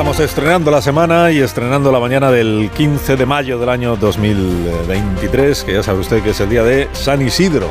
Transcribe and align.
Estamos 0.00 0.20
estrenando 0.20 0.70
la 0.70 0.80
semana 0.80 1.30
y 1.30 1.40
estrenando 1.40 1.92
la 1.92 2.00
mañana 2.00 2.30
del 2.30 2.70
15 2.74 3.16
de 3.16 3.26
mayo 3.26 3.58
del 3.58 3.68
año 3.68 3.96
2023, 3.96 5.62
que 5.62 5.74
ya 5.74 5.82
sabe 5.82 6.00
usted 6.00 6.22
que 6.22 6.30
es 6.30 6.40
el 6.40 6.48
día 6.48 6.62
de 6.64 6.88
San 6.94 7.20
Isidro, 7.20 7.68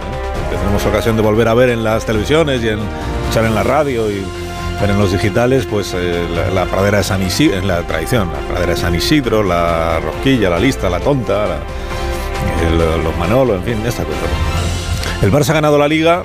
que 0.51 0.55
tenemos 0.55 0.85
ocasión 0.85 1.15
de 1.15 1.23
volver 1.23 1.47
a 1.47 1.55
ver 1.55 1.70
en 1.70 1.84
las 1.84 2.05
televisiones 2.05 2.61
y 2.63 2.67
en 2.67 2.77
escuchar 3.23 3.45
en 3.45 3.55
la 3.55 3.63
radio 3.63 4.11
y 4.11 4.23
en 4.84 4.99
los 4.99 5.11
digitales, 5.11 5.65
pues 5.65 5.95
eh, 5.97 6.23
la, 6.53 6.65
pradera 6.65 6.99
de 6.99 7.03
San 7.03 7.23
Isidro, 7.23 7.57
en 7.57 7.67
la 7.67 7.81
tradición, 7.81 8.29
la 8.31 8.48
pradera 8.48 8.73
de 8.75 8.77
San 8.79 8.93
Isidro, 8.93 9.41
la 9.41 9.99
rosquilla, 9.99 10.51
la 10.51 10.59
lista, 10.59 10.87
la 10.87 10.99
tonta, 10.99 11.45
el- 12.61 13.03
los 13.03 13.17
Manolo, 13.17 13.55
en 13.55 13.63
fin, 13.63 13.81
esta 13.87 14.03
cosa. 14.03 14.20
El 15.23 15.31
Barça 15.31 15.49
ha 15.49 15.53
ganado 15.53 15.79
la 15.79 15.87
liga, 15.87 16.21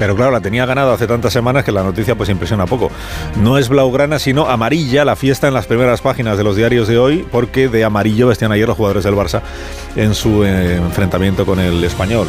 pero 0.00 0.16
claro, 0.16 0.30
la 0.32 0.40
tenía 0.40 0.64
ganado 0.64 0.92
hace 0.92 1.06
tantas 1.06 1.30
semanas 1.30 1.62
que 1.62 1.72
la 1.72 1.82
noticia 1.82 2.14
pues 2.14 2.30
impresiona 2.30 2.64
poco. 2.64 2.90
No 3.36 3.58
es 3.58 3.68
blaugrana, 3.68 4.18
sino 4.18 4.48
amarilla 4.48 5.04
la 5.04 5.14
fiesta 5.14 5.46
en 5.46 5.52
las 5.52 5.66
primeras 5.66 6.00
páginas 6.00 6.38
de 6.38 6.42
los 6.42 6.56
diarios 6.56 6.88
de 6.88 6.96
hoy, 6.96 7.26
porque 7.30 7.68
de 7.68 7.84
amarillo 7.84 8.28
vestían 8.28 8.50
ayer 8.50 8.66
los 8.66 8.78
jugadores 8.78 9.04
del 9.04 9.14
Barça 9.14 9.42
en 9.96 10.14
su 10.14 10.42
eh, 10.42 10.76
enfrentamiento 10.76 11.44
con 11.44 11.60
el 11.60 11.84
español. 11.84 12.26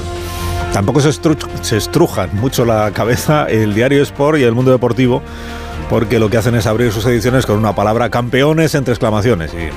Tampoco 0.73 0.99
se, 0.99 1.09
estru- 1.11 1.37
estrujan 1.71 2.29
mucho 2.33 2.65
la 2.65 2.91
cabeza 2.91 3.45
el 3.49 3.73
diario 3.73 4.03
Sport 4.03 4.39
y 4.39 4.43
el 4.43 4.53
mundo 4.53 4.71
deportivo, 4.71 5.21
porque 5.89 6.19
lo 6.19 6.29
que 6.29 6.37
hacen 6.37 6.55
es 6.55 6.67
abrir 6.67 6.91
sus 6.91 7.05
ediciones 7.05 7.45
con 7.45 7.57
una 7.57 7.73
palabra 7.73 8.09
campeones 8.09 8.75
entre 8.75 8.93
exclamaciones. 8.93 9.53
Y 9.53 9.69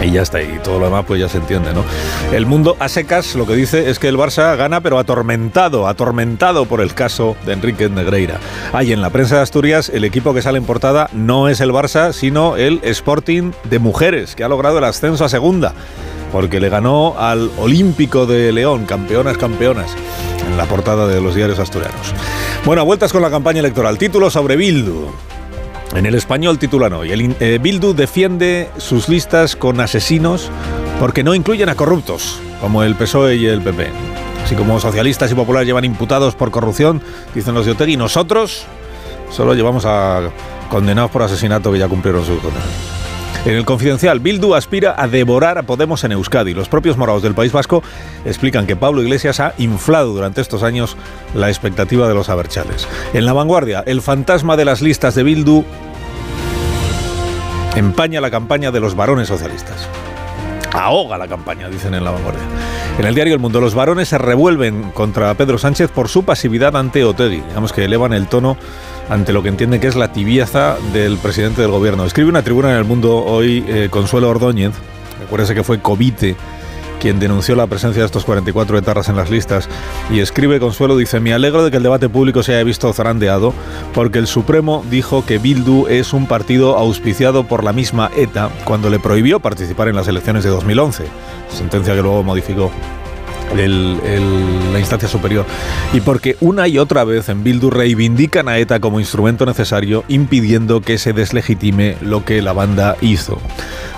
y 0.04 0.10
ya 0.10 0.22
está, 0.22 0.42
y 0.42 0.58
todo 0.62 0.78
lo 0.78 0.86
demás 0.86 1.04
pues 1.06 1.20
ya 1.20 1.28
se 1.28 1.38
entiende, 1.38 1.72
¿no? 1.72 1.84
El 2.32 2.46
mundo 2.46 2.76
a 2.78 2.88
secas 2.88 3.34
lo 3.34 3.46
que 3.46 3.54
dice 3.54 3.90
es 3.90 3.98
que 3.98 4.08
el 4.08 4.16
Barça 4.16 4.56
gana, 4.56 4.80
pero 4.80 4.98
atormentado, 4.98 5.86
atormentado 5.86 6.66
por 6.66 6.80
el 6.80 6.94
caso 6.94 7.36
de 7.46 7.52
Enrique 7.52 7.88
Negreira. 7.88 8.38
Hay 8.72 8.92
en 8.92 9.00
la 9.00 9.10
prensa 9.10 9.36
de 9.36 9.42
Asturias 9.42 9.90
el 9.92 10.04
equipo 10.04 10.34
que 10.34 10.42
sale 10.42 10.58
en 10.58 10.64
portada 10.64 11.08
no 11.12 11.48
es 11.48 11.60
el 11.60 11.72
Barça, 11.72 12.12
sino 12.12 12.56
el 12.56 12.80
Sporting 12.82 13.52
de 13.64 13.78
Mujeres, 13.78 14.34
que 14.34 14.44
ha 14.44 14.48
logrado 14.48 14.78
el 14.78 14.84
ascenso 14.84 15.24
a 15.24 15.28
segunda, 15.28 15.74
porque 16.32 16.60
le 16.60 16.68
ganó 16.68 17.14
al 17.18 17.50
Olímpico 17.58 18.26
de 18.26 18.52
León, 18.52 18.86
campeonas, 18.86 19.36
campeonas, 19.36 19.94
en 20.46 20.56
la 20.56 20.64
portada 20.64 21.06
de 21.06 21.20
los 21.20 21.34
diarios 21.34 21.58
asturianos. 21.58 22.14
Bueno, 22.64 22.84
vueltas 22.84 23.12
con 23.12 23.22
la 23.22 23.30
campaña 23.30 23.60
electoral. 23.60 23.98
Título 23.98 24.30
sobre 24.30 24.56
Bildu. 24.56 25.08
En 25.94 26.06
el 26.06 26.14
español 26.14 26.58
titulan 26.58 26.92
hoy, 26.92 27.10
el, 27.10 27.36
eh, 27.40 27.58
Bildu 27.60 27.94
defiende 27.94 28.70
sus 28.78 29.08
listas 29.08 29.56
con 29.56 29.80
asesinos 29.80 30.48
porque 31.00 31.24
no 31.24 31.34
incluyen 31.34 31.68
a 31.68 31.74
corruptos, 31.74 32.40
como 32.60 32.84
el 32.84 32.94
PSOE 32.94 33.36
y 33.36 33.46
el 33.46 33.60
PP. 33.60 33.88
Así 34.44 34.54
como 34.54 34.78
socialistas 34.78 35.32
y 35.32 35.34
populares 35.34 35.66
llevan 35.66 35.84
imputados 35.84 36.36
por 36.36 36.52
corrupción, 36.52 37.02
dicen 37.34 37.54
los 37.54 37.66
de 37.66 37.72
Otegi, 37.72 37.96
nosotros 37.96 38.64
solo 39.30 39.54
llevamos 39.54 39.84
a 39.84 40.30
condenados 40.70 41.10
por 41.10 41.22
asesinato 41.22 41.72
que 41.72 41.78
ya 41.80 41.88
cumplieron 41.88 42.24
su 42.24 42.38
condena. 42.38 42.64
En 43.46 43.54
el 43.54 43.64
confidencial, 43.64 44.20
Bildu 44.20 44.54
aspira 44.54 44.94
a 44.98 45.08
devorar 45.08 45.56
a 45.56 45.62
Podemos 45.62 46.04
en 46.04 46.12
Euskadi. 46.12 46.52
Los 46.52 46.68
propios 46.68 46.98
morados 46.98 47.22
del 47.22 47.34
País 47.34 47.52
Vasco 47.52 47.82
explican 48.26 48.66
que 48.66 48.76
Pablo 48.76 49.02
Iglesias 49.02 49.40
ha 49.40 49.54
inflado 49.56 50.12
durante 50.12 50.42
estos 50.42 50.62
años 50.62 50.94
la 51.34 51.48
expectativa 51.48 52.06
de 52.06 52.12
los 52.12 52.28
aberchales. 52.28 52.86
En 53.14 53.24
la 53.24 53.32
vanguardia, 53.32 53.82
el 53.86 54.02
fantasma 54.02 54.58
de 54.58 54.66
las 54.66 54.82
listas 54.82 55.14
de 55.14 55.22
Bildu 55.22 55.64
empaña 57.76 58.20
la 58.20 58.30
campaña 58.30 58.70
de 58.72 58.80
los 58.80 58.94
varones 58.94 59.28
socialistas. 59.28 59.88
Ahoga 60.72 61.18
la 61.18 61.26
campaña, 61.26 61.68
dicen 61.68 61.94
en 61.94 62.04
la 62.04 62.12
vanguardia. 62.12 62.42
En 62.98 63.04
el 63.04 63.14
diario 63.14 63.34
El 63.34 63.40
Mundo, 63.40 63.60
los 63.60 63.74
varones 63.74 64.08
se 64.08 64.18
revuelven 64.18 64.90
contra 64.92 65.34
Pedro 65.34 65.58
Sánchez 65.58 65.90
por 65.90 66.08
su 66.08 66.24
pasividad 66.24 66.76
ante 66.76 67.04
Otegi. 67.04 67.42
Digamos 67.48 67.72
que 67.72 67.84
elevan 67.84 68.12
el 68.12 68.28
tono 68.28 68.56
ante 69.08 69.32
lo 69.32 69.42
que 69.42 69.48
entienden 69.48 69.80
que 69.80 69.88
es 69.88 69.96
la 69.96 70.12
tibieza 70.12 70.76
del 70.92 71.18
presidente 71.18 71.62
del 71.62 71.70
gobierno. 71.70 72.04
Escribe 72.04 72.28
una 72.28 72.42
tribuna 72.42 72.70
en 72.70 72.76
El 72.76 72.84
Mundo 72.84 73.24
hoy 73.24 73.64
eh, 73.66 73.88
Consuelo 73.90 74.28
Ordóñez. 74.28 74.72
Recuérdese 75.20 75.54
que 75.54 75.64
fue 75.64 75.80
Covite 75.80 76.36
quien 77.00 77.18
denunció 77.18 77.56
la 77.56 77.66
presencia 77.66 78.02
de 78.02 78.06
estos 78.06 78.24
44 78.24 78.78
etarras 78.78 79.08
en 79.08 79.16
las 79.16 79.30
listas. 79.30 79.68
Y 80.10 80.20
escribe 80.20 80.60
Consuelo, 80.60 80.96
dice, 80.96 81.18
me 81.18 81.32
alegro 81.32 81.64
de 81.64 81.70
que 81.70 81.78
el 81.78 81.82
debate 81.82 82.08
público 82.08 82.42
se 82.42 82.54
haya 82.54 82.62
visto 82.62 82.92
zarandeado, 82.92 83.52
porque 83.94 84.18
el 84.18 84.26
Supremo 84.26 84.84
dijo 84.90 85.24
que 85.24 85.38
Bildu 85.38 85.86
es 85.88 86.12
un 86.12 86.26
partido 86.26 86.76
auspiciado 86.76 87.44
por 87.44 87.64
la 87.64 87.72
misma 87.72 88.10
ETA 88.16 88.50
cuando 88.64 88.90
le 88.90 89.00
prohibió 89.00 89.40
participar 89.40 89.88
en 89.88 89.96
las 89.96 90.06
elecciones 90.06 90.44
de 90.44 90.50
2011, 90.50 91.04
sentencia 91.48 91.94
que 91.94 92.02
luego 92.02 92.22
modificó 92.22 92.70
la 93.54 94.78
instancia 94.78 95.08
superior. 95.08 95.44
Y 95.92 96.00
porque 96.00 96.36
una 96.40 96.68
y 96.68 96.78
otra 96.78 97.04
vez 97.04 97.28
en 97.28 97.42
Bildu 97.42 97.70
reivindican 97.70 98.48
a 98.48 98.58
ETA 98.58 98.80
como 98.80 99.00
instrumento 99.00 99.46
necesario, 99.46 100.04
impidiendo 100.08 100.80
que 100.80 100.98
se 100.98 101.12
deslegitime 101.12 101.96
lo 102.00 102.24
que 102.24 102.42
la 102.42 102.52
banda 102.52 102.96
hizo. 103.00 103.38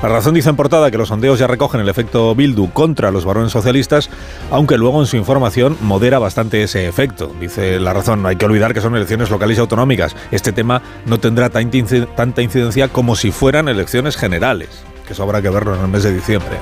La 0.02 0.08
razón 0.08 0.34
dice 0.34 0.48
en 0.48 0.56
portada 0.56 0.91
que 0.91 0.98
los 0.98 1.08
sondeos 1.08 1.38
ya 1.38 1.46
recogen 1.46 1.80
el 1.80 1.88
efecto 1.88 2.34
Bildu 2.34 2.70
contra 2.72 3.12
los 3.12 3.24
varones 3.24 3.52
socialistas, 3.52 4.10
aunque 4.50 4.76
luego 4.76 5.00
en 5.00 5.06
su 5.06 5.16
información 5.16 5.76
modera 5.80 6.18
bastante 6.18 6.62
ese 6.62 6.88
efecto. 6.88 7.32
Dice 7.41 7.78
la 7.78 7.92
razón, 7.92 8.20
no 8.20 8.28
hay 8.28 8.36
que 8.36 8.46
olvidar 8.46 8.74
que 8.74 8.80
son 8.80 8.96
elecciones 8.96 9.30
locales 9.30 9.58
y 9.58 9.60
autonómicas. 9.60 10.16
Este 10.32 10.50
tema 10.50 10.82
no 11.06 11.20
tendrá 11.20 11.50
tanta 11.50 12.42
incidencia 12.42 12.88
como 12.88 13.14
si 13.14 13.30
fueran 13.30 13.68
elecciones 13.68 14.16
generales, 14.16 14.82
eso 15.12 15.22
habrá 15.22 15.40
que 15.40 15.50
verlo 15.50 15.74
en 15.74 15.82
el 15.82 15.88
mes 15.88 16.02
de 16.02 16.12
diciembre. 16.12 16.56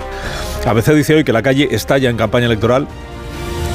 ABC 0.67 0.93
dice 0.93 1.15
hoy 1.15 1.25
que 1.25 1.33
la 1.33 1.43
calle 1.43 1.69
estalla 1.71 2.11
en 2.11 2.17
campaña 2.17 2.47
electoral 2.47 2.87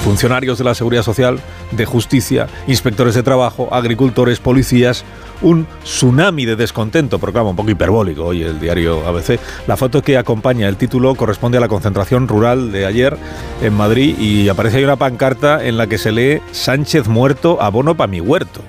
funcionarios 0.06 0.60
de 0.60 0.64
la 0.64 0.76
Seguridad 0.76 1.02
Social, 1.02 1.40
de 1.72 1.84
Justicia, 1.86 2.46
inspectores 2.68 3.16
de 3.16 3.24
trabajo, 3.24 3.70
agricultores, 3.72 4.40
policías, 4.40 5.04
un 5.42 5.66
tsunami 5.84 6.46
de 6.46 6.56
descontento, 6.56 7.18
proclama 7.18 7.50
un 7.50 7.56
poco 7.56 7.72
hiperbólico 7.72 8.24
hoy 8.24 8.44
el 8.44 8.60
diario 8.60 9.04
ABC. 9.08 9.40
La 9.66 9.78
foto 9.78 10.04
que 10.04 10.20
acompaña 10.20 10.70
el 10.70 10.78
título 10.78 11.16
corresponde 11.16 11.58
a 11.58 11.62
la 11.62 11.68
concentración 11.68 12.28
rural 12.28 12.72
de 12.72 12.86
ayer 12.86 13.18
en 13.64 13.74
Madrid 13.74 14.16
y 14.20 14.48
aparece 14.48 14.78
ahí 14.78 14.84
una 14.84 14.96
pancarta 14.96 15.66
en 15.66 15.76
la 15.76 15.88
que 15.88 15.98
se 15.98 16.12
lee 16.12 16.40
Sánchez 16.52 17.08
muerto, 17.08 17.60
abono 17.60 17.98
para 17.98 18.12
mi 18.12 18.22
huerto. 18.22 18.62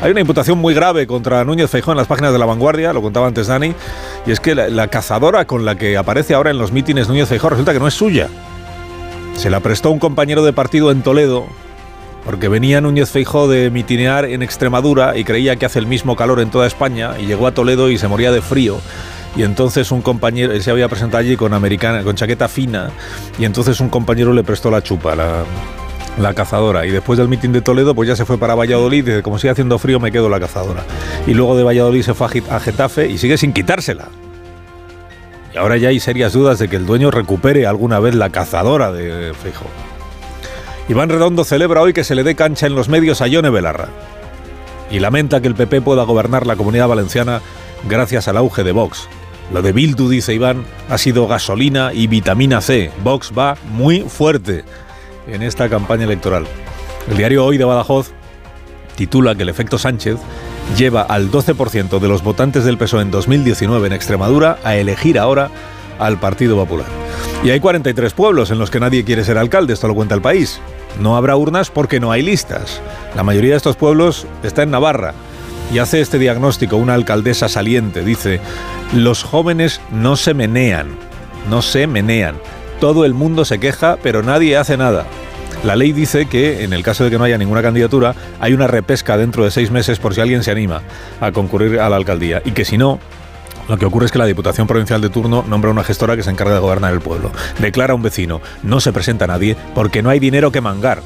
Hay 0.00 0.12
una 0.12 0.20
imputación 0.20 0.58
muy 0.58 0.74
grave 0.74 1.08
contra 1.08 1.44
Núñez 1.44 1.70
Feijóo 1.70 1.92
en 1.92 1.98
las 1.98 2.06
páginas 2.06 2.32
de 2.32 2.38
La 2.38 2.46
Vanguardia, 2.46 2.92
lo 2.92 3.02
contaba 3.02 3.26
antes 3.26 3.48
Dani, 3.48 3.74
y 4.26 4.30
es 4.30 4.38
que 4.38 4.54
la, 4.54 4.86
cazadora 4.86 5.44
con 5.44 5.64
la 5.64 5.74
que 5.74 5.96
aparece 5.96 6.34
ahora 6.34 6.52
en 6.52 6.58
los 6.58 6.70
mítines 6.70 7.08
Núñez 7.08 7.28
Feijóo 7.28 7.50
resulta 7.50 7.72
que 7.72 7.80
no 7.80 7.88
es 7.88 7.94
suya. 7.94 8.28
Se 9.34 9.50
la 9.50 9.58
prestó 9.58 9.90
un 9.90 9.98
compañero 9.98 10.44
de 10.44 10.52
partido 10.52 10.92
en 10.92 11.02
Toledo, 11.02 11.46
porque 12.24 12.46
venía 12.46 12.80
Núñez 12.80 13.10
Feijóo 13.10 13.48
de 13.48 13.70
mitinear 13.70 14.24
en 14.24 14.44
Extremadura 14.44 15.16
y 15.16 15.24
creía 15.24 15.56
que 15.56 15.66
hace 15.66 15.80
el 15.80 15.88
mismo 15.88 16.14
calor 16.14 16.38
en 16.38 16.50
toda 16.50 16.68
España, 16.68 17.14
y 17.18 17.26
llegó 17.26 17.48
a 17.48 17.52
Toledo 17.52 17.90
y 17.90 17.98
se 17.98 18.06
moría 18.06 18.30
de 18.30 18.40
frío. 18.40 18.78
Y 19.34 19.42
entonces 19.42 19.90
un 19.90 20.00
compañero, 20.00 20.52
él 20.52 20.62
se 20.62 20.70
había 20.70 20.88
presentado 20.88 21.22
allí 21.22 21.36
con 21.36 21.54
americana, 21.54 22.04
con 22.04 22.14
chaqueta 22.14 22.46
fina, 22.46 22.90
y 23.36 23.44
entonces 23.44 23.80
un 23.80 23.88
compañero 23.88 24.32
le 24.32 24.44
prestó 24.44 24.70
la 24.70 24.80
chupa, 24.80 25.16
la, 25.16 25.42
la 26.18 26.34
cazadora. 26.34 26.86
Y 26.86 26.90
después 26.90 27.18
del 27.18 27.28
mitin 27.28 27.52
de 27.52 27.60
Toledo, 27.60 27.94
pues 27.94 28.08
ya 28.08 28.16
se 28.16 28.24
fue 28.24 28.38
para 28.38 28.54
Valladolid. 28.54 29.04
Dice, 29.04 29.22
como 29.22 29.38
sigue 29.38 29.50
haciendo 29.50 29.78
frío, 29.78 30.00
me 30.00 30.12
quedo 30.12 30.28
la 30.28 30.40
cazadora. 30.40 30.84
Y 31.26 31.34
luego 31.34 31.56
de 31.56 31.62
Valladolid 31.62 32.02
se 32.02 32.14
fue 32.14 32.28
a 32.50 32.60
Getafe 32.60 33.08
y 33.08 33.18
sigue 33.18 33.38
sin 33.38 33.52
quitársela. 33.52 34.08
Y 35.54 35.56
ahora 35.56 35.76
ya 35.76 35.88
hay 35.88 36.00
serias 36.00 36.32
dudas 36.32 36.58
de 36.58 36.68
que 36.68 36.76
el 36.76 36.86
dueño 36.86 37.10
recupere 37.10 37.66
alguna 37.66 38.00
vez 38.00 38.14
la 38.14 38.30
cazadora 38.30 38.92
de 38.92 39.32
Feijóo. 39.34 39.68
Iván 40.88 41.08
Redondo 41.08 41.44
celebra 41.44 41.82
hoy 41.82 41.92
que 41.92 42.04
se 42.04 42.14
le 42.14 42.24
dé 42.24 42.34
cancha 42.34 42.66
en 42.66 42.74
los 42.74 42.88
medios 42.88 43.20
a 43.20 43.26
Yone 43.26 43.50
Belarra. 43.50 43.88
Y 44.90 45.00
lamenta 45.00 45.40
que 45.40 45.48
el 45.48 45.54
PP 45.54 45.82
pueda 45.82 46.04
gobernar 46.04 46.46
la 46.46 46.56
comunidad 46.56 46.88
valenciana 46.88 47.42
gracias 47.88 48.26
al 48.26 48.38
auge 48.38 48.64
de 48.64 48.72
Vox. 48.72 49.06
Lo 49.52 49.62
de 49.62 49.72
Bildu, 49.72 50.08
dice 50.08 50.34
Iván, 50.34 50.64
ha 50.90 50.98
sido 50.98 51.26
gasolina 51.26 51.92
y 51.92 52.06
vitamina 52.06 52.60
C. 52.60 52.90
Vox 53.02 53.32
va 53.36 53.56
muy 53.70 54.00
fuerte 54.00 54.64
en 55.28 55.42
esta 55.42 55.68
campaña 55.68 56.04
electoral. 56.04 56.46
El 57.10 57.16
diario 57.16 57.44
Hoy 57.44 57.58
de 57.58 57.64
Badajoz 57.64 58.12
titula 58.96 59.34
que 59.34 59.42
el 59.44 59.48
efecto 59.48 59.78
Sánchez 59.78 60.16
lleva 60.76 61.02
al 61.02 61.30
12% 61.30 61.98
de 61.98 62.08
los 62.08 62.22
votantes 62.22 62.64
del 62.64 62.78
PSOE 62.78 63.02
en 63.02 63.10
2019 63.10 63.86
en 63.86 63.92
Extremadura 63.92 64.58
a 64.64 64.76
elegir 64.76 65.18
ahora 65.18 65.50
al 65.98 66.18
Partido 66.18 66.56
Popular. 66.56 66.86
Y 67.44 67.50
hay 67.50 67.60
43 67.60 68.12
pueblos 68.12 68.50
en 68.50 68.58
los 68.58 68.70
que 68.70 68.80
nadie 68.80 69.04
quiere 69.04 69.24
ser 69.24 69.38
alcalde, 69.38 69.72
esto 69.72 69.88
lo 69.88 69.94
cuenta 69.94 70.14
el 70.14 70.22
país. 70.22 70.60
No 71.00 71.16
habrá 71.16 71.36
urnas 71.36 71.70
porque 71.70 72.00
no 72.00 72.10
hay 72.10 72.22
listas. 72.22 72.80
La 73.14 73.22
mayoría 73.22 73.52
de 73.52 73.56
estos 73.56 73.76
pueblos 73.76 74.26
está 74.42 74.62
en 74.62 74.70
Navarra. 74.70 75.14
y 75.72 75.80
hace 75.80 76.00
este 76.00 76.18
diagnóstico 76.18 76.76
una 76.76 76.94
alcaldesa 76.94 77.46
saliente. 77.46 78.02
Dice, 78.02 78.40
los 78.94 79.22
jóvenes 79.22 79.82
no 79.92 80.16
se 80.16 80.32
menean, 80.32 80.88
no 81.50 81.60
se 81.60 81.86
menean. 81.86 82.36
Todo 82.80 83.04
el 83.04 83.14
mundo 83.14 83.44
se 83.44 83.58
queja, 83.58 83.98
pero 84.02 84.22
nadie 84.22 84.56
hace 84.56 84.76
nada. 84.76 85.04
La 85.64 85.74
ley 85.74 85.92
dice 85.92 86.26
que, 86.26 86.62
en 86.62 86.72
el 86.72 86.84
caso 86.84 87.02
de 87.02 87.10
que 87.10 87.18
no 87.18 87.24
haya 87.24 87.36
ninguna 87.36 87.62
candidatura, 87.62 88.14
hay 88.38 88.52
una 88.52 88.68
repesca 88.68 89.16
dentro 89.16 89.42
de 89.44 89.50
seis 89.50 89.72
meses 89.72 89.98
por 89.98 90.14
si 90.14 90.20
alguien 90.20 90.44
se 90.44 90.52
anima 90.52 90.82
a 91.20 91.32
concurrir 91.32 91.80
a 91.80 91.88
la 91.88 91.96
alcaldía. 91.96 92.40
Y 92.44 92.52
que 92.52 92.64
si 92.64 92.78
no, 92.78 93.00
lo 93.68 93.76
que 93.76 93.84
ocurre 93.84 94.06
es 94.06 94.12
que 94.12 94.18
la 94.18 94.26
Diputación 94.26 94.68
Provincial 94.68 95.00
de 95.00 95.10
turno 95.10 95.44
nombra 95.48 95.72
una 95.72 95.82
gestora 95.82 96.14
que 96.14 96.22
se 96.22 96.30
encarga 96.30 96.54
de 96.54 96.60
gobernar 96.60 96.92
el 96.92 97.00
pueblo. 97.00 97.32
Declara 97.58 97.92
a 97.92 97.96
un 97.96 98.02
vecino, 98.02 98.40
no 98.62 98.80
se 98.80 98.92
presenta 98.92 99.26
nadie 99.26 99.56
porque 99.74 100.00
no 100.00 100.10
hay 100.10 100.20
dinero 100.20 100.52
que 100.52 100.60
mangar. 100.60 101.02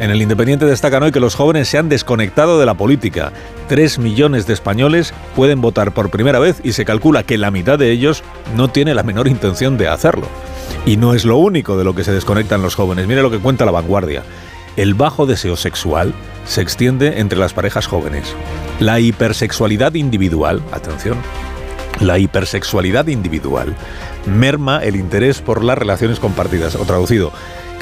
En 0.00 0.10
el 0.10 0.20
Independiente 0.20 0.66
destacan 0.66 1.04
hoy 1.04 1.12
que 1.12 1.20
los 1.20 1.36
jóvenes 1.36 1.68
se 1.68 1.78
han 1.78 1.88
desconectado 1.88 2.58
de 2.58 2.66
la 2.66 2.74
política. 2.74 3.32
Tres 3.68 4.00
millones 4.00 4.44
de 4.46 4.52
españoles 4.52 5.14
pueden 5.36 5.60
votar 5.60 5.92
por 5.92 6.10
primera 6.10 6.40
vez 6.40 6.60
y 6.64 6.72
se 6.72 6.84
calcula 6.84 7.22
que 7.22 7.38
la 7.38 7.52
mitad 7.52 7.78
de 7.78 7.92
ellos 7.92 8.24
no 8.56 8.68
tiene 8.68 8.94
la 8.94 9.04
menor 9.04 9.28
intención 9.28 9.78
de 9.78 9.86
hacerlo. 9.86 10.26
Y 10.84 10.96
no 10.96 11.14
es 11.14 11.24
lo 11.24 11.36
único 11.36 11.76
de 11.76 11.84
lo 11.84 11.94
que 11.94 12.02
se 12.02 12.12
desconectan 12.12 12.60
los 12.60 12.74
jóvenes. 12.74 13.06
Mire 13.06 13.22
lo 13.22 13.30
que 13.30 13.38
cuenta 13.38 13.64
la 13.64 13.70
vanguardia. 13.70 14.24
El 14.76 14.94
bajo 14.94 15.26
deseo 15.26 15.56
sexual 15.56 16.12
se 16.44 16.60
extiende 16.60 17.20
entre 17.20 17.38
las 17.38 17.52
parejas 17.52 17.86
jóvenes. 17.86 18.34
La 18.80 18.98
hipersexualidad 18.98 19.94
individual, 19.94 20.60
atención, 20.72 21.18
la 22.00 22.18
hipersexualidad 22.18 23.06
individual 23.06 23.76
merma 24.26 24.82
el 24.82 24.96
interés 24.96 25.40
por 25.40 25.62
las 25.62 25.78
relaciones 25.78 26.18
compartidas. 26.18 26.74
O 26.74 26.84
traducido, 26.84 27.32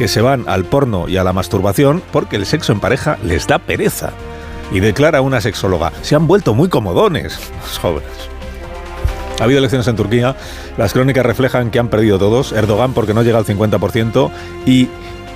que 0.03 0.09
se 0.09 0.21
van 0.21 0.49
al 0.49 0.65
porno 0.65 1.09
y 1.09 1.17
a 1.17 1.23
la 1.23 1.33
masturbación 1.33 2.03
porque 2.11 2.35
el 2.35 2.45
sexo 2.45 2.73
en 2.73 2.81
pareja 2.81 3.19
les 3.23 3.47
da 3.47 3.61
pereza. 3.61 4.11
Y 4.73 4.81
declara 4.81 5.21
una 5.21 5.41
sexóloga, 5.41 5.93
se 6.03 6.17
han 6.17 6.27
vuelto 6.27 6.55
muy 6.55 6.69
comodones 6.69 7.39
los 7.63 7.79
jóvenes. 7.79 8.11
Ha 9.39 9.45
habido 9.45 9.61
elecciones 9.61 9.87
en 9.87 9.95
Turquía, 9.95 10.35
las 10.77 10.93
crónicas 10.93 11.25
reflejan 11.25 11.71
que 11.71 11.79
han 11.79 11.87
perdido 11.87 12.19
todos, 12.19 12.51
Erdogan 12.51 12.95
porque 12.95 13.15
no 13.15 13.23
llega 13.23 13.39
al 13.39 13.45
50% 13.47 14.33
y 14.67 14.89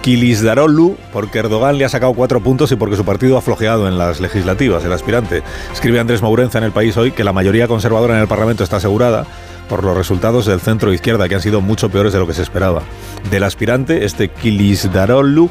Kilisdaroglu 0.02 0.96
porque 1.12 1.38
Erdogan 1.38 1.78
le 1.78 1.84
ha 1.84 1.88
sacado 1.88 2.12
cuatro 2.14 2.40
puntos 2.40 2.72
y 2.72 2.74
porque 2.74 2.96
su 2.96 3.04
partido 3.04 3.38
ha 3.38 3.42
flojeado 3.42 3.86
en 3.86 3.98
las 3.98 4.18
legislativas, 4.18 4.84
el 4.84 4.92
aspirante. 4.92 5.44
Escribe 5.72 6.00
Andrés 6.00 6.22
Mourenza 6.22 6.58
en 6.58 6.64
el 6.64 6.72
país 6.72 6.96
hoy 6.96 7.12
que 7.12 7.22
la 7.22 7.32
mayoría 7.32 7.68
conservadora 7.68 8.16
en 8.16 8.22
el 8.22 8.28
Parlamento 8.28 8.64
está 8.64 8.78
asegurada 8.78 9.26
por 9.68 9.84
los 9.84 9.96
resultados 9.96 10.46
del 10.46 10.60
centro 10.60 10.92
izquierda, 10.92 11.28
que 11.28 11.34
han 11.34 11.42
sido 11.42 11.60
mucho 11.60 11.90
peores 11.90 12.12
de 12.12 12.18
lo 12.18 12.26
que 12.26 12.34
se 12.34 12.42
esperaba. 12.42 12.82
Del 13.30 13.44
aspirante, 13.44 14.04
este 14.04 14.28
Kilisdaroglu, 14.28 15.50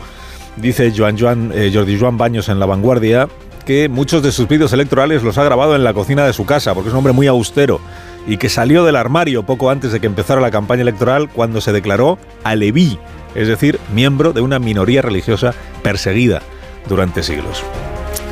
dice 0.57 0.93
Joan 0.95 1.17
Joan, 1.17 1.51
eh, 1.53 1.71
Jordi 1.73 1.99
Joan 1.99 2.17
Baños 2.17 2.49
en 2.49 2.59
La 2.59 2.65
Vanguardia, 2.65 3.27
que 3.65 3.89
muchos 3.89 4.21
de 4.21 4.31
sus 4.31 4.47
vídeos 4.47 4.73
electorales 4.73 5.23
los 5.23 5.37
ha 5.37 5.43
grabado 5.43 5.75
en 5.75 5.83
la 5.83 5.93
cocina 5.93 6.25
de 6.25 6.33
su 6.33 6.45
casa, 6.45 6.73
porque 6.73 6.89
es 6.89 6.93
un 6.93 6.99
hombre 6.99 7.13
muy 7.13 7.27
austero 7.27 7.81
y 8.27 8.37
que 8.37 8.49
salió 8.49 8.83
del 8.83 8.95
armario 8.95 9.43
poco 9.43 9.69
antes 9.69 9.91
de 9.91 9.99
que 9.99 10.07
empezara 10.07 10.41
la 10.41 10.51
campaña 10.51 10.81
electoral 10.81 11.29
cuando 11.29 11.61
se 11.61 11.71
declaró 11.71 12.17
aleví, 12.43 12.99
es 13.33 13.47
decir, 13.47 13.79
miembro 13.93 14.33
de 14.33 14.41
una 14.41 14.59
minoría 14.59 15.01
religiosa 15.01 15.53
perseguida 15.83 16.41
durante 16.87 17.23
siglos. 17.23 17.63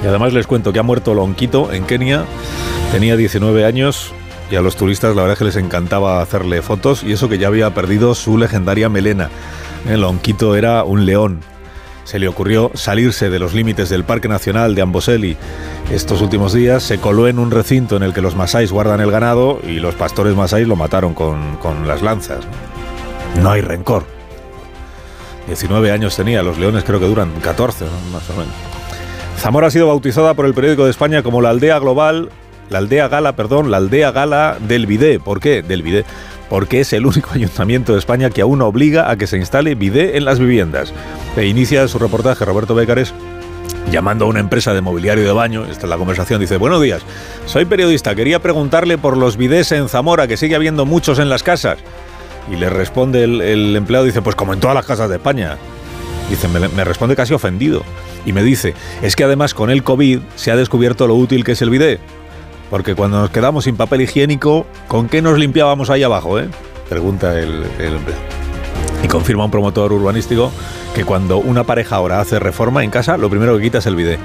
Y 0.03 0.07
además 0.07 0.33
les 0.33 0.47
cuento 0.47 0.73
que 0.73 0.79
ha 0.79 0.83
muerto 0.83 1.13
Lonquito 1.13 1.71
en 1.71 1.85
Kenia, 1.85 2.25
tenía 2.91 3.15
19 3.15 3.65
años 3.65 4.13
y 4.53 4.55
a 4.55 4.61
los 4.61 4.75
turistas 4.75 5.15
la 5.15 5.23
verdad 5.23 5.33
es 5.33 5.39
que 5.39 5.45
les 5.45 5.55
encantaba 5.55 6.21
hacerle 6.21 6.61
fotos 6.61 7.01
y 7.03 7.11
eso 7.11 7.27
que 7.27 7.39
ya 7.39 7.47
había 7.47 7.73
perdido 7.73 8.13
su 8.13 8.37
legendaria 8.37 8.87
melena. 8.87 9.31
El 9.89 10.01
Lonquito 10.01 10.55
era 10.55 10.83
un 10.83 11.07
león. 11.07 11.39
Se 12.03 12.19
le 12.19 12.27
ocurrió 12.27 12.69
salirse 12.75 13.31
de 13.31 13.39
los 13.39 13.55
límites 13.55 13.89
del 13.89 14.03
Parque 14.03 14.27
Nacional 14.27 14.75
de 14.75 14.83
Amboseli 14.83 15.37
estos 15.91 16.21
últimos 16.21 16.53
días, 16.53 16.83
se 16.83 16.99
coló 16.99 17.27
en 17.27 17.39
un 17.39 17.49
recinto 17.49 17.97
en 17.97 18.03
el 18.03 18.13
que 18.13 18.21
los 18.21 18.35
masáis 18.35 18.71
guardan 18.71 19.01
el 19.01 19.09
ganado 19.09 19.59
y 19.63 19.79
los 19.79 19.95
pastores 19.95 20.35
masáis 20.35 20.67
lo 20.67 20.75
mataron 20.75 21.15
con, 21.15 21.57
con 21.57 21.87
las 21.87 22.03
lanzas. 22.03 22.45
No 23.41 23.49
hay 23.49 23.61
rencor. 23.61 24.03
19 25.47 25.91
años 25.91 26.15
tenía, 26.15 26.43
los 26.43 26.59
leones 26.59 26.83
creo 26.83 26.99
que 26.99 27.07
duran 27.07 27.31
14, 27.41 27.85
más 28.11 28.29
o 28.29 28.33
menos. 28.33 28.53
Zamora 29.39 29.65
ha 29.65 29.71
sido 29.71 29.87
bautizada 29.87 30.35
por 30.35 30.45
el 30.45 30.53
periódico 30.53 30.85
de 30.85 30.91
España 30.91 31.23
como 31.23 31.41
la 31.41 31.49
aldea 31.49 31.79
global, 31.79 32.29
la 32.69 32.79
aldea 32.79 33.07
gala, 33.07 33.35
perdón, 33.35 33.71
la 33.71 33.77
aldea 33.77 34.11
gala 34.11 34.57
del 34.59 34.85
Bidé. 34.85 35.19
¿Por 35.19 35.39
qué? 35.39 35.61
Del 35.61 35.83
Bidé. 35.83 36.05
Porque 36.49 36.81
es 36.81 36.93
el 36.93 37.05
único 37.05 37.31
ayuntamiento 37.33 37.93
de 37.93 37.99
España 37.99 38.29
que 38.29 38.41
aún 38.41 38.61
obliga 38.61 39.09
a 39.09 39.17
que 39.17 39.27
se 39.27 39.37
instale 39.37 39.75
Bidé 39.75 40.17
en 40.17 40.25
las 40.25 40.39
viviendas. 40.39 40.93
E 41.35 41.45
inicia 41.45 41.87
su 41.87 41.99
reportaje 41.99 42.45
Roberto 42.45 42.75
Becares 42.75 43.13
llamando 43.91 44.25
a 44.25 44.27
una 44.27 44.39
empresa 44.39 44.73
de 44.73 44.81
mobiliario 44.81 45.23
de 45.23 45.31
baño, 45.31 45.65
esta 45.65 45.85
es 45.85 45.89
la 45.89 45.97
conversación, 45.97 46.39
dice, 46.39 46.57
buenos 46.57 46.81
días, 46.81 47.01
soy 47.45 47.65
periodista, 47.65 48.15
quería 48.15 48.39
preguntarle 48.39 48.97
por 48.97 49.17
los 49.17 49.37
bidés 49.37 49.71
en 49.71 49.87
Zamora, 49.87 50.27
que 50.27 50.37
sigue 50.37 50.55
habiendo 50.55 50.85
muchos 50.85 51.19
en 51.19 51.29
las 51.29 51.43
casas. 51.43 51.77
Y 52.51 52.55
le 52.55 52.69
responde 52.69 53.23
el, 53.23 53.75
empleado, 53.75 54.05
dice, 54.05 54.21
pues 54.21 54.35
como 54.35 54.53
en 54.53 54.59
todas 54.59 54.75
las 54.75 54.85
casas 54.85 55.09
de 55.09 55.15
España. 55.15 55.57
Dice, 56.29 56.47
me, 56.47 56.83
responde 56.83 57.15
casi 57.15 57.33
ofendido. 57.33 57.83
Y 58.25 58.33
me 58.33 58.43
dice, 58.43 58.73
es 59.01 59.15
que 59.15 59.23
además 59.23 59.53
con 59.53 59.69
el 59.69 59.83
COVID 59.83 60.19
se 60.35 60.51
ha 60.51 60.55
descubierto 60.55 61.07
lo 61.07 61.15
útil 61.15 61.43
que 61.43 61.53
es 61.53 61.61
el 61.61 61.69
bidé. 61.69 61.99
Porque 62.73 62.95
cuando 62.95 63.21
nos 63.21 63.29
quedamos 63.29 63.65
sin 63.65 63.77
papel 63.77 64.01
higiénico, 64.01 64.65
¿con 64.87 65.07
qué 65.07 65.21
nos 65.21 65.37
limpiábamos 65.37 65.91
ahí 65.91 66.01
abajo? 66.01 66.39
Eh? 66.39 66.49
Pregunta 66.89 67.39
el, 67.39 67.63
el 67.77 67.97
empleado. 67.97 68.23
Y 69.03 69.07
confirma 69.07 69.45
un 69.45 69.51
promotor 69.51 69.93
urbanístico 69.93 70.51
que 70.95 71.05
cuando 71.05 71.37
una 71.37 71.65
pareja 71.65 71.97
ahora 71.97 72.19
hace 72.19 72.39
reforma 72.39 72.83
en 72.83 72.89
casa, 72.89 73.15
lo 73.15 73.29
primero 73.29 73.55
que 73.57 73.61
quita 73.61 73.77
es 73.77 73.85
el 73.85 73.95
bidé. 73.95 74.17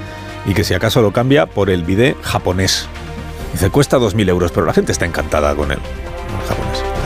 Y 0.47 0.55
que 0.55 0.63
si 0.63 0.73
acaso 0.73 1.03
lo 1.03 1.13
cambia 1.13 1.45
por 1.45 1.69
el 1.69 1.83
bidé 1.83 2.15
japonés. 2.23 2.87
Dice, 3.53 3.69
cuesta 3.69 3.99
2.000 3.99 4.29
euros, 4.29 4.51
pero 4.51 4.65
la 4.65 4.73
gente 4.73 4.93
está 4.93 5.05
encantada 5.05 5.53
con 5.53 5.71
él. 5.71 5.77
Japonés. 6.47 6.98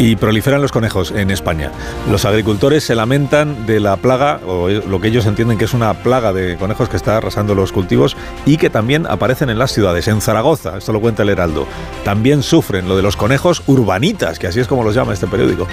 Y 0.00 0.16
proliferan 0.16 0.62
los 0.62 0.72
conejos 0.72 1.10
en 1.10 1.30
España. 1.30 1.70
Los 2.10 2.24
agricultores 2.24 2.84
se 2.84 2.94
lamentan 2.94 3.66
de 3.66 3.80
la 3.80 3.98
plaga, 3.98 4.40
o 4.46 4.70
lo 4.70 4.98
que 4.98 5.08
ellos 5.08 5.26
entienden 5.26 5.58
que 5.58 5.66
es 5.66 5.74
una 5.74 5.92
plaga 5.92 6.32
de 6.32 6.56
conejos 6.56 6.88
que 6.88 6.96
está 6.96 7.18
arrasando 7.18 7.54
los 7.54 7.70
cultivos 7.70 8.16
y 8.46 8.56
que 8.56 8.70
también 8.70 9.06
aparecen 9.06 9.50
en 9.50 9.58
las 9.58 9.72
ciudades. 9.72 10.08
En 10.08 10.22
Zaragoza, 10.22 10.78
esto 10.78 10.94
lo 10.94 11.02
cuenta 11.02 11.22
el 11.22 11.28
Heraldo, 11.28 11.66
también 12.02 12.42
sufren 12.42 12.88
lo 12.88 12.96
de 12.96 13.02
los 13.02 13.14
conejos 13.14 13.62
urbanitas, 13.66 14.38
que 14.38 14.46
así 14.46 14.58
es 14.58 14.66
como 14.66 14.84
los 14.84 14.94
llama 14.94 15.12
este 15.12 15.26
periódico. 15.26 15.68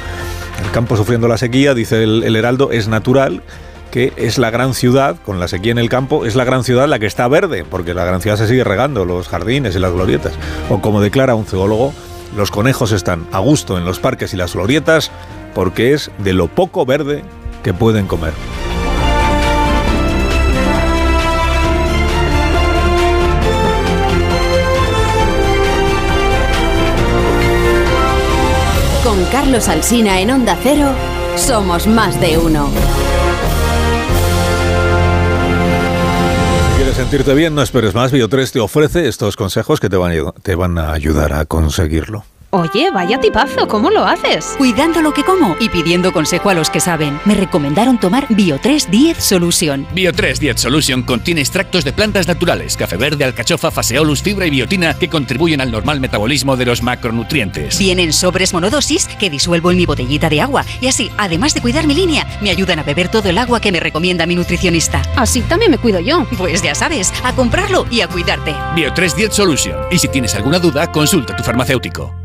El 0.62 0.72
campo 0.72 0.98
sufriendo 0.98 1.30
la 1.30 1.38
sequía, 1.38 1.74
dice 1.74 2.04
el, 2.04 2.24
el 2.26 2.36
Heraldo, 2.36 2.74
es 2.74 2.90
natural 2.90 3.42
que 3.92 4.12
es 4.18 4.38
la 4.38 4.50
gran 4.50 4.74
ciudad, 4.74 5.16
con 5.26 5.40
la 5.40 5.48
sequía 5.48 5.72
en 5.72 5.78
el 5.78 5.88
campo, 5.88 6.26
es 6.26 6.36
la 6.36 6.44
gran 6.44 6.66
ciudad 6.66 6.90
la 6.90 7.00
que 7.00 7.06
está 7.06 7.30
verde, 7.30 7.64
porque 7.64 7.94
la 7.94 8.04
gran 8.04 8.20
ciudad 8.20 8.36
se 8.36 8.46
sigue 8.46 8.66
regando, 8.66 9.06
los 9.06 9.30
jardines 9.30 9.74
y 9.78 9.80
las 9.80 9.94
glorietas. 9.94 10.34
O 10.70 10.82
como 10.82 11.00
declara 11.00 11.34
un 11.36 11.46
zoólogo, 11.46 11.94
los 12.36 12.52
conejos 12.52 12.92
están 12.92 13.28
a 13.32 13.40
gusto 13.40 13.78
en 13.78 13.86
los 13.86 14.00
parques 14.00 14.34
y 14.34 14.38
las 14.38 14.54
glorietas 14.54 15.12
porque 15.54 15.94
es 15.94 16.12
de 16.20 16.34
lo 16.34 16.48
poco 16.48 16.86
verde 16.86 17.24
que 17.64 17.74
pueden 17.74 18.08
comer. 18.08 18.34
Con 29.04 29.24
Carlos 29.32 29.70
Alsina 29.70 30.20
en 30.20 30.32
Onda 30.32 30.58
Cero, 30.62 30.90
somos 31.38 31.88
más 31.88 32.20
de 32.20 32.38
uno. 32.38 32.70
Sentirte 36.98 37.36
bien, 37.36 37.54
no 37.54 37.62
esperes 37.62 37.94
más. 37.94 38.12
Bio3 38.12 38.52
te 38.54 38.60
ofrece 38.60 39.08
estos 39.08 39.36
consejos 39.36 39.80
que 39.80 39.88
te 39.88 39.98
van, 39.98 40.78
a, 40.80 40.92
ayudar 40.92 41.34
a 41.34 41.46
conseguirlo. 41.46 42.24
Oye, 42.58 42.90
vaya 42.90 43.20
tipazo, 43.20 43.68
¿cómo 43.68 43.92
lo 43.92 44.04
haces? 44.04 44.56
Cuidando 44.58 45.04
lo 45.04 45.14
que 45.14 45.24
como 45.24 45.56
y 45.60 45.70
pidiendo 45.70 46.12
consejo 46.12 46.50
a 46.50 46.56
los 46.56 46.72
que 46.72 46.80
saben. 46.80 47.20
Me 47.24 47.36
recomendaron 47.36 48.00
tomar 48.00 48.28
Bio3 48.30 48.88
10 48.88 49.24
Solution. 49.24 49.86
Bio3 49.94 50.40
10 50.40 50.60
Solution 50.60 51.04
contiene 51.04 51.42
extractos 51.42 51.84
de 51.84 51.94
plantas 51.94 52.28
naturales, 52.28 52.76
café 52.76 52.98
verde, 52.98 53.26
alcachofa, 53.26 53.70
faseolus, 53.70 54.24
fibra 54.24 54.48
y 54.48 54.50
biotina 54.50 54.96
que 54.96 55.08
contribuyen 55.08 55.62
al 55.62 55.70
normal 55.70 56.00
metabolismo 56.00 56.58
de 56.58 56.66
los 56.66 56.82
macronutrientes. 56.82 57.78
Vienen 57.78 58.12
sobres 58.12 58.54
monodosis 58.54 59.08
que 59.20 59.30
disuelvo 59.30 59.70
en 59.70 59.78
mi 59.78 59.86
botellita 59.86 60.28
de 60.28 60.42
agua 60.42 60.66
y 60.82 60.88
así, 60.88 61.12
además 61.20 61.54
de 61.54 61.62
cuidar 61.62 61.86
mi 61.86 61.94
línea, 61.94 62.26
me 62.42 62.50
ayudan 62.50 62.80
a 62.80 62.84
beber 62.84 63.10
todo 63.10 63.30
el 63.30 63.38
agua 63.38 63.62
que 63.62 63.72
me 63.72 63.80
recomienda 63.80 64.26
mi 64.26 64.34
nutricionista. 64.34 65.04
Así 65.16 65.42
también 65.42 65.70
me 65.70 65.78
cuido 65.78 66.00
yo. 66.00 66.26
Pues 66.40 66.64
ya 66.64 66.74
sabes, 66.74 67.14
a 67.24 67.34
comprarlo 67.34 67.86
y 67.92 68.02
a 68.02 68.08
cuidarte. 68.08 68.54
Bio3 68.76 69.14
10 69.14 69.32
Solution. 69.32 69.78
Y 69.92 70.00
si 70.00 70.08
tienes 70.08 70.34
alguna 70.34 70.58
duda, 70.58 70.92
consulta 70.92 71.34
a 71.34 71.36
tu 71.38 71.44
farmacéutico. 71.44 72.17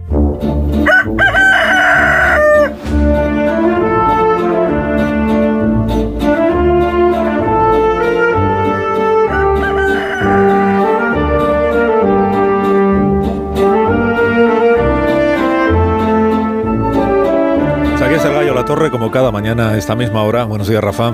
Torre, 18.73 18.91
como 18.91 19.11
cada 19.11 19.31
mañana 19.31 19.69
a 19.69 19.76
esta 19.76 19.95
misma 19.95 20.23
hora. 20.23 20.45
Buenos 20.45 20.67
días, 20.67 20.83
Rafa. 20.83 21.12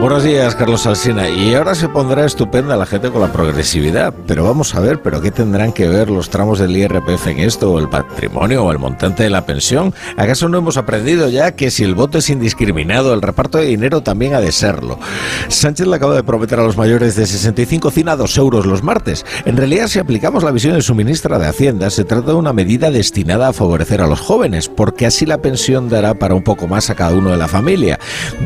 Buenos 0.00 0.24
días, 0.24 0.54
Carlos 0.56 0.86
Alsina. 0.86 1.28
Y 1.28 1.54
ahora 1.54 1.74
se 1.74 1.88
pondrá 1.88 2.24
estupenda 2.24 2.76
la 2.76 2.84
gente 2.84 3.10
con 3.10 3.20
la 3.20 3.32
progresividad. 3.32 4.12
Pero 4.26 4.44
vamos 4.44 4.74
a 4.74 4.80
ver, 4.80 5.00
¿pero 5.00 5.20
qué 5.20 5.30
tendrán 5.30 5.72
que 5.72 5.86
ver 5.86 6.10
los 6.10 6.30
tramos 6.30 6.58
del 6.58 6.76
IRPF 6.76 7.28
en 7.28 7.38
esto? 7.38 7.72
¿O 7.72 7.78
el 7.78 7.88
patrimonio? 7.88 8.64
¿O 8.64 8.72
el 8.72 8.78
montante 8.78 9.22
de 9.22 9.30
la 9.30 9.46
pensión? 9.46 9.94
¿Acaso 10.16 10.48
no 10.48 10.58
hemos 10.58 10.76
aprendido 10.76 11.28
ya 11.28 11.52
que 11.52 11.70
si 11.70 11.84
el 11.84 11.94
voto 11.94 12.18
es 12.18 12.28
indiscriminado, 12.28 13.14
el 13.14 13.22
reparto 13.22 13.58
de 13.58 13.66
dinero 13.66 14.02
también 14.02 14.34
ha 14.34 14.40
de 14.40 14.50
serlo? 14.50 14.98
Sánchez 15.48 15.86
le 15.86 15.96
acaba 15.96 16.16
de 16.16 16.24
prometer 16.24 16.58
a 16.58 16.64
los 16.64 16.76
mayores 16.76 17.14
de 17.16 17.26
65 17.26 17.90
cina 17.90 18.16
2 18.16 18.36
euros 18.38 18.66
los 18.66 18.82
martes. 18.82 19.24
En 19.44 19.56
realidad, 19.56 19.86
si 19.86 20.00
aplicamos 20.00 20.42
la 20.42 20.50
visión 20.50 20.74
de 20.74 20.82
su 20.82 20.94
ministra 20.94 21.38
de 21.38 21.46
Hacienda, 21.46 21.88
se 21.90 22.04
trata 22.04 22.32
de 22.32 22.34
una 22.34 22.52
medida 22.52 22.90
destinada 22.90 23.48
a 23.48 23.52
favorecer 23.52 24.02
a 24.02 24.06
los 24.08 24.20
jóvenes, 24.20 24.68
porque 24.68 25.06
así 25.06 25.24
la 25.24 25.38
pensión 25.38 25.88
dará 25.88 26.14
para 26.14 26.34
un 26.34 26.42
poco 26.42 26.66
más 26.66 26.90
a 26.90 26.93
cada 26.94 27.12
uno 27.14 27.30
de 27.30 27.36
la 27.36 27.48
familia. 27.48 27.98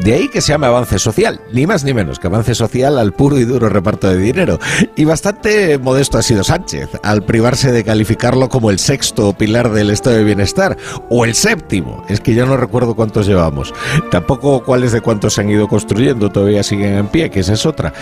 De 0.03 0.15
ahí 0.15 0.29
que 0.29 0.41
se 0.41 0.53
llame 0.53 0.67
avance 0.67 0.99
social 0.99 1.41
ni 1.53 1.67
más 1.67 1.85
ni 1.85 1.95
menos 1.95 2.19
que 2.19 2.27
avance 2.27 2.55
social 2.55 2.99
al 2.99 3.13
puro 3.13 3.39
y 3.39 3.45
duro 3.45 3.69
reparto 3.69 4.09
de 4.09 4.19
dinero. 4.19 4.59
Y 4.97 5.05
bastante 5.05 5.79
modesto 5.79 6.19
ha 6.19 6.23
sido 6.23 6.45
Sánchez, 6.45 6.89
al 7.03 7.23
privarse 7.23 7.73
de 7.73 7.85
calificarlo 7.85 8.49
como 8.49 8.71
el 8.71 8.79
sexto 8.79 9.33
pilar 9.33 9.71
del 9.71 9.91
estado 9.91 10.17
de 10.17 10.25
bienestar, 10.25 10.77
o 11.09 11.25
el 11.25 11.35
séptimo, 11.35 12.05
es 12.09 12.21
que 12.21 12.35
ya 12.35 12.47
no 12.47 12.57
recuerdo 12.57 12.95
cuántos 12.95 13.27
llevamos. 13.27 13.73
Tampoco 14.11 14.65
cuáles 14.65 14.93
de 14.93 15.01
cuántos 15.01 15.35
se 15.35 15.41
han 15.41 15.51
ido 15.51 15.69
construyendo 15.69 16.31
todavía 16.31 16.63
siguen 16.63 16.95
en 16.95 17.09
pie, 17.09 17.31
que 17.31 17.41
esa 17.41 17.55
es 17.55 17.67
otra. 17.67 17.93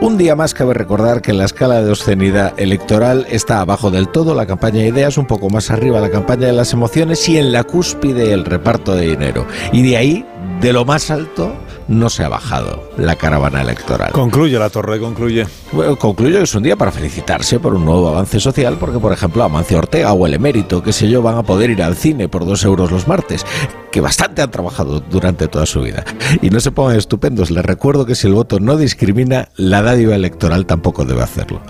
Un 0.00 0.16
día 0.16 0.36
más 0.36 0.54
cabe 0.54 0.74
recordar 0.74 1.22
que 1.22 1.32
en 1.32 1.38
la 1.38 1.44
escala 1.44 1.82
de 1.82 1.90
obscenidad 1.90 2.54
electoral 2.56 3.26
está 3.30 3.60
abajo 3.60 3.90
del 3.90 4.08
todo 4.08 4.34
la 4.34 4.46
campaña 4.46 4.82
de 4.82 4.88
ideas, 4.88 5.18
un 5.18 5.26
poco 5.26 5.50
más 5.50 5.70
arriba 5.70 6.00
la 6.00 6.10
campaña 6.10 6.46
de 6.46 6.52
las 6.52 6.72
emociones 6.72 7.28
y 7.28 7.38
en 7.38 7.52
la 7.52 7.64
cúspide 7.64 8.32
el 8.32 8.44
reparto 8.44 8.94
de 8.94 9.08
dinero. 9.08 9.46
Y 9.72 9.82
de 9.88 9.96
ahí, 9.96 10.24
de 10.60 10.74
lo 10.74 10.84
más 10.84 11.10
alto, 11.10 11.54
no 11.88 12.10
se 12.10 12.22
ha 12.22 12.28
bajado 12.28 12.90
la 12.98 13.16
caravana 13.16 13.62
electoral. 13.62 14.12
Concluye 14.12 14.58
la 14.58 14.68
torre, 14.68 15.00
concluye. 15.00 15.46
Bueno, 15.72 15.96
concluyo 15.96 16.36
que 16.36 16.44
es 16.44 16.54
un 16.54 16.62
día 16.62 16.76
para 16.76 16.92
felicitarse 16.92 17.58
por 17.58 17.72
un 17.72 17.86
nuevo 17.86 18.06
avance 18.08 18.38
social, 18.38 18.76
porque 18.78 18.98
por 18.98 19.14
ejemplo 19.14 19.42
Amancio 19.44 19.78
Ortega 19.78 20.12
o 20.12 20.26
el 20.26 20.34
emérito, 20.34 20.82
qué 20.82 20.92
sé 20.92 21.08
yo, 21.08 21.22
van 21.22 21.36
a 21.36 21.42
poder 21.42 21.70
ir 21.70 21.82
al 21.82 21.96
cine 21.96 22.28
por 22.28 22.44
dos 22.44 22.64
euros 22.64 22.90
los 22.90 23.08
martes, 23.08 23.46
que 23.90 24.02
bastante 24.02 24.42
han 24.42 24.50
trabajado 24.50 25.00
durante 25.00 25.48
toda 25.48 25.64
su 25.64 25.80
vida. 25.80 26.04
Y 26.42 26.50
no 26.50 26.60
se 26.60 26.70
pongan 26.70 26.96
estupendos, 26.96 27.50
les 27.50 27.64
recuerdo 27.64 28.04
que 28.04 28.14
si 28.14 28.26
el 28.26 28.34
voto 28.34 28.60
no 28.60 28.76
discrimina, 28.76 29.48
la 29.56 29.80
dádiva 29.80 30.14
electoral 30.14 30.66
tampoco 30.66 31.06
debe 31.06 31.22
hacerlo. 31.22 31.62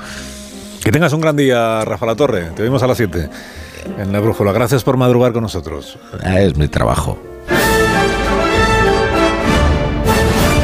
Que 0.83 0.91
tengas 0.91 1.13
un 1.13 1.21
gran 1.21 1.37
día, 1.37 1.85
Rafa 1.85 2.07
La 2.07 2.17
Torre. 2.17 2.51
Te 2.57 2.63
vemos 2.63 2.83
a 2.83 2.89
las 2.89 2.97
7 2.97 3.31
en 3.99 4.12
la 4.12 4.20
brújula. 4.20 4.52
Gracias 4.52 4.85
por 4.85 4.97
madrugar 4.97 5.32
con 5.32 5.42
nosotros. 5.42 5.99
Ah, 6.23 6.40
es 6.40 6.56
mi 6.56 6.68
trabajo. 6.68 7.18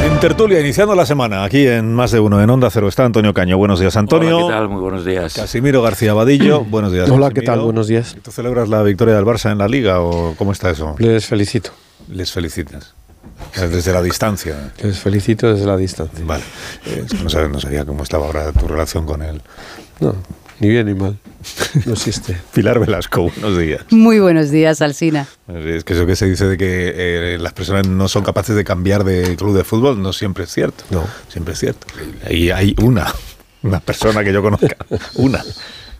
En 0.05 0.19
tertulia, 0.19 0.59
iniciando 0.59 0.95
la 0.95 1.05
semana, 1.05 1.43
aquí 1.43 1.67
en 1.67 1.93
Más 1.93 2.11
de 2.11 2.19
Uno, 2.19 2.41
en 2.41 2.49
Onda 2.49 2.69
Cero, 2.69 2.87
está 2.87 3.05
Antonio 3.05 3.33
Caño. 3.33 3.57
Buenos 3.57 3.79
días, 3.79 3.97
Antonio. 3.97 4.37
Hola, 4.37 4.47
¿qué 4.47 4.53
tal? 4.53 4.69
Muy 4.69 4.81
buenos 4.81 5.03
días. 5.03 5.33
Casimiro 5.33 5.81
García 5.81 6.13
Vadillo. 6.13 6.63
Buenos 6.69 6.91
días. 6.93 7.09
Hola, 7.09 7.27
Casimiro. 7.27 7.33
¿qué 7.33 7.45
tal? 7.45 7.59
Buenos 7.61 7.87
días. 7.87 8.15
¿Tú 8.21 8.31
celebras 8.31 8.69
la 8.69 8.81
victoria 8.83 9.15
del 9.15 9.25
Barça 9.25 9.51
en 9.51 9.57
la 9.57 9.67
Liga 9.67 9.99
o 10.01 10.35
cómo 10.37 10.51
está 10.51 10.69
eso? 10.69 10.95
Les 10.99 11.25
felicito. 11.25 11.71
Les 12.07 12.31
felicitas. 12.31 12.93
Desde 13.55 13.91
la 13.91 14.01
distancia. 14.01 14.71
Les 14.81 14.99
felicito 14.99 15.51
desde 15.51 15.65
la 15.65 15.75
distancia. 15.75 16.23
Vale. 16.25 16.43
Es 16.85 17.11
que 17.11 17.23
no, 17.23 17.29
sabía, 17.29 17.47
no 17.49 17.59
sabía 17.59 17.85
cómo 17.85 18.03
estaba 18.03 18.27
ahora 18.27 18.51
tu 18.51 18.67
relación 18.67 19.05
con 19.05 19.21
él. 19.21 19.41
No, 19.99 20.15
ni 20.59 20.69
bien 20.69 20.85
ni 20.85 20.93
mal. 20.93 21.17
No 21.85 21.93
existe. 21.93 22.37
Pilar 22.53 22.79
Velasco, 22.79 23.23
buenos 23.23 23.57
días. 23.57 23.81
Muy 23.91 24.19
buenos 24.19 24.49
días, 24.49 24.81
Alsina. 24.81 25.27
Es 25.47 25.83
que 25.83 25.93
eso 25.93 26.05
que 26.05 26.15
se 26.15 26.25
dice 26.25 26.45
de 26.45 26.57
que 26.57 26.93
eh, 26.95 27.37
las 27.39 27.53
personas 27.53 27.87
no 27.87 28.07
son 28.07 28.23
capaces 28.23 28.55
de 28.55 28.63
cambiar 28.63 29.03
de 29.03 29.35
club 29.35 29.55
de 29.55 29.63
fútbol 29.63 30.01
no 30.01 30.13
siempre 30.13 30.45
es 30.45 30.51
cierto. 30.51 30.83
No. 30.89 31.03
Siempre 31.27 31.53
es 31.53 31.59
cierto. 31.59 31.85
Y 32.29 32.49
hay 32.49 32.75
una, 32.81 33.13
una 33.63 33.79
persona 33.79 34.23
que 34.23 34.33
yo 34.33 34.41
conozca, 34.41 34.77
una, 35.15 35.43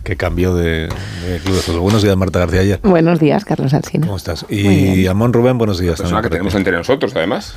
que 0.06 0.16
cambió 0.16 0.56
de, 0.56 0.88
de 0.88 1.40
club 1.44 1.56
de 1.56 1.62
fútbol. 1.62 1.82
Buenos 1.82 2.04
días, 2.04 2.16
Marta 2.16 2.40
García. 2.40 2.62
Ayer. 2.62 2.80
Buenos 2.84 3.20
días, 3.20 3.44
Carlos 3.44 3.74
Alsina. 3.74 4.06
¿Cómo 4.06 4.16
estás? 4.18 4.46
Y. 4.50 5.08
Amón 5.08 5.34
Rubén, 5.34 5.58
buenos 5.58 5.80
días. 5.80 5.98
persona 5.98 6.22
que 6.22 6.30
también 6.30 6.32
tenemos 6.50 6.56
entre 6.56 6.74
nosotros, 6.78 7.12
además. 7.16 7.56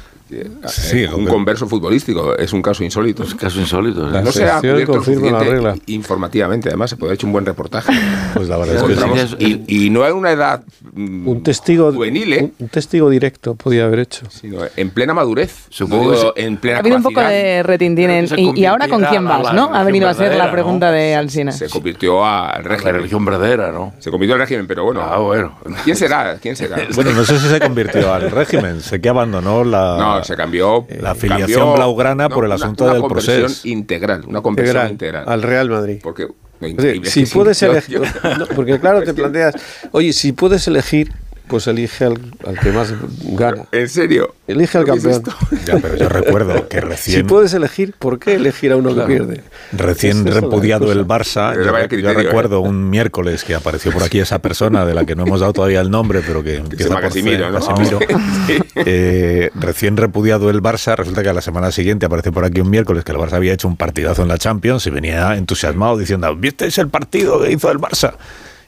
Sí, 0.66 1.04
eh, 1.04 1.08
un 1.14 1.24
lo- 1.24 1.30
converso 1.30 1.66
futbolístico, 1.66 2.36
es 2.36 2.52
un 2.52 2.60
caso 2.60 2.84
insólito. 2.84 3.22
Es 3.22 3.32
un 3.32 3.38
caso 3.38 3.58
insólito. 3.60 4.06
La 4.10 4.20
no 4.20 4.30
se 4.30 4.44
ha 4.44 4.60
cubierto 4.60 5.00
la 5.30 5.38
regla. 5.38 5.74
informativamente, 5.86 6.68
además 6.68 6.90
se 6.90 6.96
puede 6.96 7.10
haber 7.10 7.14
hecho 7.16 7.26
un 7.26 7.32
buen 7.32 7.46
reportaje. 7.46 7.92
Pues 8.34 8.46
la 8.48 8.58
verdad 8.58 8.76
es 8.76 8.82
que 8.82 9.36
sí. 9.38 9.64
Y, 9.66 9.86
y 9.86 9.90
no 9.90 10.06
en 10.06 10.14
una 10.14 10.30
edad 10.30 10.62
mm, 10.92 11.26
Un 11.28 11.42
testigo, 11.42 11.90
juvenil, 11.92 12.32
¿eh? 12.34 12.42
un, 12.42 12.52
un 12.58 12.68
testigo 12.68 13.08
directo 13.08 13.54
podía 13.54 13.84
haber 13.86 14.00
hecho. 14.00 14.26
sino 14.30 14.58
en 14.76 14.90
plena 14.90 15.14
madurez. 15.14 15.64
Supongo 15.70 16.12
No 16.12 16.34
que 16.34 16.42
en 16.44 16.56
plena 16.58 16.76
Ha 16.76 16.80
habido 16.80 16.96
un 16.98 17.02
poco 17.02 17.20
de 17.22 17.62
retintín 17.62 18.10
en- 18.10 18.28
que 18.28 18.40
y, 18.40 18.52
y 18.60 18.64
ahora 18.66 18.86
con 18.86 19.02
quién 19.04 19.26
a 19.26 19.30
vas, 19.38 19.44
la 19.44 19.52
¿no? 19.54 19.74
Ha 19.74 19.82
venido 19.82 20.08
a 20.08 20.14
ser 20.14 20.34
la 20.36 20.52
pregunta 20.52 20.86
¿no? 20.88 20.92
de 20.92 21.14
Alsina. 21.14 21.52
Se 21.52 21.68
convirtió 21.70 22.22
al 22.46 22.64
La 22.64 22.92
religión 22.92 23.24
verdadera, 23.24 23.70
¿no? 23.72 23.94
Se 23.98 24.10
convirtió 24.10 24.34
al 24.34 24.40
régimen, 24.40 24.66
pero 24.66 24.84
bueno. 24.84 25.00
Ah, 25.02 25.18
bueno. 25.18 25.58
¿Quién 25.84 25.96
será? 25.96 26.38
¿Quién 26.40 26.56
será? 26.56 26.76
Bueno, 26.94 27.12
no 27.12 27.24
sé 27.24 27.38
si 27.38 27.48
se 27.48 27.60
convirtió 27.60 28.12
al 28.12 28.30
régimen. 28.30 28.80
Sé 28.80 29.00
que 29.00 29.08
abandonó 29.08 29.64
la, 29.64 29.96
no, 29.98 30.24
se 30.24 30.36
cambió. 30.36 30.86
la 31.00 31.10
afiliación 31.12 31.60
cambió- 31.60 31.74
blaugrana 31.74 32.28
por 32.28 32.44
el 32.44 32.48
una- 32.50 32.54
asunto 32.56 32.84
una 32.84 32.92
del 32.94 33.02
conversión 33.02 33.40
proceso. 33.42 33.68
integral, 33.68 34.24
una 34.26 34.40
conversión 34.40 34.76
Integral, 34.90 34.90
integral. 34.92 35.24
al 35.28 35.42
Real 35.42 35.70
Madrid. 35.70 36.00
Porque, 36.02 36.28
increíble, 36.60 37.10
si 37.10 37.26
puedes 37.32 37.62
elegir, 37.62 38.00
yo- 38.00 38.36
no, 38.38 38.46
porque 38.46 38.78
claro, 38.80 39.02
te 39.02 39.14
planteas, 39.14 39.54
oye, 39.92 40.12
si 40.12 40.32
puedes 40.32 40.66
elegir, 40.68 41.12
pues 41.48 41.66
elige 41.66 42.04
al, 42.04 42.18
al 42.46 42.58
que 42.58 42.70
más 42.72 42.92
gana. 43.24 43.64
¿En 43.72 43.88
serio? 43.88 44.34
Elige 44.46 44.78
al 44.78 44.86
¿Lo 44.86 44.94
que 44.94 44.98
es 44.98 45.20
campeón. 45.20 45.36
Ya, 45.66 45.78
pero 45.78 45.96
yo 45.96 46.08
recuerdo 46.08 46.68
que 46.68 46.80
Si 46.80 46.86
recién, 46.86 47.26
puedes 47.26 47.52
elegir, 47.54 47.94
¿por 47.98 48.18
qué 48.18 48.34
elegir 48.34 48.72
a 48.72 48.76
uno 48.76 48.94
que 48.94 49.02
pierde? 49.02 49.42
recién 49.72 50.26
Es 50.26 50.34
repudiado 50.34 50.92
el. 50.92 51.08
Barça, 51.08 51.54
yo, 51.54 51.76
¿eh? 51.76 52.14
recuerdo 52.14 52.60
un 52.60 52.90
miércoles 52.90 53.42
que 53.44 53.54
apareció 53.54 53.92
por 53.92 54.02
aquí 54.02 54.20
esa 54.20 54.40
persona 54.40 54.84
de 54.84 54.94
la 54.94 55.06
que 55.06 55.16
no 55.16 55.24
hemos 55.24 55.40
dado 55.40 55.54
todavía 55.54 55.80
el 55.80 55.90
nombre, 55.90 56.22
pero 56.26 56.42
que 56.42 56.56
empieza 56.56 56.84
llama 56.84 57.00
por 57.00 57.08
Casimiro, 57.08 57.50
¿no? 57.50 57.58
Casimiro. 57.58 57.98
Sí. 58.46 58.58
Eh, 58.76 59.50
recién 59.54 59.96
repudiado 59.96 60.48
el 60.50 60.62
Barça, 60.62 60.96
resulta 60.96 61.22
que 61.22 61.28
a 61.28 61.32
la 61.32 61.40
semana 61.40 61.72
siguiente 61.72 62.06
aparece 62.06 62.30
por 62.32 62.44
aquí 62.44 62.60
un 62.60 62.70
miércoles 62.70 63.04
que 63.04 63.12
el 63.12 63.18
Barça 63.18 63.34
había 63.34 63.52
hecho 63.52 63.68
un 63.68 63.76
partidazo 63.76 64.22
en 64.22 64.28
la 64.28 64.38
Champions 64.38 64.86
y 64.86 64.90
venía 64.90 65.36
entusiasmado 65.36 65.96
diciendo, 65.96 66.34
¿visteis 66.36 66.78
el 66.78 66.88
partido 66.88 67.42
que 67.42 67.52
hizo 67.52 67.70
el 67.70 67.78
Barça? 67.78 68.14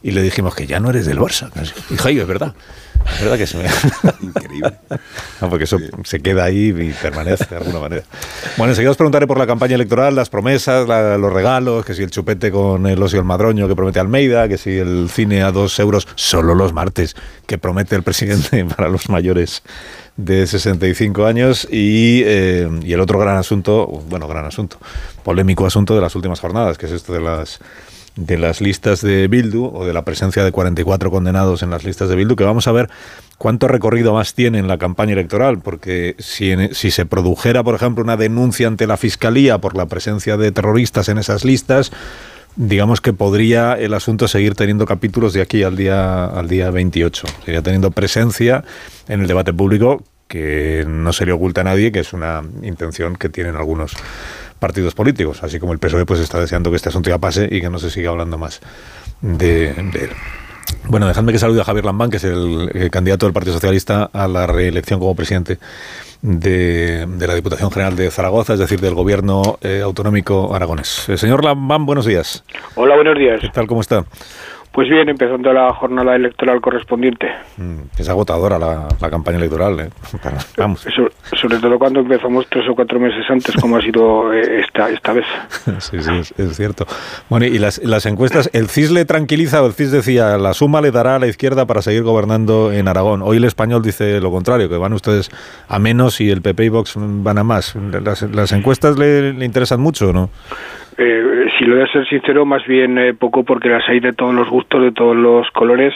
Y 0.02 0.12
le 0.12 0.22
dijimos 0.22 0.54
que 0.54 0.66
ya 0.66 0.80
no 0.80 0.88
eres 0.90 1.04
del 1.06 1.18
Barça. 1.18 1.50
dijo, 1.90 2.08
"Ay, 2.08 2.18
es 2.18 2.26
verdad. 2.26 2.54
Es 3.14 3.20
verdad 3.22 3.38
que 3.38 3.46
se 3.46 3.56
me... 3.58 3.64
Increíble. 4.20 4.72
No, 5.40 5.48
porque 5.48 5.64
eso 5.64 5.78
se 6.04 6.20
queda 6.20 6.44
ahí 6.44 6.68
y 6.68 6.92
permanece 6.92 7.46
de 7.48 7.56
alguna 7.56 7.78
manera. 7.80 8.02
Bueno, 8.58 8.72
enseguida 8.72 8.90
os 8.90 8.96
preguntaré 8.98 9.26
por 9.26 9.38
la 9.38 9.46
campaña 9.46 9.74
electoral, 9.74 10.14
las 10.14 10.28
promesas, 10.28 10.86
la- 10.86 11.16
los 11.16 11.32
regalos, 11.32 11.84
que 11.86 11.94
si 11.94 12.02
el 12.02 12.10
chupete 12.10 12.50
con 12.50 12.86
el 12.86 13.02
ocio 13.02 13.18
el 13.18 13.24
madroño 13.24 13.66
que 13.68 13.74
promete 13.74 14.00
Almeida, 14.00 14.48
que 14.48 14.58
si 14.58 14.76
el 14.78 15.08
cine 15.10 15.42
a 15.42 15.50
dos 15.50 15.78
euros 15.78 16.06
solo 16.14 16.54
los 16.54 16.74
martes 16.74 17.16
que 17.46 17.56
promete 17.56 17.96
el 17.96 18.02
presidente 18.02 18.64
para 18.76 18.88
los 18.90 19.08
mayores 19.08 19.62
de 20.18 20.46
65 20.46 21.24
años 21.24 21.66
y, 21.70 22.22
eh, 22.26 22.68
y 22.82 22.92
el 22.92 23.00
otro 23.00 23.18
gran 23.18 23.38
asunto, 23.38 23.86
bueno, 23.86 24.28
gran 24.28 24.44
asunto, 24.44 24.76
polémico 25.24 25.64
asunto 25.66 25.94
de 25.94 26.02
las 26.02 26.14
últimas 26.16 26.40
jornadas, 26.40 26.76
que 26.76 26.84
es 26.86 26.92
esto 26.92 27.14
de 27.14 27.20
las 27.20 27.60
de 28.16 28.38
las 28.38 28.60
listas 28.60 29.00
de 29.00 29.28
Bildu 29.28 29.64
o 29.64 29.86
de 29.86 29.92
la 29.92 30.04
presencia 30.04 30.44
de 30.44 30.52
44 30.52 31.10
condenados 31.10 31.62
en 31.62 31.70
las 31.70 31.84
listas 31.84 32.08
de 32.08 32.16
Bildu, 32.16 32.36
que 32.36 32.44
vamos 32.44 32.66
a 32.66 32.72
ver 32.72 32.90
cuánto 33.38 33.68
recorrido 33.68 34.14
más 34.14 34.34
tiene 34.34 34.58
en 34.58 34.68
la 34.68 34.78
campaña 34.78 35.12
electoral, 35.12 35.60
porque 35.60 36.16
si, 36.18 36.52
si 36.72 36.90
se 36.90 37.06
produjera, 37.06 37.62
por 37.62 37.74
ejemplo, 37.74 38.04
una 38.04 38.16
denuncia 38.16 38.68
ante 38.68 38.86
la 38.86 38.96
Fiscalía 38.96 39.58
por 39.58 39.76
la 39.76 39.86
presencia 39.86 40.36
de 40.36 40.52
terroristas 40.52 41.08
en 41.08 41.18
esas 41.18 41.44
listas, 41.44 41.92
digamos 42.56 43.00
que 43.00 43.12
podría 43.12 43.74
el 43.74 43.94
asunto 43.94 44.28
seguir 44.28 44.54
teniendo 44.54 44.86
capítulos 44.86 45.32
de 45.32 45.42
aquí 45.42 45.62
al 45.62 45.76
día, 45.76 46.26
al 46.26 46.48
día 46.48 46.70
28. 46.70 47.26
Seguiría 47.40 47.62
teniendo 47.62 47.90
presencia 47.90 48.64
en 49.08 49.22
el 49.22 49.26
debate 49.26 49.52
público 49.52 50.04
que 50.28 50.84
no 50.86 51.12
se 51.12 51.26
le 51.26 51.32
oculta 51.32 51.62
a 51.62 51.64
nadie, 51.64 51.90
que 51.90 52.00
es 52.00 52.12
una 52.12 52.42
intención 52.62 53.16
que 53.16 53.28
tienen 53.28 53.56
algunos 53.56 53.96
partidos 54.60 54.94
políticos, 54.94 55.42
así 55.42 55.58
como 55.58 55.72
el 55.72 55.80
PSOE 55.80 56.06
pues 56.06 56.20
está 56.20 56.38
deseando 56.38 56.70
que 56.70 56.76
este 56.76 56.90
asunto 56.90 57.10
ya 57.10 57.18
pase 57.18 57.48
y 57.50 57.60
que 57.60 57.68
no 57.68 57.78
se 57.78 57.90
siga 57.90 58.10
hablando 58.10 58.38
más 58.38 58.60
de, 59.20 59.72
de 59.72 60.04
él. 60.04 60.10
Bueno, 60.84 61.08
dejadme 61.08 61.32
que 61.32 61.38
salude 61.38 61.60
a 61.60 61.64
Javier 61.64 61.84
Lambán, 61.84 62.10
que 62.10 62.18
es 62.18 62.24
el, 62.24 62.70
eh, 62.74 62.90
candidato 62.90 63.26
del 63.26 63.32
Partido 63.32 63.54
Socialista 63.54 64.10
a 64.12 64.28
la 64.28 64.46
reelección 64.46 65.00
como 65.00 65.14
presidente 65.14 65.58
de, 66.22 67.06
de 67.06 67.26
la 67.26 67.34
Diputación 67.34 67.70
General 67.70 67.96
de 67.96 68.10
Zaragoza, 68.10 68.54
es 68.54 68.58
decir, 68.58 68.80
del 68.80 68.94
Gobierno 68.94 69.58
eh, 69.62 69.80
Autonómico 69.82 70.54
aragonés. 70.54 71.08
Eh, 71.08 71.16
señor 71.16 71.44
Lambán, 71.44 71.86
buenos 71.86 72.06
días. 72.06 72.44
Hola, 72.74 72.94
buenos 72.94 73.18
días. 73.18 73.40
¿Qué 73.40 73.48
tal? 73.48 73.66
¿Cómo 73.66 73.80
está? 73.80 74.04
Pues 74.72 74.88
bien, 74.88 75.08
empezando 75.08 75.52
la 75.52 75.74
jornada 75.74 76.14
electoral 76.14 76.60
correspondiente. 76.60 77.26
Mm, 77.56 77.80
es 77.98 78.08
agotadora 78.08 78.56
la, 78.56 78.86
la 79.00 79.10
campaña 79.10 79.38
electoral, 79.38 79.80
¿eh? 79.80 79.90
Vamos. 80.56 80.82
So- 80.94 81.10
sobre 81.36 81.58
todo 81.58 81.78
cuando 81.78 82.00
empezamos 82.00 82.46
tres 82.48 82.68
o 82.68 82.74
cuatro 82.74 82.98
meses 83.00 83.24
antes, 83.28 83.54
como 83.56 83.76
ha 83.76 83.80
sido 83.82 84.32
eh, 84.32 84.60
esta, 84.60 84.88
esta 84.90 85.12
vez. 85.12 85.24
Sí, 85.80 86.00
sí, 86.00 86.10
es, 86.20 86.32
es 86.38 86.56
cierto. 86.56 86.86
Bueno, 87.28 87.46
y 87.46 87.58
las, 87.58 87.78
las 87.78 88.06
encuestas, 88.06 88.48
¿el 88.52 88.68
CIS 88.68 88.90
le 88.92 89.04
tranquiliza 89.04 89.60
o 89.62 89.66
el 89.66 89.72
CIS 89.72 89.90
decía 89.90 90.36
la 90.38 90.54
suma 90.54 90.80
le 90.80 90.90
dará 90.92 91.16
a 91.16 91.18
la 91.18 91.26
izquierda 91.26 91.66
para 91.66 91.82
seguir 91.82 92.02
gobernando 92.04 92.72
en 92.72 92.86
Aragón? 92.86 93.22
Hoy 93.22 93.38
el 93.38 93.44
español 93.44 93.82
dice 93.82 94.20
lo 94.20 94.30
contrario, 94.30 94.68
que 94.68 94.76
van 94.76 94.92
ustedes 94.92 95.30
a 95.68 95.78
menos 95.80 96.20
y 96.20 96.30
el 96.30 96.42
PP 96.42 96.64
y 96.64 96.68
Vox 96.68 96.94
van 96.96 97.38
a 97.38 97.44
más. 97.44 97.74
¿Las, 97.76 98.22
las 98.22 98.52
encuestas 98.52 98.96
le, 98.98 99.32
le 99.32 99.44
interesan 99.44 99.80
mucho 99.80 100.10
o 100.10 100.12
no? 100.12 100.30
Eh, 101.02 101.46
si 101.58 101.64
lo 101.64 101.76
de 101.76 101.88
ser 101.88 102.06
sincero, 102.06 102.44
más 102.44 102.64
bien 102.66 102.98
eh, 102.98 103.14
poco 103.14 103.42
porque 103.42 103.70
las 103.70 103.88
hay 103.88 104.00
de 104.00 104.12
todos 104.12 104.34
los 104.34 104.48
gustos, 104.50 104.82
de 104.82 104.92
todos 104.92 105.16
los 105.16 105.50
colores. 105.52 105.94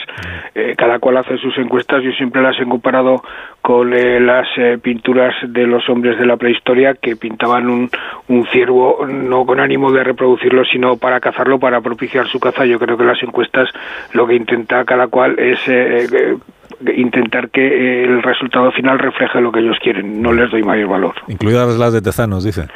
Eh, 0.55 0.73
cada 0.77 0.99
cual 0.99 1.17
hace 1.17 1.37
sus 1.37 1.57
encuestas. 1.57 2.01
Yo 2.01 2.11
siempre 2.13 2.41
las 2.41 2.59
he 2.59 2.65
comparado 2.65 3.21
con 3.61 3.93
eh, 3.93 4.19
las 4.19 4.47
eh, 4.57 4.77
pinturas 4.81 5.35
de 5.47 5.67
los 5.67 5.87
hombres 5.89 6.17
de 6.17 6.25
la 6.25 6.37
prehistoria 6.37 6.93
que 6.93 7.15
pintaban 7.15 7.69
un, 7.69 7.89
un 8.29 8.45
ciervo 8.47 9.05
no 9.05 9.45
con 9.45 9.59
ánimo 9.59 9.91
de 9.91 10.03
reproducirlo, 10.03 10.63
sino 10.65 10.97
para 10.97 11.19
cazarlo, 11.19 11.59
para 11.59 11.81
propiciar 11.81 12.27
su 12.27 12.39
caza. 12.39 12.65
Yo 12.65 12.79
creo 12.79 12.97
que 12.97 13.03
las 13.03 13.21
encuestas 13.21 13.69
lo 14.13 14.25
que 14.25 14.35
intenta 14.35 14.85
cada 14.85 15.07
cual 15.07 15.37
es 15.37 15.59
intentar 16.95 17.49
que 17.49 18.03
el 18.03 18.23
resultado 18.23 18.71
final 18.71 18.97
refleje 18.99 19.41
lo 19.41 19.51
que 19.51 19.59
ellos 19.59 19.77
quieren. 19.81 20.21
No 20.21 20.31
les 20.31 20.49
doy 20.51 20.63
mayor 20.63 20.89
valor. 20.89 21.15
Incluidas 21.27 21.77
las 21.77 21.93
de 21.93 22.01
Tezanos, 22.01 22.43
dice. 22.43 22.67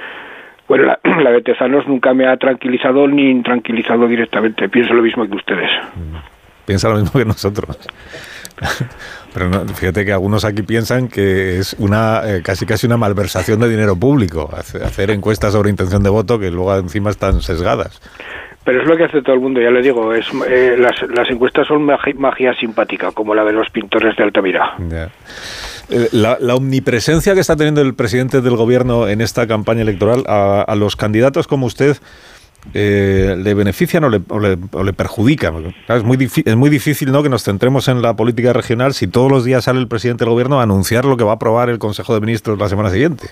Bueno, 0.70 0.86
la, 0.86 1.00
la 1.22 1.32
de 1.32 1.42
Tezanos 1.42 1.86
nunca 1.88 2.14
me 2.14 2.26
ha 2.28 2.38
tranquilizado 2.38 3.06
ni 3.08 3.30
intranquilizado 3.30 4.08
directamente. 4.08 4.70
Pienso 4.70 4.94
lo 4.94 5.02
mismo 5.02 5.28
que 5.28 5.36
ustedes. 5.36 5.70
Piensa 6.66 6.88
lo 6.90 6.96
mismo 6.96 7.20
que 7.20 7.26
nosotros. 7.26 7.78
Pero 9.34 9.50
no, 9.50 9.66
fíjate 9.68 10.06
que 10.06 10.12
algunos 10.12 10.44
aquí 10.46 10.64
piensan 10.64 11.08
que 11.08 11.60
es 11.60 11.76
una 11.80 12.22
eh, 12.26 12.42
casi 12.44 12.66
casi 12.66 12.88
una 12.88 12.98
malversación 12.98 13.60
de 13.60 13.70
dinero 13.70 13.96
público 13.96 14.50
hace- 14.56 14.84
hacer 14.84 15.12
encuestas 15.12 15.54
sobre 15.54 15.70
intención 15.70 16.02
de 16.04 16.10
voto 16.10 16.40
que 16.40 16.50
luego 16.52 16.76
encima 16.78 17.10
están 17.10 17.42
sesgadas. 17.42 18.02
Pero 18.66 18.82
es 18.82 18.88
lo 18.88 18.98
que 18.98 19.06
hace 19.06 19.22
todo 19.22 19.34
el 19.36 19.42
mundo, 19.42 19.62
ya 19.62 19.70
le 19.72 19.82
digo. 19.82 20.14
es 20.14 20.28
eh, 20.48 20.76
las, 20.78 21.02
las 21.16 21.30
encuestas 21.30 21.68
son 21.68 21.86
magi- 21.88 22.16
magia 22.16 22.54
simpática, 22.56 23.12
como 23.12 23.34
la 23.34 23.44
de 23.46 23.54
los 23.54 23.70
pintores 23.70 24.16
de 24.18 24.24
Altamira. 24.24 24.74
Eh, 25.90 26.10
La, 26.12 26.38
omnipresencia 26.56 27.34
que 27.34 27.40
está 27.40 27.56
teniendo 27.56 27.82
el 27.82 27.94
presidente 27.96 28.42
del 28.42 28.56
gobierno 28.56 29.08
en 29.08 29.22
esta 29.22 29.48
campaña 29.48 29.82
electoral 29.82 30.24
a, 30.28 30.76
los 30.76 30.96
candidatos 30.96 31.48
como 31.48 31.66
usted 31.66 31.98
eh, 32.74 33.36
le 33.38 33.54
benefician 33.54 34.04
o 34.04 34.10
le, 34.10 34.22
o 34.28 34.40
le- 34.40 34.58
o 34.72 34.84
le 34.84 34.94
perjudican. 34.94 35.74
Es, 35.88 36.04
muy 36.04 36.18
es 36.46 36.56
muy 36.56 36.70
difícil 36.70 37.12
¿no? 37.12 37.24
que 37.24 37.30
nos 37.30 37.44
centremos 37.44 37.88
en 37.88 38.02
la 38.02 38.16
política 38.16 38.54
regional 38.54 38.94
si 38.94 39.08
todos 39.08 39.32
los 39.32 39.46
días 39.46 39.64
sale 39.64 39.80
el 39.80 39.88
presidente 39.88 40.26
del 40.26 40.32
gobierno 40.34 40.60
a 40.60 40.64
anunciar 40.64 41.06
lo 41.06 41.16
que 41.18 41.24
va 41.24 41.32
a 41.32 41.36
aprobar 41.36 41.70
el 41.70 41.80
Consejo 41.80 42.14
de 42.14 42.20
Ministros 42.20 42.60
la 42.60 42.70
semana 42.70 42.90
siguiente. 42.92 43.30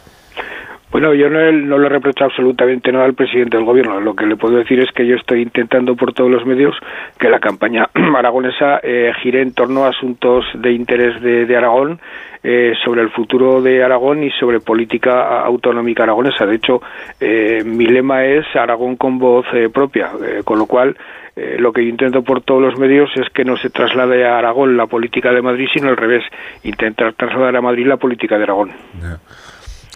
Bueno, 0.90 1.14
yo 1.14 1.30
no, 1.30 1.52
no 1.52 1.78
le 1.78 1.90
reprocho 1.90 2.24
absolutamente 2.24 2.92
nada 2.92 3.06
al 3.06 3.14
presidente 3.14 3.58
del 3.58 3.66
gobierno. 3.66 4.00
Lo 4.00 4.16
que 4.16 4.26
le 4.26 4.38
puedo 4.38 4.58
decir 4.58 4.80
es 4.80 4.90
que 4.92 5.06
yo 5.06 5.16
estoy 5.16 5.42
intentando 5.42 5.96
por 5.96 6.14
todos 6.14 6.32
los 6.32 6.46
medios 6.46 6.76
que 7.20 7.30
la 7.30 7.40
campaña 7.40 7.90
aragonesa 8.16 8.80
eh, 8.82 9.12
gire 9.22 9.42
en 9.42 9.54
torno 9.54 9.84
a 9.84 9.90
asuntos 9.90 10.46
de 10.56 10.72
interés 10.72 11.22
de, 11.22 11.58
Aragón, 11.58 12.00
eh, 12.42 12.74
sobre 12.86 13.02
el 13.02 13.10
futuro 13.10 13.62
de 13.62 13.84
Aragón 13.84 14.24
y 14.24 14.32
sobre 14.32 14.62
política 14.62 15.42
autonómica 15.42 16.04
aragonesa. 16.04 16.46
De 16.46 16.56
hecho, 16.56 16.82
eh, 17.20 17.64
mi 17.66 17.86
lema 17.86 18.24
es 18.24 18.46
Aragón 18.56 18.96
con 18.96 19.20
voz 19.20 19.46
eh, 19.54 19.70
propia, 19.70 20.12
eh, 20.24 20.42
con 20.46 20.58
lo 20.58 20.68
cual 20.68 20.96
eh, 21.36 21.58
lo 21.60 21.72
que 21.72 21.84
yo 21.84 21.90
intento 21.90 22.24
por 22.24 22.42
todos 22.42 22.62
los 22.62 22.80
medios 22.80 23.12
es 23.16 23.30
que 23.30 23.46
no 23.46 23.58
se 23.58 23.70
traslade 23.70 24.26
a 24.26 24.40
Aragón 24.40 24.76
la 24.76 24.88
política 24.88 25.32
de 25.32 25.44
Madrid, 25.44 25.68
sino 25.72 25.90
al 25.90 25.98
revés, 25.98 26.24
intentar 26.64 27.14
trasladar 27.14 27.56
a 27.58 27.62
Madrid 27.62 27.86
la 27.86 27.98
política 27.98 28.38
de 28.38 28.44
Aragón. 28.44 28.72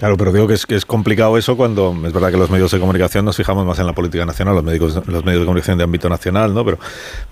Claro, 0.02 0.18
pero 0.18 0.34
digo 0.34 0.48
que 0.48 0.56
es, 0.56 0.66
que 0.66 0.74
es 0.74 0.84
complicado 0.84 1.38
eso 1.38 1.56
cuando 1.56 1.96
es 2.08 2.12
verdad 2.12 2.32
que 2.32 2.38
los 2.38 2.50
medios 2.50 2.72
de 2.72 2.80
comunicación 2.80 3.24
nos 3.24 3.38
fijamos 3.38 3.68
más 3.68 3.78
en 3.78 3.86
la 3.86 3.94
política 3.94 4.26
nacional, 4.26 4.56
los, 4.56 4.64
médicos, 4.64 4.96
los 4.96 5.24
medios 5.24 5.42
de 5.42 5.46
comunicación 5.46 5.78
de 5.78 5.84
ámbito 5.84 6.10
nacional, 6.10 6.56
¿no? 6.56 6.66
Pero, 6.66 6.80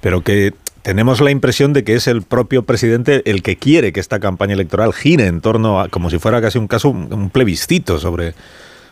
pero 0.01 0.21
que 0.21 0.53
tenemos 0.83 1.19
la 1.19 1.31
impresión 1.31 1.73
de 1.73 1.83
que 1.83 1.95
es 1.95 2.05
el 2.05 2.21
propio 2.21 2.61
presidente 2.61 3.23
el 3.25 3.41
que 3.41 3.55
quiere 3.55 3.91
que 3.91 3.99
esta 3.99 4.19
campaña 4.19 4.53
electoral 4.53 4.93
gire 4.93 5.25
en 5.25 5.41
torno 5.41 5.81
a, 5.81 5.87
como 5.87 6.11
si 6.11 6.19
fuera 6.19 6.43
casi 6.43 6.59
un 6.59 6.67
caso, 6.67 6.89
un, 6.89 7.11
un 7.11 7.31
plebiscito 7.31 7.97
sobre 7.97 8.35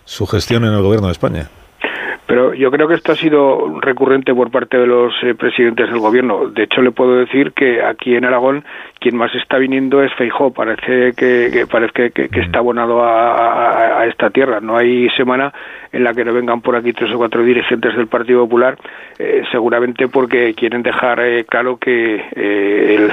su 0.05 0.25
gestión 0.25 0.65
en 0.65 0.73
el 0.73 0.81
gobierno 0.81 1.05
de 1.05 1.13
España. 1.13 1.47
Pero 2.27 2.53
yo 2.53 2.69
creo 2.71 2.89
que 2.89 2.95
esto 2.95 3.13
ha 3.13 3.15
sido 3.15 3.79
recurrente 3.79 4.35
por 4.35 4.51
parte 4.51 4.77
de 4.77 4.85
los 4.85 5.13
eh, 5.23 5.33
presidentes 5.33 5.89
del 5.89 5.99
gobierno. 5.99 6.49
De 6.49 6.63
hecho, 6.63 6.81
le 6.81 6.91
puedo 6.91 7.15
decir 7.15 7.53
que 7.53 7.81
aquí 7.81 8.15
en 8.15 8.25
Aragón 8.25 8.65
quien 8.99 9.15
más 9.15 9.33
está 9.35 9.57
viniendo 9.57 10.01
es 10.03 10.13
Feijó. 10.15 10.51
Parece 10.51 11.13
que, 11.13 11.49
que 11.51 11.67
parece 11.69 12.11
que, 12.11 12.29
está 12.39 12.59
abonado 12.59 13.03
a, 13.03 14.05
esta 14.07 14.29
tierra. 14.29 14.59
No 14.59 14.77
hay 14.77 15.09
semana 15.11 15.53
en 15.91 16.03
la 16.03 16.13
que 16.13 16.25
no 16.25 16.33
vengan 16.33 16.61
por 16.61 16.75
aquí 16.75 16.93
tres 16.93 17.13
o 17.13 17.17
cuatro 17.17 17.43
dirigentes 17.43 17.95
del 17.95 18.07
Partido 18.07 18.41
Popular, 18.41 18.77
eh, 19.17 19.43
seguramente 19.51 20.07
porque 20.07 20.53
quieren 20.53 20.83
dejar 20.83 21.19
eh, 21.21 21.45
claro 21.45 21.77
que 21.77 22.23
eh, 22.35 23.09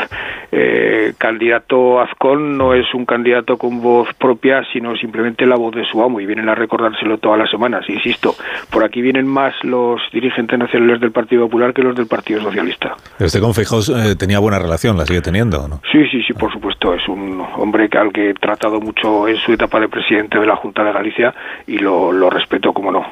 el 0.52 1.14
candidato 1.18 2.00
Azcón 2.00 2.56
no 2.56 2.74
es 2.74 2.92
un 2.94 3.04
candidato 3.04 3.56
con 3.56 3.80
voz 3.80 4.08
propia, 4.14 4.62
sino 4.72 4.96
simplemente 4.96 5.46
la 5.46 5.56
voz 5.56 5.74
de 5.74 5.84
su 5.84 6.02
amo 6.02 6.20
y 6.20 6.26
vienen 6.26 6.48
a 6.48 6.54
recordárselo 6.54 7.18
todas 7.18 7.38
las 7.38 7.50
semanas. 7.50 7.84
Insisto, 7.88 8.34
por 8.70 8.84
aquí 8.84 9.02
vienen 9.04 9.26
más 9.26 9.54
los 9.62 10.00
dirigentes 10.12 10.58
nacionales 10.58 10.98
del 10.98 11.12
Partido 11.12 11.44
Popular 11.44 11.74
que 11.74 11.82
los 11.82 11.94
del 11.94 12.06
Partido 12.06 12.40
Socialista. 12.40 12.96
Usted 13.20 13.40
con 13.40 13.52
Feijóo 13.52 13.80
eh, 13.80 14.16
tenía 14.16 14.38
buena 14.38 14.58
relación, 14.58 14.96
la 14.96 15.04
sigue 15.04 15.20
teniendo, 15.20 15.62
¿o 15.62 15.68
¿no? 15.68 15.80
Sí, 15.92 16.06
sí, 16.10 16.22
sí, 16.26 16.32
por 16.32 16.50
supuesto. 16.50 16.94
Es 16.94 17.06
un 17.06 17.38
hombre 17.56 17.88
al 17.92 18.10
que 18.12 18.30
he 18.30 18.34
tratado 18.34 18.80
mucho 18.80 19.28
en 19.28 19.36
su 19.36 19.52
etapa 19.52 19.78
de 19.78 19.88
presidente 19.88 20.38
de 20.38 20.46
la 20.46 20.56
Junta 20.56 20.82
de 20.82 20.92
Galicia 20.92 21.34
y 21.66 21.76
lo, 21.78 22.12
lo 22.12 22.30
respeto, 22.30 22.72
como 22.72 22.90
no. 22.90 23.04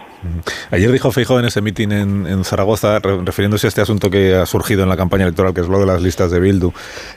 Ayer 0.70 0.90
dijo 0.92 1.10
Feijóo 1.12 1.38
en 1.38 1.44
ese 1.46 1.60
mitin 1.60 1.92
en, 1.92 2.44
Zaragoza, 2.44 2.98
re- 2.98 3.22
refiriéndose 3.24 3.66
a 3.66 3.68
este 3.68 3.80
asunto 3.80 4.10
que 4.10 4.34
ha 4.34 4.46
surgido 4.46 4.82
en 4.82 4.88
la 4.88 4.96
campaña 4.96 5.24
electoral, 5.24 5.54
que 5.54 5.60
es 5.60 5.68
lo 5.68 5.80
de 5.80 5.86
las 5.86 6.00
listas 6.02 6.30
de 6.30 6.40
Bildu, 6.40 6.72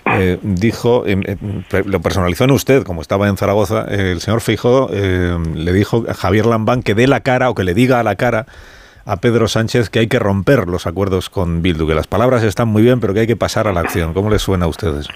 eh, 0.05 0.37
dijo, 0.41 1.03
eh, 1.05 1.17
eh, 1.25 1.83
lo 1.85 2.01
personalizó 2.01 2.43
en 2.45 2.51
usted, 2.51 2.83
como 2.83 3.01
estaba 3.01 3.27
en 3.27 3.37
Zaragoza, 3.37 3.85
eh, 3.89 4.11
el 4.11 4.21
señor 4.21 4.41
Feijóo 4.41 4.89
eh, 4.91 5.37
le 5.55 5.73
dijo 5.73 6.05
a 6.09 6.13
Javier 6.13 6.45
Lambán 6.45 6.81
que 6.83 6.95
dé 6.95 7.07
la 7.07 7.19
cara 7.21 7.49
o 7.49 7.55
que 7.55 7.63
le 7.63 7.73
diga 7.73 7.99
a 7.99 8.03
la 8.03 8.15
cara 8.15 8.45
a 9.05 9.17
Pedro 9.17 9.47
Sánchez 9.47 9.89
que 9.89 9.99
hay 9.99 10.07
que 10.07 10.17
romper 10.17 10.67
los 10.67 10.87
acuerdos 10.87 11.29
con 11.29 11.61
Bildu, 11.61 11.87
que 11.87 11.93
las 11.93 12.07
palabras 12.07 12.41
están 12.43 12.67
muy 12.69 12.81
bien, 12.81 12.99
pero 12.99 13.13
que 13.13 13.19
hay 13.21 13.27
que 13.27 13.35
pasar 13.35 13.67
a 13.67 13.73
la 13.73 13.81
acción. 13.81 14.13
¿Cómo 14.13 14.29
les 14.31 14.41
suena 14.41 14.65
a 14.65 14.67
ustedes? 14.67 15.07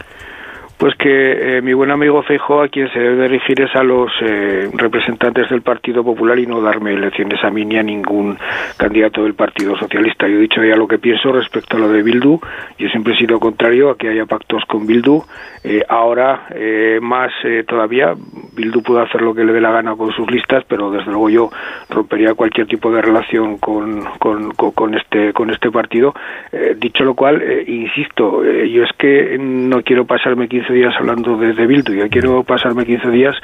Pues 0.79 0.95
que 0.95 1.57
eh, 1.57 1.61
mi 1.61 1.73
buen 1.73 1.91
amigo 1.91 2.23
Feijóo 2.23 2.61
a 2.63 2.69
quien 2.69 2.89
se 2.93 2.99
debe 2.99 3.27
dirigir 3.27 3.59
es 3.59 3.75
a 3.75 3.83
los 3.83 4.09
eh, 4.21 4.69
representantes 4.75 5.49
del 5.49 5.61
Partido 5.61 6.05
Popular 6.05 6.39
y 6.39 6.47
no 6.47 6.61
darme 6.61 6.93
lecciones 6.97 7.43
a 7.43 7.49
mí 7.49 7.65
ni 7.65 7.77
a 7.77 7.83
ningún 7.83 8.37
candidato 8.77 9.23
del 9.25 9.33
Partido 9.33 9.75
Socialista. 9.77 10.25
Yo 10.29 10.37
he 10.37 10.41
dicho 10.43 10.63
ya 10.63 10.77
lo 10.77 10.87
que 10.87 10.97
pienso 10.97 11.33
respecto 11.33 11.75
a 11.75 11.81
lo 11.81 11.89
de 11.89 12.01
Bildu. 12.01 12.39
Yo 12.77 12.87
siempre 12.87 13.13
he 13.13 13.17
sido 13.17 13.41
contrario 13.41 13.89
a 13.89 13.97
que 13.97 14.07
haya 14.07 14.25
pactos 14.25 14.63
con 14.69 14.87
Bildu. 14.87 15.21
Eh, 15.65 15.83
ahora, 15.89 16.47
eh, 16.55 16.99
más 17.01 17.33
eh, 17.43 17.65
todavía, 17.67 18.15
Bildu 18.55 18.81
puede 18.81 19.01
hacer 19.01 19.21
lo 19.21 19.35
que 19.35 19.43
le 19.43 19.51
dé 19.51 19.59
la 19.59 19.71
gana 19.71 19.97
con 19.97 20.13
sus 20.13 20.31
listas, 20.31 20.63
pero 20.65 20.91
desde 20.91 21.11
luego 21.11 21.29
yo 21.29 21.49
rompería 21.89 22.35
cualquier 22.35 22.67
tipo 22.67 22.89
de 22.89 23.01
relación 23.01 23.57
con, 23.57 24.05
con, 24.17 24.51
con- 24.51 24.95
este, 24.95 25.33
con 25.33 25.49
este 25.49 25.71
partido. 25.71 26.13
Eh, 26.53 26.77
dicho 26.79 27.03
lo 27.03 27.15
cual, 27.15 27.43
insisto, 27.67 28.45
yo 28.45 28.83
es 28.85 28.91
que 28.97 29.37
no 29.37 29.81
quiero 29.81 30.05
pasarme 30.05 30.47
15 30.69 30.73
días 30.73 30.93
hablando 30.99 31.35
de, 31.37 31.53
de 31.53 31.65
Bildu, 31.65 31.93
yo 31.93 32.07
quiero 32.09 32.43
pasarme 32.43 32.85
15 32.85 33.09
días 33.09 33.35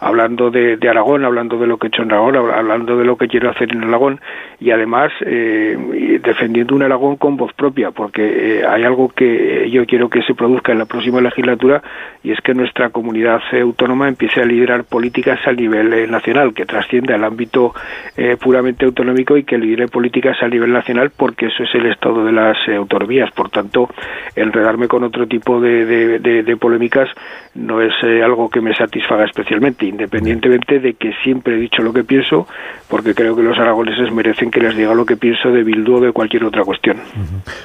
hablando 0.00 0.50
de, 0.50 0.76
Aragón, 0.88 1.24
hablando 1.24 1.56
de 1.58 1.66
lo 1.66 1.78
que 1.78 1.86
he 1.86 1.88
hecho 1.88 2.02
en 2.02 2.12
Aragón, 2.12 2.34
hab- 2.34 2.52
hablando 2.58 2.96
de 2.98 3.04
lo 3.06 3.16
que 3.16 3.26
quiero 3.26 3.48
hacer 3.50 3.72
en 3.72 3.84
Aragón 3.84 4.20
y 4.60 4.70
además 4.70 5.10
eh, 5.24 6.20
defendiendo 6.22 6.74
un 6.74 6.82
Aragón 6.82 7.16
con 7.16 7.36
voz 7.38 7.52
propia, 7.54 7.90
porque 7.90 8.58
eh, 8.60 8.66
hay 8.66 8.84
algo 8.84 9.08
que 9.08 9.68
yo 9.70 9.86
quiero 9.86 10.10
que 10.10 10.20
se 10.22 10.34
produzca 10.34 10.72
en 10.72 10.78
la 10.78 10.84
próxima 10.84 11.20
legislatura 11.22 11.82
y 12.22 12.32
es 12.32 12.40
que 12.42 12.52
nuestra 12.54 12.90
comunidad 12.90 13.40
autónoma 13.62 14.08
empiece 14.08 14.42
a 14.42 14.44
liderar 14.44 14.84
políticas 14.84 15.38
a 15.46 15.52
nivel 15.52 15.92
eh, 15.94 16.06
nacional, 16.06 16.52
que 16.52 16.66
trascienda 16.66 17.14
el 17.16 17.24
ámbito 17.24 17.72
eh, 18.18 18.36
puramente 18.38 18.84
autonómico 18.84 19.36
y 19.38 19.44
que 19.44 19.56
lidere 19.56 19.88
políticas 19.88 20.36
a 20.42 20.48
nivel 20.48 20.72
nacional, 20.72 21.10
porque 21.16 21.46
eso 21.46 21.62
es 21.62 21.74
el 21.74 21.86
estado 21.86 22.24
de 22.26 22.32
las 22.32 22.56
autonomías. 22.68 23.30
Por 23.32 23.48
tanto, 23.48 23.88
enredarme 24.36 24.86
con 24.88 25.02
otro 25.04 25.26
tipo 25.26 25.60
de, 25.60 25.84
de- 25.86 26.18
de- 26.18 26.42
de 26.42 26.56
polémicas 26.74 27.08
no 27.54 27.80
es 27.80 27.92
eh, 28.02 28.22
algo 28.22 28.50
que 28.50 28.60
me 28.60 28.74
satisfaga 28.74 29.24
especialmente, 29.24 29.86
independientemente 29.86 30.80
de 30.80 30.94
que 30.94 31.12
siempre 31.22 31.54
he 31.54 31.58
dicho 31.58 31.82
lo 31.82 31.92
que 31.92 32.02
pienso, 32.02 32.48
porque 32.88 33.14
creo 33.14 33.36
que 33.36 33.42
los 33.42 33.56
aragoneses 33.58 34.12
merecen 34.12 34.50
que 34.50 34.60
les 34.60 34.76
diga 34.76 34.92
lo 34.94 35.06
que 35.06 35.16
pienso 35.16 35.50
de 35.50 35.62
Bildu 35.62 35.96
o 35.96 36.00
de 36.00 36.12
cualquier 36.12 36.44
otra 36.44 36.64
cuestión. 36.64 36.96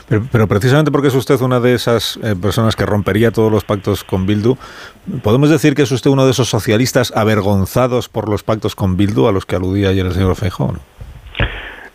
Pero, 0.08 0.24
pero 0.32 0.48
precisamente 0.48 0.92
porque 0.92 1.08
es 1.08 1.16
usted 1.16 1.42
una 1.42 1.60
de 1.60 1.74
esas 1.74 2.20
eh, 2.24 2.36
personas 2.40 2.76
que 2.76 2.86
rompería 2.86 3.32
todos 3.32 3.52
los 3.52 3.64
pactos 3.64 4.04
con 4.04 4.28
Bildu, 4.28 4.58
¿podemos 5.24 5.50
decir 5.50 5.74
que 5.74 5.82
es 5.82 5.92
usted 5.92 6.12
uno 6.12 6.26
de 6.26 6.32
esos 6.32 6.50
socialistas 6.50 7.12
avergonzados 7.16 8.10
por 8.10 8.30
los 8.30 8.44
pactos 8.44 8.76
con 8.76 8.96
Bildu 8.96 9.28
a 9.28 9.32
los 9.32 9.46
que 9.46 9.56
aludía 9.56 9.90
ayer 9.90 10.06
el 10.06 10.14
señor 10.14 10.36
Feijóo? 10.36 10.74
¿no? 10.74 10.80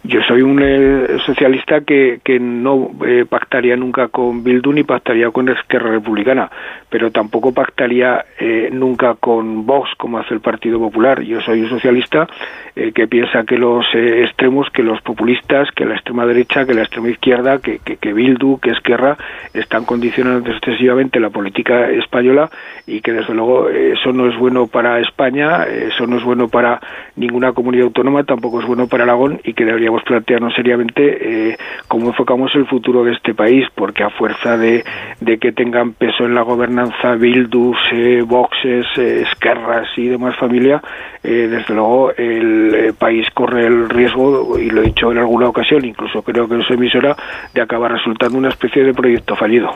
Yo 0.07 0.20
soy 0.29 0.42
un 0.42 0.61
eh, 0.62 1.16
socialista 1.24 1.81
que, 1.81 2.20
que 2.22 2.38
no 2.38 2.90
eh, 3.07 3.24
pactaría 3.27 3.74
nunca 3.74 4.09
con 4.09 4.44
Bildu 4.44 4.70
ni 4.70 4.83
pactaría 4.83 5.31
con 5.31 5.48
Esquerra 5.48 5.92
Republicana, 5.92 6.50
pero 6.94 7.11
tampoco 7.11 7.52
pactaría 7.52 8.24
eh, 8.38 8.68
nunca 8.70 9.16
con 9.16 9.66
Vox 9.66 9.90
como 9.96 10.18
hace 10.18 10.33
el 10.33 10.38
Partido 10.38 10.78
Popular. 10.78 11.22
Yo 11.22 11.40
soy 11.40 11.62
un 11.62 11.68
socialista 11.68 12.28
que 12.74 13.07
piensa 13.07 13.44
que 13.44 13.57
los 13.57 13.87
eh, 13.94 14.24
extremos, 14.24 14.68
que 14.70 14.83
los 14.83 15.00
populistas, 15.00 15.68
que 15.76 15.85
la 15.85 15.94
extrema 15.94 16.26
derecha, 16.26 16.66
que 16.66 16.74
la 16.74 16.83
extrema 16.83 17.09
izquierda, 17.09 17.59
que, 17.59 17.78
que, 17.78 17.96
que 17.96 18.12
Bildu, 18.12 18.59
que 18.59 18.70
Esquerra 18.70 19.16
están 19.52 19.85
condicionando 19.85 20.50
excesivamente 20.50 21.20
la 21.20 21.30
política 21.30 21.88
española 21.90 22.50
y 22.87 23.00
que 23.00 23.12
desde 23.12 23.33
luego 23.33 23.68
eh, 23.68 23.92
eso 23.92 24.12
no 24.12 24.28
es 24.28 24.37
bueno 24.37 24.66
para 24.66 24.98
España, 24.98 25.64
eh, 25.68 25.90
eso 25.92 26.09
no 26.09 26.18
es 26.18 26.24
bueno 26.24 26.48
para 26.48 26.80
ninguna 27.14 27.52
comunidad 27.52 27.87
autónoma, 27.87 28.24
tampoco 28.24 28.61
es 28.61 28.66
bueno 28.66 28.88
para 28.88 29.04
Aragón 29.04 29.40
y 29.44 29.52
que 29.52 29.64
deberíamos 29.64 30.02
plantearnos 30.02 30.52
seriamente 30.54 31.57
cómo 31.87 32.09
enfocamos 32.09 32.52
el 32.57 32.66
futuro 32.66 33.04
de 33.04 33.12
este 33.12 33.35
país, 33.35 33.66
porque 33.74 34.02
a 34.02 34.11
fuerza 34.11 34.57
de, 34.57 34.85
de 35.20 35.38
que 35.38 35.52
tengan 35.52 35.92
peso 35.92 36.24
en 36.24 36.35
la 36.35 36.42
gobernanza 36.42 36.84
Bildus, 37.18 37.77
eh, 37.92 38.23
Voxes, 38.27 38.87
eh, 38.97 39.25
Esquerras 39.31 39.88
y 39.97 40.09
demás 40.09 40.37
familia, 40.37 40.83
eh, 41.23 41.49
desde 41.51 41.75
luego 41.75 42.12
el 42.16 42.75
eh, 42.75 42.92
país 42.92 43.27
corre 43.35 43.66
el 43.66 43.88
riesgo, 43.88 44.59
y 44.59 44.70
lo 44.70 44.83
he 44.83 44.87
dicho 44.87 45.12
en 45.12 45.18
alguna 45.18 45.49
ocasión, 45.49 45.85
incluso 45.85 46.23
creo 46.23 46.49
que 46.49 46.55
en 46.55 46.62
su 46.62 46.75
emisora, 46.75 47.16
de 47.53 47.61
acabar 47.61 47.92
resultando 47.92 48.38
una 48.38 48.49
especie 48.49 48.85
de 48.85 48.92
proyecto 48.92 49.37
fallido. 49.37 49.70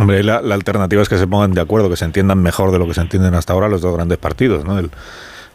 Hombre, 0.00 0.22
la, 0.22 0.40
la 0.40 0.54
alternativa 0.54 1.02
es 1.02 1.08
que 1.08 1.16
se 1.16 1.26
pongan 1.26 1.52
de 1.52 1.60
acuerdo, 1.60 1.88
que 1.90 1.96
se 1.96 2.04
entiendan 2.04 2.42
mejor 2.42 2.70
de 2.70 2.78
lo 2.78 2.86
que 2.86 2.94
se 2.94 3.00
entienden 3.00 3.34
hasta 3.34 3.52
ahora 3.52 3.68
los 3.68 3.80
dos 3.80 3.94
grandes 3.94 4.18
partidos, 4.18 4.64
¿no? 4.64 4.78
El, 4.78 4.90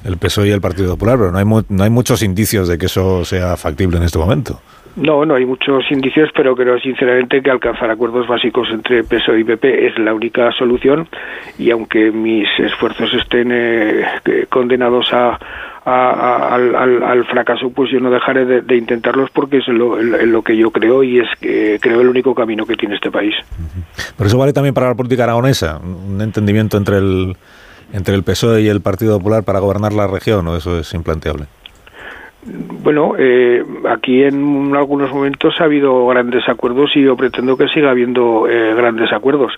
el 0.04 0.18
PSOE 0.18 0.48
y 0.48 0.52
el 0.52 0.62
Partido 0.62 0.92
Popular, 0.92 1.18
pero 1.18 1.32
no 1.32 1.38
hay, 1.38 1.46
no 1.70 1.84
hay 1.84 1.90
muchos 1.90 2.24
indicios 2.24 2.68
de 2.68 2.78
que 2.78 2.88
eso 2.88 3.24
sea 3.24 3.56
factible 3.58 3.98
en 3.98 4.04
este 4.04 4.18
momento. 4.18 4.60
No, 4.96 5.26
no 5.26 5.36
hay 5.36 5.46
muchos 5.46 5.90
indicios, 5.90 6.30
pero 6.36 6.56
creo 6.56 6.78
sinceramente 6.80 7.42
que 7.42 7.50
alcanzar 7.50 7.90
acuerdos 7.90 8.28
básicos 8.28 8.68
entre 8.72 9.04
PSOE 9.04 9.40
y 9.40 9.44
PP 9.44 9.88
es 9.88 9.98
la 10.00 10.14
única 10.14 10.52
solución 10.52 11.08
y 11.58 11.72
aunque 11.72 12.12
mis 12.12 12.48
esfuerzos 12.60 13.14
estén 13.14 13.52
eh, 13.52 14.04
condenados 14.50 15.14
a, 15.14 15.40
al, 15.86 17.26
fracaso, 17.26 17.72
pues 17.72 17.90
yo 17.92 18.00
no 18.00 18.12
dejaré 18.12 18.46
de, 18.46 18.62
de 18.62 18.78
intentarlos 18.78 19.30
porque 19.32 19.58
es 19.58 19.68
lo, 19.70 20.02
lo 20.02 20.42
que 20.42 20.58
yo 20.58 20.72
creo 20.72 21.04
y 21.04 21.20
es 21.20 21.28
que 21.40 21.80
creo 21.82 22.02
el 22.02 22.10
único 22.10 22.36
camino 22.36 22.66
que 22.66 22.76
tiene 22.76 22.96
este 22.96 23.10
país. 23.12 23.34
Pero 24.18 24.28
eso 24.28 24.38
vale 24.38 24.54
también 24.54 24.74
para 24.74 24.90
la 24.90 24.96
política 24.96 25.24
aragonesa, 25.24 25.80
un 25.80 26.20
entendimiento 26.22 26.78
entre 26.78 26.98
el, 26.98 27.36
entre 27.94 28.16
el 28.16 28.24
PSOE 28.24 28.62
y 28.62 28.68
el 28.68 28.82
Partido 28.82 29.18
Popular 29.18 29.44
para 29.44 29.60
gobernar 29.60 29.94
la 29.94 30.08
región, 30.08 30.48
o 30.48 30.56
eso 30.56 30.80
es 30.80 30.94
implanteable. 30.94 31.46
Bueno, 32.44 33.14
eh, 33.20 33.64
aquí 33.88 34.24
en 34.24 34.76
algunos 34.76 35.12
momentos 35.12 35.54
ha 35.60 35.66
habido 35.66 36.08
grandes 36.08 36.48
acuerdos 36.50 36.90
y 36.96 37.04
yo 37.04 37.16
pretendo 37.16 37.56
que 37.56 37.68
siga 37.68 37.92
habiendo 37.92 38.48
eh, 38.50 38.74
grandes 38.74 39.14
acuerdos. 39.14 39.54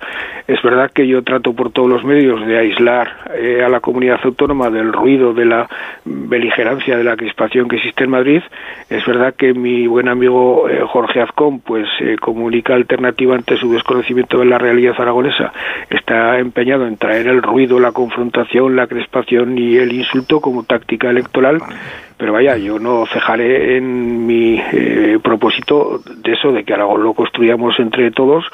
Es 0.46 0.62
verdad 0.62 0.92
que 0.92 1.08
yo 1.08 1.24
trato 1.24 1.54
por 1.54 1.72
todos 1.72 1.88
los 1.90 2.04
medios 2.04 2.46
de 2.46 2.60
aislar 2.60 3.32
eh, 3.36 3.64
a 3.66 3.70
la 3.70 3.80
comunidad 3.80 4.20
autónoma 4.24 4.70
del 4.70 4.92
ruido, 4.92 5.34
de 5.34 5.46
la 5.46 5.70
beligerancia, 6.04 6.98
de 6.98 7.06
la 7.06 7.16
crispación 7.16 7.70
que 7.70 7.78
existe 7.78 8.04
en 8.04 8.10
Madrid. 8.10 8.42
Es 8.90 9.06
verdad 9.06 9.34
que 9.34 9.54
mi 9.54 9.88
buen 9.88 10.10
amigo 10.10 10.68
eh, 10.68 10.82
Jorge 10.86 11.22
Azcón 11.22 11.62
pues 11.62 11.88
eh, 12.02 12.18
comunica 12.20 12.74
alternativa 12.76 13.36
ante 13.36 13.56
su 13.56 13.72
desconocimiento 13.72 14.40
de 14.40 14.46
la 14.46 14.58
realidad 14.58 14.96
aragonesa. 14.98 15.54
Está 15.90 16.38
empeñado 16.40 16.86
en 16.86 16.98
traer 16.98 17.28
el 17.28 17.42
ruido, 17.42 17.80
la 17.80 17.94
confrontación, 17.94 18.76
la 18.76 18.88
crispación 18.88 19.58
y 19.58 19.78
el 19.78 19.94
insulto 19.94 20.42
como 20.42 20.64
táctica 20.64 21.10
electoral 21.10 21.60
pero 22.24 22.32
vaya, 22.32 22.56
yo 22.56 22.80
no 22.80 23.06
cejaré 23.12 23.76
en 23.76 24.26
mi 24.26 24.58
eh, 24.72 25.20
propósito 25.22 26.00
de 26.24 26.32
eso, 26.32 26.54
de 26.54 26.64
que 26.64 26.74
Aragón 26.74 27.04
lo 27.04 27.14
construyamos 27.14 27.78
entre 27.80 28.12
todos, 28.12 28.46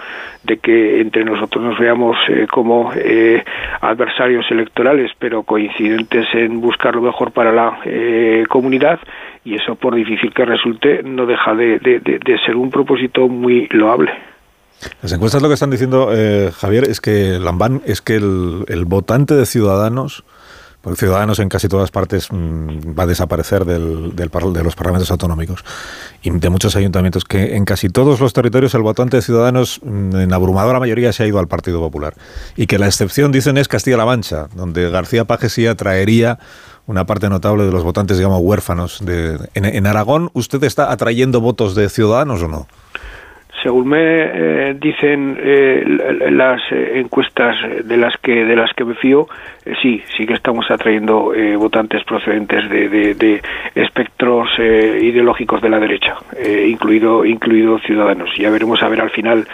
de 0.42 0.58
que 0.58 1.00
entre 1.02 1.24
nosotros 1.24 1.64
nos 1.64 1.78
veamos 1.78 2.18
eh, 2.30 2.48
como 2.52 2.92
eh, 2.96 3.44
adversarios 3.82 4.48
electorales, 4.50 5.12
pero 5.20 5.44
coincidentes 5.44 6.26
en 6.34 6.62
buscar 6.62 6.96
lo 6.96 7.04
mejor 7.04 7.32
para 7.32 7.52
la 7.52 7.78
eh, 7.86 8.46
comunidad, 8.50 9.00
y 9.46 9.54
eso, 9.54 9.76
por 9.76 9.94
difícil 9.94 10.34
que 10.34 10.46
resulte, 10.46 11.04
no 11.04 11.28
deja 11.28 11.54
de, 11.54 11.78
de- 11.78 12.00
de- 12.00 12.18
de 12.18 12.40
ser 12.44 12.56
un 12.56 12.72
propósito 12.72 13.28
muy 13.28 13.68
loable. 13.70 14.12
Las 15.04 15.14
encuestas 15.14 15.44
lo 15.44 15.48
que 15.48 15.54
están 15.54 15.70
diciendo, 15.70 16.10
eh, 16.12 16.50
Javier, 16.58 16.86
es 16.86 17.00
que 17.02 17.38
Lambán, 17.40 17.82
es 17.86 18.02
que 18.02 18.16
el, 18.16 18.64
el 18.68 18.86
votante 18.86 19.36
de 19.36 19.46
Ciudadanos, 19.46 20.24
porque 20.82 21.00
Ciudadanos 21.00 21.40
en 21.40 21.50
casi 21.50 21.68
todas 21.68 21.92
partes 21.92 22.30
mm, 22.32 22.98
va 22.98 23.04
a 23.04 23.08
desaparecer 23.08 23.66
del, 23.66 24.16
del 24.16 24.30
de 24.30 24.64
los 24.64 24.76
parlamentos 24.76 25.12
autonómicos 25.12 25.64
y 26.22 26.30
de 26.30 26.50
muchos 26.50 26.76
ayuntamientos, 26.76 27.26
que 27.26 27.56
en 27.56 27.66
casi 27.66 27.90
todos 27.90 28.20
los 28.20 28.34
territorios 28.34 28.74
el 28.74 28.82
votante 28.82 29.18
de 29.18 29.22
Ciudadanos 29.22 29.82
mm, 29.84 30.16
en 30.16 30.34
abrumadora 30.34 30.80
mayoría 30.80 31.12
se 31.12 31.24
ha 31.24 31.28
ido 31.28 31.40
al 31.40 31.48
Partido 31.48 31.80
Popular 31.80 32.14
y 32.56 32.68
que 32.68 32.80
la 32.80 32.88
excepción, 32.88 33.32
dicen, 33.32 33.58
es 33.58 33.68
Castilla-La 33.68 34.06
Mancha, 34.06 34.48
donde 34.56 34.90
García 34.90 35.26
Paje 35.26 35.50
sí 35.50 35.68
atraería 35.68 36.40
una 36.88 37.06
parte 37.06 37.30
notable 37.30 37.66
de 37.66 37.72
los 37.72 37.84
votantes, 37.84 38.18
digamos, 38.18 38.42
huérfanos. 38.42 39.00
De, 39.06 39.38
en 39.54 39.86
Aragón, 39.86 40.32
¿usted 40.34 40.64
está 40.64 40.92
atrayendo 40.92 41.40
votos 41.40 41.76
de 41.76 41.88
Ciudadanos 41.88 42.42
o 42.42 42.48
no? 42.48 42.68
Según 43.64 43.88
me 43.90 44.00
eh, 44.02 44.76
dicen 44.80 45.38
eh, 45.42 45.84
las 46.32 46.62
eh, 46.72 46.94
encuestas 47.00 47.56
de 47.86 47.98
las 47.98 48.16
que 48.22 48.46
de 48.46 48.56
las 48.56 48.72
que 48.74 48.86
me 48.86 48.96
fío 48.96 49.28
eh, 49.66 49.74
sí 49.82 50.02
sí 50.18 50.26
que 50.26 50.34
estamos 50.34 50.66
atrayendo 50.70 51.32
votantes 51.58 52.04
procedentes 52.06 52.70
de, 52.70 52.90
de- 52.90 53.14
de 53.16 53.42
espectros 53.76 54.48
ideológicos 54.60 55.62
de 55.62 55.70
la 55.70 55.80
derecha 55.80 56.16
incluido 56.68 57.26
incluido 57.26 57.80
ciudadanos. 57.80 58.30
Ya 58.38 58.50
veremos 58.50 58.82
a 58.84 58.88
ver 58.90 59.02
al 59.02 59.10
final 59.12 59.48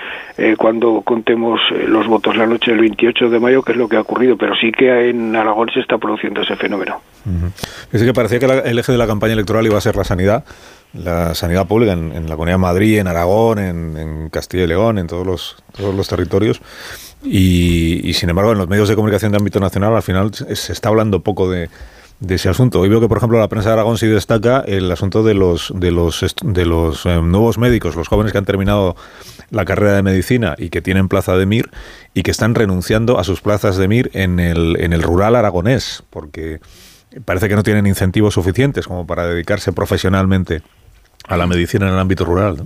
cuando 0.57 1.01
contemos 1.01 1.59
los 1.87 2.07
votos 2.07 2.35
la 2.37 2.45
noche 2.45 2.71
del 2.71 2.81
28 2.81 3.29
de 3.29 3.39
mayo 3.39 3.61
qué 3.63 3.71
es 3.73 3.77
lo 3.77 3.87
que 3.87 3.97
ha 3.97 4.01
ocurrido 4.01 4.37
pero 4.37 4.55
sí 4.55 4.71
que 4.71 5.09
en 5.09 5.35
Aragón 5.35 5.69
se 5.73 5.79
está 5.79 5.97
produciendo 5.97 6.41
ese 6.41 6.55
fenómeno. 6.55 7.01
Es 7.91 8.03
que 8.03 8.13
parecía 8.13 8.39
que 8.39 8.47
la- 8.47 8.59
el 8.59 8.77
eje 8.79 8.91
de 8.91 8.97
la 8.97 9.07
campaña 9.07 9.33
electoral 9.33 9.65
iba 9.65 9.77
a 9.77 9.81
ser 9.81 9.95
la 9.95 10.03
sanidad, 10.03 10.43
la 10.95 11.35
sanidad 11.35 11.67
pública 11.67 11.93
en, 11.93 12.29
la 12.29 12.35
Comunidad 12.35 12.55
de 12.55 12.59
Madrid, 12.61 12.99
en 12.99 13.07
Aragón, 13.07 13.59
en, 13.59 14.29
Castilla 14.29 14.63
y 14.63 14.67
León, 14.67 14.97
en 14.97 15.07
todos 15.07 15.25
los, 15.25 15.57
todos 15.75 15.93
los 15.93 16.07
territorios. 16.07 16.61
Y, 17.23 18.13
sin 18.13 18.29
embargo, 18.29 18.51
en 18.51 18.57
los 18.57 18.67
medios 18.67 18.87
de 18.87 18.95
comunicación 18.95 19.31
de 19.31 19.37
ámbito 19.37 19.59
nacional, 19.59 19.95
al 19.95 20.03
final 20.03 20.31
se 20.33 20.71
está 20.71 20.89
hablando 20.89 21.21
poco 21.21 21.49
de, 21.49 21.69
ese 22.29 22.49
asunto. 22.49 22.79
Hoy 22.79 22.89
veo 22.89 23.01
que, 23.01 23.07
por 23.07 23.17
ejemplo, 23.17 23.39
la 23.39 23.49
prensa 23.49 23.69
de 23.69 23.73
Aragón 23.73 23.97
sí 23.97 24.07
destaca 24.07 24.63
el 24.65 24.91
asunto 24.91 25.23
de 25.23 25.33
los, 25.33 25.73
de 25.75 25.91
los, 25.91 26.23
de 26.43 26.65
los 26.65 27.05
eh, 27.05 27.21
nuevos 27.21 27.57
médicos, 27.57 27.95
los 27.95 28.07
jóvenes 28.07 28.31
que 28.31 28.37
han 28.37 28.45
terminado 28.45 28.95
la 29.49 29.65
carrera 29.65 29.95
de 29.95 30.03
medicina 30.03 30.55
y 30.57 30.69
que 30.69 30.81
tienen 30.81 31.07
plaza 31.07 31.35
de 31.35 31.45
MIR 31.45 31.69
y 32.13 32.23
que 32.23 32.31
están 32.31 32.55
renunciando 32.55 33.19
a 33.19 33.23
sus 33.23 33.41
plazas 33.41 33.77
de 33.77 33.87
MIR 33.87 34.11
en 34.13 34.39
el, 34.39 34.77
en 34.79 34.93
el 34.93 35.03
rural 35.03 35.35
aragonés, 35.35 36.03
porque 36.09 36.59
parece 37.25 37.49
que 37.49 37.55
no 37.55 37.63
tienen 37.63 37.85
incentivos 37.85 38.33
suficientes 38.33 38.87
como 38.87 39.05
para 39.05 39.27
dedicarse 39.27 39.71
profesionalmente 39.71 40.61
a 41.27 41.37
la 41.37 41.47
medicina 41.47 41.87
en 41.87 41.93
el 41.93 41.99
ámbito 41.99 42.25
rural. 42.25 42.57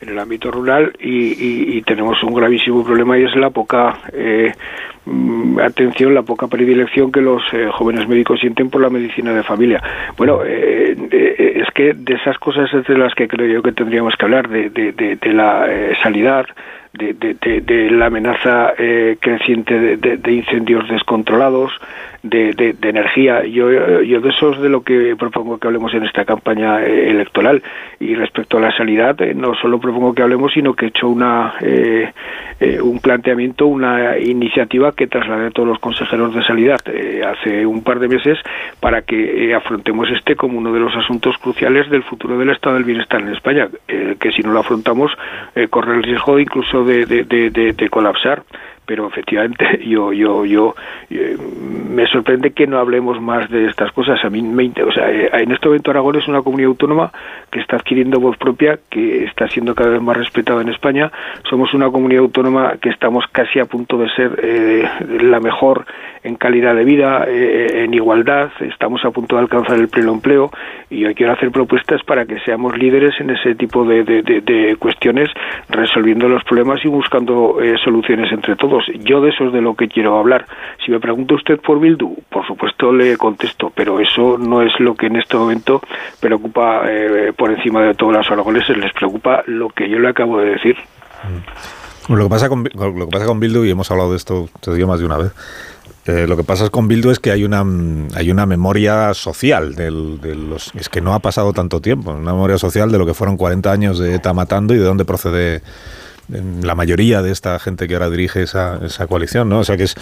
en 0.00 0.08
el 0.10 0.18
ámbito 0.18 0.50
rural 0.50 0.92
y, 1.00 1.32
y- 1.32 1.78
y 1.78 1.82
tenemos 1.82 2.22
un 2.22 2.34
gravísimo 2.34 2.84
problema 2.84 3.18
y 3.18 3.24
es 3.24 3.34
la 3.36 3.48
poca 3.50 3.98
eh, 4.12 4.52
atención, 5.62 6.14
la 6.14 6.22
poca 6.22 6.48
predilección 6.48 7.12
que 7.12 7.20
los 7.20 7.42
eh, 7.52 7.68
jóvenes 7.72 8.08
médicos 8.08 8.40
sienten 8.40 8.70
por 8.70 8.80
la 8.82 8.90
medicina 8.90 9.32
de 9.32 9.42
familia. 9.42 9.82
Bueno, 10.16 10.40
eh, 10.44 10.96
eh, 11.10 11.62
es 11.62 11.70
que 11.74 11.92
de 11.94 12.14
esas 12.14 12.38
cosas 12.38 12.72
es 12.74 12.86
de 12.86 12.98
las 12.98 13.14
que 13.14 13.28
creo 13.28 13.46
yo 13.46 13.62
que 13.62 13.72
tendríamos 13.72 14.14
que 14.16 14.24
hablar, 14.24 14.48
de, 14.48 14.70
de- 14.70 14.92
de- 14.92 15.16
de 15.16 15.32
la 15.32 15.66
eh, 15.68 15.94
sanidad, 16.02 16.46
de, 16.92 17.12
de- 17.14 17.60
de- 17.60 17.90
la 17.90 18.06
amenaza 18.06 18.72
eh, 18.78 19.16
creciente 19.20 19.96
de, 19.96 20.32
incendios 20.32 20.88
descontrolados, 20.88 21.70
de, 22.22 22.74
energía. 22.82 23.44
Yo, 23.44 23.70
yo 24.02 24.20
de 24.20 24.28
eso 24.30 24.52
es 24.52 24.60
de 24.60 24.68
lo 24.68 24.82
que 24.82 25.14
propongo 25.16 25.58
que 25.58 25.66
hablemos 25.68 25.92
en 25.94 26.04
esta 26.04 26.24
campaña 26.24 26.82
eh, 26.82 27.10
electoral. 27.10 27.62
Y 28.00 28.14
respecto 28.14 28.56
a 28.56 28.60
la 28.60 28.76
sanidad, 28.76 29.20
eh, 29.22 29.34
no 29.34 29.54
solo 29.54 29.78
propongo 29.78 30.14
que 30.14 30.22
hablemos, 30.22 30.52
sino 30.52 30.74
que 30.74 30.86
he 30.86 30.88
hecho 30.88 31.08
una, 31.08 31.54
eh, 31.60 32.10
eh, 32.60 32.80
un 32.80 32.98
planteamiento, 33.00 33.66
una 33.66 34.18
iniciativa 34.18 34.92
que 34.96 35.06
trasladé 35.06 35.46
a 35.46 35.50
todos 35.50 35.68
los 35.68 35.78
consejeros 35.78 36.34
de 36.34 36.42
sanidad 36.44 36.80
eh, 36.86 37.22
hace 37.24 37.64
un 37.66 37.82
par 37.82 37.98
de 38.00 38.08
meses 38.08 38.38
para 38.80 39.02
que 39.02 39.50
eh, 39.50 39.54
afrontemos 39.54 40.08
este 40.10 40.34
como 40.36 40.58
uno 40.58 40.72
de 40.72 40.80
los 40.80 40.94
asuntos 40.96 41.36
cruciales 41.38 41.88
del 41.90 42.02
futuro 42.02 42.38
del 42.38 42.50
estado 42.50 42.74
del 42.76 42.84
bienestar 42.84 43.20
en 43.20 43.28
España, 43.28 43.68
eh, 43.88 44.16
que 44.18 44.32
si 44.32 44.42
no 44.42 44.52
lo 44.52 44.60
afrontamos 44.60 45.12
corre 45.70 45.96
el 45.96 46.02
riesgo 46.02 46.38
incluso 46.38 46.84
de- 46.84 47.06
de- 47.06 47.24
de 47.72 47.88
colapsar 47.88 48.42
pero 48.86 49.06
efectivamente 49.08 49.80
yo 49.86 50.12
yo 50.12 50.44
yo 50.44 50.74
eh, 51.10 51.36
me 51.90 52.06
sorprende 52.06 52.50
que 52.52 52.66
no 52.66 52.78
hablemos 52.78 53.20
más 53.20 53.48
de 53.50 53.66
estas 53.66 53.90
cosas. 53.92 54.24
A 54.24 54.30
mí 54.30 54.42
me, 54.42 54.70
o 54.82 54.92
sea, 54.92 55.10
eh, 55.10 55.30
en 55.32 55.52
este 55.52 55.66
momento 55.68 55.90
Aragón 55.90 56.16
es 56.16 56.28
una 56.28 56.42
comunidad 56.42 56.68
autónoma 56.70 57.12
que 57.50 57.60
está 57.60 57.76
adquiriendo 57.76 58.20
voz 58.20 58.36
propia, 58.36 58.78
que 58.90 59.24
está 59.24 59.48
siendo 59.48 59.74
cada 59.74 59.90
vez 59.90 60.02
más 60.02 60.16
respetada 60.16 60.62
en 60.62 60.68
España. 60.68 61.10
Somos 61.48 61.72
una 61.74 61.90
comunidad 61.90 62.22
autónoma 62.22 62.74
que 62.80 62.90
estamos 62.90 63.24
casi 63.32 63.58
a 63.58 63.64
punto 63.64 63.98
de 63.98 64.08
ser 64.10 64.38
eh, 64.42 64.88
la 65.22 65.40
mejor 65.40 65.84
en 66.22 66.34
calidad 66.36 66.74
de 66.74 66.84
vida, 66.84 67.24
eh, 67.28 67.84
en 67.84 67.94
igualdad, 67.94 68.50
estamos 68.60 69.04
a 69.04 69.10
punto 69.12 69.36
de 69.36 69.42
alcanzar 69.42 69.78
el 69.78 69.88
pleno 69.88 70.12
empleo 70.12 70.50
y 70.90 71.00
yo 71.00 71.14
quiero 71.14 71.32
hacer 71.32 71.52
propuestas 71.52 72.02
para 72.02 72.26
que 72.26 72.40
seamos 72.40 72.76
líderes 72.76 73.14
en 73.20 73.30
ese 73.30 73.54
tipo 73.54 73.84
de- 73.84 74.02
de 74.02 74.76
cuestiones, 74.76 75.30
resolviendo 75.68 76.28
los 76.28 76.42
problemas 76.42 76.84
y 76.84 76.88
buscando 76.88 77.58
eh, 77.62 77.76
soluciones 77.84 78.32
entre 78.32 78.56
todos. 78.56 78.75
Yo 79.00 79.20
de 79.20 79.30
eso 79.30 79.44
es 79.46 79.52
de 79.52 79.60
lo 79.60 79.74
que 79.74 79.88
quiero 79.88 80.18
hablar. 80.18 80.46
Si 80.84 80.90
me 80.90 81.00
pregunta 81.00 81.34
usted 81.34 81.58
por 81.60 81.80
Bildu, 81.80 82.16
por 82.30 82.46
supuesto 82.46 82.92
le 82.92 83.16
contesto, 83.16 83.72
pero 83.74 84.00
eso 84.00 84.36
no 84.38 84.62
es 84.62 84.72
lo 84.78 84.94
que 84.94 85.06
en 85.06 85.16
este 85.16 85.36
momento 85.36 85.80
preocupa 86.20 86.82
eh, 86.86 87.32
por 87.36 87.50
encima 87.50 87.82
de 87.82 87.94
todos 87.94 88.12
los 88.12 88.30
aragoneses, 88.30 88.76
les 88.76 88.92
preocupa 88.92 89.42
lo 89.46 89.68
que 89.70 89.88
yo 89.88 89.98
le 89.98 90.08
acabo 90.08 90.38
de 90.38 90.50
decir. 90.50 90.76
Lo 92.08 92.22
que 92.24 92.30
pasa 92.30 92.48
con, 92.48 92.62
lo 92.64 92.94
que 93.06 93.12
pasa 93.12 93.26
con 93.26 93.40
Bildu, 93.40 93.64
y 93.64 93.70
hemos 93.70 93.90
hablado 93.90 94.10
de 94.12 94.16
esto, 94.16 94.48
te 94.60 94.72
digo 94.74 94.86
más 94.86 95.00
de 95.00 95.06
una 95.06 95.16
vez, 95.16 95.32
eh, 96.06 96.26
lo 96.28 96.36
que 96.36 96.44
pasa 96.44 96.68
con 96.70 96.86
Bildu 96.86 97.10
es 97.10 97.18
que 97.18 97.32
hay 97.32 97.42
una, 97.42 97.64
mm, 97.64 98.10
hay 98.14 98.30
una 98.30 98.46
memoria 98.46 99.12
social, 99.12 99.74
del- 99.74 100.20
de 100.20 100.36
los, 100.36 100.72
es 100.76 100.88
que 100.88 101.00
no 101.00 101.14
ha 101.14 101.18
pasado 101.18 101.52
tanto 101.52 101.80
tiempo, 101.80 102.12
una 102.12 102.32
memoria 102.32 102.58
social 102.58 102.92
de 102.92 102.98
lo 102.98 103.06
que 103.06 103.14
fueron 103.14 103.36
40 103.36 103.72
años 103.72 103.98
de 103.98 104.14
ETA 104.14 104.32
matando 104.32 104.72
y 104.72 104.78
de 104.78 104.84
dónde 104.84 105.04
procede 105.04 105.62
la 106.28 106.74
mayoría 106.74 107.22
de 107.22 107.30
esta 107.32 107.58
gente 107.58 107.86
que 107.88 107.94
ahora 107.94 108.10
dirige 108.10 108.42
esa, 108.42 108.80
esa 108.84 109.06
coalición, 109.06 109.48
¿no? 109.48 109.60
O 109.60 109.64
sea 109.64 109.76
que 109.76 109.84
es 109.84 109.94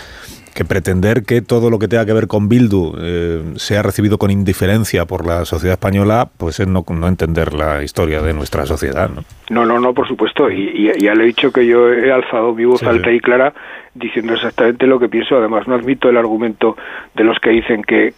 que 0.54 0.64
pretender 0.64 1.24
que 1.24 1.42
todo 1.42 1.68
lo 1.68 1.78
que 1.80 1.88
tenga 1.88 2.06
que 2.06 2.12
ver 2.12 2.28
con 2.28 2.48
Bildu 2.48 2.94
eh, 3.00 3.42
sea 3.56 3.82
recibido 3.82 4.18
con 4.18 4.30
indiferencia 4.30 5.04
por 5.04 5.26
la 5.26 5.44
sociedad 5.44 5.72
española, 5.74 6.28
pues 6.36 6.60
es 6.60 6.68
no, 6.68 6.84
no 6.88 7.08
entender 7.08 7.54
la 7.54 7.82
historia 7.82 8.22
de 8.22 8.32
nuestra 8.34 8.64
sociedad, 8.64 9.10
¿no? 9.10 9.24
No, 9.50 9.66
no, 9.66 9.80
no, 9.80 9.92
por 9.94 10.06
supuesto. 10.06 10.48
Y, 10.50 10.70
y- 10.96 11.02
ya 11.02 11.14
le 11.14 11.24
he 11.24 11.26
dicho 11.26 11.50
que 11.50 11.66
yo 11.66 11.92
he 11.92 12.12
alzado 12.12 12.54
mi 12.54 12.64
voz 12.64 12.80
Sí, 12.80 12.86
alta 12.86 13.10
sí. 13.10 13.16
y 13.16 13.20
clara 13.20 13.52
diciendo 13.94 14.34
exactamente 14.34 14.86
lo 14.86 14.98
que 14.98 15.08
pienso. 15.08 15.36
Además, 15.36 15.68
no 15.68 15.74
admito 15.74 16.08
el 16.08 16.16
argumento 16.16 16.76
de 17.14 17.24
los 17.24 17.38
que 17.38 17.50
dicen 17.50 17.82
que, 17.82 18.12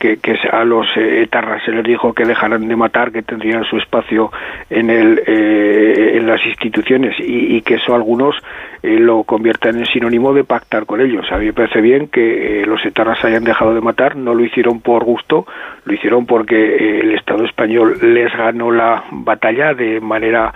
a 0.50 0.64
los 0.64 0.86
eh, 0.96 1.22
etarras 1.22 1.62
se 1.64 1.72
les 1.72 1.84
dijo 1.84 2.14
que 2.14 2.24
dejaran 2.24 2.66
de 2.66 2.76
matar, 2.76 3.12
que 3.12 3.22
tendrían 3.22 3.64
su 3.64 3.76
espacio 3.76 4.30
en, 4.70 4.90
el, 4.90 5.22
eh, 5.26 6.16
en 6.16 6.26
las 6.26 6.44
instituciones 6.46 7.14
y, 7.18 7.60
que 7.62 7.74
eso 7.74 7.94
algunos 7.94 8.36
eh, 8.82 8.98
lo 8.98 9.24
conviertan 9.24 9.76
en 9.76 9.86
sinónimo 9.86 10.32
de 10.32 10.44
pactar 10.44 10.86
con 10.86 11.00
ellos. 11.00 11.26
A 11.30 11.38
mí 11.38 11.46
me 11.46 11.52
parece 11.52 11.80
bien 11.80 12.08
que 12.08 12.62
eh, 12.62 12.66
los 12.66 12.84
etarras 12.84 13.22
hayan 13.24 13.44
dejado 13.44 13.74
de 13.74 13.80
matar, 13.80 14.16
no 14.16 14.34
lo 14.34 14.44
hicieron 14.44 14.80
por 14.80 15.04
gusto, 15.04 15.46
lo 15.84 15.92
hicieron 15.92 16.26
porque 16.26 17.00
el 17.00 17.12
Estado 17.14 17.44
español 17.44 17.96
les 18.00 18.32
ganó 18.36 18.70
la 18.70 19.04
batalla 19.10 19.74
de 19.74 20.00
manera 20.00 20.52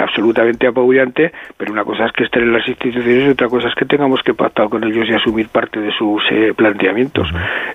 absolutamente 0.00 0.68
apabullante, 0.68 1.32
pero 1.56 1.72
una 1.72 1.84
cosa 1.84 2.06
es 2.06 2.12
que 2.12 2.24
estén 2.24 2.44
en 2.44 2.52
las 2.52 2.66
instituciones 2.68 3.26
y 3.26 3.30
otra 3.30 3.48
cosa 3.48 3.68
es 3.68 3.74
que 3.74 3.84
tengamos 3.84 4.22
que 4.22 4.34
pactar 4.34 4.51
con 4.52 4.84
ellos 4.84 5.08
y 5.08 5.14
asumir 5.14 5.48
parte 5.48 5.80
de 5.80 5.92
sus 5.92 6.22
eh, 6.30 6.52
planteamientos. 6.54 7.28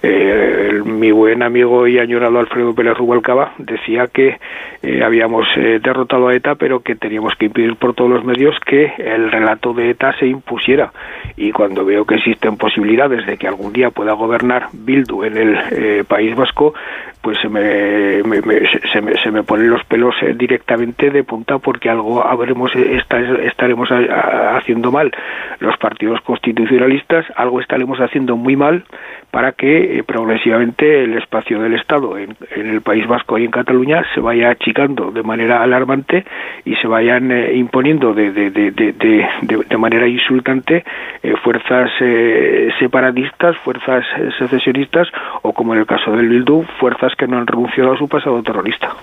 Eh, 0.03 0.81
mi 0.85 1.11
buen 1.11 1.41
amigo 1.41 1.87
y 1.87 1.99
añorado 1.99 2.39
Alfredo 2.39 2.73
Pérez 2.73 2.97
Rubalcaba 2.97 3.53
decía 3.57 4.07
que 4.07 4.37
eh, 4.83 5.03
habíamos 5.03 5.45
eh, 5.57 5.79
derrotado 5.81 6.27
a 6.27 6.35
ETA, 6.35 6.55
pero 6.55 6.81
que 6.81 6.95
teníamos 6.95 7.33
que 7.35 7.45
impedir 7.45 7.75
por 7.75 7.93
todos 7.93 8.09
los 8.09 8.23
medios 8.23 8.55
que 8.65 8.93
el 8.97 9.31
relato 9.31 9.73
de 9.73 9.89
ETA 9.89 10.15
se 10.19 10.27
impusiera. 10.27 10.91
Y 11.35 11.51
cuando 11.51 11.83
veo 11.83 12.05
que 12.05 12.15
existen 12.15 12.57
posibilidades 12.57 13.25
de 13.25 13.37
que 13.37 13.47
algún 13.47 13.73
día 13.73 13.89
pueda 13.89 14.13
gobernar 14.13 14.67
Bildu 14.71 15.23
en 15.23 15.37
el 15.37 16.05
País 16.05 16.35
Vasco, 16.35 16.73
pues 17.21 17.37
se 17.41 17.49
me, 17.49 18.23
me- 18.23 18.41
me- 18.41 18.61
se- 18.93 19.01
me, 19.01 19.13
se 19.21 19.31
me 19.31 19.43
ponen 19.43 19.69
los 19.69 19.83
pelos 19.85 20.15
eh, 20.21 20.33
directamente 20.37 21.09
de 21.09 21.23
punta 21.23 21.57
porque 21.59 21.89
algo 21.89 22.25
habremos 22.25 22.73
eh, 22.75 22.95
esta- 22.97 23.19
estaremos 23.43 23.89
haciendo 23.91 24.91
mal 24.91 25.11
los 25.59 25.75
partidos 25.77 26.21
constitucionalistas, 26.21 27.25
algo 27.35 27.59
estaremos 27.59 27.99
haciendo 27.99 28.37
muy 28.37 28.55
mal 28.55 28.83
para 29.31 29.51
que 29.51 29.99
eh, 29.99 30.03
progresivamente 30.03 31.03
el 31.03 31.17
espacio 31.17 31.61
del 31.61 31.73
Estado 31.75 32.17
en, 32.17 32.35
en 32.55 32.67
el 32.67 32.81
País 32.81 33.05
Vasco 33.07 33.37
y 33.37 33.45
en 33.45 33.51
Cataluña 33.51 34.03
se 34.13 34.21
vaya 34.21 34.49
achicando 34.49 35.11
de 35.11 35.23
manera 35.23 35.61
alarmante 35.61 36.25
y 36.65 36.75
se 36.75 36.87
vayan 36.87 37.31
eh, 37.31 37.53
imponiendo 37.55 38.13
de, 38.13 38.31
de, 38.31 38.51
de, 38.51 38.71
de, 38.71 39.77
manera 39.77 40.07
insultante 40.07 40.83
eh, 41.23 41.35
fuerzas 41.43 41.91
eh, 42.01 42.69
separatistas, 42.79 43.57
fuerzas 43.57 44.05
eh, 44.17 44.29
secesionistas 44.39 45.07
o 45.41 45.53
como 45.53 45.73
en 45.73 45.81
el 45.81 45.85
caso 45.85 46.11
del 46.11 46.29
Bildu, 46.29 46.63
fuerzas 46.79 47.13
que 47.15 47.27
no 47.27 47.37
han 47.37 47.47
renunciado 47.47 47.93
a 47.93 47.97
su 47.97 48.07
pasado 48.07 48.41
terrorista. 48.41 48.95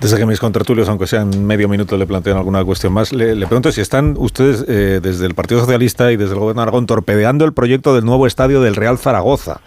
Desde 0.00 0.16
que 0.16 0.26
mis 0.26 0.40
contratulios, 0.40 0.88
aunque 0.88 1.06
sea 1.06 1.20
en 1.22 1.46
medio 1.46 1.68
minuto, 1.68 1.96
le 1.96 2.06
plantean 2.06 2.36
alguna 2.36 2.64
cuestión 2.64 2.92
más, 2.92 3.12
le, 3.12 3.34
pregunto 3.46 3.70
si 3.70 3.80
están 3.80 4.14
ustedes 4.18 4.64
eh, 4.68 5.00
desde 5.02 5.26
el 5.26 5.34
Partido 5.34 5.60
Socialista 5.60 6.10
y 6.10 6.16
desde 6.16 6.32
el 6.34 6.38
Gobierno 6.40 6.60
de 6.60 6.64
Aragón 6.64 6.86
torpedeando 6.86 7.44
el 7.44 7.52
proyecto 7.52 7.94
del 7.94 8.04
nuevo 8.04 8.26
estadio 8.26 8.60
del 8.62 8.74
Real 8.76 8.98
Zaragoza 8.98 9.60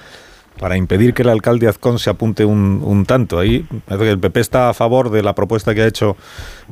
para 0.60 0.78
impedir 0.78 1.14
que 1.14 1.24
el 1.24 1.30
alcalde 1.30 1.68
Azcón 1.68 2.00
se 2.00 2.10
apunte 2.10 2.46
un, 2.46 3.06
tanto. 3.08 3.40
Ahí 3.40 3.66
parece 3.88 4.06
que 4.06 4.12
el 4.12 4.20
PP 4.20 4.40
está 4.40 4.70
a 4.70 4.74
favor 4.74 5.10
de 5.10 5.24
la 5.24 5.34
propuesta 5.34 5.74
que 5.74 5.82
ha 5.82 5.88
hecho 5.88 6.16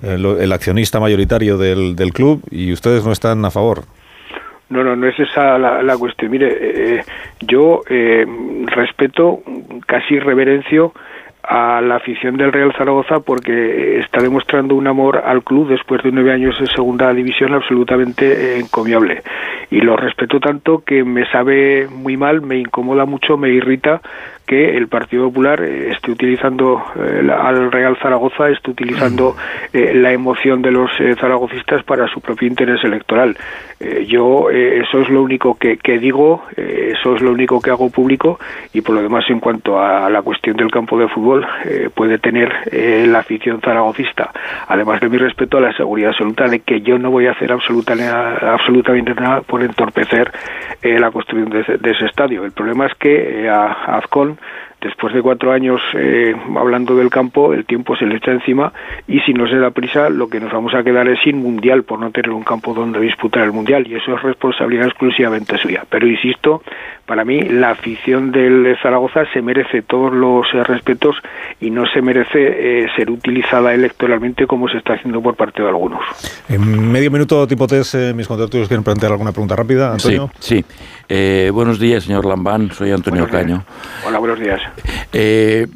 eh, 0.04 0.18
lo- 0.18 0.40
el 0.40 0.52
accionista 0.52 1.00
mayoritario 1.00 1.58
del, 1.58 1.96
del 1.96 2.14
club 2.14 2.42
y 2.52 2.72
ustedes 2.74 3.04
no 3.06 3.12
están 3.12 3.44
a 3.46 3.52
favor. 3.52 3.84
No, 4.70 4.84
no, 4.84 4.96
no 4.96 5.08
es 5.08 5.20
esa 5.20 5.58
la, 5.58 5.84
la 5.84 5.98
cuestión. 5.98 6.32
Mire, 6.32 6.98
eh, 7.00 7.04
yo 7.42 7.82
eh, 7.90 8.26
respeto, 8.68 9.42
casi 9.86 10.18
reverencio 10.20 10.94
a 11.52 11.82
la 11.82 11.98
afición 11.98 12.38
del 12.38 12.54
Real 12.54 12.74
Zaragoza 12.78 13.20
porque 13.20 14.00
está 14.00 14.22
demostrando 14.22 14.74
un 14.74 14.88
amor 14.88 15.22
al 15.26 15.44
club 15.44 15.68
después 15.68 16.02
de 16.02 16.10
nueve 16.10 16.32
años 16.32 16.56
en 16.62 16.68
segunda 16.68 17.14
división 17.14 17.54
absolutamente 17.54 18.56
eh, 18.56 18.60
encomiable. 18.60 19.22
Y 19.70 19.82
lo 19.82 19.98
respeto 19.98 20.40
tanto 20.40 20.82
que 20.86 21.04
me 21.04 21.30
sabe 21.30 21.90
muy 21.90 22.16
mal, 22.16 22.42
me 22.42 22.58
incomoda 22.58 23.04
mucho, 23.04 23.36
me 23.36 23.50
irrita 23.50 24.02
que 24.52 24.76
el 24.76 24.90
Partido 24.90 25.28
Popular 25.30 25.62
eh, 25.64 25.92
esté 25.94 26.12
utilizando 26.12 26.84
eh, 27.00 27.22
la- 27.24 27.38
al 27.48 27.72
Real 27.72 27.96
Zaragoza, 28.02 28.50
esté 28.50 28.72
utilizando 28.72 29.34
eh, 29.72 29.94
la 29.96 30.12
emoción 30.12 30.62
de 30.62 30.72
los 30.72 30.92
eh, 31.00 31.16
zaragocistas 31.18 31.84
para 31.86 32.06
su 32.10 32.20
propio 32.20 32.50
interés 32.50 32.84
electoral. 32.84 33.38
Eh, 33.80 34.06
yo 34.10 34.50
eh, 34.52 34.82
eso 34.84 35.00
es 35.00 35.08
lo 35.10 35.22
único 35.24 35.58
que, 35.58 35.78
que 35.78 36.00
digo, 36.00 36.44
eso 36.58 37.16
es 37.16 37.22
lo 37.22 37.32
único 37.32 37.62
que 37.62 37.70
hago 37.70 37.90
público 37.90 38.40
y 38.74 38.82
por 38.82 38.94
lo 38.94 39.02
demás 39.02 39.24
en 39.30 39.40
cuanto 39.40 39.80
a 39.80 40.10
la 40.10 40.22
cuestión 40.22 40.58
del 40.58 40.70
campo 40.70 41.00
de 41.00 41.08
fútbol 41.08 41.48
eh, 41.64 41.90
puede 41.96 42.18
tener 42.20 42.52
la 43.08 43.20
afición 43.20 43.62
zaragocista, 43.62 44.32
además 44.68 45.00
de 45.00 45.08
mi 45.08 45.18
respeto 45.18 45.58
a 45.60 45.62
la 45.62 45.72
seguridad 45.78 46.10
absoluta 46.10 46.48
de 46.50 46.60
que 46.60 46.82
yo 46.82 46.98
no 47.00 47.10
voy 47.10 47.28
a 47.28 47.32
hacer 47.32 47.54
absoluta, 47.54 47.94
absolutamente 48.54 49.14
nada 49.14 49.42
por 49.42 49.64
entorpecer 49.64 50.30
la 50.84 51.10
construcción 51.12 51.50
de 51.52 51.62
ese, 51.62 51.78
de 51.78 51.92
ese 51.92 52.06
estadio. 52.06 52.44
El 52.44 52.52
problema 52.52 52.88
es 52.88 52.94
que 52.96 53.48
a, 53.48 53.64
a 53.68 53.98
Azcón 54.00 54.38
después 54.82 55.14
de 55.14 55.22
cuatro 55.22 55.52
años 55.52 55.82
eh, 55.94 56.36
hablando 56.56 56.96
del 56.96 57.10
campo, 57.10 57.54
el 57.54 57.66
tiempo 57.66 57.96
se 57.96 58.06
le 58.06 58.18
echa 58.18 58.32
encima 58.32 58.74
y 59.08 59.20
si 59.22 59.34
no 59.34 59.48
se 59.48 59.58
da 59.58 59.72
prisa, 59.72 60.10
lo 60.10 60.28
que 60.28 60.40
nos 60.40 60.52
vamos 60.52 60.74
a 60.74 60.84
quedar 60.84 61.08
es 61.08 61.20
sin 61.22 61.38
mundial 61.38 61.84
por 61.84 62.00
no 62.00 62.12
tener 62.12 62.32
un 62.32 62.44
campo 62.44 62.74
donde 62.74 63.00
disputar 63.00 63.44
el 63.44 63.52
mundial 63.52 63.88
y 63.88 63.96
eso 63.96 64.16
es 64.16 64.22
responsabilidad 64.22 64.88
exclusivamente 64.88 65.58
suya. 65.58 65.84
Pero 65.90 66.08
insisto, 66.08 66.64
para 67.12 67.26
mí 67.26 67.42
la 67.42 67.72
afición 67.72 68.32
del 68.32 68.78
Zaragoza 68.82 69.26
se 69.34 69.42
merece 69.42 69.82
todos 69.82 70.14
los 70.14 70.48
eh, 70.54 70.64
respetos 70.64 71.18
y 71.60 71.70
no 71.70 71.86
se 71.86 72.02
merece 72.02 72.40
eh, 72.40 72.88
ser 72.96 73.10
utilizada 73.10 73.74
electoralmente 73.74 74.48
como 74.48 74.70
se 74.70 74.78
está 74.78 74.94
haciendo 74.94 75.22
por 75.22 75.36
parte 75.36 75.62
de 75.62 75.68
algunos. 75.68 76.00
En 76.48 76.90
medio 76.90 77.12
minuto, 77.12 77.46
tipo 77.48 77.68
test, 77.68 77.96
eh, 77.96 78.14
mis 78.14 78.30
contratulios 78.30 78.70
quieren 78.70 78.86
plantear 78.86 79.12
alguna 79.12 79.34
pregunta 79.34 79.58
rápida. 79.58 79.92
Antonio. 79.92 80.32
Sí, 80.40 80.64
sí. 80.64 80.66
Eh, 81.10 81.52
buenos 81.54 81.78
días, 81.82 82.06
señor 82.06 82.24
Lambán. 82.24 82.72
Soy 82.72 82.92
Antonio 82.92 83.28
Buenos 83.28 83.46
días. 83.46 83.60
Caño. 83.60 84.08
Hola, 84.08 84.20
buenos 84.20 84.40
días. 84.40 84.62
Eh, 85.12 85.68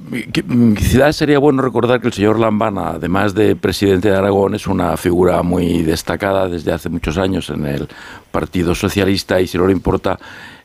mm, 0.47 0.75
quizás 0.75 1.17
sería 1.17 1.39
bueno 1.39 1.61
recordar 1.61 1.99
que 1.99 2.07
el 2.07 2.13
señor 2.13 2.39
Lambán, 2.39 2.77
además 2.77 3.35
de 3.35 3.57
presidente 3.57 4.09
de 4.09 4.15
Aragón, 4.15 4.55
es 4.55 4.67
una 4.67 4.95
figura 4.95 5.43
muy 5.43 5.81
destacada 5.81 6.47
desde 6.47 6.71
hace 6.71 6.87
muchos 6.87 7.17
años 7.17 7.49
en 7.49 7.65
el 7.65 7.89
Partido 8.31 8.73
Socialista 8.73 9.41
y 9.41 9.47
si 9.47 9.57
no 9.57 9.65
le 9.67 9.73
importa 9.73 10.17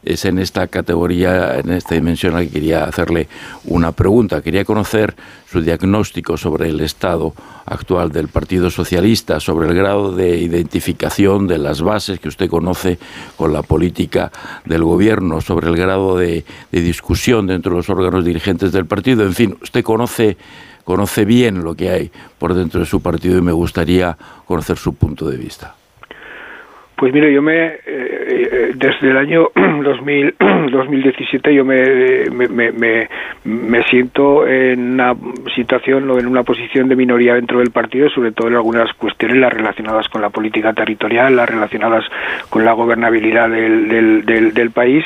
es 0.02 0.24
en 0.24 0.38
esta 0.38 0.66
categoría, 0.66 1.58
en 1.58 1.72
esta 1.72 1.94
dimensión 1.94 2.34
la 2.34 2.40
que 2.40 2.48
quería 2.48 2.84
hacerle 2.84 3.28
una 3.64 3.92
pregunta. 3.92 4.42
Quería 4.42 4.64
conocer 4.64 5.14
su 5.50 5.60
diagnóstico 5.60 6.36
sobre 6.36 6.68
el 6.68 6.80
estado 6.80 7.34
actual 7.66 8.10
del 8.10 8.28
Partido 8.28 8.70
Socialista, 8.70 9.40
sobre 9.40 9.68
el 9.68 9.74
grado 9.74 10.12
de 10.12 10.38
identificación 10.38 11.46
de 11.46 11.58
las 11.58 11.82
bases 11.82 12.18
que 12.18 12.28
usted 12.28 12.48
conoce 12.48 12.98
con 13.36 13.52
la 13.52 13.62
política 13.62 14.32
del 14.64 14.84
gobierno, 14.84 15.40
sobre 15.40 15.68
el 15.68 15.76
grado 15.76 16.16
de, 16.16 16.44
de 16.72 16.80
discusión 16.80 17.46
dentro 17.46 17.72
de 17.72 17.76
los 17.78 17.90
órganos 17.90 18.24
dirigentes 18.24 18.72
del 18.72 18.86
partido. 18.86 19.24
En 19.24 19.34
fin, 19.34 19.56
usted 19.62 19.84
conoce 19.84 20.36
conoce 20.82 21.24
bien 21.24 21.62
lo 21.62 21.76
que 21.76 21.90
hay 21.90 22.10
por 22.38 22.52
dentro 22.52 22.80
de 22.80 22.86
su 22.86 23.00
partido 23.00 23.38
y 23.38 23.42
me 23.42 23.52
gustaría 23.52 24.16
conocer 24.44 24.76
su 24.76 24.94
punto 24.94 25.28
de 25.28 25.36
vista. 25.36 25.76
Pues 27.00 27.14
mire, 27.14 27.32
yo 27.32 27.40
me 27.40 27.56
eh, 27.56 27.78
eh, 27.86 28.70
desde 28.74 29.08
el 29.08 29.16
año 29.16 29.48
2000, 29.54 30.34
2017 30.70 31.54
yo 31.54 31.64
me, 31.64 32.26
me, 32.30 32.72
me, 32.72 33.08
me- 33.44 33.82
siento 33.84 34.46
en 34.46 34.92
una 34.92 35.16
situación 35.56 36.10
o 36.10 36.18
en 36.18 36.26
una 36.26 36.42
posición 36.42 36.90
de 36.90 36.96
minoría 36.96 37.36
dentro 37.36 37.60
del 37.60 37.70
partido, 37.70 38.10
sobre 38.10 38.32
todo 38.32 38.48
en 38.48 38.56
algunas 38.56 38.92
cuestiones 38.92 39.38
las 39.38 39.50
relacionadas 39.50 40.08
con 40.10 40.20
la 40.20 40.28
política 40.28 40.74
territorial, 40.74 41.34
las 41.34 41.48
relacionadas 41.48 42.04
con 42.50 42.66
la 42.66 42.72
gobernabilidad 42.74 43.48
del, 43.48 44.52
del 44.52 44.70
país. 44.70 45.02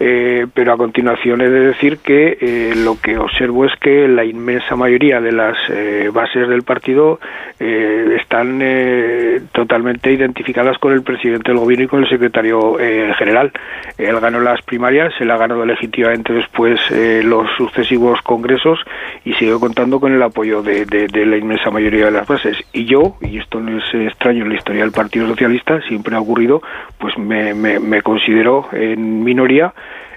Eh, 0.00 0.46
pero 0.52 0.72
a 0.72 0.76
continuación 0.76 1.40
he 1.40 1.48
de 1.48 1.60
decir 1.60 1.98
que 1.98 2.36
eh, 2.40 2.72
lo 2.76 3.00
que 3.00 3.16
observo 3.16 3.64
es 3.64 3.72
que 3.80 4.08
la 4.08 4.24
inmensa 4.24 4.74
mayoría 4.74 5.20
de 5.20 5.30
las 5.30 5.56
eh, 5.70 6.10
bases 6.12 6.48
del 6.48 6.62
partido 6.62 7.20
eh, 7.60 8.16
están 8.20 8.58
eh, 8.60 9.40
totalmente 9.52 10.12
identificadas 10.12 10.78
con 10.78 10.92
el 10.92 11.02
presidente 11.02 11.52
del 11.52 11.60
gobierno 11.60 11.84
y 11.84 11.88
con 11.88 12.02
el 12.02 12.08
secretario 12.08 12.74
general. 13.16 13.52
Él 13.96 14.18
ganó 14.18 14.40
las 14.40 14.60
primarias, 14.62 15.12
él 15.20 15.30
ha 15.30 15.36
ganado 15.36 15.64
legítimamente 15.64 16.32
después 16.32 16.80
los 17.24 17.48
sucesivos 17.56 18.20
congresos 18.22 18.80
y 19.24 19.34
sigue 19.34 19.58
contando 19.60 20.00
con 20.00 20.12
el 20.12 20.22
apoyo 20.22 20.62
de, 20.62 20.86
la 21.26 21.36
inmensa 21.36 21.70
mayoría 21.70 22.06
de 22.06 22.10
las 22.10 22.26
bases. 22.26 22.56
Y 22.72 22.84
yo, 22.84 23.16
y 23.20 23.38
esto 23.38 23.60
no 23.60 23.78
es 23.78 23.94
extraño 23.94 24.42
en 24.42 24.50
la 24.50 24.56
historia 24.56 24.82
del 24.82 24.92
Partido 24.92 25.28
Socialista, 25.28 25.80
siempre 25.82 26.16
ha 26.16 26.20
ocurrido, 26.20 26.62
pues 26.98 27.16
me, 27.16 27.54
me 27.54 28.02
considero 28.02 28.68
en 28.72 29.22
minoría 29.22 29.72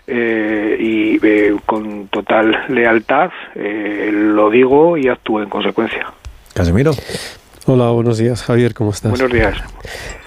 eh, 0.07 0.77
y 0.79 1.25
eh, 1.25 1.55
con 1.65 2.07
total 2.07 2.65
lealtad 2.69 3.29
eh, 3.55 4.09
lo 4.11 4.49
digo 4.49 4.97
y 4.97 5.07
actúo 5.07 5.41
en 5.41 5.49
consecuencia. 5.49 6.07
Casemiro. 6.53 6.91
Hola, 7.65 7.89
buenos 7.89 8.17
días, 8.17 8.43
Javier, 8.43 8.73
¿cómo 8.73 8.91
estás? 8.91 9.11
Buenos 9.11 9.31
días. 9.31 9.57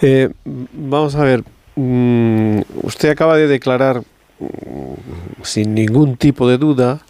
Eh, 0.02 0.28
vamos 0.44 1.14
a 1.16 1.24
ver, 1.24 1.42
mm, 1.74 2.60
usted 2.82 3.08
acaba 3.08 3.36
de 3.36 3.48
declarar 3.48 4.02
mm, 4.38 5.42
sin 5.42 5.74
ningún 5.74 6.18
tipo 6.18 6.46
de 6.46 6.58
duda 6.58 7.00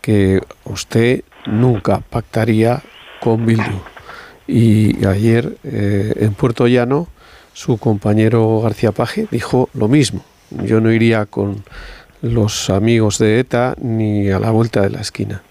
que 0.00 0.40
usted 0.64 1.22
nunca 1.46 2.00
pactaría 2.00 2.80
con 3.20 3.44
Bildu. 3.44 3.80
Y 4.46 5.04
ayer 5.04 5.56
eh, 5.64 6.14
en 6.20 6.32
Puerto 6.34 6.66
Llano 6.66 7.08
su 7.52 7.78
compañero 7.78 8.60
García 8.60 8.92
Paje 8.92 9.26
dijo 9.30 9.68
lo 9.74 9.88
mismo. 9.88 10.24
Yo 10.50 10.80
no 10.80 10.92
iría 10.92 11.26
con 11.26 11.64
los 12.26 12.70
amigos 12.70 13.18
de 13.18 13.40
ETA 13.40 13.74
ni 13.80 14.30
a 14.30 14.38
la 14.38 14.50
vuelta 14.50 14.82
de 14.82 14.90
la 14.90 15.00
esquina. 15.00 15.42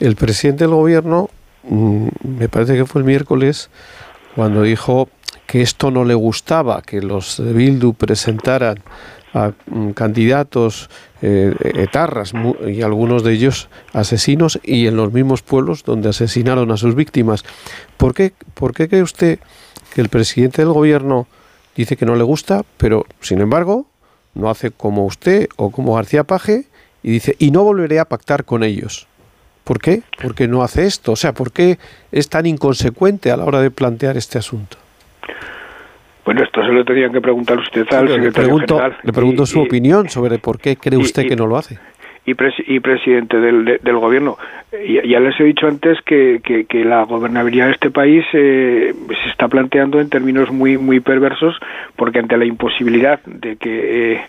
El 0.00 0.16
presidente 0.16 0.64
del 0.64 0.74
gobierno, 0.74 1.30
mm, 1.64 2.08
me 2.38 2.48
parece 2.48 2.74
que 2.74 2.86
fue 2.86 3.00
el 3.00 3.06
miércoles, 3.06 3.70
cuando 4.34 4.62
dijo 4.62 5.08
que 5.46 5.62
esto 5.62 5.90
no 5.90 6.04
le 6.04 6.14
gustaba, 6.14 6.82
que 6.82 7.00
los 7.00 7.36
de 7.38 7.52
Bildu 7.52 7.94
presentaran 7.94 8.78
a 9.32 9.52
mm, 9.66 9.90
candidatos 9.90 10.88
eh, 11.22 11.54
etarras 11.74 12.32
y 12.66 12.82
algunos 12.82 13.24
de 13.24 13.32
ellos 13.32 13.68
asesinos 13.92 14.60
y 14.62 14.86
en 14.86 14.96
los 14.96 15.12
mismos 15.12 15.42
pueblos 15.42 15.84
donde 15.84 16.08
asesinaron 16.08 16.70
a 16.70 16.76
sus 16.76 16.94
víctimas. 16.94 17.44
¿Por 17.96 18.14
qué, 18.14 18.32
por 18.54 18.74
qué 18.74 18.88
cree 18.88 19.02
usted 19.02 19.38
que 19.94 20.00
el 20.00 20.08
presidente 20.08 20.62
del 20.62 20.72
gobierno 20.72 21.26
dice 21.76 21.96
que 21.96 22.06
no 22.06 22.14
le 22.14 22.24
gusta, 22.24 22.62
pero 22.76 23.06
sin 23.20 23.40
embargo 23.40 23.86
no 24.34 24.50
hace 24.50 24.70
como 24.70 25.04
usted 25.06 25.48
o 25.56 25.70
como 25.70 25.94
García 25.94 26.24
Paje 26.24 26.64
y 27.02 27.10
dice 27.12 27.36
y 27.38 27.50
no 27.50 27.62
volveré 27.64 27.98
a 28.00 28.04
pactar 28.04 28.44
con 28.44 28.62
ellos? 28.64 29.06
¿Por 29.64 29.78
qué? 29.80 30.02
Porque 30.22 30.46
no 30.48 30.62
hace 30.62 30.84
esto. 30.86 31.12
O 31.12 31.16
sea, 31.16 31.32
¿por 31.32 31.50
qué 31.52 31.78
es 32.12 32.28
tan 32.28 32.44
inconsecuente 32.46 33.30
a 33.30 33.36
la 33.36 33.44
hora 33.44 33.60
de 33.60 33.70
plantear 33.70 34.16
este 34.16 34.38
asunto? 34.38 34.76
Bueno, 36.24 36.42
esto 36.42 36.62
se 36.62 36.68
lo 36.72 36.84
tendrían 36.84 37.12
que 37.12 37.20
preguntar 37.20 37.58
usted 37.58 37.82
al 37.82 37.86
Pero 37.88 38.02
le 38.04 38.14
secretario 38.14 38.32
pregunto, 38.48 38.76
general. 38.78 38.98
le 39.02 39.12
pregunto 39.12 39.42
y- 39.42 39.46
su 39.46 39.58
y- 39.60 39.66
opinión 39.66 40.08
sobre 40.08 40.38
por 40.38 40.58
qué 40.58 40.76
cree 40.76 40.98
usted 40.98 41.24
y- 41.24 41.28
que 41.28 41.36
no 41.36 41.46
lo 41.46 41.56
hace. 41.58 41.78
Y, 42.26 42.34
presi- 42.34 42.64
y 42.66 42.80
presidente 42.80 43.38
del, 43.38 43.64
de- 43.64 43.78
del 43.82 43.96
gobierno. 43.98 44.36
Ya, 44.72 45.02
ya 45.04 45.20
les 45.20 45.38
he 45.38 45.44
dicho 45.44 45.66
antes 45.68 46.00
que, 46.02 46.40
que- 46.42 46.64
que 46.64 46.84
la 46.84 47.04
gobernabilidad 47.04 47.66
de 47.66 47.72
este 47.72 47.90
país 47.90 48.24
eh, 48.32 48.92
se 49.22 49.30
está 49.30 49.46
planteando 49.48 50.00
en 50.00 50.08
términos 50.10 50.50
muy 50.50 50.78
muy 50.78 51.00
perversos 51.00 51.56
porque 51.96 52.18
ante 52.18 52.36
la 52.36 52.44
imposibilidad 52.44 53.20
de 53.24 53.56
que 53.56 54.14
eh, 54.14 54.20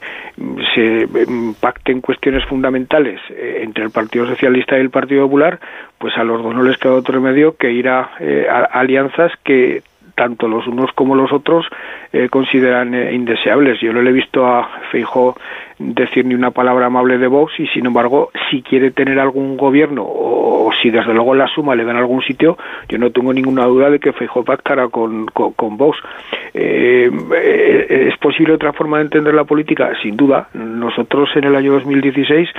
se 0.75 1.01
em, 1.03 1.53
pacten 1.59 2.01
cuestiones 2.01 2.43
fundamentales 2.45 3.19
eh, 3.29 3.61
entre 3.63 3.83
el 3.85 3.91
Partido 3.91 4.27
Socialista 4.27 4.77
y 4.77 4.81
el 4.81 4.89
Partido 4.89 5.23
Popular, 5.23 5.59
pues 5.97 6.15
a 6.17 6.23
los 6.23 6.43
dos 6.43 6.53
no 6.53 6.63
les 6.63 6.77
queda 6.77 6.93
otro 6.93 7.15
remedio 7.15 7.55
que 7.57 7.71
ir 7.71 7.87
a, 7.89 8.11
eh, 8.19 8.45
a 8.49 8.65
alianzas 8.79 9.31
que 9.43 9.81
tanto 10.15 10.47
los 10.47 10.65
unos 10.67 10.91
como 10.93 11.13
los 11.15 11.33
otros 11.33 11.65
eh, 12.13 12.29
consideran 12.29 12.93
eh, 12.93 13.13
indeseables. 13.13 13.81
Yo 13.81 13.91
no 13.91 14.01
le 14.01 14.11
he 14.11 14.13
visto 14.13 14.45
a 14.45 14.69
Feijóo 14.91 15.35
decir 15.77 16.25
ni 16.25 16.35
una 16.35 16.51
palabra 16.51 16.85
amable 16.85 17.17
de 17.17 17.27
Vox 17.27 17.59
y 17.59 17.67
sin 17.67 17.85
embargo 17.85 18.31
si 18.49 18.61
quiere 18.61 18.91
tener 18.91 19.19
algún 19.19 19.57
gobierno 19.57 20.03
o, 20.07 20.71
si 20.81 20.89
desde 20.89 21.13
luego 21.13 21.35
la 21.35 21.47
suma 21.47 21.75
le 21.75 21.83
dan 21.83 21.97
algún 21.97 22.21
sitio 22.21 22.57
yo 22.87 22.97
no 22.97 23.11
tengo 23.11 23.33
ninguna 23.33 23.65
duda 23.65 23.89
de 23.89 23.99
que 23.99 24.13
Feijóo 24.13 24.43
pactará 24.43 24.87
con, 24.87 25.25
con, 25.27 25.51
con 25.53 25.77
Vox 25.77 25.97
eh, 26.53 27.09
eh, 27.35 28.07
¿es 28.11 28.17
posible 28.19 28.53
otra 28.53 28.71
forma 28.73 28.97
de 28.97 29.03
entender 29.03 29.33
la 29.33 29.43
política? 29.43 29.91
sin 30.01 30.15
duda 30.15 30.47
nosotros 30.53 31.29
en 31.35 31.43
el 31.43 31.55
año 31.55 31.73
2016 31.73 32.49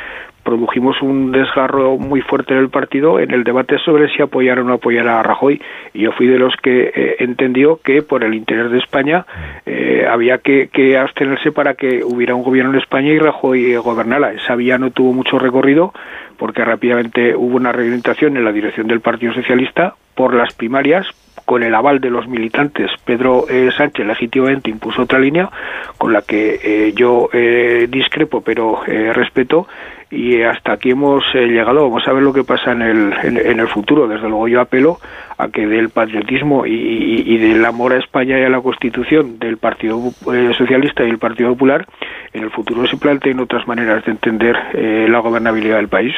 produjimos 0.46 1.02
un 1.02 1.32
desgarro 1.32 1.98
muy 1.98 2.22
fuerte 2.22 2.54
en 2.54 2.60
el 2.60 2.70
partido 2.70 3.18
en 3.18 3.32
el 3.32 3.42
debate 3.42 3.78
sobre 3.84 4.08
si 4.08 4.22
apoyar 4.22 4.60
o 4.60 4.64
no 4.64 4.74
apoyar 4.74 5.08
a 5.08 5.22
Rajoy 5.22 5.60
y 5.92 6.02
yo 6.02 6.12
fui 6.12 6.28
de 6.28 6.38
los 6.38 6.54
que 6.62 6.92
eh, 6.94 7.16
entendió 7.18 7.80
que 7.82 8.00
por 8.02 8.22
el 8.22 8.32
interés 8.32 8.70
de 8.70 8.78
España 8.78 9.26
eh, 9.66 10.06
había 10.08 10.38
que, 10.38 10.68
que 10.72 10.96
abstenerse 10.96 11.50
para 11.50 11.74
que 11.74 12.04
hubiera 12.04 12.36
un 12.36 12.44
gobierno 12.44 12.70
en 12.70 12.78
España 12.78 13.10
y 13.10 13.18
Rajoy 13.18 13.72
eh, 13.72 13.78
gobernara. 13.78 14.32
Esa 14.32 14.54
vía 14.54 14.78
no 14.78 14.92
tuvo 14.92 15.12
mucho 15.12 15.38
recorrido 15.38 15.92
porque 16.38 16.64
rápidamente 16.64 17.34
hubo 17.34 17.56
una 17.56 17.72
reorientación 17.72 18.36
en 18.36 18.44
la 18.44 18.52
dirección 18.52 18.86
del 18.86 19.00
Partido 19.00 19.34
Socialista 19.34 19.96
por 20.14 20.32
las 20.32 20.54
primarias 20.54 21.06
con 21.46 21.62
el 21.62 21.74
aval 21.74 22.00
de 22.00 22.10
los 22.10 22.28
militantes, 22.28 22.90
Pedro 23.04 23.46
eh, 23.48 23.70
Sánchez 23.74 24.04
legítimamente 24.06 24.68
impuso 24.68 25.02
otra 25.02 25.18
línea 25.18 25.48
con 25.96 26.12
la 26.12 26.20
que 26.22 26.60
eh, 26.62 26.92
yo 26.94 27.30
eh, 27.32 27.86
discrepo 27.88 28.42
pero 28.42 28.80
eh, 28.86 29.12
respeto 29.14 29.66
y 30.10 30.42
hasta 30.42 30.72
aquí 30.72 30.90
hemos 30.90 31.24
eh, 31.34 31.46
llegado. 31.46 31.82
Vamos 31.88 32.06
a 32.06 32.12
ver 32.12 32.22
lo 32.22 32.32
que 32.32 32.44
pasa 32.44 32.72
en 32.72 32.82
el, 32.82 33.12
en, 33.24 33.36
en 33.38 33.58
el 33.60 33.66
futuro. 33.68 34.06
Desde 34.06 34.28
luego 34.28 34.46
yo 34.48 34.60
apelo 34.60 34.98
a 35.38 35.48
que 35.48 35.66
del 35.66 35.88
patriotismo 35.90 36.64
y, 36.66 36.74
y- 36.74 37.34
y 37.34 37.38
del 37.38 37.64
amor 37.64 37.92
a 37.92 37.98
España 37.98 38.38
y 38.38 38.42
a 38.44 38.48
la 38.48 38.60
Constitución 38.60 39.38
del 39.40 39.56
Partido 39.56 40.00
eh, 40.32 40.52
Socialista 40.56 41.04
y 41.04 41.10
el 41.10 41.18
Partido 41.18 41.50
Popular, 41.50 41.86
en 42.32 42.42
el 42.44 42.50
futuro 42.50 42.86
se 42.86 42.96
planteen 42.96 43.40
otras 43.40 43.66
maneras 43.66 44.04
de 44.04 44.12
entender 44.12 44.56
eh, 44.74 45.06
la 45.08 45.18
gobernabilidad 45.20 45.76
del 45.76 45.88
país. 45.88 46.14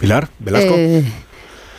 Pilar, 0.00 0.24
Velasco. 0.38 0.74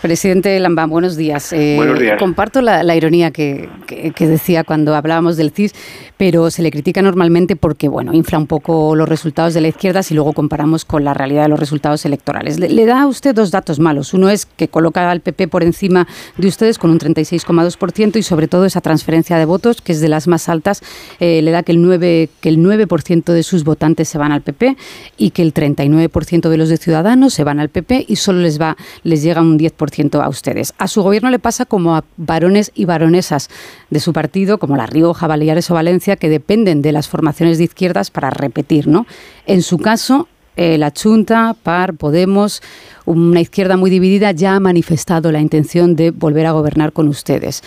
Presidente 0.09 0.59
Lambán, 0.59 0.91
buenos 0.91 1.17
días. 1.17 1.51
Eh, 1.51 1.73
Buenos 1.77 1.99
días. 1.99 2.19
Comparto 2.19 2.61
la, 2.61 2.83
la 2.83 2.95
ironía 2.95 3.31
que, 3.31 3.67
que- 3.87 4.11
que 4.11 4.27
decía 4.27 4.63
cuando 4.63 4.93
hablábamos 4.93 5.35
del 5.35 5.49
CIS, 5.49 5.73
pero 6.15 6.51
se 6.51 6.61
le 6.61 6.69
critica 6.69 7.01
normalmente 7.01 7.55
porque, 7.55 7.87
bueno, 7.89 8.13
infla 8.13 8.37
un 8.37 8.45
poco 8.45 8.95
los 8.95 9.09
resultados 9.09 9.55
de 9.55 9.61
la 9.61 9.67
izquierda 9.69 10.03
si 10.03 10.13
luego 10.13 10.33
comparamos 10.33 10.85
con 10.85 11.03
la 11.03 11.15
realidad 11.15 11.43
de 11.43 11.49
los 11.49 11.59
resultados 11.59 12.05
electorales. 12.05 12.59
Le, 12.59 12.69
le 12.69 12.85
da 12.85 13.01
a 13.01 13.07
usted 13.07 13.33
dos 13.33 13.49
datos 13.49 13.79
malos. 13.79 14.13
Uno 14.13 14.29
es 14.29 14.45
que 14.45 14.67
coloca 14.67 15.09
al 15.09 15.21
PP 15.21 15.47
por 15.47 15.63
encima 15.63 16.07
de 16.37 16.47
ustedes 16.47 16.77
con 16.77 16.91
un 16.91 16.99
36,2% 16.99 18.17
y 18.17 18.21
sobre 18.21 18.47
todo 18.47 18.65
esa 18.65 18.81
transferencia 18.81 19.37
de 19.39 19.45
votos, 19.45 19.81
que 19.81 19.91
es 19.91 20.01
de 20.01 20.09
las 20.09 20.27
más 20.27 20.49
altas, 20.49 20.83
eh, 21.19 21.41
le 21.41 21.49
da 21.49 21.63
que 21.63 21.71
el 21.71 21.79
9%, 21.79 22.29
que 22.41 22.49
el 22.49 22.61
9 22.61 22.85
de 23.25 23.41
sus 23.43 23.63
votantes 23.63 24.07
se 24.07 24.19
van 24.19 24.31
al 24.31 24.41
PP 24.41 24.77
y 25.17 25.31
que 25.31 25.41
el 25.41 25.51
39% 25.51 26.49
de 26.49 26.57
los 26.57 26.69
de 26.69 26.77
Ciudadanos 26.77 27.33
se 27.33 27.43
van 27.43 27.59
al 27.59 27.69
PP 27.69 28.05
y 28.07 28.17
solo 28.17 28.39
les 28.41 28.61
va 28.61 28.77
les 29.03 29.23
llega 29.23 29.41
un 29.41 29.57
10% 29.57 29.94
a 30.21 30.29
ustedes. 30.29 30.73
A 30.77 30.87
su 30.87 31.01
gobierno 31.01 31.29
le 31.29 31.39
pasa 31.39 31.65
como 31.65 31.95
a 31.95 32.03
varones 32.17 32.71
y 32.75 32.85
varonesas 32.85 33.49
de 33.89 33.99
su 33.99 34.13
partido, 34.13 34.57
como 34.57 34.75
La 34.75 34.85
Rioja, 34.85 35.27
Baleares 35.27 35.71
o 35.71 35.73
Valencia, 35.73 36.15
que 36.15 36.29
dependen 36.29 36.81
de 36.81 36.91
las 36.91 37.07
formaciones 37.07 37.57
de 37.57 37.65
izquierdas 37.65 38.11
para 38.11 38.29
repetir, 38.29 38.87
¿no? 38.87 39.05
En 39.45 39.61
su 39.61 39.77
caso, 39.77 40.27
eh, 40.57 40.77
la 40.77 40.91
Junta, 40.95 41.55
PAR, 41.63 41.95
Podemos, 41.95 42.61
una 43.05 43.41
izquierda 43.41 43.77
muy 43.77 43.89
dividida, 43.89 44.31
ya 44.31 44.55
ha 44.55 44.59
manifestado 44.59 45.31
la 45.31 45.41
intención 45.41 45.95
de 45.95 46.11
volver 46.11 46.45
a 46.45 46.51
gobernar 46.51 46.93
con 46.93 47.07
ustedes. 47.07 47.61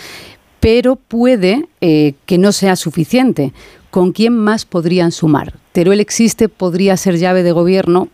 Pero 0.60 0.96
puede 0.96 1.66
eh, 1.80 2.14
que 2.26 2.38
no 2.38 2.52
sea 2.52 2.76
suficiente. 2.76 3.52
¿Con 3.90 4.12
quién 4.12 4.36
más 4.36 4.64
podrían 4.64 5.12
sumar? 5.12 5.54
Teruel 5.72 6.00
existe, 6.00 6.48
podría 6.48 6.96
ser 6.96 7.16
llave 7.16 7.42
de 7.42 7.52
gobierno. 7.52 8.08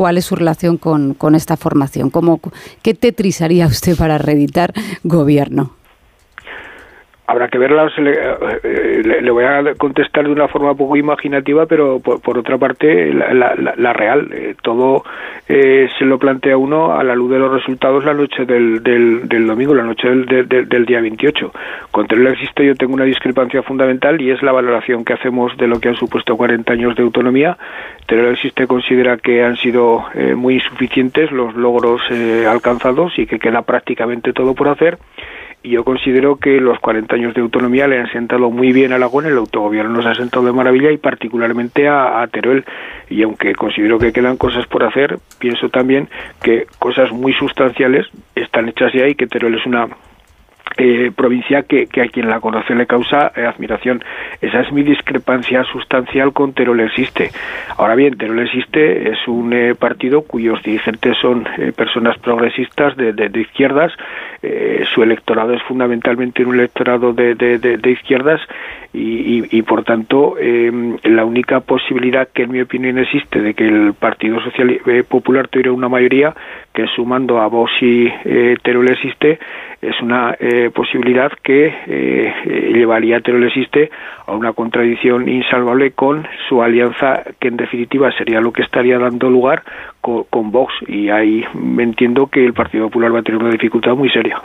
¿Cuál 0.00 0.16
es 0.16 0.24
su 0.24 0.34
relación 0.34 0.78
con, 0.78 1.12
con 1.12 1.34
esta 1.34 1.58
formación? 1.58 2.08
¿Cómo, 2.08 2.40
¿Qué 2.80 2.94
Tetris 2.94 3.42
haría 3.42 3.66
usted 3.66 3.98
para 3.98 4.16
reeditar 4.16 4.72
gobierno? 5.04 5.74
Habrá 7.30 7.48
que 7.48 7.58
verlas. 7.58 7.96
Le, 7.98 8.12
eh, 8.12 9.02
le- 9.04 9.22
le 9.22 9.30
voy 9.30 9.44
a 9.44 9.74
contestar 9.76 10.24
de 10.24 10.32
una 10.32 10.48
forma 10.48 10.74
poco 10.74 10.96
imaginativa, 10.96 11.66
pero 11.66 12.00
por, 12.00 12.38
otra 12.38 12.58
parte, 12.58 13.12
la, 13.12 13.92
real. 13.92 14.28
Eh, 14.32 14.54
todo 14.62 15.04
eh, 15.48 15.88
se 15.98 16.04
lo 16.04 16.18
plantea 16.18 16.56
uno 16.56 16.92
a 16.98 17.02
la 17.04 17.14
luz 17.14 17.30
de 17.30 17.38
los 17.38 17.52
resultados 17.52 18.04
la 18.04 18.14
noche 18.14 18.44
del, 18.44 18.82
del, 18.82 19.28
del 19.28 19.46
domingo, 19.46 19.74
la 19.74 19.82
noche 19.84 20.08
del, 20.08 20.26
del- 20.48 20.86
día 20.86 21.00
28. 21.00 21.52
Con 21.90 22.06
Teruel 22.06 22.32
existe, 22.32 22.64
yo 22.64 22.74
tengo 22.74 22.94
una 22.94 23.04
discrepancia 23.04 23.62
fundamental 23.62 24.20
y 24.20 24.30
es 24.30 24.42
la 24.42 24.52
valoración 24.52 25.04
que 25.04 25.12
hacemos 25.12 25.56
de 25.56 25.66
lo 25.66 25.78
que 25.80 25.88
han 25.88 25.94
supuesto 25.96 26.36
40 26.36 26.72
años 26.72 26.96
de 26.96 27.02
autonomía. 27.02 27.56
Teruel 28.06 28.32
existe 28.32 28.66
considera 28.66 29.16
que 29.18 29.42
han 29.44 29.56
sido 29.56 30.04
eh, 30.14 30.34
muy 30.34 30.54
insuficientes 30.54 31.30
los 31.30 31.54
logros 31.54 32.00
eh, 32.10 32.46
alcanzados 32.48 33.18
y 33.18 33.26
que 33.26 33.38
queda 33.38 33.62
prácticamente 33.62 34.32
todo 34.32 34.54
por 34.54 34.68
hacer 34.68 34.98
y 35.62 35.70
yo 35.70 35.84
considero 35.84 36.36
que 36.36 36.60
los 36.60 36.78
40 36.80 37.14
años 37.14 37.34
de 37.34 37.40
autonomía 37.42 37.86
le 37.86 37.98
han 37.98 38.10
sentado 38.10 38.50
muy 38.50 38.72
bien 38.72 38.92
a 38.92 38.96
Aragón, 38.96 39.26
el 39.26 39.36
autogobierno 39.36 39.90
nos 39.92 40.06
ha 40.06 40.14
sentado 40.14 40.46
de 40.46 40.52
maravilla 40.52 40.90
y 40.90 40.96
particularmente 40.98 41.86
a, 41.88 42.26
Teruel. 42.28 42.64
Y 43.10 43.22
aunque 43.22 43.54
considero 43.54 43.98
que 43.98 44.12
quedan 44.12 44.36
cosas 44.36 44.66
por 44.66 44.84
hacer, 44.84 45.18
pienso 45.38 45.68
también 45.68 46.08
que 46.42 46.66
cosas 46.78 47.12
muy 47.12 47.32
sustanciales 47.34 48.06
están 48.34 48.68
hechas 48.68 48.92
ya 48.94 49.06
y 49.06 49.14
que 49.14 49.26
Teruel 49.26 49.56
es 49.56 49.66
una 49.66 49.88
eh, 50.78 51.10
provincia 51.14 51.64
que, 51.64 51.88
a 52.00 52.06
quien 52.08 52.28
la 52.30 52.40
conoce 52.40 52.74
le 52.74 52.86
causa 52.86 53.32
eh, 53.36 53.44
admiración. 53.44 54.02
Esa 54.40 54.60
es 54.60 54.72
mi 54.72 54.82
discrepancia 54.82 55.64
sustancial 55.64 56.32
con 56.32 56.54
Teruel 56.54 56.80
existe. 56.80 57.30
Ahora 57.76 57.96
bien, 57.96 58.16
Teruel 58.16 58.46
existe 58.46 59.10
es 59.10 59.18
un 59.26 59.52
eh, 59.52 59.74
partido 59.74 60.22
cuyos 60.22 60.62
dirigentes 60.62 61.16
son 61.20 61.46
eh, 61.58 61.72
personas 61.76 62.16
progresistas 62.18 62.96
de- 62.96 63.12
de 63.12 63.40
izquierdas. 63.40 63.92
Eh, 64.42 64.84
su 64.94 65.02
electorado 65.02 65.52
es 65.52 65.62
fundamentalmente 65.64 66.42
un 66.46 66.54
electorado 66.54 67.12
de, 67.12 67.34
de- 67.34 67.90
izquierdas 67.90 68.40
y, 68.94 69.38
y- 69.40 69.48
y, 69.50 69.62
por 69.62 69.84
tanto 69.84 70.36
eh, 70.40 70.72
la 71.04 71.26
única 71.26 71.60
posibilidad 71.60 72.26
que 72.32 72.44
en 72.44 72.52
mi 72.52 72.62
opinión 72.62 72.96
existe 72.98 73.40
de 73.42 73.52
que 73.52 73.68
el 73.68 73.92
Partido 73.92 74.40
Social 74.40 74.80
eh, 74.86 75.04
Popular 75.06 75.48
tuviera 75.48 75.72
una 75.72 75.90
mayoría 75.90 76.34
sumando 76.94 77.40
a 77.40 77.48
Vox 77.48 77.70
y 77.80 78.06
eh, 78.24 78.56
Teruel 78.62 78.92
existe 78.92 79.38
es 79.82 79.98
una 80.02 80.36
eh, 80.38 80.70
posibilidad 80.74 81.32
que 81.42 81.66
eh, 81.66 81.74
eh, 81.86 82.72
llevaría 82.74 83.16
a 83.16 83.20
Teruel 83.20 83.44
existe 83.44 83.90
a 84.26 84.32
una 84.32 84.52
contradicción 84.52 85.28
insalvable 85.28 85.92
con 85.92 86.26
su 86.48 86.62
alianza 86.62 87.22
que 87.38 87.48
en 87.48 87.56
definitiva 87.56 88.10
sería 88.16 88.40
lo 88.40 88.52
que 88.52 88.62
estaría 88.62 88.98
dando 88.98 89.30
lugar 89.30 89.62
con 90.00 90.50
Vox 90.50 90.72
y 90.86 91.08
ahí 91.08 91.44
me 91.54 91.82
entiendo 91.82 92.26
que 92.26 92.44
el 92.44 92.52
Partido 92.52 92.84
Popular 92.84 93.14
va 93.14 93.20
a 93.20 93.22
tener 93.22 93.40
una 93.40 93.50
dificultad 93.50 93.94
muy 93.94 94.10
seria. 94.10 94.40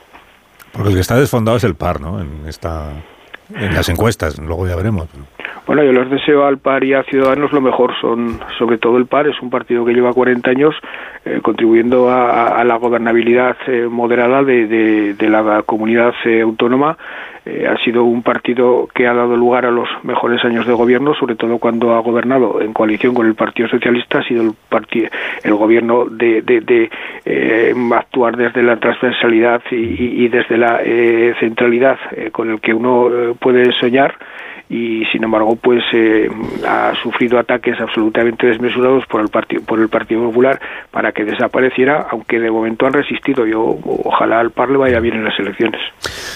Porque 0.72 0.90
el 0.90 0.96
que 0.96 1.02
está 1.02 1.18
desfondado 1.18 1.58
es 1.58 1.64
el 1.64 1.76
par, 1.76 2.02
¿no? 2.02 2.20
En, 2.20 2.46
esta, 2.48 2.92
en 3.54 3.74
las 3.74 3.88
encuestas, 3.88 4.38
luego 4.38 4.68
ya 4.68 4.76
veremos. 4.76 5.08
Bueno, 5.66 5.84
yo 5.84 5.92
les 5.94 6.10
deseo 6.10 6.46
al 6.46 6.60
PAR 6.60 6.84
y 6.84 6.94
a 6.94 7.04
Ciudadanos 7.04 7.52
lo 7.52 7.60
mejor. 7.62 7.94
Son, 8.00 8.40
sobre 8.58 8.78
todo 8.78 8.98
el 8.98 9.08
PAR, 9.08 9.28
es 9.28 9.42
un 9.42 9.50
partido 9.50 9.84
que 9.84 9.94
lleva 9.94 10.14
40 10.14 10.50
años 10.50 10.76
eh, 11.26 11.40
contribuyendo 11.42 12.10
a, 12.12 12.64
la 12.64 12.76
gobernabilidad 12.78 13.58
eh, 13.68 13.88
moderada 13.90 14.44
de, 14.44 15.16
la 15.20 15.64
comunidad 15.64 16.14
eh, 16.26 16.42
autónoma. 16.42 16.98
Eh, 17.48 17.68
ha 17.68 17.78
sido 17.84 18.04
un 18.04 18.22
partido 18.24 18.88
que 18.94 19.08
ha 19.08 19.14
dado 19.14 19.36
lugar 19.36 19.66
a 19.66 19.72
los 19.72 19.88
mejores 20.04 20.44
años 20.46 20.66
de 20.68 20.74
gobierno, 20.74 21.14
sobre 21.16 21.36
todo 21.36 21.58
cuando 21.58 21.94
ha 21.96 22.00
gobernado 22.00 22.62
en 22.62 22.74
coalición 22.74 23.14
con 23.16 23.26
el 23.28 23.36
Partido 23.36 23.68
Socialista. 23.70 24.20
Ha 24.20 24.24
sido 24.24 24.44
el, 24.44 24.54
el 25.44 25.54
gobierno 25.56 26.06
de, 26.06 26.42
de- 26.42 26.90
actuar 27.96 28.36
desde 28.38 28.62
la 28.64 28.78
transversalidad 28.78 29.62
y, 29.72 29.76
y- 30.26 30.28
desde 30.28 30.58
la 30.58 30.80
centralidad 31.40 31.98
con 32.32 32.52
el 32.52 32.60
que 32.62 32.74
uno 32.74 33.10
puede 33.40 33.72
soñar 33.74 34.16
y 34.70 35.06
sin 35.12 35.24
embargo 35.24 35.56
pues 35.56 35.84
eh, 35.94 36.30
ha 36.68 36.94
sufrido 37.02 37.38
ataques 37.40 37.80
absolutamente 37.80 38.48
desmesurados 38.48 39.06
por 39.06 39.22
el 39.22 39.30
partido 39.30 39.62
por 39.64 39.80
el 39.80 39.90
Partido 39.90 40.24
Popular 40.24 40.60
para 40.92 41.12
que 41.12 41.24
desapareciera 41.24 42.08
aunque 42.10 42.40
de 42.40 42.50
momento 42.50 42.86
han 42.86 42.94
resistido 42.94 43.46
yo 43.46 43.78
ojalá 44.04 44.40
al 44.40 44.52
par 44.52 44.70
le 44.70 44.78
vaya 44.78 45.00
bien 45.00 45.16
en 45.16 45.26
las 45.26 45.40
elecciones 45.40 45.82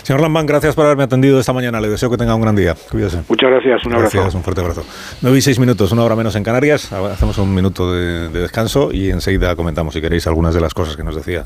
Señor 0.03 0.21
Lambán, 0.21 0.45
gracias 0.45 0.75
por 0.75 0.85
haberme 0.85 1.03
atendido 1.03 1.39
esta 1.39 1.53
mañana. 1.53 1.79
Le 1.79 1.87
deseo 1.87 2.09
que 2.09 2.17
tenga 2.17 2.33
un 2.33 2.41
gran 2.41 2.55
día. 2.55 2.73
Cuídese. 2.89 3.21
muchas 3.29 3.51
gracias 3.51 3.85
un 3.85 3.93
abrazo 3.93 4.17
Gracias, 4.17 4.35
un 4.35 4.43
fuerte 4.43 4.61
abrazo. 4.61 4.83
9 5.21 5.37
y 5.37 5.41
6 5.41 5.59
minutos, 5.59 5.91
una 5.91 6.03
hora 6.03 6.15
menos 6.15 6.35
en 6.35 6.43
Canarias. 6.43 6.91
Hacemos 6.91 7.37
un 7.37 7.53
minuto 7.53 7.93
de, 7.93 8.29
de 8.29 8.39
descanso 8.39 8.91
y 8.91 9.11
enseguida 9.11 9.55
comentamos, 9.55 9.93
si 9.93 10.01
queréis, 10.01 10.25
algunas 10.25 10.53
de 10.53 10.61
las 10.61 10.73
cosas 10.73 10.97
que 10.97 11.03
nos 11.03 11.15
decía 11.15 11.45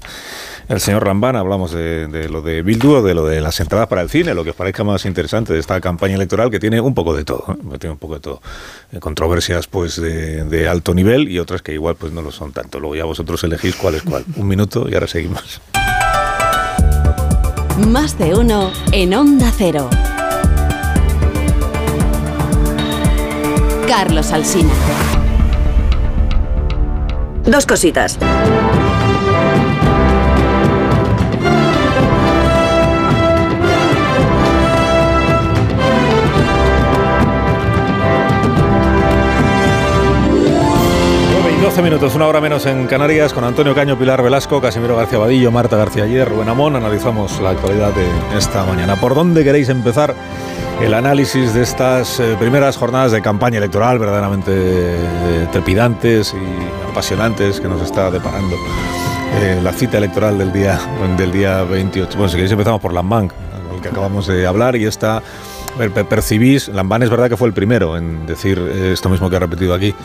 el 0.68 0.80
señor 0.80 1.05
Lambán. 1.05 1.36
Hablamos 1.36 1.72
de, 1.72 2.07
de 2.07 2.30
lo 2.30 2.41
de 2.41 2.61
Bildu, 2.61 3.01
de 3.01 3.14
lo 3.14 3.26
de 3.26 3.41
las 3.41 3.59
entradas 3.59 3.88
para 3.88 4.01
el 4.01 4.09
cine, 4.09 4.34
lo 4.34 4.43
que 4.43 4.51
os 4.51 4.55
parezca 4.55 4.84
más 4.84 5.05
interesante 5.05 5.53
de 5.53 5.59
esta 5.59 5.80
campaña 5.82 6.16
electoral 6.16 6.49
que 6.49 6.59
tiene 6.59 6.80
un 6.82 6.93
poco 6.93 7.16
de 7.16 7.24
todo. 7.24 7.43
¿eh? 7.49 7.78
Tiene 7.80 7.93
un 7.93 7.99
poco 7.99 8.16
de 8.16 8.20
todo. 8.20 8.41
Eh, 8.91 8.99
Controversias 8.99 9.68
pues 9.68 9.99
de, 10.01 10.43
de 10.45 10.68
alto 10.68 10.93
nivel 10.93 11.30
y 11.30 11.39
otras 11.39 11.61
que 11.61 11.74
igual 11.74 11.95
pues 11.95 12.14
no 12.14 12.22
lo 12.22 12.32
son 12.32 12.51
tanto. 12.51 12.80
Luego 12.80 12.95
ya 12.95 13.05
vosotros 13.05 13.43
elegís 13.43 13.76
cuál 13.76 13.95
es 13.95 14.03
cuál. 14.03 14.24
Un 14.36 14.47
minuto 14.47 14.88
y 14.89 14.93
ahora 14.93 15.07
seguimos. 15.07 15.61
Más 17.88 18.18
de 18.20 18.36
uno 18.36 18.72
en 18.91 19.14
Onda 19.14 19.51
Cero. 19.57 19.89
Carlos 23.88 24.32
Alsina. 24.32 24.74
Dos 27.45 27.66
cositas. 27.66 28.18
12 41.76 41.82
minutos, 41.82 42.13
una 42.13 42.28
hora 42.28 42.39
menos 42.39 42.67
en 42.67 42.86
Canarias, 42.86 43.34
con 43.34 43.43
Antonio 43.43 43.74
Caño, 43.74 43.97
Pilar 43.97 44.21
Velasco, 44.21 44.61
Casimiro 44.61 44.95
García 44.95 45.17
Vadillo, 45.17 45.51
Marta 45.51 45.76
García 45.76 46.03
Ayer, 46.03 46.30
Rubén 46.30 46.47
Amón. 46.47 46.76
Analizamos 46.76 47.39
la 47.41 47.49
actualidad 47.49 47.91
de 47.93 48.05
esta 48.38 48.63
mañana. 48.63 48.95
¿Por 48.95 49.15
dónde 49.15 49.43
queréis 49.43 49.69
empezar 49.69 50.13
el 50.82 50.93
análisis 50.93 51.51
de 51.55 51.63
estas 51.63 52.19
eh, 52.19 52.36
primeras 52.38 52.78
jornadas 52.78 53.11
de 53.11 53.21
campaña 53.24 53.57
electoral 53.57 53.97
verdaderamente 53.97 54.51
eh, 54.55 55.47
trepidantes 55.51 56.36
y 56.36 56.89
apasionantes 56.91 57.59
que 57.59 57.67
nos 57.67 57.82
está 57.82 58.11
deparando 58.11 58.55
eh, 59.41 59.59
la 59.63 59.74
cita 59.74 59.97
electoral 59.97 60.38
del 60.38 60.53
día, 60.53 60.80
del 61.17 61.32
día 61.32 61.63
28? 61.63 62.11
Bueno, 62.17 62.30
si 62.30 62.36
queréis 62.36 62.51
empezamos 62.51 62.82
por 62.82 62.93
Lambán, 62.93 63.30
con 63.30 63.76
el 63.78 63.82
que 63.82 63.88
acabamos 63.89 64.28
de 64.28 64.45
hablar, 64.45 64.76
y 64.76 64.88
per- 65.91 66.05
Percibís, 66.05 66.67
Lambán 66.67 67.01
es 67.01 67.09
verdad 67.09 67.30
que 67.30 67.38
fue 67.38 67.47
el 67.47 67.53
primero 67.55 67.97
en 67.97 68.28
decir 68.28 68.59
eh, 68.59 68.91
esto 68.93 69.09
mismo 69.09 69.28
que 69.28 69.38
ha 69.38 69.39
repetido 69.39 69.74
aquí, 69.74 69.95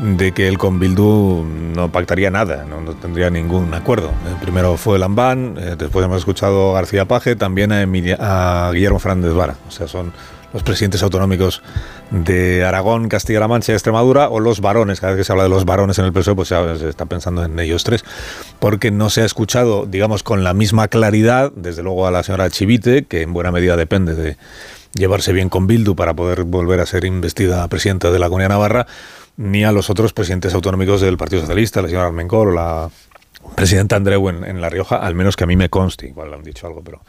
de 0.00 0.32
que 0.32 0.48
él 0.48 0.58
con 0.58 0.78
Bildu 0.78 1.44
no 1.44 1.92
pactaría 1.92 2.30
nada, 2.30 2.64
no, 2.64 2.92
tendría 2.94 3.30
ningún 3.30 3.74
acuerdo. 3.74 4.08
Eh, 4.08 4.34
primero 4.40 4.76
fue 4.76 4.98
Lambán, 4.98 5.56
eh, 5.58 5.76
después 5.78 6.04
hemos 6.04 6.18
escuchado 6.18 6.70
a 6.72 6.74
García 6.74 7.04
Paje, 7.04 7.36
también 7.36 7.72
a, 7.72 7.82
Emilia- 7.82 8.16
a 8.18 8.70
Guillermo 8.72 8.98
Fernández 8.98 9.32
Vara. 9.34 9.56
O 9.68 9.70
sea, 9.70 9.86
son 9.88 10.12
los 10.52 10.62
presidentes 10.62 11.02
autonómicos 11.02 11.62
de 12.10 12.62
Aragón, 12.64 13.08
Castilla-La 13.08 13.48
Mancha 13.48 13.72
y 13.72 13.74
Extremadura, 13.74 14.28
o 14.28 14.38
los 14.40 14.60
varones. 14.60 15.00
Cada 15.00 15.12
vez 15.12 15.20
que 15.20 15.24
se 15.24 15.32
habla 15.32 15.44
de 15.44 15.48
los 15.48 15.64
varones 15.64 15.98
en 15.98 16.04
el 16.04 16.12
PSOE, 16.12 16.34
pues 16.34 16.50
ya 16.50 16.76
se 16.76 16.88
está 16.88 17.06
pensando 17.06 17.44
en 17.44 17.58
ellos 17.58 17.84
tres, 17.84 18.04
porque 18.58 18.90
no 18.90 19.08
se 19.08 19.22
ha 19.22 19.24
escuchado, 19.24 19.86
digamos, 19.86 20.22
con 20.22 20.44
la 20.44 20.52
misma 20.52 20.88
claridad, 20.88 21.52
desde 21.54 21.82
luego 21.82 22.06
a 22.06 22.10
la 22.10 22.22
señora 22.22 22.50
Chivite, 22.50 23.04
que 23.04 23.22
en 23.22 23.32
buena 23.32 23.50
medida 23.50 23.76
depende 23.76 24.14
de 24.14 24.36
llevarse 24.94 25.32
bien 25.32 25.48
con 25.48 25.66
Bildu 25.66 25.94
para 25.96 26.12
poder 26.12 26.44
volver 26.44 26.80
a 26.80 26.86
ser 26.86 27.06
investida 27.06 27.66
presidenta 27.68 28.10
de 28.10 28.18
la 28.18 28.26
Comunidad 28.26 28.50
Navarra, 28.50 28.86
ni 29.36 29.64
a 29.64 29.72
los 29.72 29.90
otros 29.90 30.12
presidentes 30.12 30.54
autonómicos 30.54 31.00
del 31.00 31.16
Partido 31.16 31.40
Socialista, 31.40 31.82
la 31.82 31.88
señora 31.88 32.06
Armencor 32.06 32.48
o 32.48 32.52
la 32.52 32.90
presidenta 33.56 33.96
Andreu 33.96 34.28
en, 34.28 34.44
en 34.44 34.60
La 34.60 34.68
Rioja, 34.68 34.96
al 34.96 35.14
menos 35.14 35.36
que 35.36 35.44
a 35.44 35.46
mí 35.46 35.56
me 35.56 35.68
conste, 35.68 36.08
igual 36.08 36.30
le 36.30 36.36
han 36.36 36.42
dicho 36.42 36.66
algo, 36.66 36.82
pero... 36.82 37.00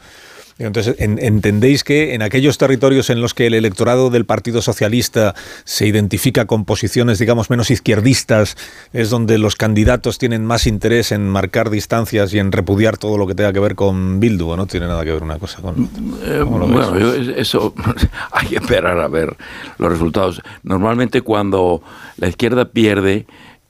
Entonces, 0.58 0.94
en- 1.00 1.18
¿entendéis 1.20 1.82
que 1.82 2.14
en 2.14 2.22
aquellos 2.22 2.58
territorios 2.58 3.10
en 3.10 3.20
los 3.20 3.34
que 3.34 3.46
el 3.48 3.54
electorado 3.54 4.10
del 4.10 4.24
Partido 4.24 4.62
Socialista 4.62 5.34
se 5.64 5.86
identifica 5.86 6.46
con 6.46 6.64
posiciones, 6.64 7.18
digamos, 7.18 7.50
menos 7.50 7.70
izquierdistas, 7.72 8.56
es 8.92 9.10
donde 9.10 9.38
los 9.38 9.56
candidatos 9.56 10.18
tienen 10.18 10.44
más 10.46 10.66
interés 10.68 11.10
en 11.10 11.28
marcar 11.28 11.70
distancias 11.70 12.32
y 12.34 12.38
en 12.38 12.52
repudiar 12.52 12.98
todo 12.98 13.18
lo 13.18 13.26
que 13.26 13.34
tenga 13.34 13.52
que 13.52 13.58
ver 13.60 13.74
con 13.74 14.20
Bildu? 14.20 14.50
¿O 14.50 14.56
no 14.56 14.66
tiene 14.66 14.86
nada 14.86 15.04
que 15.04 15.12
ver 15.12 15.22
una 15.24 15.38
cosa 15.38 15.60
con 15.60 15.88
Eh, 16.24 16.42
bueno, 16.46 16.98
yo- 16.98 17.14
eso 17.14 17.74
hay 18.30 18.46
que 18.48 18.56
esperar 18.56 18.98
a 19.00 19.08
ver 19.08 19.36
los 19.78 19.90
resultados. 19.90 20.40
Normalmente 20.62 21.22
cuando 21.22 21.82
la 22.16 22.28
izquierda 22.28 22.66
pierde, 22.66 23.26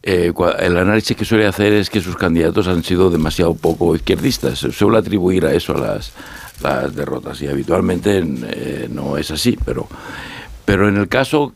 eh, 0.06 0.34
el 0.58 0.76
análisis 0.76 1.16
que 1.16 1.24
suele 1.24 1.46
hacer 1.46 1.72
es 1.72 1.88
que 1.88 2.02
sus 2.02 2.14
candidatos 2.16 2.68
han 2.68 2.84
sido 2.84 3.08
demasiado 3.08 3.54
poco 3.54 3.96
izquierdistas. 3.96 4.58
Suele 4.58 4.98
atribuir 4.98 5.46
a 5.46 5.54
eso 5.54 5.72
las, 5.72 6.12
las 6.62 6.94
derrotas 6.94 7.40
y 7.40 7.46
habitualmente 7.46 8.22
eh, 8.22 8.88
no 8.92 9.16
es 9.16 9.30
así, 9.30 9.58
pero, 9.64 9.88
pero 10.66 10.90
en 10.90 10.98
el 10.98 11.08
caso 11.08 11.54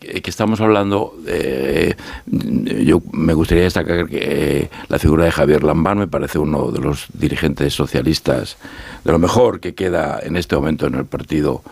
que, 0.00 0.22
estamos 0.24 0.62
hablando, 0.62 1.14
eh, 1.26 1.94
yo 2.26 3.02
me 3.12 3.34
gustaría 3.34 3.64
destacar 3.64 4.08
que 4.08 4.70
la 4.88 4.98
figura 4.98 5.26
de 5.26 5.32
Javier 5.32 5.62
Lambán 5.62 5.98
me 5.98 6.08
parece 6.08 6.38
uno 6.38 6.70
de 6.70 6.80
los 6.80 7.06
dirigentes 7.12 7.74
socialistas 7.74 8.56
de 9.04 9.12
lo 9.12 9.18
mejor 9.18 9.60
que 9.60 9.74
queda 9.74 10.18
en 10.22 10.38
este 10.38 10.56
momento 10.56 10.86
en 10.86 10.94
el 10.94 11.04
Partido 11.04 11.62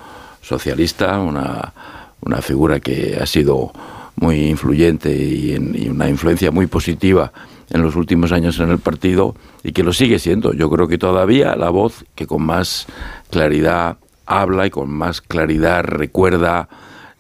Socialista, 0.43 1.19
una, 1.21 1.73
una 2.21 2.43
figura 2.43 2.81
que 2.81 3.19
ha 3.19 3.25
sido 3.25 3.73
muy 4.21 4.47
influyente 4.49 5.15
y, 5.15 5.55
en- 5.55 5.75
y 5.81 5.89
una 5.89 6.09
influencia 6.09 6.51
muy 6.51 6.67
positiva 6.67 7.33
en 7.71 7.83
los 7.83 7.97
últimos 7.97 8.33
años 8.33 8.59
en 8.61 8.71
el 8.71 8.79
partido 8.79 9.35
y 9.63 9.73
que 9.73 9.83
lo 9.83 9.93
sigue 9.93 10.19
siendo. 10.19 10.53
Yo 10.55 10.71
creo 10.71 10.89
que 10.89 10.99
todavía 10.99 11.55
la 11.57 11.71
voz 11.71 12.05
que 12.15 12.27
con 12.27 12.43
más 12.43 12.87
claridad 13.31 13.99
habla 14.27 14.67
y 14.67 14.71
con 14.71 14.91
más 14.91 15.21
claridad 15.21 15.85
recuerda 15.85 16.69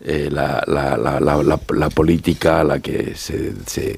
eh, 0.01 0.28
la, 0.30 0.62
la- 0.66 0.96
la- 0.96 1.20
política 1.90 2.62
la 2.64 2.78
que 2.80 3.14
se- 3.14 3.96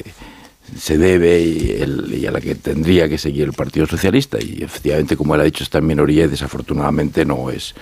se 0.76 0.98
debe 0.98 1.40
y, 1.40 2.26
a 2.26 2.30
la 2.30 2.40
que 2.40 2.54
tendría 2.54 3.08
que 3.08 3.18
seguir 3.18 3.44
el 3.44 3.52
Partido 3.52 3.86
Socialista. 3.86 4.38
Y 4.40 4.62
efectivamente 4.62 5.16
como 5.16 5.34
él 5.34 5.40
ha 5.40 5.44
dicho 5.44 5.64
está 5.64 5.78
en 5.78 5.86
minoría 5.86 6.24
y 6.24 6.28
desafortunadamente 6.28 7.24
no 7.24 7.50
es 7.50 7.74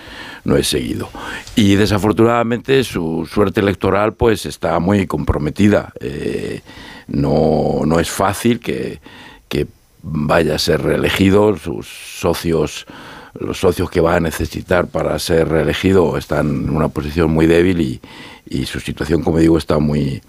no 0.44 0.56
es 0.56 0.68
seguido. 0.68 1.10
Y 1.56 1.74
desafortunadamente 1.74 2.82
su 2.84 3.28
suerte 3.32 3.60
electoral 3.60 4.14
pues 4.14 4.46
está 4.46 4.78
muy 4.78 5.06
comprometida. 5.06 5.92
Eh, 6.00 6.62
no, 7.08 7.82
no 7.84 8.00
es 8.00 8.10
fácil 8.10 8.60
que, 8.60 9.00
que 9.48 9.66
vaya 10.02 10.54
a 10.54 10.58
ser 10.58 10.82
reelegido. 10.82 11.56
Sus 11.56 11.86
socios 11.86 12.86
los 13.38 13.58
socios 13.58 13.90
que 13.90 14.00
va 14.00 14.16
a 14.16 14.20
necesitar 14.20 14.88
para 14.88 15.16
ser 15.18 15.48
reelegido 15.48 16.16
están 16.16 16.48
en 16.48 16.70
una 16.70 16.88
posición 16.88 17.30
muy 17.30 17.46
débil 17.46 18.00
y 18.48 18.66
su 18.66 18.80
situación 18.80 19.22
como 19.22 19.38
digo 19.38 19.58
está 19.58 19.78
muy 19.78 20.22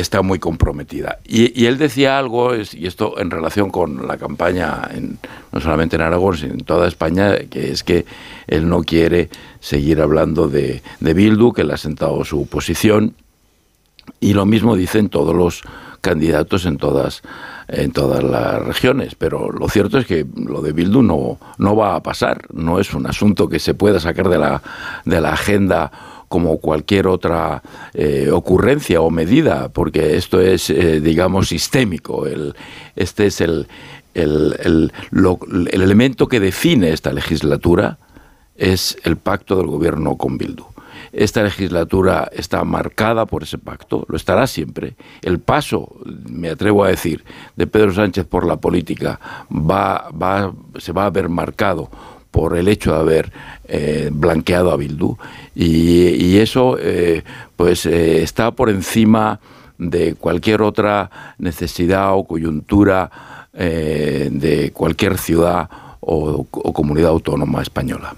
está 0.00 0.22
muy 0.22 0.38
comprometida. 0.38 1.18
Y, 1.26 1.60
y 1.60 1.66
él 1.66 1.78
decía 1.78 2.18
algo, 2.18 2.54
y 2.54 2.86
esto 2.86 3.18
en 3.18 3.30
relación 3.30 3.70
con 3.70 4.06
la 4.06 4.16
campaña, 4.16 4.88
en- 4.92 5.18
no 5.52 5.60
solamente 5.60 5.96
en 5.96 6.02
Aragón, 6.02 6.36
sino 6.36 6.52
en 6.54 6.60
toda 6.64 6.88
España, 6.88 7.36
que 7.50 7.70
es 7.70 7.82
que 7.82 8.04
él 8.46 8.68
no 8.68 8.82
quiere 8.82 9.30
seguir 9.60 10.00
hablando 10.00 10.48
de, 10.48 10.82
de 11.00 11.14
Bildu, 11.14 11.52
que 11.52 11.64
le 11.64 11.74
ha 11.74 11.78
sentado 11.78 12.24
su 12.24 12.46
posición, 12.46 13.14
y 14.20 14.32
lo 14.32 14.46
mismo 14.46 14.74
dicen 14.76 15.08
todos 15.08 15.34
los 15.34 15.62
candidatos 16.00 16.64
en 16.64 16.76
todas 16.78 17.22
en 17.70 17.92
todas 17.92 18.22
las 18.22 18.62
regiones, 18.62 19.14
pero 19.14 19.50
lo 19.52 19.68
cierto 19.68 19.98
es 19.98 20.06
que 20.06 20.24
lo 20.36 20.62
de 20.62 20.72
Bildu 20.72 21.02
no, 21.02 21.38
no 21.58 21.76
va 21.76 21.96
a 21.96 22.02
pasar, 22.02 22.46
no 22.50 22.80
es 22.80 22.94
un 22.94 23.06
asunto 23.06 23.46
que 23.46 23.58
se 23.58 23.74
pueda 23.74 24.00
sacar 24.00 24.30
de 24.30 24.38
la, 24.38 24.62
de 25.04 25.20
la 25.20 25.34
agenda 25.34 25.92
como 26.28 26.58
cualquier 26.58 27.06
otra 27.06 27.62
eh, 27.94 28.30
ocurrencia 28.32 29.00
o 29.00 29.10
medida, 29.10 29.68
porque 29.70 30.16
esto 30.16 30.40
es, 30.40 30.70
eh, 30.70 31.00
digamos, 31.00 31.48
sistémico. 31.48 32.26
El, 32.26 32.54
este 32.96 33.26
es 33.26 33.40
el, 33.40 33.66
el, 34.14 34.56
el- 34.62 34.92
elemento 35.72 36.28
que 36.28 36.40
define 36.40 36.92
esta 36.92 37.12
legislatura, 37.12 37.98
es 38.56 38.96
el 39.04 39.16
pacto 39.16 39.56
del 39.56 39.66
gobierno 39.66 40.16
con 40.16 40.36
Bildu. 40.36 40.64
Esta 41.12 41.42
legislatura 41.42 42.28
está 42.34 42.64
marcada 42.64 43.24
por 43.24 43.42
ese 43.44 43.56
pacto, 43.56 44.04
lo 44.08 44.16
estará 44.16 44.46
siempre. 44.46 44.94
El 45.22 45.38
paso, 45.38 45.96
me 46.28 46.50
atrevo 46.50 46.84
a 46.84 46.88
decir, 46.88 47.24
de 47.56 47.66
Pedro 47.66 47.94
Sánchez 47.94 48.26
por 48.26 48.46
la 48.46 48.56
política 48.56 49.18
va, 49.50 50.10
va, 50.10 50.52
se 50.78 50.92
va 50.92 51.06
a 51.06 51.10
ver 51.10 51.28
marcado 51.30 51.88
por 52.30 52.56
el 52.56 52.68
hecho 52.68 52.92
de 52.92 52.98
haber 53.00 53.32
eh, 53.66 54.10
blanqueado 54.12 54.70
a 54.70 54.76
Bildu 54.76 55.16
y, 55.54 56.38
eso 56.38 56.76
eh, 56.80 57.24
pues 57.56 57.84
eh, 57.86 58.22
está 58.22 58.50
por 58.52 58.70
encima 58.70 59.40
de 59.78 60.14
cualquier 60.14 60.62
otra 60.62 61.34
necesidad 61.38 62.14
o 62.14 62.24
coyuntura 62.24 63.10
de 63.52 64.70
cualquier 64.72 65.18
ciudad 65.18 65.68
o- 66.00 66.44
comunidad 66.44 67.10
autónoma 67.10 67.60
española. 67.62 68.14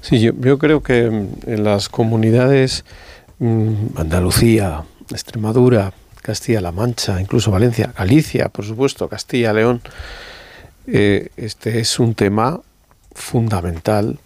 Sí, 0.00 0.20
yo, 0.20 0.58
creo 0.58 0.82
que 0.82 1.10
mm, 1.10 1.50
en 1.50 1.64
las 1.64 1.88
comunidades 1.88 2.84
mm, 3.38 3.72
Andalucía, 3.96 4.82
Extremadura, 5.10 5.92
Castilla-La 6.22 6.72
Mancha, 6.72 7.20
incluso 7.20 7.50
Valencia, 7.50 7.92
Galicia, 7.96 8.48
por 8.48 8.64
supuesto, 8.64 9.08
Castilla-León, 9.08 9.80
eh, 10.86 11.28
este 11.36 11.80
es 11.80 11.98
un 11.98 12.14
tema 12.14 12.60
fundamental 13.14 14.18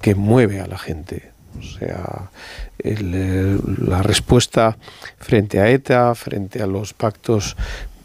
que 0.00 0.14
mueve 0.14 0.60
a 0.60 0.66
la 0.66 0.78
gente. 0.78 1.30
O 1.58 1.62
sea, 1.62 2.30
eh, 2.78 3.58
la 3.78 4.02
respuesta 4.02 4.76
frente 5.18 5.60
a 5.60 5.70
ETA, 5.70 6.14
frente 6.14 6.62
a 6.62 6.66
los 6.66 6.94
pactos 6.94 7.56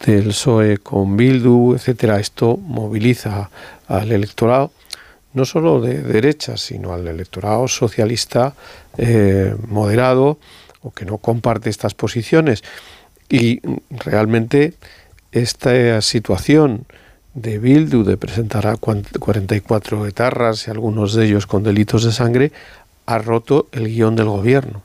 del 0.06 0.28
PSOE 0.28 0.78
con 0.78 1.18
Bildu, 1.18 1.74
etcétera, 1.76 2.20
esto 2.20 2.58
moviliza 2.58 3.50
al 3.88 4.12
electorado 4.12 4.72
no 5.38 5.46
solo 5.46 5.80
de 5.80 6.02
derecha, 6.02 6.58
sino 6.58 6.94
al 6.94 7.08
electorado 7.08 7.68
socialista 7.68 8.56
eh, 8.98 9.56
moderado 9.68 10.40
o 10.82 10.92
que 10.92 11.06
no 11.06 11.20
comparte 11.20 11.70
estas 11.70 11.94
posiciones. 11.94 12.64
Y 13.30 13.62
realmente 13.92 14.74
esta 15.32 16.02
situación 16.02 16.86
de 17.38 17.60
Bildu 17.60 18.04
de 18.04 18.18
presentar 18.18 18.66
a 18.66 18.78
cuan- 18.78 19.06
44 19.20 20.08
etarras 20.08 20.68
y 20.68 20.72
algunos 20.72 21.14
de 21.14 21.26
ellos 21.26 21.46
con 21.46 21.62
delitos 21.64 22.04
de 22.04 22.12
sangre 22.12 22.52
ha 23.06 23.20
roto 23.20 23.68
el 23.72 23.88
guion 23.88 24.16
del 24.16 24.26
gobierno. 24.26 24.82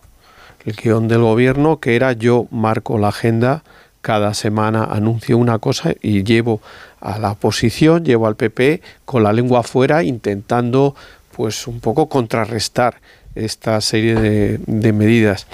El 0.66 0.74
guion 0.74 1.08
del 1.08 1.22
gobierno 1.22 1.80
que 1.80 1.96
era 1.96 2.12
yo 2.12 2.46
marco 2.50 2.98
la 2.98 3.08
agenda, 3.08 3.64
cada 4.02 4.34
semana 4.34 4.84
anuncio 4.84 5.38
una 5.38 5.58
cosa 5.60 5.94
y 6.02 6.24
llevo 6.24 6.60
a 7.00 7.18
la 7.18 7.32
oposición, 7.32 8.04
llevo 8.04 8.26
al 8.26 8.36
PP 8.36 8.82
con 9.06 9.22
la 9.22 9.32
lengua 9.32 9.60
afuera 9.60 10.02
intentando 10.02 10.94
pues 11.34 11.66
un 11.66 11.80
poco 11.80 12.08
contrarrestar 12.10 12.96
esta 13.34 13.80
serie 13.80 14.58
de 14.66 14.92
medidas. 14.92 15.46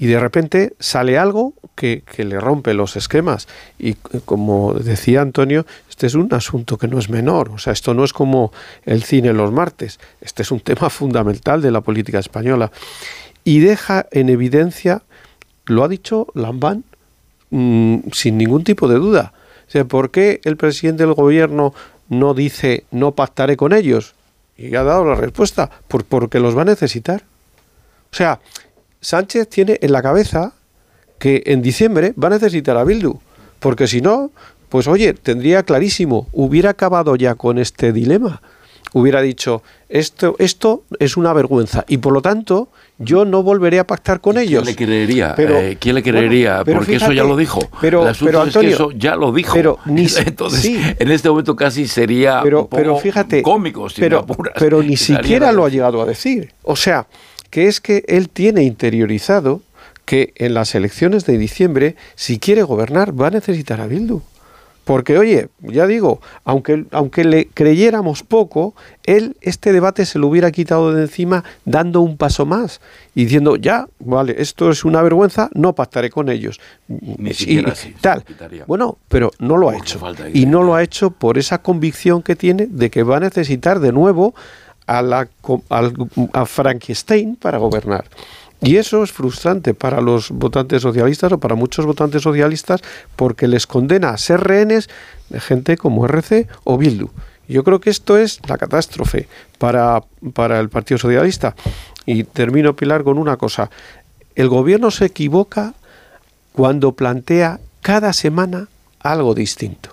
Y 0.00 0.06
de 0.06 0.18
repente 0.18 0.72
sale 0.78 1.18
algo 1.18 1.52
que, 1.74 2.02
que 2.10 2.24
le 2.24 2.40
rompe 2.40 2.72
los 2.72 2.96
esquemas. 2.96 3.48
Y 3.78 3.90
eh, 3.90 3.96
como 4.24 4.72
decía 4.72 5.20
Antonio, 5.20 5.66
este 5.90 6.06
es 6.06 6.14
un 6.14 6.32
asunto 6.32 6.78
que 6.78 6.88
no 6.88 6.98
es 6.98 7.10
menor. 7.10 7.50
O 7.50 7.58
sea, 7.58 7.74
esto 7.74 7.92
no 7.92 8.02
es 8.02 8.14
como 8.14 8.50
el 8.86 9.02
cine 9.02 9.34
los 9.34 9.52
martes. 9.52 10.00
Este 10.22 10.40
es 10.40 10.50
un 10.52 10.60
tema 10.60 10.88
fundamental 10.88 11.60
de 11.60 11.70
la 11.70 11.82
política 11.82 12.18
española. 12.18 12.72
Y 13.44 13.58
deja 13.58 14.06
en 14.10 14.30
evidencia, 14.30 15.02
lo 15.66 15.84
ha 15.84 15.88
dicho 15.88 16.28
Lambán, 16.34 16.82
mm, 17.50 17.98
sin 18.12 18.38
ningún 18.38 18.64
tipo 18.64 18.88
de 18.88 18.94
duda. 18.94 19.34
O 19.68 19.70
sea, 19.70 19.84
¿por 19.84 20.10
qué 20.10 20.40
el 20.44 20.56
presidente 20.56 21.04
del 21.04 21.12
gobierno 21.12 21.74
no 22.08 22.32
dice 22.32 22.84
no 22.90 23.12
pactaré 23.12 23.58
con 23.58 23.74
ellos? 23.74 24.14
Y 24.56 24.74
ha 24.76 24.82
dado 24.82 25.04
la 25.04 25.14
respuesta, 25.14 25.68
por, 25.88 26.06
porque 26.06 26.40
los 26.40 26.56
va 26.56 26.62
a 26.62 26.64
necesitar. 26.64 27.22
O 28.10 28.16
sea, 28.16 28.40
Sánchez 29.00 29.48
tiene 29.48 29.78
en 29.82 29.92
la 29.92 30.02
cabeza 30.02 30.52
que 31.18 31.42
en 31.46 31.62
diciembre 31.62 32.14
va 32.22 32.28
a 32.28 32.30
necesitar 32.32 32.76
a 32.76 32.84
Bildu, 32.84 33.18
porque 33.58 33.86
si 33.86 34.00
no, 34.00 34.30
pues 34.68 34.86
oye, 34.88 35.12
tendría 35.14 35.62
clarísimo, 35.62 36.28
hubiera 36.32 36.70
acabado 36.70 37.16
ya 37.16 37.34
con 37.34 37.58
este 37.58 37.92
dilema. 37.92 38.40
Hubiera 38.92 39.22
dicho, 39.22 39.62
esto, 39.88 40.34
esto 40.40 40.82
es 40.98 41.16
una 41.16 41.32
vergüenza 41.32 41.84
y 41.86 41.98
por 41.98 42.12
lo 42.12 42.22
tanto 42.22 42.70
yo 42.98 43.24
no 43.24 43.44
volveré 43.44 43.78
a 43.78 43.86
pactar 43.86 44.20
con 44.20 44.36
ellos. 44.36 44.64
¿Quién 44.64 44.76
le 44.76 44.84
creería? 44.84 45.34
Pero- 45.36 45.58
Eh, 45.58 45.76
¿Quién 45.78 45.94
le 45.94 46.02
creería? 46.02 46.50
bueno, 46.54 46.64
pero 46.64 46.78
Porque 46.78 46.96
eso 46.96 47.12
ya 47.12 47.22
lo 47.22 47.36
dijo. 47.36 47.60
pero- 47.80 48.08
El 48.08 48.16
pero, 48.18 48.42
es 48.44 48.56
que 48.56 48.70
eso 48.70 48.90
ya 48.90 49.14
lo 49.14 49.30
dijo. 49.32 49.54
pero 49.54 49.78
ni 49.84 50.06
Entonces, 50.26 50.60
sí. 50.60 50.80
en 50.98 51.10
este 51.12 51.28
momento 51.30 51.54
casi 51.54 51.86
sería 51.86 52.40
pero, 52.42 52.62
un 52.62 52.64
poco 52.64 52.76
pero 52.78 52.96
fíjate, 52.98 53.42
cómico, 53.42 53.88
si 53.88 54.00
pero, 54.00 54.24
me 54.26 54.32
apuras, 54.32 54.54
pero 54.58 54.82
ni 54.82 54.96
siquiera 54.96 55.52
lo 55.52 55.64
ha 55.64 55.68
llegado 55.68 56.02
a 56.02 56.04
decir. 56.06 56.52
O 56.64 56.74
sea, 56.74 57.06
que 57.50 57.66
es 57.66 57.80
que 57.80 58.04
él 58.08 58.28
tiene 58.28 58.62
interiorizado 58.62 59.62
que 60.04 60.32
en 60.36 60.54
las 60.54 60.74
elecciones 60.74 61.24
de 61.26 61.38
diciembre, 61.38 61.94
si 62.16 62.38
quiere 62.38 62.62
gobernar, 62.62 63.18
va 63.20 63.28
a 63.28 63.30
necesitar 63.30 63.80
a 63.80 63.86
Bildu. 63.86 64.22
Porque, 64.84 65.18
oye, 65.18 65.48
ya 65.60 65.86
digo, 65.86 66.20
aunque, 66.44 66.84
aunque 66.90 67.22
le 67.22 67.46
creyéramos 67.46 68.24
poco, 68.24 68.74
él 69.04 69.36
este 69.40 69.72
debate 69.72 70.04
se 70.04 70.18
lo 70.18 70.26
hubiera 70.26 70.50
quitado 70.50 70.92
de 70.92 71.02
encima 71.02 71.44
dando 71.64 72.00
un 72.00 72.16
paso 72.16 72.44
más 72.44 72.80
y 73.14 73.24
diciendo, 73.24 73.54
ya, 73.54 73.86
vale, 74.00 74.34
esto 74.38 74.70
es 74.70 74.84
una 74.84 75.00
vergüenza, 75.02 75.48
no 75.54 75.74
pactaré 75.76 76.10
con 76.10 76.28
ellos. 76.28 76.58
Ni 76.88 77.30
Y- 77.30 77.64
así, 77.66 77.94
tal. 78.00 78.24
Bueno, 78.66 78.98
pero 79.08 79.30
no 79.38 79.58
lo 79.58 79.68
ha 79.68 79.76
hecho. 79.76 80.00
Y 80.32 80.46
no 80.46 80.62
lo 80.64 80.74
ha 80.74 80.82
hecho 80.82 81.10
por 81.10 81.38
esa 81.38 81.58
convicción 81.58 82.22
que 82.22 82.34
tiene 82.34 82.66
de 82.66 82.90
que 82.90 83.04
va 83.04 83.18
a 83.18 83.20
necesitar 83.20 83.78
de 83.78 83.92
nuevo 83.92 84.34
a, 84.90 85.02
la, 85.02 85.28
a 86.32 86.46
Frankenstein 86.46 87.36
para 87.36 87.58
gobernar. 87.58 88.06
Y 88.60 88.76
eso 88.76 89.04
es 89.04 89.12
frustrante 89.12 89.72
para 89.72 90.00
los 90.00 90.30
votantes 90.30 90.82
socialistas 90.82 91.32
o 91.32 91.38
para 91.38 91.54
muchos 91.54 91.86
votantes 91.86 92.22
socialistas 92.22 92.82
porque 93.14 93.46
les 93.46 93.68
condena 93.68 94.10
a 94.10 94.18
ser 94.18 94.40
rehenes 94.40 94.90
de 95.28 95.40
gente 95.40 95.76
como 95.76 96.04
RC 96.06 96.48
o 96.64 96.76
Bildu. 96.76 97.08
Yo 97.48 97.62
creo 97.62 97.80
que 97.80 97.90
esto 97.90 98.18
es 98.18 98.40
la 98.48 98.58
catástrofe 98.58 99.28
para, 99.58 100.02
para 100.34 100.58
el 100.58 100.68
Partido 100.68 100.98
Socialista. 100.98 101.54
Y 102.04 102.24
termino, 102.24 102.74
Pilar, 102.74 103.04
con 103.04 103.16
una 103.16 103.36
cosa. 103.36 103.70
el 104.34 104.48
gobierno 104.48 104.90
se 104.90 105.06
equivoca 105.06 105.74
cuando 106.52 106.92
plantea 106.92 107.60
cada 107.80 108.12
semana 108.12 108.68
algo 108.98 109.34
distinto. 109.34 109.90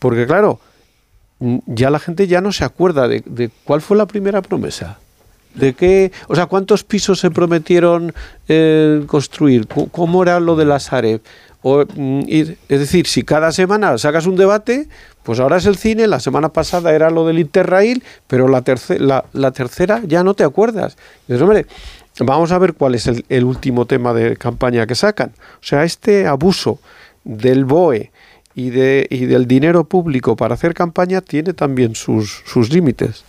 Porque 0.00 0.26
claro, 0.26 0.58
ya 1.66 1.90
la 1.90 1.98
gente 1.98 2.26
ya 2.26 2.40
no 2.40 2.52
se 2.52 2.64
acuerda 2.64 3.08
de, 3.08 3.50
cuál 3.64 3.80
fue 3.80 3.96
la 3.96 4.06
primera 4.06 4.42
promesa. 4.42 4.98
¿De 5.54 5.72
qué? 5.72 6.10
O 6.26 6.34
sea, 6.34 6.46
¿cuántos 6.46 6.82
pisos 6.82 7.20
se 7.20 7.30
prometieron 7.30 8.12
eh, 8.48 9.04
construir? 9.06 9.68
¿Cómo- 9.68 9.88
¿Cómo 9.88 10.22
era 10.22 10.40
lo 10.40 10.56
de 10.56 10.64
la 10.64 10.80
Sareb? 10.80 11.20
O, 11.62 11.84
mm, 11.94 12.22
es 12.28 12.56
decir, 12.68 13.06
si 13.06 13.22
cada 13.22 13.52
semana 13.52 13.96
sacas 13.98 14.26
un 14.26 14.36
debate, 14.36 14.88
pues 15.22 15.40
ahora 15.40 15.56
es 15.56 15.66
el 15.66 15.76
cine, 15.76 16.06
la 16.06 16.20
semana 16.20 16.48
pasada 16.50 16.92
era 16.92 17.08
lo 17.10 17.26
del 17.26 17.38
Interrail, 17.38 18.02
pero 18.26 18.48
la, 18.48 18.62
la, 19.32 19.50
tercera 19.52 20.02
ya 20.06 20.24
no 20.24 20.34
te 20.34 20.44
acuerdas. 20.44 20.96
Dices, 21.26 21.40
hombre, 21.40 21.66
vamos 22.18 22.52
a 22.52 22.58
ver 22.58 22.74
cuál 22.74 22.94
es 22.96 23.06
el, 23.06 23.24
el 23.28 23.44
último 23.44 23.86
tema 23.86 24.12
de 24.12 24.36
campaña 24.36 24.86
que 24.86 24.94
sacan. 24.94 25.32
O 25.54 25.62
sea, 25.64 25.84
este 25.84 26.26
abuso 26.26 26.80
del 27.24 27.64
BOE 27.64 28.10
y, 28.54 28.70
de, 28.70 29.06
y 29.10 29.26
del 29.26 29.46
dinero 29.46 29.84
público 29.84 30.36
para 30.36 30.54
hacer 30.54 30.74
campaña 30.74 31.20
tiene 31.20 31.54
también 31.54 31.94
sus, 31.94 32.42
sus 32.46 32.72
límites. 32.72 33.24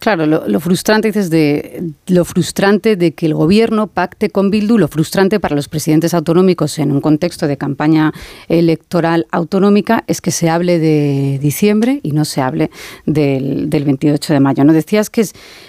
Claro, 0.00 0.24
lo, 0.24 0.48
lo 0.48 0.60
frustrante 0.60 1.12
de 1.12 1.92
lo 2.06 2.24
frustrante 2.24 2.96
de 2.96 3.12
que 3.12 3.26
el 3.26 3.34
gobierno 3.34 3.86
pacte 3.86 4.30
con 4.30 4.50
Bildu, 4.50 4.78
lo 4.78 4.88
frustrante 4.88 5.38
para 5.40 5.54
los 5.54 5.68
presidentes 5.68 6.14
autonómicos 6.14 6.78
en 6.78 6.90
un 6.90 7.02
contexto 7.02 7.46
de 7.46 7.58
campaña 7.58 8.14
electoral 8.48 9.26
autonómica 9.30 10.02
es 10.06 10.22
que 10.22 10.30
se 10.30 10.48
hable 10.48 10.78
de 10.78 11.38
diciembre 11.42 12.00
y 12.02 12.12
no 12.12 12.24
se 12.24 12.40
hable 12.40 12.70
del, 13.04 13.68
del 13.68 13.84
28 13.84 14.32
de 14.32 14.40
mayo. 14.40 14.64
¿No 14.64 14.72
decías 14.72 15.10
que 15.10 15.26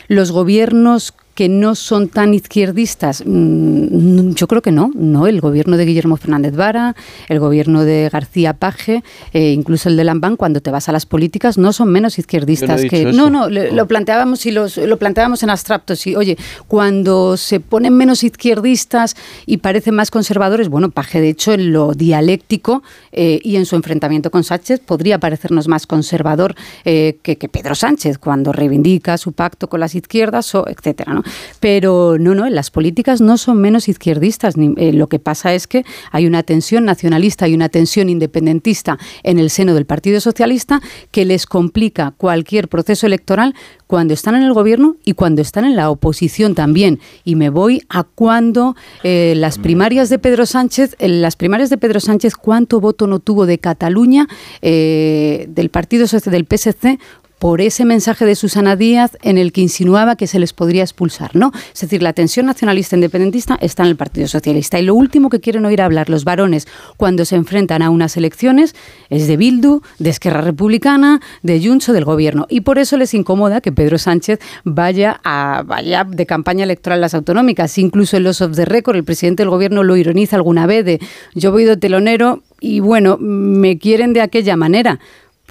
los 0.08 0.32
gobiernos 0.32 1.14
que 1.36 1.48
no 1.50 1.76
son 1.76 2.10
tan 2.10 2.34
izquierdistas, 2.34 3.24
mm, 3.26 4.32
yo 4.34 4.48
creo 4.48 4.62
que 4.62 4.72
no, 4.72 4.92
no, 4.96 5.28
el 5.28 5.40
gobierno 5.42 5.78
de 5.78 5.86
Guillermo 5.86 6.18
Fernández 6.18 6.56
Vara, 6.56 6.96
el 7.30 7.40
gobierno 7.40 7.84
de 7.84 8.10
García 8.12 8.54
Paje, 8.54 9.04
eh, 9.34 9.52
incluso 9.52 9.90
el 9.90 9.98
de 9.98 10.04
Lambán, 10.04 10.36
cuando 10.36 10.62
te 10.62 10.72
vas 10.72 10.90
a 10.90 10.92
las 10.92 11.06
políticas, 11.06 11.58
no 11.58 11.74
son 11.74 11.90
menos 11.92 12.20
izquierdistas 12.20 12.84
no 12.84 12.90
que... 12.90 13.06
No, 13.14 13.30
no, 13.30 13.50
le- 13.50 13.72
lo 13.72 13.88
planteábamos 13.88 14.46
y 14.46 14.52
los, 14.52 14.78
lo 14.78 14.98
planteábamos 14.98 15.42
en 15.44 15.50
abstractos. 15.50 16.06
Y 16.08 16.16
oye, 16.16 16.38
cuando 16.68 17.38
se 17.38 17.60
ponen 17.60 17.96
menos 17.96 18.24
izquierdistas 18.24 19.16
y 19.46 19.58
parecen 19.58 19.96
más 19.96 20.12
conservadores, 20.12 20.70
bueno, 20.70 20.92
Paje, 20.92 21.22
de 21.22 21.30
hecho, 21.30 21.54
en 21.54 21.72
lo 21.72 21.94
dialéctico 21.94 22.84
eh, 23.12 23.40
y 23.44 23.56
en 23.56 23.66
su 23.66 23.76
enfrentamiento 23.76 24.32
con 24.32 24.44
Sánchez, 24.44 24.80
podría 24.82 25.20
parecernos 25.20 25.68
más 25.68 25.88
conservador 25.88 26.56
eh, 26.86 27.18
que, 27.24 27.38
que 27.38 27.48
Pedro 27.50 27.76
Sánchez 27.76 28.18
cuando 28.18 28.52
reivindica 28.52 29.18
su 29.18 29.32
pacto 29.32 29.68
con 29.70 29.80
las 29.80 29.96
izquierdas, 29.96 30.54
o 30.56 30.68
etcétera, 30.68 31.14
¿no? 31.14 31.21
Pero 31.60 32.18
no, 32.20 32.36
no, 32.36 32.50
las 32.50 32.72
políticas 32.72 33.22
no 33.22 33.38
son 33.38 33.60
menos 33.60 33.88
izquierdistas. 33.90 34.58
ni- 34.58 34.74
eh, 34.78 34.94
lo 34.94 35.08
que 35.08 35.20
pasa 35.20 35.54
es 35.54 35.68
que 35.68 35.84
hay 36.12 36.26
una 36.28 36.44
tensión 36.44 36.86
nacionalista 36.86 37.48
y 37.48 37.54
una 37.54 37.70
tensión 37.70 38.10
independentista 38.10 38.98
en 39.24 39.40
el 39.40 39.50
seno 39.50 39.74
del 39.74 39.86
Partido 39.86 40.20
Socialista 40.22 40.82
que 41.12 41.26
les 41.26 41.46
complica 41.46 42.14
cualquier 42.18 42.68
proceso 42.68 43.06
electoral 43.08 43.54
cuando 43.88 44.14
están 44.14 44.36
en 44.36 44.44
el 44.44 44.54
gobierno 44.54 44.96
y 45.04 45.14
cuando 45.14 45.42
están 45.42 45.66
en 45.66 45.76
la 45.76 45.90
oposición 45.90 46.56
también. 46.56 47.00
Y 47.26 47.36
me 47.36 47.50
voy 47.50 47.82
a 47.90 48.04
cuando 48.04 48.76
eh, 49.04 49.34
las 49.36 49.58
primarias 49.58 50.10
de 50.10 50.18
Pedro 50.18 50.46
Sánchez, 50.46 50.96
en 51.00 51.22
las 51.22 51.36
primarias 51.36 51.70
de 51.70 51.78
Pedro 51.78 52.00
Sánchez, 52.00 52.36
cuánto 52.36 52.80
voto 52.80 53.06
no 53.08 53.20
tuvo 53.20 53.46
de 53.46 53.58
Cataluña, 53.60 54.28
eh, 54.62 55.46
del 55.50 55.70
Partido 55.70 56.08
Social 56.08 56.32
del 56.32 56.46
PSC, 56.46 57.00
por 57.42 57.60
ese 57.60 57.86
mensaje 57.86 58.24
de 58.24 58.36
Susana 58.36 58.76
Díaz 58.76 59.18
en 59.24 59.40
el 59.40 59.52
que 59.52 59.62
insinuaba 59.62 60.16
que 60.16 60.28
se 60.28 60.38
les 60.38 60.54
podría 60.54 60.84
expulsar. 60.84 61.36
No, 61.36 61.52
es 61.74 61.82
decir, 61.82 62.04
la 62.04 62.14
tensión 62.14 62.46
nacionalista 62.46 62.96
independentista 62.96 63.58
está 63.62 63.82
en 63.82 63.90
el 63.90 63.96
Partido 63.96 64.28
Socialista. 64.28 64.78
Y 64.78 64.84
lo 64.84 64.94
último 64.94 65.30
que 65.30 65.40
quieren 65.40 65.66
oír 65.66 65.82
hablar 65.82 66.08
los 66.08 66.24
varones 66.24 66.68
cuando 66.98 67.26
se 67.26 67.36
enfrentan 67.36 67.82
a 67.82 67.90
unas 67.90 68.16
elecciones 68.16 68.76
es 69.10 69.28
de 69.28 69.38
Bildu, 69.38 69.82
de 69.98 70.12
Esquerra 70.12 70.42
Republicana, 70.42 71.20
de 71.42 71.60
Junts 71.66 71.90
o 71.90 71.94
del 71.94 72.06
Gobierno. 72.06 72.46
Y 72.48 72.62
por 72.62 72.78
eso 72.78 72.96
les 72.96 73.16
incomoda 73.16 73.60
que 73.60 73.72
Pedro 73.72 73.98
Sánchez 73.98 74.38
vaya, 74.64 75.20
a, 75.24 75.64
vaya 75.66 76.04
de 76.04 76.28
campaña 76.28 76.64
electoral 76.64 77.00
a 77.00 77.02
las 77.02 77.16
autonómicas. 77.16 77.76
Incluso 77.80 78.18
en 78.18 78.24
los 78.26 78.40
off 78.42 78.56
the 78.56 78.66
record, 78.66 78.98
el 78.98 79.04
presidente 79.04 79.42
del 79.42 79.50
Gobierno 79.50 79.82
lo 79.82 79.98
ironiza 79.98 80.36
alguna 80.36 80.68
vez 80.68 80.86
de 80.86 81.00
yo 81.34 81.52
voy 81.52 81.64
de 81.64 81.76
telonero 81.76 82.44
y 82.60 82.82
bueno, 82.82 83.18
me 83.20 83.80
quieren 83.80 84.14
de 84.14 84.22
aquella 84.22 84.56
manera. 84.56 85.00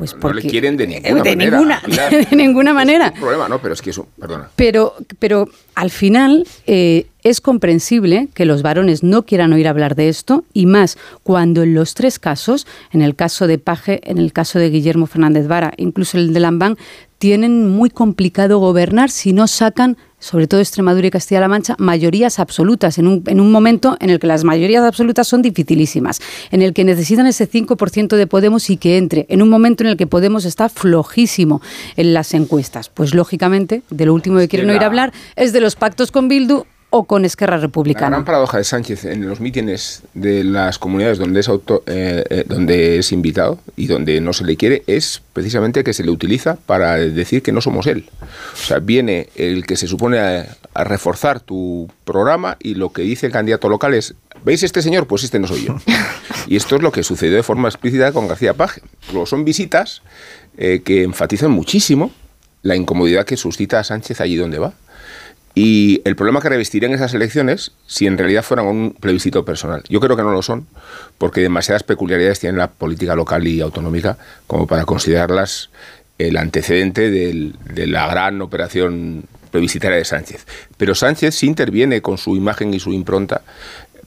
Pues 0.00 0.14
No 0.14 0.20
porque 0.20 0.40
le 0.40 0.48
quieren 0.48 0.78
de 0.78 0.86
ninguna 0.86 1.22
de 1.22 1.36
manera. 1.36 1.58
ninguna, 1.58 1.82
de 2.30 2.36
ninguna 2.36 2.72
manera. 2.72 3.06
Es 3.08 3.12
un 3.12 3.20
problema, 3.20 3.48
¿no? 3.50 3.60
Pero 3.60 3.74
es 3.74 3.82
que 3.82 3.90
eso, 3.90 4.08
perdona. 4.18 4.48
Pero, 4.56 4.94
pero 5.18 5.46
al 5.74 5.90
final 5.90 6.46
eh, 6.66 7.06
es 7.22 7.42
comprensible 7.42 8.28
que 8.32 8.46
los 8.46 8.62
varones 8.62 9.02
no 9.02 9.26
quieran 9.26 9.52
oír 9.52 9.68
hablar 9.68 9.96
de 9.96 10.08
esto 10.08 10.44
y 10.54 10.64
más 10.64 10.96
cuando 11.22 11.62
en 11.62 11.74
los 11.74 11.92
tres 11.92 12.18
casos, 12.18 12.66
en 12.92 13.02
el 13.02 13.14
caso 13.14 13.46
de 13.46 13.58
Paje, 13.58 14.00
en 14.04 14.16
el 14.16 14.32
caso 14.32 14.58
de 14.58 14.70
Guillermo 14.70 15.06
Fernández 15.06 15.46
Vara, 15.46 15.74
incluso 15.76 16.16
el 16.16 16.32
de 16.32 16.40
Lambán, 16.40 16.78
tienen 17.18 17.68
muy 17.68 17.90
complicado 17.90 18.58
gobernar 18.58 19.10
si 19.10 19.34
no 19.34 19.46
sacan, 19.46 19.98
sobre 20.20 20.46
todo 20.46 20.60
Extremadura 20.60 21.08
y 21.08 21.10
Castilla-La 21.10 21.48
Mancha, 21.48 21.74
mayorías 21.78 22.38
absolutas 22.38 22.98
en 22.98 23.08
un, 23.08 23.24
en 23.26 23.40
un 23.40 23.50
momento 23.50 23.96
en 24.00 24.10
el 24.10 24.20
que 24.20 24.26
las 24.26 24.44
mayorías 24.44 24.84
absolutas 24.84 25.26
son 25.26 25.42
dificilísimas, 25.42 26.20
en 26.52 26.62
el 26.62 26.72
que 26.72 26.84
necesitan 26.84 27.26
ese 27.26 27.50
5% 27.50 28.16
de 28.16 28.26
Podemos 28.26 28.70
y 28.70 28.76
que 28.76 28.98
entre, 28.98 29.26
en 29.28 29.42
un 29.42 29.48
momento 29.48 29.82
en 29.82 29.90
el 29.90 29.96
que 29.96 30.06
Podemos 30.06 30.44
está 30.44 30.68
flojísimo 30.68 31.60
en 31.96 32.14
las 32.14 32.34
encuestas. 32.34 32.88
Pues 32.88 33.14
lógicamente, 33.14 33.82
de 33.90 34.06
lo 34.06 34.14
último 34.14 34.38
que 34.38 34.48
quieren 34.48 34.70
oír 34.70 34.84
hablar 34.84 35.12
es 35.36 35.52
de 35.52 35.60
los 35.60 35.74
pactos 35.74 36.12
con 36.12 36.28
Bildu 36.28 36.64
o 36.92 37.04
con 37.04 37.24
Esquerra 37.24 37.56
La 37.56 37.62
Republicana. 37.62 38.08
gran 38.10 38.24
paradoja 38.24 38.58
de 38.58 38.64
Sánchez 38.64 39.04
en 39.04 39.28
los 39.28 39.40
mítines 39.40 40.02
de 40.14 40.42
las 40.44 40.78
comunidades 40.78 41.18
donde 41.18 41.38
es, 41.40 41.48
auto- 41.48 41.82
eh, 41.86 42.24
eh, 42.28 42.44
donde 42.46 42.98
es 42.98 43.12
invitado 43.12 43.58
y 43.76 43.86
donde 43.86 44.20
no 44.20 44.32
se 44.32 44.44
le 44.44 44.56
quiere 44.56 44.82
es 44.88 45.22
precisamente 45.32 45.84
que 45.84 45.92
se 45.92 46.02
le 46.02 46.10
utiliza 46.10 46.56
para 46.66 46.96
decir 46.96 47.42
que 47.42 47.52
no 47.52 47.60
somos 47.60 47.86
él. 47.86 48.08
O 48.54 48.56
sea, 48.56 48.80
viene 48.80 49.28
el 49.36 49.64
que 49.66 49.76
se 49.76 49.86
supone 49.86 50.18
a, 50.18 50.56
a 50.74 50.84
reforzar 50.84 51.40
tu 51.40 51.88
programa 52.04 52.56
y 52.60 52.74
lo 52.74 52.92
que 52.92 53.02
dice 53.02 53.26
el 53.26 53.32
candidato 53.32 53.68
local 53.68 53.94
es, 53.94 54.14
¿veis 54.44 54.62
este 54.64 54.82
señor? 54.82 55.06
Pues 55.06 55.22
este 55.24 55.38
no 55.38 55.46
soy 55.46 55.64
yo. 55.66 55.76
Y 56.46 56.56
esto 56.56 56.74
es 56.74 56.82
lo 56.82 56.90
que 56.90 57.02
sucedió 57.04 57.36
de 57.36 57.42
forma 57.44 57.68
explícita 57.68 58.10
con 58.12 58.26
García 58.26 58.54
Paje. 58.54 58.80
Luego 59.12 59.26
son 59.26 59.44
visitas 59.44 60.02
eh, 60.56 60.80
que 60.84 61.04
enfatizan 61.04 61.50
muchísimo 61.52 62.10
la 62.62 62.74
incomodidad 62.74 63.24
que 63.26 63.36
suscita 63.36 63.78
a 63.78 63.84
Sánchez 63.84 64.20
allí 64.20 64.34
donde 64.36 64.58
va. 64.58 64.72
Y 65.54 66.00
el 66.04 66.14
problema 66.16 66.40
que 66.40 66.48
revestirían 66.48 66.92
esas 66.92 67.12
elecciones 67.12 67.72
si 67.86 68.06
en 68.06 68.16
realidad 68.16 68.44
fueran 68.44 68.66
un 68.66 68.92
plebiscito 68.92 69.44
personal. 69.44 69.82
Yo 69.88 70.00
creo 70.00 70.16
que 70.16 70.22
no 70.22 70.30
lo 70.32 70.42
son, 70.42 70.66
porque 71.18 71.40
demasiadas 71.40 71.82
peculiaridades 71.82 72.38
tiene 72.40 72.56
la 72.58 72.70
política 72.70 73.16
local 73.16 73.46
y 73.46 73.60
autonómica 73.60 74.16
como 74.46 74.66
para 74.66 74.84
considerarlas 74.84 75.70
el 76.18 76.36
antecedente 76.36 77.10
del- 77.10 77.56
de 77.74 77.86
la 77.86 78.06
gran 78.06 78.40
operación 78.42 79.24
plebiscitaria 79.50 79.96
de 79.98 80.04
Sánchez. 80.04 80.46
Pero 80.76 80.94
Sánchez 80.94 81.34
sí 81.34 81.46
interviene 81.46 82.00
con 82.00 82.16
su 82.18 82.36
imagen 82.36 82.72
y 82.72 82.78
su 82.78 82.92
impronta 82.92 83.42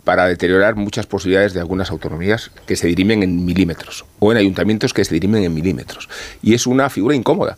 para 0.05 0.25
deteriorar 0.27 0.75
muchas 0.75 1.05
posibilidades 1.05 1.53
de 1.53 1.59
algunas 1.59 1.89
autonomías 1.91 2.51
que 2.65 2.75
se 2.77 2.87
dirimen 2.87 3.23
en 3.23 3.43
milímetros 3.45 4.05
o 4.19 4.31
en 4.31 4.37
ayuntamientos 4.37 4.93
que 4.93 5.03
se 5.03 5.13
dirimen 5.13 5.43
en 5.43 5.53
milímetros. 5.53 6.07
Y 6.41 6.53
es 6.53 6.67
una 6.67 6.89
figura 6.89 7.15
incómoda. 7.15 7.57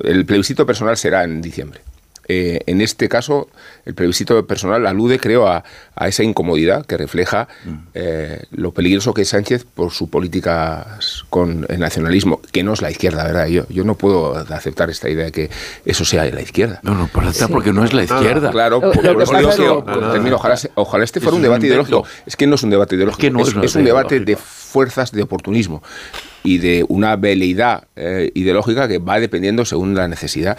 El 0.00 0.24
plebiscito 0.24 0.66
personal 0.66 0.96
será 0.96 1.24
en 1.24 1.40
diciembre. 1.40 1.80
Eh, 2.28 2.60
en 2.66 2.80
este 2.80 3.08
caso, 3.08 3.48
el 3.84 3.94
plebiscito 3.94 4.46
personal 4.46 4.86
alude, 4.86 5.18
creo, 5.18 5.46
a, 5.46 5.64
a 5.94 6.08
esa 6.08 6.22
incomodidad 6.22 6.86
que 6.86 6.96
refleja 6.96 7.48
eh, 7.94 8.44
lo 8.50 8.72
peligroso 8.72 9.12
que 9.12 9.22
es 9.22 9.28
Sánchez 9.28 9.64
por 9.64 9.90
su 9.92 10.08
política 10.08 10.98
con 11.30 11.66
el 11.68 11.78
nacionalismo, 11.80 12.40
que 12.52 12.62
no 12.62 12.72
es 12.72 12.80
la 12.82 12.90
izquierda, 12.90 13.24
¿verdad? 13.24 13.46
Yo, 13.48 13.66
yo 13.68 13.84
no 13.84 13.94
puedo 13.96 14.36
aceptar 14.36 14.88
esta 14.90 15.08
idea 15.10 15.26
de 15.26 15.32
que 15.32 15.50
eso 15.84 16.04
sea 16.04 16.24
la 16.24 16.40
izquierda. 16.42 16.80
No, 16.82 16.94
no, 16.94 17.08
por 17.08 17.24
Sí. 17.34 17.44
porque 17.50 17.72
no 17.72 17.84
es 17.84 17.92
la 17.92 18.04
izquierda. 18.04 18.50
Claro, 18.50 18.80
por, 18.80 18.96
lo 18.96 19.02
por 19.02 19.16
que 19.18 19.22
eso 19.24 19.36
digo 19.36 19.48
pasa 19.50 19.56
que, 19.62 19.64
es- 19.64 19.70
o- 19.70 19.84
No, 19.84 20.00
no, 20.00 20.12
termino, 20.12 20.30
no. 20.30 20.36
ojalá, 20.36 20.56
se- 20.56 20.70
ojalá 20.74 21.04
este 21.04 21.20
fuera 21.20 21.32
un 21.36 21.42
es 21.42 21.46
un 21.46 21.50
debate 21.50 21.66
ideológico. 21.66 22.04
Es 22.26 22.36
que 22.36 22.46
no 22.46 22.54
es 22.54 22.62
un 22.62 22.70
debate 22.70 22.94
ideológico, 22.96 23.20
que 23.20 23.30
no 23.30 23.40
es, 23.40 23.48
es 23.48 23.54
un 23.54 23.64
es 23.64 23.74
un 23.76 23.84
debate 23.84 24.14
debate 24.20 24.32
de 24.32 24.36
fuerzas 24.36 25.12
de 25.12 25.22
oportunismo 25.22 25.82
y 26.44 26.58
de 26.58 26.84
una 26.88 27.16
veleidad 27.16 27.84
eh, 27.96 28.30
ideológica 28.34 28.86
que 28.86 28.98
va 28.98 29.18
dependiendo 29.18 29.64
según 29.64 29.94
la 29.94 30.06
necesidad. 30.08 30.56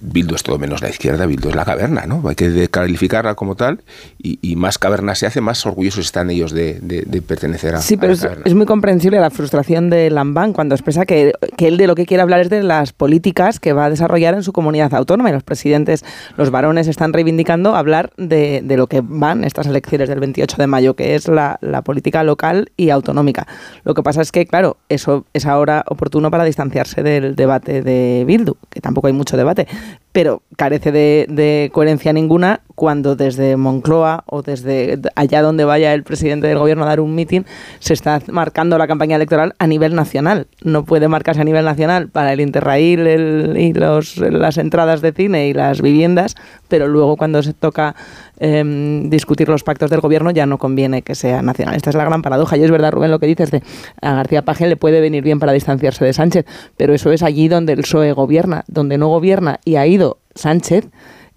Bildu 0.00 0.34
es 0.34 0.42
todo 0.42 0.58
menos 0.58 0.82
la 0.82 0.90
izquierda, 0.90 1.24
Bildu 1.24 1.48
es 1.48 1.54
la 1.56 1.64
caverna, 1.64 2.04
¿no? 2.06 2.22
Hay 2.28 2.34
que 2.34 2.68
calificarla 2.68 3.34
como 3.34 3.56
tal 3.56 3.80
y, 4.22 4.38
y 4.42 4.54
más 4.56 4.78
caverna 4.78 5.14
se 5.14 5.24
hace, 5.26 5.40
más 5.40 5.64
orgullosos 5.64 6.04
están 6.04 6.28
ellos 6.30 6.52
de, 6.52 6.78
de- 6.80 7.02
de 7.06 7.22
pertenecer 7.22 7.74
a, 7.74 7.80
Sí, 7.80 7.94
a 7.94 8.00
pero 8.00 8.12
la 8.12 8.18
es, 8.18 8.38
es 8.44 8.54
muy 8.54 8.66
comprensible 8.66 9.18
la 9.18 9.30
frustración 9.30 9.88
de 9.88 10.10
Lambán 10.10 10.52
cuando 10.52 10.74
expresa 10.74 11.06
que, 11.06 11.32
que 11.56 11.68
él 11.68 11.78
de 11.78 11.86
lo 11.86 11.94
que 11.94 12.04
quiere 12.04 12.22
hablar 12.22 12.40
es 12.40 12.50
de 12.50 12.62
las 12.62 12.92
políticas 12.92 13.60
que 13.60 13.72
va 13.72 13.86
a 13.86 13.90
desarrollar 13.90 14.34
en 14.34 14.42
su 14.42 14.52
comunidad 14.52 14.92
autónoma 14.94 15.30
y 15.30 15.32
los 15.32 15.42
presidentes, 15.42 16.04
los 16.36 16.50
varones 16.50 16.86
están 16.86 17.14
reivindicando 17.14 17.74
hablar 17.74 18.10
de, 18.18 18.60
de 18.62 18.76
lo 18.76 18.88
que 18.88 19.00
van 19.02 19.42
estas 19.44 19.66
elecciones 19.68 20.10
del 20.10 20.20
28 20.20 20.58
de 20.58 20.66
mayo, 20.66 20.94
que 20.96 21.14
es 21.14 21.28
la, 21.28 21.58
la 21.62 21.80
política 21.80 22.22
local 22.24 22.70
y 22.76 22.90
autonómica. 22.90 23.46
Lo 23.84 23.94
que 23.94 24.02
pasa 24.02 24.20
es 24.20 24.30
que, 24.32 24.44
claro, 24.44 24.76
eso 24.90 25.13
es 25.32 25.46
ahora 25.46 25.84
oportuno 25.88 26.30
para 26.30 26.44
distanciarse 26.44 27.02
del 27.02 27.36
debate 27.36 27.82
de 27.82 28.24
Bildu, 28.26 28.56
que 28.70 28.80
tampoco 28.80 29.06
hay 29.06 29.12
mucho 29.12 29.36
debate. 29.36 29.66
Pero 30.14 30.42
carece 30.56 30.92
de, 30.92 31.70
coherencia 31.72 32.12
ninguna 32.12 32.60
cuando 32.76 33.16
desde 33.16 33.56
Moncloa 33.56 34.22
o 34.26 34.42
desde 34.42 35.00
allá 35.16 35.42
donde 35.42 35.64
vaya 35.64 35.92
el 35.92 36.04
presidente 36.04 36.46
del 36.46 36.58
gobierno 36.58 36.84
a 36.84 36.86
dar 36.86 37.00
un 37.00 37.16
mitin 37.16 37.46
se 37.80 37.94
está 37.94 38.20
marcando 38.28 38.78
la 38.78 38.86
campaña 38.86 39.16
electoral 39.16 39.56
a 39.58 39.66
nivel 39.66 39.96
nacional. 39.96 40.46
No 40.62 40.84
puede 40.84 41.08
marcarse 41.08 41.40
a 41.40 41.44
nivel 41.44 41.64
nacional 41.64 42.10
para 42.10 42.32
el 42.32 42.40
Interrail 42.40 43.56
y 43.56 43.72
las 43.72 44.56
entradas 44.58 45.00
de 45.00 45.12
cine 45.12 45.48
y 45.48 45.52
las 45.52 45.82
viviendas, 45.82 46.36
pero 46.68 46.86
luego 46.86 47.16
cuando 47.16 47.42
se 47.42 47.52
toca 47.52 47.96
em, 48.38 49.10
discutir 49.10 49.48
los 49.48 49.64
pactos 49.64 49.90
del 49.90 50.00
gobierno 50.00 50.30
ya 50.30 50.46
no 50.46 50.58
conviene 50.58 51.02
que 51.02 51.16
sea 51.16 51.42
nacional. 51.42 51.74
Esta 51.74 51.90
es 51.90 51.96
la 51.96 52.04
gran 52.04 52.22
paradoja. 52.22 52.56
Y 52.56 52.62
es 52.62 52.70
verdad, 52.70 52.92
Rubén, 52.92 53.10
lo 53.10 53.18
que 53.18 53.26
dices 53.26 53.50
de 53.50 53.64
a 54.00 54.14
García 54.14 54.42
Paje 54.42 54.68
le 54.68 54.76
puede 54.76 55.00
venir 55.00 55.24
bien 55.24 55.40
para 55.40 55.52
distanciarse 55.52 56.04
de 56.04 56.12
Sánchez, 56.12 56.46
pero 56.76 56.94
eso 56.94 57.10
es 57.10 57.24
allí 57.24 57.48
donde 57.48 57.72
el 57.72 57.80
PSOE 57.80 58.12
gobierna, 58.12 58.62
donde 58.68 58.96
no 58.96 59.08
gobierna 59.08 59.58
y 59.64 59.74
ha 59.74 59.86
ido 59.88 60.03
Sánchez 60.34 60.86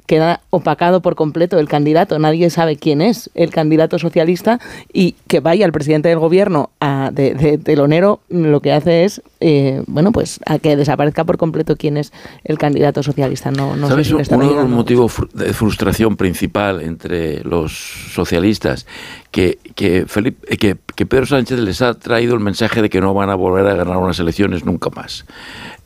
queda 0.07 0.39
opacado 0.49 1.01
por 1.01 1.15
completo 1.15 1.59
el 1.59 1.67
candidato. 1.67 2.17
Nadie 2.17 2.49
sabe 2.49 2.77
quién 2.77 3.01
es 3.01 3.29
el 3.35 3.51
candidato 3.51 3.99
socialista 3.99 4.59
y 4.91 5.15
que 5.27 5.41
vaya 5.41 5.65
el 5.65 5.73
presidente 5.73 6.09
del 6.09 6.17
gobierno 6.17 6.69
a, 6.79 7.11
de, 7.13 7.35
de 7.35 7.57
telonero 7.57 8.21
lo 8.29 8.61
que 8.61 8.71
hace 8.71 9.03
es, 9.03 9.21
eh, 9.39 9.83
bueno, 9.87 10.11
pues 10.11 10.39
a 10.45 10.59
que 10.59 10.75
desaparezca 10.75 11.23
por 11.23 11.37
completo 11.37 11.75
quién 11.75 11.97
es 11.97 12.11
el 12.43 12.57
candidato 12.57 13.03
socialista. 13.03 13.51
No, 13.51 13.75
no 13.75 13.87
sé 13.87 13.91
¿Sabes? 13.91 14.07
si 14.07 14.13
le 14.13 14.21
está 14.21 14.35
Uno 14.35 14.49
de 14.49 14.55
los 14.55 14.69
motivos 14.69 15.13
de 15.33 15.53
frustración 15.53 16.15
principal 16.15 16.81
entre 16.81 17.43
los 17.43 17.71
socialistas 18.13 18.87
que, 19.31 19.59
que, 19.75 20.05
Felipe, 20.07 20.45
eh, 20.53 20.57
que, 20.57 20.77
que 20.95 21.05
Pedro 21.05 21.25
Sánchez 21.25 21.59
les 21.59 21.81
ha 21.81 21.93
traído 21.93 22.33
el 22.33 22.39
mensaje 22.39 22.81
de 22.81 22.89
que 22.89 23.01
no 23.01 23.13
van 23.13 23.29
a 23.29 23.35
volver 23.35 23.67
a 23.67 23.75
ganar 23.75 23.97
unas 23.97 24.19
elecciones 24.19 24.65
nunca 24.65 24.89
más. 24.89 25.25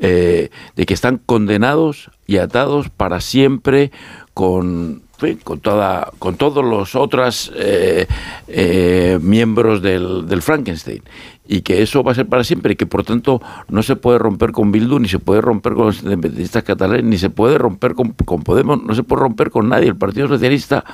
Eh, 0.03 0.49
de 0.75 0.85
que 0.87 0.95
están 0.95 1.19
condenados 1.19 2.09
y 2.25 2.37
atados 2.37 2.89
para 2.89 3.21
siempre 3.21 3.91
con, 4.33 5.03
con, 5.43 5.59
toda, 5.59 6.09
con 6.17 6.37
todos 6.37 6.65
los 6.65 6.95
otros 6.95 7.51
eh, 7.55 8.07
eh, 8.47 9.19
miembros 9.21 9.83
del, 9.83 10.27
del 10.27 10.41
Frankenstein 10.41 11.03
y 11.47 11.61
que 11.61 11.81
eso 11.81 12.03
va 12.03 12.11
a 12.11 12.15
ser 12.15 12.27
para 12.27 12.43
siempre 12.43 12.73
y 12.73 12.75
que 12.75 12.85
por 12.85 13.03
tanto 13.03 13.41
no 13.67 13.83
se 13.83 13.95
puede 13.95 14.19
romper 14.19 14.51
con 14.51 14.71
Bildu, 14.71 14.99
ni 14.99 15.07
se 15.07 15.19
puede 15.19 15.41
romper 15.41 15.73
con 15.73 15.87
los 15.87 16.03
independentistas 16.03 16.63
catalanes, 16.63 17.03
ni 17.03 17.17
se 17.17 17.29
puede 17.29 17.57
romper 17.57 17.95
con, 17.95 18.11
con 18.11 18.43
Podemos, 18.43 18.83
no 18.83 18.95
se 18.95 19.03
puede 19.03 19.21
romper 19.21 19.49
con 19.49 19.69
nadie. 19.69 19.89
El 19.89 19.95
Partido 19.95 20.27
Socialista 20.27 20.85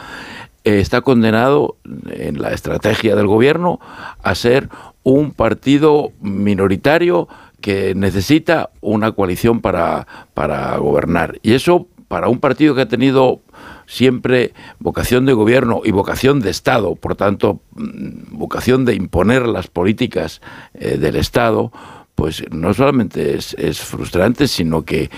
eh, 0.64 0.80
está 0.80 1.02
condenado 1.02 1.78
en 2.10 2.42
la 2.42 2.52
estrategia 2.52 3.16
del 3.16 3.28
gobierno 3.28 3.80
a 4.24 4.36
ser 4.36 4.70
un 5.04 5.32
partido 5.32 6.12
minoritario 6.22 7.28
que 7.62 7.96
necesita 7.96 8.70
una 8.82 9.12
coalición 9.12 9.62
para, 9.62 10.08
para 10.34 10.78
gobernar. 10.78 11.40
Y 11.42 11.54
eso 11.54 11.88
para 12.08 12.30
un 12.30 12.40
partido 12.40 12.76
que 12.76 12.82
ha 12.82 12.88
tenido 12.88 13.42
siempre 13.88 14.54
vocación 14.80 15.26
de 15.26 15.34
gobierno 15.34 15.82
y 15.84 15.92
vocación 15.92 16.42
de 16.42 16.52
Estado, 16.52 16.96
por 16.96 17.16
tanto, 17.16 17.62
mm, 17.76 18.38
vocación 18.38 18.86
de 18.86 18.94
imponer 18.94 19.48
las 19.48 19.68
políticas 19.68 20.42
eh, 20.76 20.98
del 20.98 21.16
Estado, 21.16 21.72
pues 22.14 22.44
no 22.52 22.74
solamente 22.74 23.36
es, 23.38 23.54
es 23.56 23.80
frustrante, 23.80 24.48
sino 24.48 24.84
que 24.84 25.10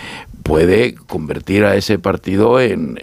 puede 0.44 0.96
convertir 0.96 1.64
a 1.64 1.76
ese 1.76 1.98
partido 1.98 2.60
en, 2.60 2.98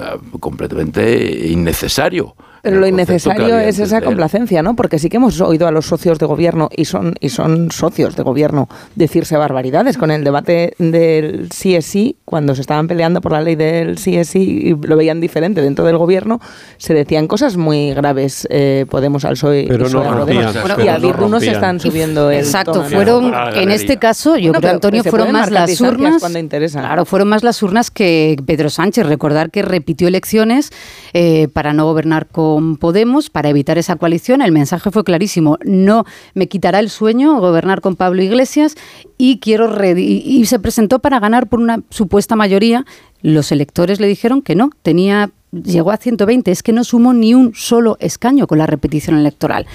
ah, 0.00 0.16
completamente 0.40 1.48
innecesario. 1.48 2.34
Pero 2.70 2.80
lo 2.80 2.86
innecesario 2.86 3.58
es 3.58 3.78
esa 3.78 4.00
complacencia, 4.00 4.62
¿no? 4.62 4.76
Porque 4.76 4.98
sí 4.98 5.08
que 5.08 5.16
hemos 5.16 5.40
oído 5.40 5.66
a 5.66 5.70
los 5.70 5.86
socios 5.86 6.18
de 6.18 6.26
gobierno 6.26 6.68
y 6.74 6.84
son 6.84 7.14
y 7.20 7.28
son 7.28 7.70
socios 7.70 8.16
de 8.16 8.22
gobierno 8.22 8.68
decirse 8.94 9.36
barbaridades 9.36 9.96
con 9.96 10.10
el 10.10 10.24
debate 10.24 10.74
del 10.78 11.50
sí 11.52 11.74
es 11.76 11.86
sí, 11.86 12.16
cuando 12.24 12.54
se 12.54 12.60
estaban 12.60 12.88
peleando 12.88 13.20
por 13.20 13.32
la 13.32 13.40
ley 13.40 13.54
del 13.54 13.98
sí 13.98 14.16
es 14.16 14.28
sí 14.28 14.74
y 14.76 14.86
lo 14.86 14.96
veían 14.96 15.20
diferente 15.20 15.60
dentro 15.62 15.84
del 15.84 15.96
gobierno, 15.98 16.40
se 16.76 16.94
decían 16.94 17.28
cosas 17.28 17.56
muy 17.56 17.92
graves 17.94 18.46
eh, 18.50 18.84
Podemos 18.90 19.24
al 19.24 19.34
PSOE 19.34 19.62
y 19.62 19.66
Pero 19.66 19.88
no 19.88 20.02
rompían, 20.02 20.54
y 20.84 20.88
a 20.88 20.98
no 20.98 21.40
se 21.40 21.50
están 21.50 21.80
subiendo 21.80 22.30
el 22.30 22.38
Exacto, 22.38 22.72
tono. 22.72 22.88
fueron, 22.88 23.32
en 23.54 23.70
este 23.70 23.96
caso, 23.98 24.36
yo 24.36 24.50
Bueno, 24.50 24.60
creo, 24.60 24.72
Antonio, 24.74 25.04
fueron 25.04 25.32
más 25.32 25.50
las 25.50 25.80
urnas. 25.80 26.20
cuando 26.20 26.38
interesa. 26.38 26.80
Claro, 26.80 27.04
fueron 27.04 27.28
más 27.28 27.42
las 27.42 27.62
urnas 27.62 27.90
que 27.90 28.36
Pedro 28.46 28.70
Sánchez. 28.70 29.06
Recordar 29.06 29.50
que 29.50 29.62
repitió 29.62 30.08
elecciones 30.08 30.70
eh, 31.12 31.48
para 31.52 31.72
no 31.72 31.84
gobernar 31.84 32.26
con 32.26 32.55
Podemos, 32.78 33.30
para 33.30 33.48
evitar 33.48 33.78
esa 33.78 33.96
coalición. 33.96 34.42
El 34.42 34.52
mensaje 34.52 34.90
fue 34.90 35.04
clarísimo. 35.04 35.58
No 35.64 36.04
me 36.34 36.48
quitará 36.48 36.80
el 36.80 36.90
sueño 36.90 37.38
gobernar 37.40 37.80
con 37.80 37.96
Pablo 37.96 38.22
Iglesias 38.22 38.76
y 39.18 39.38
quiero 39.38 39.66
y, 39.96 40.44
se 40.46 40.58
presentó 40.58 40.98
para 41.00 41.20
ganar 41.20 41.48
por 41.48 41.60
una 41.60 41.82
supuesta 41.90 42.36
mayoría. 42.36 42.84
Los 43.22 43.52
electores 43.52 44.00
le 44.00 44.06
dijeron 44.06 44.42
que 44.42 44.54
no, 44.54 44.70
tenía 44.82 45.30
llegó 45.52 45.90
a 45.90 45.96
120, 45.96 46.50
es 46.50 46.62
que 46.62 46.72
no 46.72 46.84
sumó 46.84 47.14
ni 47.14 47.34
un 47.34 47.54
solo 47.54 47.96
escaño 48.00 48.46
con 48.46 48.58
la 48.58 48.66
repetición 48.66 49.16
electoral. 49.16 49.66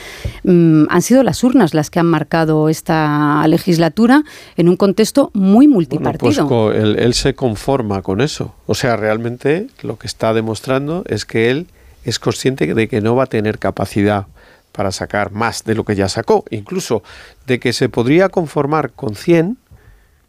Mm, 0.43 0.84
han 0.89 1.01
sido 1.01 1.23
las 1.23 1.43
urnas 1.43 1.73
las 1.73 1.89
que 1.89 1.99
han 1.99 2.05
marcado 2.05 2.69
esta 2.69 3.47
legislatura 3.47 4.23
en 4.57 4.69
un 4.69 4.77
contexto 4.77 5.32
muy 5.34 5.67
multipartido. 5.67 6.47
pues 6.47 6.77
él 6.77 7.13
se 7.13 7.34
conforma 7.34 8.01
con 8.01 8.21
eso. 8.21 8.53
O 8.67 8.75
sea, 8.75 8.95
realmente 8.95 9.67
lo 9.82 9.97
que 9.97 10.07
está 10.07 10.34
demostrando 10.34 11.03
es 11.07 11.25
que 11.25 11.49
él 11.49 11.67
es 12.04 12.20
consciente 12.20 12.74
de 12.74 12.88
que 12.88 13.02
no 13.02 13.16
va 13.16 13.24
a 13.24 13.28
tener 13.28 13.60
capacidad 13.60 14.28
para 14.72 14.91
sacar 14.91 15.32
más 15.32 15.64
de 15.64 15.76
lo 15.76 15.84
que 15.84 15.95
ya 15.95 16.10
sacó. 16.10 16.45
Incluso 16.49 17.04
de 17.45 17.60
que 17.60 17.74
se 17.74 17.89
podría 17.89 18.30
conformar 18.30 18.91
con 18.91 19.16
100 19.16 19.58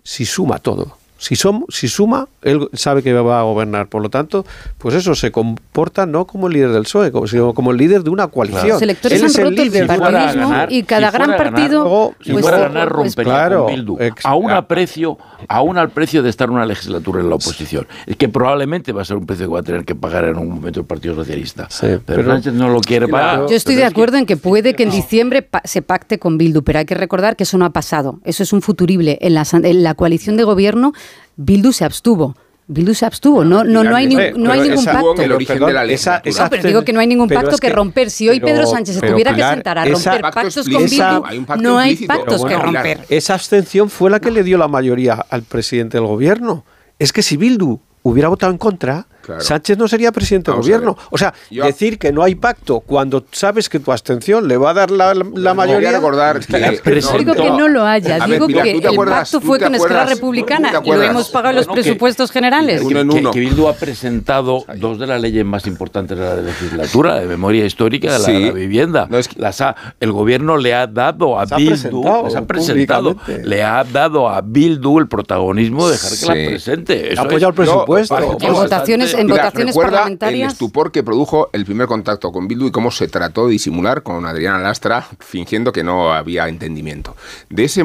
si 0.03 0.25
suma 0.25 0.59
todo. 0.59 0.99
Si, 1.23 1.37
som- 1.37 1.65
si 1.69 1.87
suma, 1.87 2.27
él 2.43 2.69
sabe 2.73 3.01
que 3.05 3.13
va 3.13 3.39
a 3.39 3.43
gobernar. 3.45 3.87
Por 3.87 4.03
lo 4.03 4.11
tanto, 4.11 4.45
pues 4.79 4.97
eso 4.97 5.15
se 5.15 5.31
comporta 5.31 6.05
no 6.05 6.27
como 6.27 6.49
el 6.49 6.55
líder 6.55 6.71
del 6.73 6.83
PSOE, 6.83 7.13
como, 7.13 7.29
sino 7.29 7.55
como 7.55 7.71
el 7.71 7.77
líder 7.77 8.03
de 8.03 8.11
una 8.11 8.27
coalición. 8.27 8.69
Los 8.71 8.83
electores 8.83 9.19
Él 9.19 9.25
han 9.25 9.31
es 9.31 9.39
el 9.39 9.45
roto 9.45 9.63
el 9.63 9.69
líder. 9.69 9.83
bipartidismo 9.83 10.53
y 10.69 10.83
cada 10.83 11.11
gran 11.13 11.37
partido 11.37 12.13
si 12.21 12.33
pues, 12.33 12.43
fuera 12.43 12.57
a 12.57 12.61
pues, 12.63 12.73
ganar 12.73 12.89
pues, 12.89 13.05
rompería 13.07 13.33
claro, 13.35 13.65
con 13.67 13.75
Bildu 13.75 13.99
aún 14.25 14.51
a 14.51 14.67
precio 14.67 15.17
aún 15.49 15.79
al 15.79 15.91
precio 15.91 16.23
de 16.25 16.31
estar 16.31 16.51
una 16.51 16.67
legislatura 16.67 17.21
en 17.21 17.29
la 17.29 17.37
oposición 17.37 17.87
es 18.07 18.17
que 18.17 18.29
probablemente 18.29 18.91
va 18.93 19.03
a 19.03 19.05
ser 19.05 19.17
un 19.17 19.27
precio 19.27 19.47
que 19.47 19.53
va 19.53 19.61
a 19.61 19.63
tener 19.63 19.85
que 19.85 19.95
pagar 19.95 20.25
en 20.25 20.37
un 20.39 20.49
momento 20.49 20.81
el 20.81 20.87
Partido 20.87 21.15
Socialista 21.15 21.69
pero, 21.81 22.01
pero- 22.05 22.25
Sánchez 22.33 22.53
no 22.55 22.69
lo 22.69 22.81
quiere 22.81 23.07
pagar 23.07 23.47
Yo 23.49 23.55
estoy 23.55 23.77
de 23.77 23.83
es 23.83 23.89
que- 23.89 23.93
acuerdo 23.93 24.17
en 24.17 24.27
que 24.27 24.37
puede 24.37 24.75
que 24.75 24.83
en 24.83 24.91
diciembre 24.91 25.43
pa- 25.43 25.63
se 25.65 25.83
pacte 25.83 26.19
con 26.19 26.37
Bildu, 26.37 26.63
pero 26.63 26.81
hay 26.81 26.85
que 26.85 26.95
recordar 26.97 27.37
que 27.37 27.45
eso 27.45 27.59
no 27.59 27.65
ha 27.65 27.71
pasado. 27.71 28.19
Eso 28.25 28.43
es 28.43 28.53
un 28.53 28.63
futurible. 28.63 29.19
En 29.21 29.35
la, 29.35 29.45
san- 29.45 29.65
en 29.65 29.83
la 29.83 29.95
coalición 29.95 30.37
de 30.37 30.45
gobierno, 30.45 30.93
Bildu 31.37 31.73
se 31.73 31.85
abstuvo. 31.85 32.37
Bildu 32.69 32.95
se 32.95 33.05
abstuvo. 33.05 33.45
No, 33.45 33.65
no, 33.65 33.83
no 33.85 33.97
hay, 33.97 34.07
ni- 34.07 34.17
Eh, 34.17 34.33
no 34.37 34.53
hay 34.53 34.61
ningún 34.61 34.79
esa- 34.79 34.93
pacto. 34.93 35.15
pero, 35.17 35.39
perdón, 35.39 35.91
esa- 35.91 36.23
esa 36.25 36.45
No, 36.45 36.51
pero 36.51 36.63
digo 36.63 36.83
que 36.85 36.93
no 36.93 37.01
hay 37.01 37.07
ningún 37.07 37.29
pacto 37.29 37.51
es 37.51 37.61
que, 37.61 37.69
romper. 37.71 38.11
Si 38.11 38.29
hoy 38.29 38.41
pero- 38.41 38.55
Pedro 38.55 38.67
Sánchez 38.67 38.95
se 38.95 39.01
pero, 39.01 39.13
tuviera 39.13 39.35
Pilar, 39.35 39.51
que 39.51 39.55
sentar 39.57 39.79
a 39.79 39.85
esa- 39.87 40.11
romper 40.13 40.23
pactos 40.33 40.69
con 40.69 40.85
Bildu, 40.85 41.61
no 41.61 41.79
hay 41.79 41.97
pactos 42.07 42.45
que 42.45 42.57
romper. 42.57 43.01
Esa 43.09 43.35
abstención 43.35 43.91
fue 43.91 44.11
la 44.11 44.21
que 44.21 44.31
le 44.31 44.43
dio 44.43 44.57
la 44.59 44.69
mayoría 44.69 45.15
al 45.29 45.43
presidente 45.43 45.99
del 45.99 46.07
gobierno. 46.07 46.65
Es 46.99 47.13
que 47.13 47.23
si 47.23 47.37
Bildu 47.37 47.81
hubiera 48.05 48.29
votado 48.29 48.53
en 48.53 48.59
contra, 48.59 49.07
Sánchez 49.39 49.79
no 49.79 49.89
sería 49.89 50.13
presidente 50.13 50.51
Vamos 50.51 50.67
del 50.67 50.77
gobierno. 50.81 50.99
O 51.11 51.19
sea, 51.19 51.33
Yo- 51.51 51.65
decir 51.65 51.99
que 51.99 52.13
no 52.13 52.23
hay 52.23 52.35
pacto 52.35 52.81
cuando 52.81 53.25
sabes 53.33 53.69
que 53.69 53.79
tu 53.81 53.93
abstención 53.93 54.49
le 54.49 54.57
va 54.57 54.71
a 54.71 54.75
dar 54.75 54.91
la, 54.91 55.15
la 55.15 55.23
Voy 55.25 55.47
a 55.47 55.55
mayoría. 55.55 55.93
recordar 55.93 56.41
que- 56.47 57.01
No 57.03 57.19
digo 57.19 57.35
que 57.35 57.51
no 57.51 57.69
lo 57.69 57.85
haya, 57.85 58.23
A 58.23 58.27
digo 58.27 58.47
que 58.47 58.55
¿tú 58.55 58.61
te 58.81 58.89
el 58.89 58.93
acuerdas- 58.95 59.31
pacto 59.31 59.41
fue 59.41 59.59
con 59.59 59.75
Esquerra 59.75 60.07
Republicana 60.07 60.73
y 60.85 60.89
lo 60.91 61.03
hemos 61.03 61.29
pagado 61.31 61.51
en 61.51 61.57
los 61.57 61.67
No, 61.69 61.75
que- 61.75 61.83
presupuestos 61.83 62.31
generales. 62.31 62.81
que, 62.83 62.95
que- 62.95 63.31
que 63.33 63.41
Bildu 63.41 63.69
ha 63.69 63.75
presentado 63.75 64.65
dos 64.79 64.99
de 64.99 65.07
las 65.07 65.21
leyes 65.21 65.45
más 65.45 65.67
importantes 65.67 66.19
de 66.19 66.25
la 66.25 66.37
legislatura, 66.37 67.17
de 67.21 67.27
memoria 67.27 67.65
histórica, 67.65 68.13
de 68.13 68.19
la, 68.19 68.25
Sí. 68.25 68.45
la 68.47 68.53
vivienda. 68.53 69.09
Las 69.37 69.61
ha- 69.61 69.75
el 70.01 70.13
gobierno 70.13 70.57
le 70.57 70.75
ha 70.75 70.87
dado 70.87 71.39
a 71.39 71.45
Bildu, 71.45 71.71
presentado 71.71 72.23
las 72.25 72.37
ha 72.37 72.47
presentado, 72.47 73.17
le 73.45 73.63
ha 73.63 73.85
dado 73.85 74.29
a 74.29 74.41
Bildu 74.41 74.99
el 74.99 75.09
protagonismo 75.09 75.87
de 75.87 75.93
dejar 75.93 76.11
que 76.11 76.17
Sí. 76.17 76.27
las 76.27 76.37
presente. 76.49 77.13
Eso 77.13 77.23
Ha 77.23 77.25
apoyado 77.25 77.53
es- 77.53 77.59
el 77.59 77.65
presupuesto. 77.65 78.37
En 78.41 78.53
votaciones, 78.53 79.12
en 79.21 79.29
votaciones 79.29 79.75
recuerda 79.75 79.93
parlamentarias. 79.99 80.47
el 80.49 80.53
estupor 80.53 80.93
que 80.93 81.03
produjo 81.03 81.51
el 81.53 81.65
primer 81.65 81.87
contacto 81.87 82.33
con 82.33 82.49
Bildu 82.49 82.67
y 82.67 82.71
cómo 82.71 82.91
se 82.91 83.09
trató 83.09 83.47
de 83.47 83.53
disimular 83.53 84.03
con 84.03 84.25
Adriana 84.27 84.59
Lastra 84.59 85.07
fingiendo 85.21 85.73
que 85.73 85.83
no 85.85 86.13
había 86.13 86.49
entendimiento. 86.49 87.17
De 87.51 87.65
ese 87.65 87.85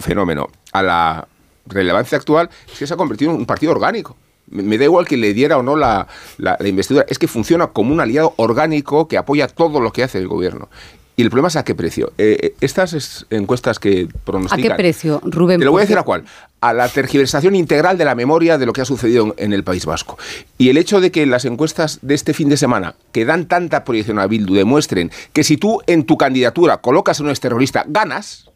fenómeno 0.00 0.48
a 0.72 0.82
la 0.82 1.28
relevancia 1.66 2.16
actual 2.18 2.50
es 2.72 2.78
que 2.78 2.86
se 2.86 2.94
ha 2.94 2.96
convertido 2.96 3.30
en 3.32 3.38
un 3.38 3.46
partido 3.46 3.72
orgánico. 3.72 4.16
Me 4.48 4.78
da 4.78 4.84
igual 4.84 5.06
que 5.06 5.16
le 5.16 5.32
diera 5.32 5.58
o 5.58 5.62
no 5.62 5.76
la, 5.76 6.08
la- 6.38 6.56
la 6.58 6.68
investidura, 6.68 7.06
es 7.08 7.18
que 7.18 7.28
funciona 7.28 7.68
como 7.68 7.92
un 7.92 8.00
aliado 8.00 8.34
orgánico 8.36 9.06
que 9.06 9.16
apoya 9.16 9.46
todo 9.46 9.80
lo 9.80 9.92
que 9.92 10.02
hace 10.02 10.18
el 10.18 10.26
gobierno. 10.26 10.68
Y 11.16 11.22
el 11.22 11.28
problema 11.30 11.48
es 11.48 11.56
a 11.56 11.64
qué 11.64 11.74
precio. 11.74 12.12
Eh, 12.18 12.36
eh, 12.42 12.54
estas 12.60 12.94
es- 12.94 13.26
encuestas 13.30 13.78
que 13.78 14.08
¿A 14.12 14.18
pronostican... 14.24 14.62
qué 14.62 14.74
precio, 14.74 15.20
Rubén? 15.22 15.60
Te 15.60 15.66
lo 15.66 15.70
voy 15.72 15.80
a 15.80 15.82
decir 15.82 15.98
a 15.98 16.02
cuál. 16.02 16.24
A 16.62 16.72
la 16.74 16.88
tergiversación 16.88 17.54
integral 17.54 17.96
de 17.96 18.04
la 18.04 18.14
memoria 18.14 18.58
de 18.58 18.66
lo 18.66 18.72
que 18.74 18.82
ha 18.82 18.84
sucedido 18.84 19.34
en, 19.38 19.52
el 19.54 19.64
País 19.64 19.86
Vasco. 19.86 20.18
Y 20.58 20.68
el 20.68 20.76
hecho 20.76 21.00
de 21.00 21.10
que 21.10 21.24
las 21.24 21.46
encuestas 21.46 21.98
de 22.02 22.14
este 22.14 22.34
fin 22.34 22.50
de 22.50 22.58
semana, 22.58 22.96
que 23.12 23.24
dan 23.24 23.46
tanta 23.48 23.82
proyección 23.84 24.18
a 24.18 24.26
Bildu, 24.26 24.54
demuestren 24.54 25.10
que 25.32 25.42
si 25.42 25.56
tú 25.56 25.80
en 25.86 26.04
tu 26.04 26.18
candidatura 26.18 26.78
colocas 26.82 27.18
a 27.18 27.22
un 27.22 27.30
exterrorista, 27.30 27.84
ganas. 27.88 28.50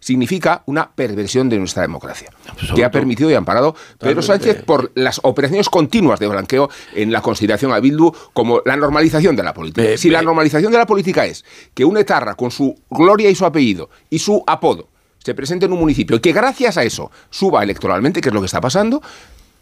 significa 0.00 0.62
una 0.66 0.90
perversión 0.94 1.48
de 1.48 1.56
nuestra 1.58 1.80
democracia, 1.80 2.28
Pues 2.58 2.72
que 2.72 2.84
ha 2.84 2.90
permitido 2.90 3.30
y 3.30 3.34
amparado 3.34 3.74
Pedro. 3.98 4.20
Sánchez 4.20 4.62
por 4.62 4.92
las 4.94 5.18
operaciones 5.22 5.70
continuas 5.70 6.20
de 6.20 6.28
blanqueo 6.28 6.68
en 6.94 7.10
la 7.10 7.22
consideración 7.22 7.72
a 7.72 7.80
Bildu 7.80 8.12
como 8.34 8.60
la 8.66 8.76
normalización 8.76 9.34
de 9.34 9.42
la 9.42 9.54
política. 9.54 9.80
Ve- 9.82 9.96
si 9.96 10.10
la 10.10 10.20
normalización 10.20 10.72
de 10.72 10.78
la 10.78 10.84
política 10.84 11.24
es 11.24 11.42
que 11.72 11.86
un 11.86 11.96
etarra 11.96 12.34
con 12.34 12.50
su 12.50 12.74
gloria 12.90 13.30
y 13.30 13.34
su 13.34 13.46
apellido 13.46 13.88
y 14.10 14.18
su 14.18 14.44
apodo 14.46 14.88
se 15.24 15.34
presente 15.34 15.64
en 15.66 15.72
un 15.72 15.78
municipio 15.80 16.16
y 16.16 16.20
que 16.20 16.32
gracias 16.32 16.76
a 16.76 16.84
eso 16.84 17.10
suba 17.30 17.62
electoralmente, 17.64 18.20
que 18.20 18.28
es 18.28 18.34
lo 18.34 18.40
que 18.40 18.46
está 18.46 18.60
pasando, 18.60 19.02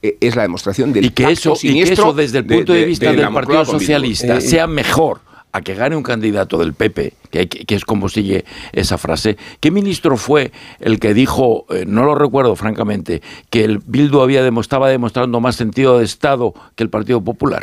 eh, 0.03 0.17
es 0.21 0.35
la 0.35 0.43
demostración 0.43 0.93
del 0.93 1.05
y 1.05 1.11
que 1.11 1.23
pacto 1.23 1.33
eso 1.33 1.51
y 1.51 1.53
que 1.55 1.59
siniestro 1.61 2.05
eso 2.09 2.13
desde 2.13 2.39
el 2.39 2.47
punto 2.47 2.73
de, 2.73 2.85
vista 2.85 3.07
de 3.07 3.17
del 3.17 3.33
Partido. 3.33 3.65
Socialista 3.65 4.37
Eh, 4.39 4.41
sea 4.41 4.67
mejor 4.67 5.21
a 5.53 5.61
que 5.61 5.75
gane 5.75 5.95
un 5.95 6.03
candidato 6.03 6.57
del 6.59 6.73
PP, 6.73 7.13
que, 7.31 7.39
hay 7.41 7.47
que- 7.47 7.65
que 7.67 7.75
es 7.77 7.85
como 7.85 8.09
sigue 8.09 8.45
esa 8.73 8.97
frase. 8.99 9.37
¿Qué 9.61 9.71
ministro 9.71 10.17
fue 10.17 10.51
el 10.81 10.99
que 10.99 11.13
dijo, 11.15 11.67
eh, 11.71 11.85
no 11.87 12.05
lo 12.05 12.15
recuerdo 12.15 12.57
francamente, 12.57 13.23
que 13.51 13.63
el 13.65 13.79
Bildu 13.87 14.21
había 14.23 14.43
demo- 14.43 14.63
estaba 14.63 14.89
demostrando 14.89 15.41
más 15.41 15.55
sentido 15.57 15.99
de 15.99 16.07
Estado 16.07 16.55
que 16.75 16.83
el 16.83 16.91
Partido 16.91 17.23
Popular? 17.23 17.63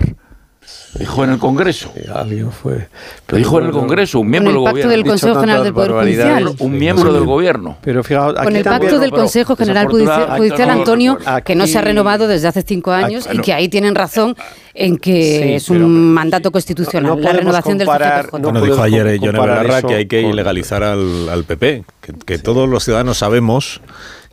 Dijo 0.97 1.23
en 1.23 1.29
el 1.29 1.37
Congreso. 1.37 1.93
Alguien 2.15 2.51
fue. 2.51 2.87
Lo 3.27 3.37
dijo 3.37 3.59
en 3.59 3.67
el 3.67 3.71
Congreso, 3.71 4.19
un 4.21 4.27
miembro 4.27 4.53
Con 4.53 4.57
el 4.57 4.63
del 4.63 4.73
pacto 4.73 4.87
gobierno. 4.87 5.03
del 5.03 5.11
Consejo 5.11 5.39
General 5.39 5.63
del 5.63 5.73
Poder 5.73 5.91
Judicial. 5.91 6.55
Un 6.57 6.71
miembro 6.79 7.13
del 7.13 7.25
gobierno. 7.25 7.77
Pero 7.81 8.03
fijaos, 8.03 8.33
Con 8.33 8.47
aquí 8.47 8.57
el 8.57 8.63
también- 8.63 8.81
pacto 8.81 8.99
del 8.99 9.11
Consejo 9.11 9.55
General 9.55 9.85
Judicial, 9.87 10.37
Judicial, 10.37 10.69
Antonio, 10.71 11.17
que 11.45 11.53
no 11.55 11.67
se 11.67 11.77
ha 11.77 11.81
renovado 11.81 12.27
desde 12.27 12.47
hace 12.47 12.63
cinco 12.63 12.91
años 12.91 13.25
y 13.25 13.27
bueno. 13.27 13.43
que 13.43 13.53
ahí 13.53 13.69
tienen 13.69 13.93
razón 13.93 14.35
en 14.73 14.97
que 14.97 15.41
Sí, 15.43 15.53
es 15.53 15.69
un 15.69 16.11
mandato 16.13 16.51
constitucional, 16.51 17.03
no 17.03 17.15
la 17.17 17.21
podemos 17.21 17.37
renovación 17.39 17.77
del 17.77 17.85
comparar- 17.85 18.25
CCJ. 18.25 18.41
Bueno, 18.41 18.61
dijo 18.61 18.81
ayer 18.81 19.07
eh, 19.07 19.19
Belarra 19.19 19.77
eso 19.79 19.87
que 19.87 19.93
hay 19.95 20.05
que 20.07 20.23
con- 20.23 20.31
ilegalizar 20.31 20.81
al, 20.83 21.29
al 21.29 21.43
PP, 21.43 21.83
que, 22.01 22.13
que 22.25 22.39
todos 22.39 22.67
los 22.67 22.83
ciudadanos 22.83 23.19
sabemos 23.19 23.79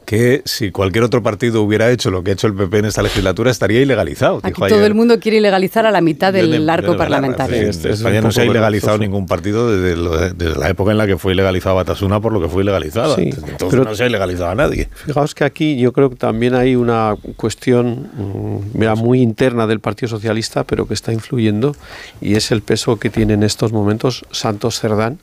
que 0.06 0.40
si 0.44 0.70
cualquier 0.70 1.02
otro 1.04 1.20
partido 1.22 1.62
hubiera 1.62 1.90
hecho 1.90 2.10
lo 2.12 2.22
que 2.22 2.30
ha 2.30 2.34
hecho 2.34 2.46
el 2.46 2.54
PP 2.54 2.78
en 2.78 2.84
esta 2.86 3.02
legislatura 3.02 3.50
estaría 3.50 3.82
ilegalizado. 3.82 4.38
Aquí 4.38 4.48
dijo 4.50 4.66
todo 4.68 4.76
ayer 4.78 4.86
el 4.86 4.94
mundo 4.94 5.18
quiere 5.20 5.38
ilegalizar 5.38 5.84
a 5.84 5.90
la 5.90 6.00
mitad 6.00 6.32
del 6.32 6.46
arco 6.70 6.86
Yone 6.86 6.92
Belarra. 6.92 6.96
parlamentario. 6.98 7.58
Sí, 7.64 7.68
Este 7.70 7.88
es 7.90 7.98
España 7.98 8.20
no 8.20 8.30
se 8.30 8.40
ha 8.42 8.44
ilegalizado 8.44 8.92
vergonzoso. 8.92 9.10
ningún 9.10 9.26
partido 9.26 9.70
desde, 9.70 9.96
lo- 9.96 10.16
desde 10.16 10.58
la 10.58 10.68
época 10.70 10.92
en 10.92 10.98
la 10.98 11.06
que 11.08 11.18
fue 11.18 11.32
ilegalizada 11.32 11.74
Batasuna 11.74 12.20
por 12.20 12.32
lo 12.32 12.40
que 12.40 12.48
fue 12.48 12.62
ilegalizada. 12.62 13.16
Sí, 13.16 13.22
Entonces 13.24 13.68
pero- 13.68 13.84
no 13.84 13.94
se 13.96 14.04
ha 14.04 14.06
ilegalizado 14.06 14.50
a 14.50 14.54
nadie. 14.54 14.88
Fijaos 15.06 15.34
que 15.34 15.42
aquí 15.44 15.76
yo 15.76 15.92
creo 15.92 16.08
que 16.08 16.16
también 16.16 16.54
hay 16.54 16.76
una 16.76 17.16
cuestión 17.36 18.08
mm, 18.16 18.78
mira, 18.78 18.94
muy 18.94 19.20
interna 19.20 19.66
del 19.66 19.80
Partido 19.80 20.08
Socialista, 20.08 20.62
pero 20.62 20.86
que 20.86 20.94
está 20.94 21.12
influyendo, 21.12 21.74
y 22.20 22.36
es 22.36 22.52
el 22.52 22.62
peso 22.62 22.96
que 23.00 23.10
tiene 23.10 23.34
en 23.34 23.42
estos 23.42 23.72
momentos 23.72 24.24
Santos 24.30 24.78
Cerdán 24.78 25.18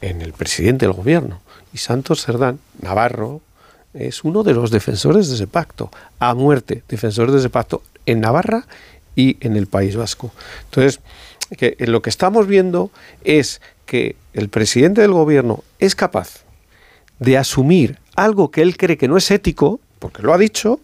en 0.00 0.20
el 0.22 0.32
presidente 0.32 0.86
del 0.86 0.92
gobierno. 0.92 1.40
Y 1.72 1.78
Santos 1.78 2.24
Cerdán, 2.24 2.58
Navarro, 2.80 3.40
es 3.94 4.24
uno 4.24 4.42
de 4.42 4.54
los 4.54 4.70
defensores 4.70 5.28
de 5.28 5.34
ese 5.34 5.46
pacto, 5.46 5.90
a 6.18 6.34
muerte, 6.34 6.82
defensores 6.88 7.32
de 7.32 7.40
ese 7.40 7.50
pacto 7.50 7.82
en 8.06 8.20
Navarra 8.20 8.66
y 9.14 9.36
en 9.40 9.56
el 9.56 9.66
País 9.66 9.96
Vasco. 9.96 10.32
Entonces, 10.64 11.00
que 11.56 11.76
lo 11.80 12.00
que 12.02 12.10
estamos 12.10 12.46
viendo 12.46 12.90
es 13.24 13.60
que 13.86 14.16
el 14.32 14.48
presidente 14.48 15.02
del 15.02 15.12
gobierno 15.12 15.64
es 15.78 15.94
capaz 15.94 16.44
de 17.18 17.36
asumir 17.36 17.98
algo 18.16 18.50
que 18.50 18.62
él 18.62 18.76
cree 18.76 18.96
que 18.96 19.08
no 19.08 19.16
es 19.16 19.30
ético, 19.30 19.80
porque 19.98 20.22
lo 20.22 20.32
ha 20.32 20.38
dicho, 20.38 20.80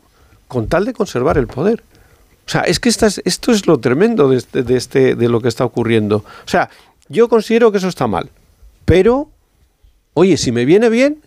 con 0.46 0.68
tal 0.68 0.84
de 0.84 0.92
conservar 0.92 1.38
el 1.38 1.46
poder. 1.46 1.82
O 2.46 2.50
sea, 2.50 2.62
es 2.62 2.80
que 2.80 2.88
esto 2.88 3.52
es 3.52 3.66
lo 3.66 3.78
tremendo 3.78 4.28
de, 4.30 4.38
este, 4.38 4.62
de, 4.62 4.76
este, 4.76 5.14
de 5.14 5.28
lo 5.28 5.40
que 5.40 5.48
está 5.48 5.64
ocurriendo. 5.64 6.18
O 6.18 6.48
sea, 6.48 6.70
yo 7.09 7.28
considero 7.28 7.72
que 7.72 7.78
eso 7.78 7.88
está 7.88 8.06
mal, 8.06 8.30
pero, 8.84 9.30
oye, 10.14 10.36
si 10.36 10.52
me 10.52 10.64
viene 10.64 10.88
bien, 10.88 11.22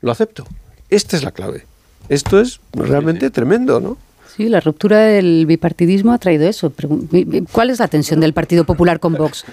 lo 0.00 0.12
acepto. 0.12 0.46
Esta 0.90 1.16
es 1.16 1.22
la 1.22 1.30
clave. 1.30 1.64
Esto 2.08 2.40
es 2.40 2.60
realmente 2.72 3.30
tremendo, 3.30 3.80
¿no? 3.80 3.96
Sí, 4.36 4.48
la 4.48 4.60
ruptura 4.60 5.00
del 5.00 5.44
bipartidismo 5.46 6.12
ha 6.12 6.18
traído 6.18 6.48
eso. 6.48 6.72
¿Cuál 7.50 7.70
es 7.70 7.80
la 7.80 7.88
tensión 7.88 8.20
del 8.20 8.32
Partido 8.32 8.64
Popular 8.64 9.00
con 9.00 9.14
Vox? 9.14 9.44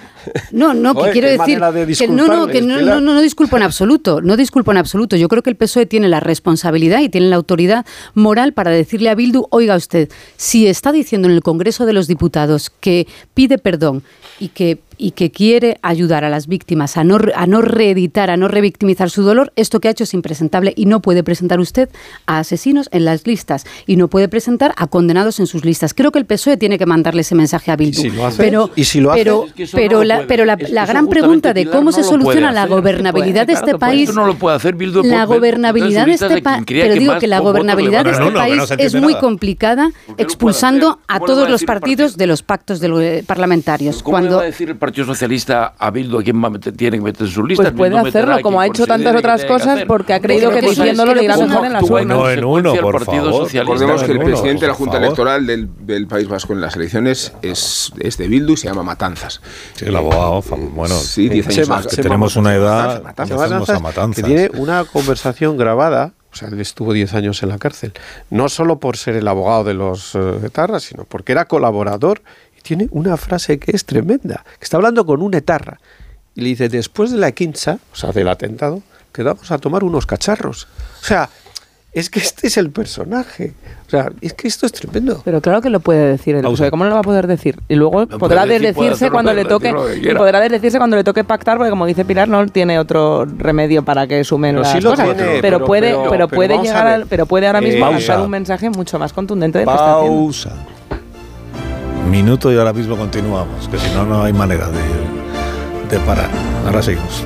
No, 0.52 0.74
no, 0.74 0.94
que 0.94 1.00
Joder, 1.00 1.14
quiero 1.14 1.30
decir 1.30 1.60
de 1.60 1.96
que 1.96 2.08
no, 2.08 2.28
no, 2.28 2.48
que 2.48 2.62
no, 2.62 2.80
no, 2.82 3.02
no, 3.02 3.14
no 3.14 3.22
disculpo 3.22 3.58
en 3.58 3.64
absoluto, 3.64 4.22
no 4.22 4.38
disculpo 4.38 4.72
en 4.72 4.78
absoluto. 4.78 5.16
Yo 5.16 5.30
creo 5.30 5.42
que 5.42 5.50
el 5.50 5.56
PSOE 5.56 5.88
tiene 5.88 6.08
la 6.08 6.20
responsabilidad 6.20 7.02
y 7.02 7.10
tiene 7.10 7.28
la 7.28 7.36
autoridad 7.38 7.86
moral 8.14 8.54
para 8.54 8.72
decirle 8.72 9.10
a 9.10 9.16
Bildu, 9.16 9.48
oiga 9.50 9.76
usted, 9.76 10.10
si 10.36 10.68
está 10.68 10.92
diciendo 10.92 11.28
en 11.28 11.34
el 11.34 11.42
Congreso 11.42 11.86
de 11.86 11.94
los 11.94 12.08
Diputados 12.08 12.70
que 12.80 13.08
pide 13.34 13.58
perdón 13.58 14.04
y 14.40 14.50
que 14.50 14.80
y 14.98 15.12
que 15.12 15.32
quiere 15.32 15.78
ayudar 15.82 16.24
a 16.24 16.30
las 16.30 16.48
víctimas 16.48 16.98
a 16.98 17.04
no, 17.04 17.18
re- 17.18 17.34
a 17.36 17.46
no 17.48 17.62
reeditar, 17.62 18.30
a 18.30 18.38
no 18.38 18.48
revictimizar 18.48 19.10
su 19.10 19.24
dolor, 19.24 19.52
esto 19.56 19.80
que 19.80 19.88
ha 19.88 19.92
hecho 19.92 20.04
es 20.06 20.14
impresentable 20.14 20.74
y 20.76 20.86
no 20.86 21.02
puede 21.02 21.24
presentar 21.24 21.60
usted 21.60 21.90
a 22.26 22.40
asesinos 22.40 22.90
en 22.92 23.06
las 23.06 23.26
listas 23.28 23.66
y 23.86 23.96
no 23.96 24.08
puede 24.08 24.28
presentar 24.28 24.74
a 24.78 24.88
condenados 24.88 25.40
en 25.40 25.48
sus 25.48 25.64
listas. 25.66 25.94
Creo 25.94 26.12
que 26.12 26.20
el 26.20 26.26
PSOE 26.26 26.58
tiene 26.58 26.78
que 26.78 26.86
mandarle 26.86 27.22
ese 27.22 27.36
mensaje 27.36 27.72
a 27.72 27.76
Bildu. 27.76 28.02
si 28.02 28.10
lo 28.10 28.26
hace? 28.26 28.38
pero, 28.38 28.70
¿Y 28.76 28.84
si 28.84 29.00
lo 29.00 29.12
hace? 29.12 29.20
pero, 29.24 29.46
Es 29.48 29.54
que 29.54 29.64
eso 29.64 29.78
pero 29.78 29.98
no 30.00 30.04
la, 30.04 30.26
pero 30.28 30.46
la, 30.46 30.54
Es 30.54 30.68
que 30.68 30.74
la 30.74 30.84
eso 30.84 30.92
gran 30.94 31.08
pregunta 31.08 31.54
de 31.54 31.66
cómo 31.68 31.86
no 31.86 31.92
se 31.92 32.04
soluciona 32.04 32.52
la 32.52 32.66
gobernabilidad 32.66 33.48
de 33.48 33.54
este 33.54 33.78
país 33.78 34.14
no 34.14 34.26
lo 34.26 34.36
puede 34.36 34.56
hacer 34.56 34.76
Bildu 34.76 35.04
la 35.04 35.26
gobernabilidad 35.26 36.06
de 36.06 36.14
este 36.14 36.42
país, 36.42 36.64
pero 36.68 36.96
digo 36.96 37.18
que 37.20 37.28
la 37.28 37.40
gobernabilidad 37.40 38.04
de 38.04 38.12
este 38.12 38.32
país 38.32 38.64
es 38.78 38.96
muy 38.96 39.16
complicada 39.16 39.92
expulsando 40.18 41.00
a 41.08 41.20
¿Cómo 41.20 41.28
le 41.28 41.34
va 41.34 41.38
todos 41.38 41.50
los 41.50 41.64
partidos 41.64 42.18
de 42.18 42.28
los 42.28 42.42
pactos 42.42 42.82
eh, 42.84 43.24
parlamentarios. 43.26 44.02
¿Cómo 44.04 44.20
le 44.20 44.28
Cuando 44.28 44.42
Partido 44.88 45.06
Socialista 45.06 45.74
a 45.78 45.92
Bildu 45.92 46.20
a 46.20 46.24
quién 46.24 46.42
tiene 46.76 46.98
que 46.98 47.04
meter 47.04 47.24
en 47.28 47.32
sus 47.34 47.48
listas? 47.48 47.68
Pues 47.68 47.78
puede 47.78 47.90
Bildu 47.96 48.08
hacerlo, 48.08 48.38
como 48.42 48.60
ha 48.62 48.68
hecho 48.68 48.86
tantas 48.88 49.12
que 49.14 49.18
otras 49.20 49.42
que 49.42 49.48
cosas, 49.48 49.84
porque 49.88 50.14
ha 50.14 50.20
creído 50.20 50.50
que 50.52 50.62
diciéndolo 50.62 51.14
le 51.14 51.24
irá 51.24 51.38
mejor 51.38 51.66
en 51.66 51.74
las 51.74 51.84
urnas. 51.84 52.18
Uno 52.18 52.30
en 52.30 52.44
uno, 52.46 52.74
por 52.76 52.94
Partido 53.06 53.26
favor. 53.26 53.44
Socialista. 53.46 53.60
Recordemos 53.74 54.04
que 54.04 54.12
el 54.14 54.20
presidente 54.20 54.62
de 54.62 54.68
la 54.68 54.74
Junta. 54.74 54.98
Electoral 54.98 55.46
del, 55.46 55.70
del 55.86 56.08
País 56.08 56.28
Vasco 56.28 56.54
en 56.54 56.62
las 56.62 56.76
elecciones 56.76 57.34
es, 57.42 57.92
es 58.00 58.18
de 58.18 58.28
Bildu 58.28 58.54
y 58.54 58.58
se 58.58 58.68
llama 58.68 58.84
Matanzas. 58.84 59.42
Sí, 59.76 59.86
el 59.86 59.96
abogado, 59.96 60.42
fam- 60.42 60.72
bueno, 60.74 60.96
Sí, 60.96 61.30
10 61.30 61.48
que 61.48 61.54
años 61.54 61.70
más. 61.70 61.88
tenemos 61.88 62.36
una 62.36 62.56
edad, 62.56 63.04
Matanzas, 63.04 63.82
Matanzas, 63.82 64.16
que 64.16 64.24
tiene 64.24 64.50
una 64.58 64.84
conversación 64.92 65.58
grabada, 65.58 66.14
o 66.32 66.36
sea, 66.36 66.48
él 66.50 66.60
estuvo 66.62 66.94
10 66.94 67.14
años 67.14 67.42
en 67.44 67.50
la 67.50 67.58
cárcel, 67.58 67.94
no 68.30 68.50
solo 68.50 68.80
por 68.80 68.98
ser 68.98 69.16
el 69.16 69.28
abogado 69.28 69.64
de 69.66 69.74
los 69.74 70.16
eh, 70.16 70.20
etarras, 70.46 70.84
sino 70.84 71.04
porque 71.04 71.32
era 71.32 71.46
colaborador 71.46 72.22
tiene 72.68 72.88
una 72.92 73.16
frase 73.18 73.58
que 73.60 73.72
es 73.76 73.86
tremenda, 73.86 74.44
que 74.60 74.64
está 74.66 74.78
hablando 74.78 75.06
con 75.06 75.22
un 75.22 75.34
etarra 75.34 75.80
y 76.36 76.42
le 76.42 76.50
dice, 76.50 76.68
después 76.70 77.12
de 77.12 77.18
la 77.18 77.32
quincha, 77.32 77.80
o 77.94 77.96
sea, 77.96 78.12
del 78.12 78.28
atentado, 78.28 78.82
quedamos 79.14 79.50
a 79.52 79.58
tomar 79.58 79.84
unos 79.84 80.06
cacharros. 80.06 80.68
O 81.02 81.06
sea, 81.06 81.30
es 81.94 82.12
que 82.12 82.20
este 82.20 82.46
es 82.48 82.58
el 82.58 82.70
personaje. 82.70 83.54
O 83.88 83.90
sea, 83.90 84.12
es 84.22 84.34
que 84.34 84.48
esto 84.48 84.66
es 84.68 84.72
tremendo. 84.74 85.22
Pero 85.26 85.42
claro 85.42 85.62
que 85.62 85.70
lo 85.72 85.80
puede 85.80 86.06
decir 86.12 86.36
el 86.36 86.44
Pausa. 86.44 86.56
PSOE. 86.66 86.70
¿Cómo 86.70 86.84
no 86.84 86.90
lo 86.92 86.96
va 86.98 87.00
a 87.00 87.04
poder 87.04 87.26
decir? 87.26 87.58
Y 87.70 87.74
luego 87.76 88.06
podrá 88.06 88.46
desdecirse 88.46 89.10
cuando 89.10 89.34
le 89.34 89.46
toque 89.46 89.70
y 90.04 90.14
podrá 90.14 90.40
desdecirse 90.42 90.78
cuando 90.78 90.96
le 90.98 91.04
toque 91.04 91.24
pactar, 91.24 91.58
porque 91.58 91.72
como 91.72 91.88
dice 91.88 92.06
Pilar, 92.06 92.28
no 92.28 92.46
tiene 92.48 92.78
otro 92.78 93.26
remedio 93.26 93.84
para 93.84 94.06
que 94.06 94.24
sumen 94.24 94.56
Pero 94.56 94.62
las 94.64 94.72
sí 94.74 94.82
lo 94.82 94.92
cosas. 94.92 95.06
tiene, 95.16 95.24
pero, 95.42 95.42
pero- 95.42 95.66
puede, 95.66 95.90
pero- 95.90 95.98
pero, 96.12 96.28
pero 96.28 96.28
puede 96.28 96.58
llegar, 96.62 96.84
ver. 96.86 96.94
al- 96.94 97.06
pero 97.08 97.26
puede 97.26 97.48
ahora 97.48 97.62
mismo 97.62 97.86
lanzar 97.90 98.08
pausa. 98.18 98.24
un 98.26 98.30
mensaje 98.32 98.70
mucho 98.70 99.00
más 99.00 99.12
contundente 99.14 99.58
del 99.58 99.68
que 99.68 99.74
está 99.74 99.98
haciendo. 99.98 100.77
Minuto 102.10 102.52
y 102.52 102.58
ahora 102.58 102.74
mismo 102.74 102.96
continuamos, 102.96 103.68
que 103.68 103.78
si 103.78 103.94
no, 103.94 104.06
no 104.06 104.24
hay 104.24 104.34
manera 104.34 104.70
de, 104.70 104.82
de 105.90 106.00
parar. 106.06 106.30
Ahora 106.66 106.82
seguimos. 106.82 107.24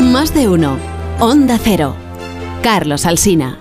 Más 0.00 0.34
de 0.34 0.48
uno. 0.48 0.76
Onda 1.18 1.58
Cero. 1.58 1.96
Carlos 2.62 3.06
Alsina. 3.06 3.58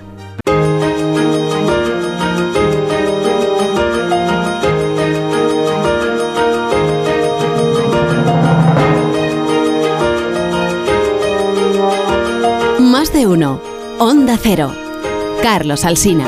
Más 12.80 13.14
de 13.14 13.26
uno. 13.26 13.62
Onda 14.00 14.38
Cero. 14.38 14.81
Carlos 15.42 15.86
Alsina. 15.86 16.28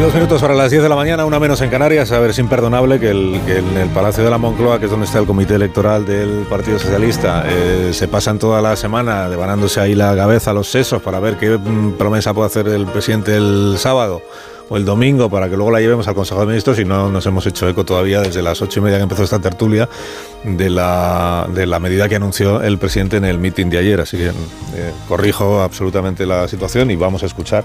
Dos 0.00 0.12
minutos 0.12 0.42
para 0.42 0.54
las 0.54 0.70
10 0.70 0.82
de 0.82 0.88
la 0.90 0.96
mañana, 0.96 1.24
una 1.24 1.40
menos 1.40 1.62
en 1.62 1.70
Canarias. 1.70 2.12
A 2.12 2.18
ver, 2.18 2.30
es 2.30 2.38
imperdonable 2.38 3.00
que, 3.00 3.08
el- 3.10 3.40
en 3.46 3.78
el 3.78 3.88
Palacio 3.88 4.22
de 4.22 4.28
la 4.28 4.36
Moncloa, 4.36 4.78
que 4.78 4.84
es 4.84 4.90
donde 4.90 5.06
está 5.06 5.18
el 5.18 5.24
comité 5.24 5.54
electoral 5.54 6.04
del 6.04 6.44
Partido 6.50 6.78
Socialista, 6.78 7.42
eh, 7.46 7.90
se 7.94 8.06
pasan 8.06 8.38
toda 8.38 8.60
la 8.60 8.76
semana 8.76 9.30
devanándose 9.30 9.80
ahí 9.80 9.94
la 9.94 10.14
cabeza, 10.14 10.52
los 10.52 10.68
sesos, 10.68 11.00
para 11.00 11.20
ver 11.20 11.38
qué 11.38 11.56
mm, 11.56 11.92
promesa 11.92 12.34
puede 12.34 12.48
hacer 12.48 12.68
el 12.68 12.84
presidente 12.84 13.34
el 13.34 13.76
sábado. 13.78 14.20
O 14.68 14.76
el 14.76 14.84
domingo 14.84 15.28
para 15.30 15.48
que 15.48 15.56
luego 15.56 15.70
la 15.70 15.80
llevemos 15.80 16.08
al 16.08 16.14
Consejo 16.14 16.40
de 16.40 16.46
Ministros 16.46 16.78
y 16.78 16.84
no 16.84 17.10
nos 17.10 17.26
hemos 17.26 17.46
hecho 17.46 17.68
eco 17.68 17.84
todavía 17.84 18.20
desde 18.20 18.42
las 18.42 18.62
ocho 18.62 18.80
y 18.80 18.82
media 18.82 18.96
que 18.98 19.02
empezó 19.02 19.22
esta 19.22 19.38
tertulia 19.38 19.88
de 20.42 20.70
la, 20.70 21.48
de 21.54 21.66
la 21.66 21.80
medida 21.80 22.08
que 22.08 22.16
anunció 22.16 22.62
el 22.62 22.78
presidente 22.78 23.16
en 23.16 23.24
el 23.24 23.38
mitin 23.38 23.70
de 23.70 23.78
ayer. 23.78 24.00
Así 24.00 24.16
que 24.16 24.28
eh, 24.28 24.92
corrijo 25.08 25.60
absolutamente 25.60 26.26
la 26.26 26.48
situación 26.48 26.90
y 26.90 26.96
vamos 26.96 27.22
a 27.22 27.26
escuchar 27.26 27.64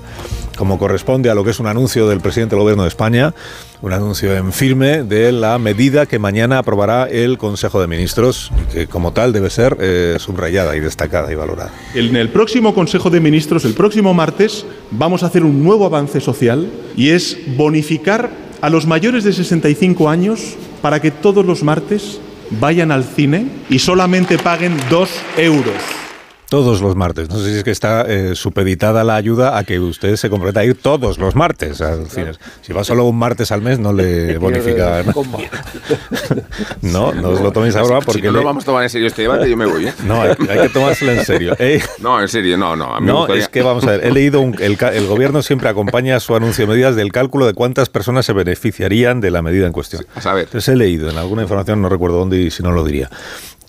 como 0.57 0.77
corresponde 0.77 1.29
a 1.29 1.35
lo 1.35 1.43
que 1.43 1.51
es 1.51 1.59
un 1.59 1.67
anuncio 1.67 2.07
del 2.07 2.19
presidente 2.19 2.55
del 2.55 2.63
Gobierno 2.63 2.83
de 2.83 2.89
España, 2.89 3.33
un 3.81 3.93
anuncio 3.93 4.35
en 4.35 4.51
firme 4.51 5.03
de 5.03 5.31
la 5.31 5.57
medida 5.57 6.05
que 6.05 6.19
mañana 6.19 6.57
aprobará 6.57 7.07
el 7.09 7.37
Consejo 7.37 7.79
de 7.79 7.87
Ministros 7.87 8.51
que 8.73 8.87
como 8.87 9.13
tal 9.13 9.31
debe 9.31 9.49
ser 9.49 9.77
eh, 9.79 10.17
subrayada 10.19 10.75
y 10.75 10.79
destacada 10.79 11.31
y 11.31 11.35
valorada. 11.35 11.71
En 11.93 12.15
el 12.15 12.29
próximo 12.29 12.73
Consejo 12.73 13.09
de 13.09 13.19
Ministros, 13.21 13.63
el 13.65 13.73
próximo 13.73 14.13
martes, 14.13 14.65
vamos 14.91 15.23
a 15.23 15.27
hacer 15.27 15.43
un 15.43 15.63
nuevo 15.63 15.85
avance 15.85 16.19
social 16.19 16.69
y 16.97 17.09
es 17.09 17.37
bonificar 17.55 18.29
a 18.61 18.69
los 18.69 18.85
mayores 18.85 19.23
de 19.23 19.31
65 19.31 20.09
años 20.09 20.55
para 20.81 21.01
que 21.01 21.11
todos 21.11 21.45
los 21.45 21.63
martes 21.63 22.19
vayan 22.59 22.91
al 22.91 23.03
cine 23.03 23.47
y 23.69 23.79
solamente 23.79 24.37
paguen 24.37 24.75
dos 24.89 25.09
euros. 25.37 26.08
Todos 26.49 26.81
los 26.81 26.95
martes. 26.95 27.29
No 27.29 27.37
sé 27.37 27.51
si 27.51 27.57
es 27.59 27.63
que 27.63 27.69
está 27.69 28.05
eh, 28.07 28.33
supeditada 28.35 29.03
la 29.03 29.15
ayuda 29.15 29.57
a 29.57 29.63
que 29.63 29.79
usted 29.79 30.15
se 30.15 30.29
comprometa 30.31 30.61
a 30.61 30.65
ir 30.65 30.73
todos 30.81 31.19
los 31.19 31.35
martes 31.35 31.79
al 31.79 32.07
cine. 32.09 32.31
Si 32.61 32.73
va 32.73 32.83
solo 32.83 33.05
un 33.05 33.17
martes 33.19 33.51
al 33.51 33.61
mes, 33.61 33.77
no 33.77 33.93
le 33.93 34.37
bonifica. 34.39 35.03
no, 36.81 37.13
no 37.13 37.29
os 37.29 37.41
lo 37.41 37.51
toméis 37.51 37.75
ahora 37.75 37.99
porque. 37.99 38.21
Si 38.21 38.25
no 38.27 38.31
le- 38.33 38.39
lo 38.39 38.45
vamos 38.45 38.63
a 38.63 38.65
tomar 38.65 38.83
en 38.83 38.89
serio 38.89 39.07
este 39.07 39.21
debate, 39.23 39.49
yo 39.49 39.55
me 39.57 39.65
voy. 39.67 39.87
¿eh? 39.87 39.93
No, 40.05 40.21
hay, 40.21 40.31
hay 40.49 40.61
que 40.63 40.69
tomárselo 40.69 41.11
en 41.11 41.23
serio. 41.25 41.55
Eh, 41.59 41.81
No, 41.99 42.19
en 42.21 42.27
serio, 42.27 42.57
no, 42.57 42.75
no. 42.75 42.95
A 42.95 42.99
mí 42.99 43.05
No, 43.07 43.19
gustaría- 43.19 43.43
es 43.43 43.49
que 43.49 43.61
vamos 43.61 43.83
a 43.83 43.91
ver, 43.91 44.05
he 44.05 44.11
leído, 44.11 44.41
un- 44.41 44.55
el, 44.59 44.77
el 44.93 45.07
gobierno 45.07 45.41
siempre 45.43 45.69
acompaña 45.69 46.19
su 46.19 46.35
anuncio 46.35 46.65
de 46.65 46.71
medidas 46.73 46.95
del 46.95 47.11
cálculo 47.11 47.45
de 47.45 47.53
cuántas 47.53 47.89
personas 47.89 48.25
se 48.25 48.33
beneficiarían 48.33 49.21
de 49.21 49.31
la 49.31 49.41
medida 49.41 49.67
en 49.67 49.73
cuestión. 49.73 50.05
A 50.15 50.21
saber. 50.21 50.45
Entonces 50.45 50.67
he 50.73 50.75
leído 50.75 51.09
en 51.09 51.17
alguna 51.17 51.43
información, 51.43 51.81
no 51.81 51.89
recuerdo 51.89 52.17
dónde 52.17 52.37
y 52.41 52.49
si 52.51 52.63
no 52.63 52.71
lo 52.71 52.83
diría, 52.83 53.09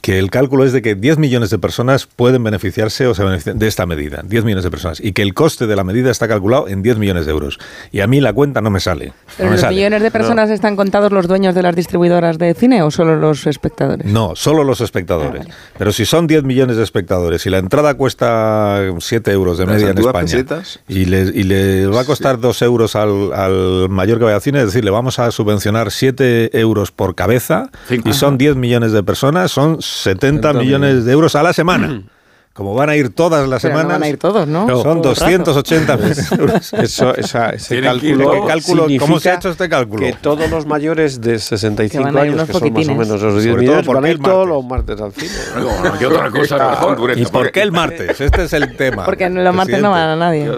que 0.01 0.19
el 0.19 0.31
cálculo 0.31 0.65
es 0.65 0.73
de 0.73 0.83
que 0.83 0.95
10 0.95 1.19
millones 1.19 1.51
de 1.51 1.59
personas 1.59 2.07
pueden 2.07 2.43
beneficiarse 2.43 3.07
o 3.07 3.15
se 3.15 3.25
benefician 3.25 3.59
de 3.59 3.67
esta 3.67 3.87
medida, 3.87 4.23
10 4.25 4.45
millones 4.45 4.65
de 4.65 4.71
personas, 4.71 5.01
y 5.01 5.13
que 5.13 5.23
el 5.23 5.35
coste 5.35 5.67
de 5.67 5.77
la 5.77 5.85
medida 5.85 6.11
está 6.11 6.29
calculado 6.29 6.69
en 6.69 6.83
10 6.83 6.99
millones 6.99 7.27
de 7.27 7.33
euros. 7.33 7.59
Y 7.93 8.01
a 8.01 8.07
mí 8.07 8.21
la 8.21 8.33
cuenta 8.33 8.61
no 8.61 8.71
me 8.71 8.81
sale. 8.81 9.07
no 9.09 9.15
¿Pero 9.37 9.49
me 9.49 9.55
los 9.55 9.61
sale. 9.61 9.77
millones 9.77 10.03
de 10.03 10.11
personas 10.11 10.51
están 10.51 10.77
contados 10.77 11.13
los 11.13 11.27
dueños 11.29 11.55
de 11.55 11.63
las 11.63 11.75
distribuidoras 11.77 12.39
de 12.39 12.55
cine 12.55 12.83
o 12.83 12.91
solo 12.91 13.17
los 13.17 13.47
espectadores? 13.47 14.07
No, 14.07 14.35
solo 14.37 14.65
los 14.65 14.81
espectadores. 14.81 15.47
Pero 15.79 15.93
si 15.93 16.05
son 16.05 16.27
10 16.27 16.45
millones 16.45 16.77
de 16.77 16.83
espectadores 16.83 17.47
y 17.47 17.51
la 17.51 17.59
entrada 17.59 17.95
cuesta 17.95 18.81
7 18.99 19.31
euros 19.33 19.59
de 19.59 19.67
media 19.67 19.91
en 19.91 19.99
España 19.99 20.23
pesetas. 20.25 20.81
y 20.89 21.05
le, 21.07 21.23
y 21.23 21.43
le 21.45 21.87
va 21.87 22.03
a 22.03 22.05
costar 22.05 22.39
2 22.41 22.63
euros 22.63 22.97
al, 22.97 23.33
al 23.33 23.89
mayor 23.89 24.19
que 24.19 24.25
vaya 24.25 24.37
al 24.37 24.43
cine, 24.43 24.61
es 24.61 24.67
decir, 24.67 24.85
le 24.85 24.91
vamos 24.91 25.19
a 25.19 25.31
subvencionar 25.31 25.91
7 25.91 26.59
euros 26.59 26.91
por 26.91 27.15
cabeza 27.15 27.71
y 28.05 28.13
son 28.13 28.39
10 28.39 28.57
millones 28.57 28.93
de 28.93 29.03
personas, 29.03 29.51
son 29.51 29.79
70 30.01 30.53
millones 30.55 31.05
de 31.05 31.13
euros 31.13 31.35
a 31.35 31.43
la 31.43 31.53
semana. 31.53 32.03
Como 32.53 32.75
van 32.75 32.91
a 32.91 32.97
ir 32.97 33.11
todas 33.15 33.49
las 33.49 33.63
Pero 33.63 33.75
no 33.75 33.79
semanas, 33.81 34.01
van 34.01 34.03
a 34.03 34.09
ir 34.09 34.19
todos, 34.19 34.47
¿no? 34.49 34.67
son 34.69 34.99
el 34.99 35.05
rato. 35.05 35.09
280 35.11 35.97
millones 35.97 36.31
de 36.31 36.37
euros. 36.37 36.73
Eso, 36.75 37.15
esa- 37.15 37.51
ese 37.51 37.69
Tienen 37.81 38.01
que 38.01 38.09
cálculo, 38.09 38.25
todos. 38.25 38.41
¿Qué 38.41 38.47
cálculo- 38.53 38.87
cómo 38.99 39.21
se 39.21 39.31
ha 39.31 39.35
hecho 39.37 39.51
este 39.51 39.69
cálculo? 39.69 40.01
Que 40.05 40.13
todos 40.15 40.51
los 40.51 40.67
mayores 40.67 41.21
de 41.21 41.39
65 41.39 42.11
Que 42.11 42.19
años, 42.19 42.47
que 42.49 42.53
son 42.53 42.73
más 42.73 42.89
o 42.89 42.95
menos 42.97 43.23
los 43.23 43.43
10 43.43 43.55
Sobre 43.55 43.67
todo 43.67 43.77
millones, 43.77 43.87
van 43.87 44.05
a 44.05 44.09
ir 44.09 44.17
el 44.17 44.21
todos 44.21 44.47
martes. 44.49 44.49
los 44.49 44.65
martes 44.65 45.01
al 45.01 45.13
cine. 45.13 45.95
¿Qué 46.01 46.07
otra 46.07 46.31
cosa 46.31 46.43
Está 46.43 46.71
mejor? 46.71 46.97
dureza, 46.97 47.21
¿Y 47.21 47.27
por 47.27 47.53
qué 47.53 47.63
el 47.63 47.73
martes? 47.73 48.21
Este 48.21 48.43
es 48.43 48.53
el 48.53 48.77
tema. 48.77 49.05
Porque 49.05 49.31
los 49.31 49.55
martes 49.55 49.81
no 49.81 49.91
van 49.93 50.09
a 50.09 50.17
nadie. 50.17 50.51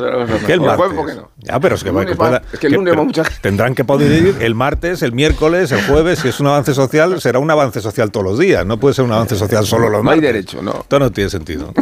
¿Qué 0.46 0.52
el 0.54 0.60
martes? 0.62 0.86
¿por 0.96 1.06
qué 1.06 1.14
no? 1.14 1.30
Ya, 1.44 1.60
pero 1.60 1.74
es 1.74 1.82
que, 1.82 1.88
El 1.90 1.94
lunes 1.96 2.08
que 2.10 2.14
va- 2.14 2.26
pueda- 2.28 2.42
es 2.52 2.58
que 2.58 2.66
el 2.68 2.72
lunes 2.72 2.96
va 2.98 3.02
mucha 3.04 3.24
gente. 3.24 3.40
Tendrán 3.42 3.74
que 3.74 3.84
poder 3.84 4.10
ir 4.10 4.36
el 4.40 4.54
martes, 4.54 5.02
el 5.02 5.12
miércoles, 5.12 5.70
el 5.72 5.82
jueves. 5.86 6.20
Si 6.20 6.28
es 6.28 6.40
un 6.40 6.46
avance 6.46 6.72
social, 6.72 7.20
será 7.20 7.38
un 7.38 7.50
avance 7.50 7.80
social 7.82 8.10
todos 8.10 8.24
los 8.24 8.38
días. 8.38 8.64
No 8.64 8.78
puede 8.80 8.94
ser 8.94 9.04
un 9.04 9.12
avance 9.12 9.36
social 9.36 9.66
solo 9.66 9.90
los 9.90 10.02
No 10.02 10.10
hay 10.10 10.16
martes. 10.20 10.22
derecho, 10.32 10.62
no. 10.62 10.70
Esto 10.80 10.98
no 10.98 11.10
tiene 11.12 11.28
sentido. 11.30 11.72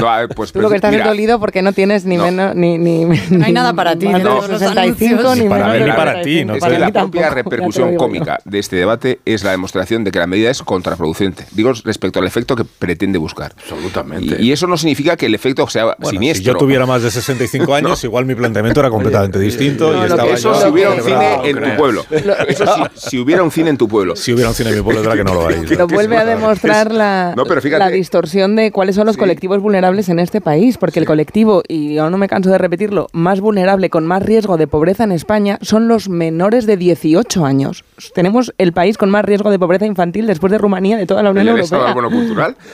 No, 0.00 0.28
pues, 0.34 0.52
Tú 0.52 0.60
lo 0.60 0.68
que 0.70 0.76
estás 0.76 0.90
mira, 0.90 1.04
es 1.04 1.08
dolido 1.10 1.38
porque 1.40 1.62
no 1.62 1.72
tienes 1.72 2.04
ni 2.04 2.16
No. 2.16 2.24
menos 2.24 2.54
ni, 2.54 2.78
ni 2.78 3.04
No 3.04 3.44
hay 3.44 3.52
nada 3.52 3.72
para 3.72 3.96
ti 3.96 4.06
más 4.08 4.22
los 4.22 4.46
65 4.46 5.20
anuncios. 5.20 5.38
ni 5.38 5.48
Para 5.48 5.68
menos 5.68 5.88
ni 5.88 5.94
para 5.94 6.22
ti, 6.22 6.44
no. 6.44 6.54
Es 6.54 6.64
que 6.64 6.70
la 6.78 6.90
propia 6.90 7.22
tampoco, 7.22 7.34
repercusión 7.34 7.96
cómica 7.96 8.38
de 8.44 8.58
este 8.58 8.76
debate 8.76 9.20
es 9.24 9.44
la 9.44 9.50
demostración 9.52 10.04
de 10.04 10.10
que 10.10 10.18
la 10.18 10.26
medida 10.26 10.50
es 10.50 10.62
contraproducente. 10.62 11.46
Digo, 11.52 11.72
respecto 11.84 12.18
al 12.20 12.26
efecto 12.26 12.56
que 12.56 12.64
pretende 12.64 13.18
buscar. 13.18 13.52
Absolutamente. 13.56 14.36
Y, 14.40 14.48
y 14.48 14.52
eso 14.52 14.66
no 14.66 14.76
significa 14.76 15.16
que 15.16 15.26
el 15.26 15.34
efecto 15.34 15.66
sea 15.68 15.84
Bueno, 15.98 16.10
siniestro. 16.10 16.42
si 16.42 16.46
yo 16.46 16.54
tuviera 16.56 16.86
más 16.86 17.02
de 17.02 17.10
65 17.10 17.74
años, 17.74 18.02
igual 18.04 18.24
mi 18.26 18.34
planteamiento 18.34 18.80
era 18.80 18.90
completamente 18.90 19.38
distinto. 19.38 19.92
no, 19.92 19.98
y 19.98 20.00
lo 20.00 20.06
estaba 20.06 20.28
que- 20.28 20.34
Eso 20.34 20.52
yo 20.54 20.60
si 20.60 20.68
hubiera 20.68 20.90
un 20.90 21.00
cine 21.02 21.34
en 21.44 21.56
tu 21.62 21.76
pueblo. 21.76 22.04
Eso 22.48 22.64
si, 22.94 23.08
si 23.10 23.18
hubiera 23.18 23.42
un 23.42 23.50
cine 23.50 23.70
en 23.70 23.78
tu 23.78 23.88
pueblo. 23.88 24.16
Si 24.16 24.32
hubiera 24.32 24.48
un 24.50 24.54
cine 24.54 24.70
en 24.70 24.76
mi 24.76 24.82
pueblo, 24.82 25.00
es 25.00 25.06
verdad 25.06 25.24
que 25.24 25.30
no 25.30 25.34
lo 25.34 25.48
hay. 25.48 25.66
Lo 25.76 25.86
vuelve 25.86 26.16
a 26.16 26.24
demostrar 26.24 26.90
No, 26.92 27.44
la 27.78 27.88
distorsión 27.88 28.56
de 28.56 28.70
cuáles 28.78 28.94
son 28.94 29.06
los 29.06 29.16
Sí. 29.16 29.20
colectivos 29.20 29.60
vulnerables 29.60 30.08
en 30.08 30.20
este 30.20 30.40
país, 30.40 30.78
porque 30.78 31.00
el 31.00 31.04
colectivo, 31.06 31.64
y 31.66 31.94
yo 31.94 32.08
no 32.10 32.16
me 32.16 32.28
canso 32.28 32.48
de 32.50 32.58
repetirlo, 32.58 33.08
más 33.12 33.40
vulnerable, 33.40 33.90
con 33.90 34.06
más 34.06 34.22
riesgo 34.22 34.56
de 34.56 34.68
pobreza 34.68 35.02
en 35.02 35.10
España, 35.10 35.58
son 35.62 35.88
los 35.88 36.08
menores 36.08 36.64
de 36.64 36.76
18 36.76 37.44
años. 37.44 37.84
Tenemos 38.14 38.54
el 38.56 38.72
país 38.72 38.96
con 38.96 39.10
más 39.10 39.24
riesgo 39.24 39.50
de 39.50 39.58
pobreza 39.58 39.84
infantil 39.84 40.28
después 40.28 40.52
de 40.52 40.58
Rumanía 40.58 40.96
de 40.96 41.06
toda 41.06 41.24
la 41.24 41.30
Unión 41.32 41.48
¿El 41.48 41.58
Estado 41.58 41.88
Europea. 41.88 42.08
bono 42.08 42.16
cultural? 42.16 42.56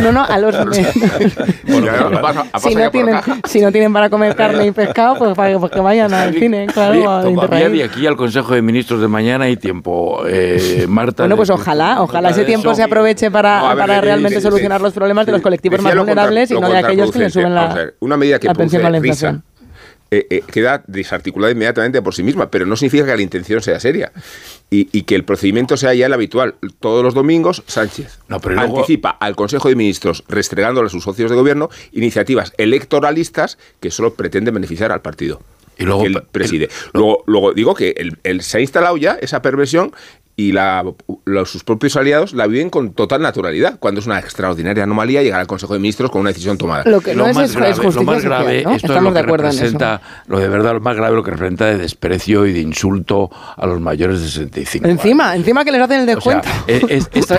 No, 0.00 0.12
no, 0.12 0.24
a 0.24 0.38
los 0.38 0.54
si, 2.62 2.74
no 2.74 2.90
tienen, 2.90 3.16
si 3.44 3.60
no 3.60 3.72
tienen 3.72 3.92
para 3.92 4.10
comer 4.10 4.34
carne 4.36 4.66
y 4.66 4.70
pescado, 4.70 5.16
pues, 5.16 5.34
para- 5.34 5.58
pues 5.58 5.72
que 5.72 5.80
vayan 5.80 6.12
al 6.14 6.34
cine, 6.34 6.66
claro, 6.72 7.22
todavía 7.34 7.68
de 7.68 7.84
aquí 7.84 8.06
al 8.06 8.16
Consejo 8.16 8.54
de 8.54 8.62
Ministros 8.62 9.00
de 9.00 9.08
mañana 9.08 9.46
hay 9.46 9.56
tiempo. 9.56 10.22
Eh, 10.28 10.86
Marta. 10.88 11.24
Bueno, 11.24 11.36
pues 11.36 11.50
ojalá, 11.50 12.02
ojalá 12.02 12.30
ese 12.30 12.44
tiempo 12.44 12.74
se 12.74 12.82
aproveche 12.82 13.30
para, 13.30 13.74
para 13.76 14.00
realmente 14.00 14.40
solucionar 14.40 14.80
los 14.80 14.92
problemas 14.92 15.07
de 15.26 15.32
los 15.32 15.40
colectivos 15.42 15.80
más 15.80 15.94
contra- 15.94 16.02
vulnerables 16.14 16.50
y 16.50 16.54
no 16.54 16.68
de 16.70 16.78
aquellos 16.78 17.10
que 17.12 17.18
le 17.18 17.30
suben 17.30 17.46
a 17.52 17.68
la, 17.68 17.74
ver, 17.74 17.94
Una 18.00 18.16
medida 18.16 18.38
que 18.38 18.46
la 18.48 18.54
pensión 18.54 18.82
con 18.82 18.92
la 18.92 18.98
risa 18.98 19.12
inflación. 19.28 19.42
eh, 20.10 20.26
eh, 20.30 20.42
queda 20.50 20.82
desarticulada 20.86 21.52
inmediatamente 21.52 22.00
por 22.00 22.14
sí 22.14 22.22
misma, 22.22 22.50
pero 22.50 22.64
no 22.66 22.76
significa 22.76 23.04
que 23.04 23.16
la 23.16 23.22
intención 23.22 23.60
sea 23.62 23.78
seria. 23.78 24.10
Y, 24.70 24.88
y 24.92 25.02
que 25.02 25.14
el 25.14 25.24
procedimiento 25.24 25.76
sea 25.76 25.92
ya 25.94 26.06
el 26.06 26.12
habitual. 26.12 26.54
Todos 26.80 27.02
los 27.02 27.14
domingos, 27.14 27.62
Sánchez 27.66 28.18
No, 28.28 28.38
pero 28.40 28.54
luego- 28.54 28.78
anticipa 28.78 29.10
al 29.10 29.34
Consejo 29.36 29.68
de 29.68 29.76
Ministros, 29.76 30.24
restregándole 30.28 30.86
a 30.86 30.90
sus 30.90 31.04
socios 31.04 31.30
de 31.30 31.36
gobierno, 31.36 31.68
iniciativas 31.92 32.52
electoralistas 32.58 33.58
que 33.80 33.90
solo 33.90 34.14
pretenden 34.14 34.54
beneficiar 34.54 34.92
al 34.92 35.02
partido. 35.02 35.40
Y 35.78 35.84
luego- 35.84 36.00
que 36.02 36.08
él 36.08 36.22
preside. 36.32 36.68
Luego, 36.92 37.22
luego 37.26 37.52
digo 37.52 37.74
que 37.74 37.94
el- 38.24 38.40
se 38.42 38.58
ha 38.58 38.60
instalado 38.60 38.96
ya 38.96 39.12
esa 39.20 39.42
perversión 39.42 39.92
y 40.38 40.52
la, 40.52 40.84
los- 41.24 41.50
sus 41.50 41.64
propios 41.64 41.96
aliados 41.96 42.32
la 42.32 42.46
viven 42.46 42.70
con 42.70 42.92
total 42.92 43.20
naturalidad, 43.22 43.76
cuando 43.80 43.98
es 43.98 44.06
una 44.06 44.20
extraordinaria 44.20 44.84
anomalía 44.84 45.20
llegar 45.20 45.40
al 45.40 45.48
Consejo 45.48 45.72
de 45.74 45.80
Ministros 45.80 46.12
con 46.12 46.20
una 46.20 46.30
decisión 46.30 46.56
tomada. 46.56 46.84
Lo 46.88 47.00
que 47.00 47.12
lo 47.12 47.24
no 47.24 47.30
es, 47.30 47.34
más 47.34 47.50
es, 47.50 47.56
grave, 47.56 47.70
es 47.72 47.78
lo 47.78 47.82
más 48.04 48.14
social, 48.22 48.22
grave, 48.22 48.62
¿no? 48.62 48.70
esto 48.70 48.76
es 48.76 48.84
Estamos 48.84 49.02
lo 49.02 49.10
de 49.10 49.14
que 49.14 49.26
acuerdo 49.26 49.48
eso. 49.48 49.56
representa, 49.58 50.00
lo 50.28 50.38
de 50.38 50.48
verdad, 50.48 50.74
lo 50.74 50.80
más 50.80 50.94
grave, 50.96 51.16
lo 51.16 51.24
que 51.24 51.32
representa 51.32 51.66
de 51.66 51.76
desprecio 51.78 52.46
y 52.46 52.52
de 52.52 52.60
insulto 52.60 53.30
a 53.56 53.66
los 53.66 53.80
mayores 53.80 54.20
de 54.20 54.28
65 54.28 54.86
Encima, 54.86 55.34
encima 55.34 55.64
que 55.64 55.72
les 55.72 55.80
hacen 55.82 56.08
el 56.08 56.16
O 56.16 56.20
sea, 56.20 56.36
descuento. 56.36 56.48
es- 56.68 56.84
es- 56.88 57.08
esa, 57.14 57.34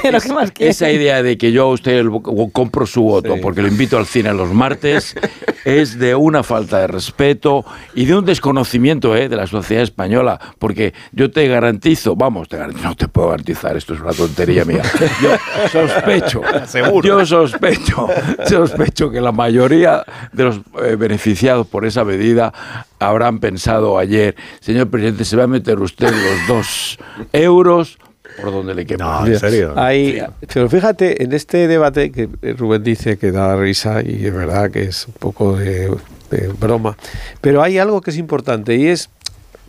es- 0.87 0.93
idea 0.93 1.23
de 1.23 1.37
que 1.37 1.53
yo 1.53 1.63
a 1.63 1.71
usted 1.71 2.05
compro 2.51 2.85
su 2.85 3.03
voto 3.03 3.35
porque 3.41 3.61
lo 3.61 3.69
invito 3.69 3.97
al 3.97 4.07
cine 4.07 4.33
los 4.33 4.51
martes 4.53 5.15
es 5.63 5.97
de 5.97 6.15
una 6.15 6.43
falta 6.43 6.79
de 6.79 6.87
respeto 6.87 7.63
y 7.95 8.05
de 8.05 8.15
un 8.17 8.25
desconocimiento 8.25 9.15
eh, 9.15 9.29
de 9.29 9.35
la 9.37 9.47
sociedad 9.47 9.83
española. 9.83 10.37
Porque 10.59 10.93
yo 11.13 11.31
te 11.31 11.47
garantizo, 11.47 12.15
vamos, 12.17 12.49
te 12.49 12.57
garantizo, 12.57 12.88
no 12.89 12.95
te 12.95 13.07
puedo 13.07 13.29
garantizar, 13.29 13.77
esto 13.77 13.93
es 13.93 13.99
una 14.01 14.11
tontería 14.13 14.65
mía. 14.65 14.81
Yo 15.21 15.29
sospecho, 15.71 16.41
yo 17.03 17.25
sospecho, 17.25 18.07
sospecho 18.47 19.11
que 19.11 19.21
la 19.21 19.31
mayoría 19.31 20.03
de 20.33 20.43
los 20.43 20.57
eh, 20.83 20.95
beneficiados 20.95 21.67
por 21.67 21.85
esa 21.85 22.03
medida 22.03 22.51
habrán 22.99 23.39
pensado 23.39 23.97
ayer, 23.99 24.35
señor 24.59 24.89
presidente, 24.89 25.23
se 25.23 25.37
va 25.37 25.43
a 25.43 25.47
meter 25.47 25.79
usted 25.79 26.09
los 26.11 26.47
dos 26.47 26.97
euros 27.31 27.97
por 28.41 28.51
donde 28.51 28.73
le 28.73 28.85
quepa. 28.85 29.21
No, 29.21 29.27
en 29.27 29.39
serio. 29.39 29.73
Hay- 29.75 30.21
pero 30.53 30.67
fíjate, 30.69 31.23
en 31.23 31.33
este 31.33 31.67
debate 31.67 32.11
que 32.11 32.27
Rubén 32.57 32.83
dice 32.83 33.17
que 33.17 33.31
da 33.31 33.55
risa 33.55 34.01
y 34.03 34.25
es 34.25 34.33
verdad 34.33 34.71
que 34.71 34.83
es 34.83 35.07
un 35.07 35.13
poco 35.13 35.57
de, 35.57 35.95
de 36.31 36.47
broma, 36.59 36.97
pero 37.41 37.61
hay 37.61 37.77
algo 37.77 38.01
que 38.01 38.11
es 38.11 38.17
importante 38.17 38.75
y 38.75 38.87
es 38.87 39.09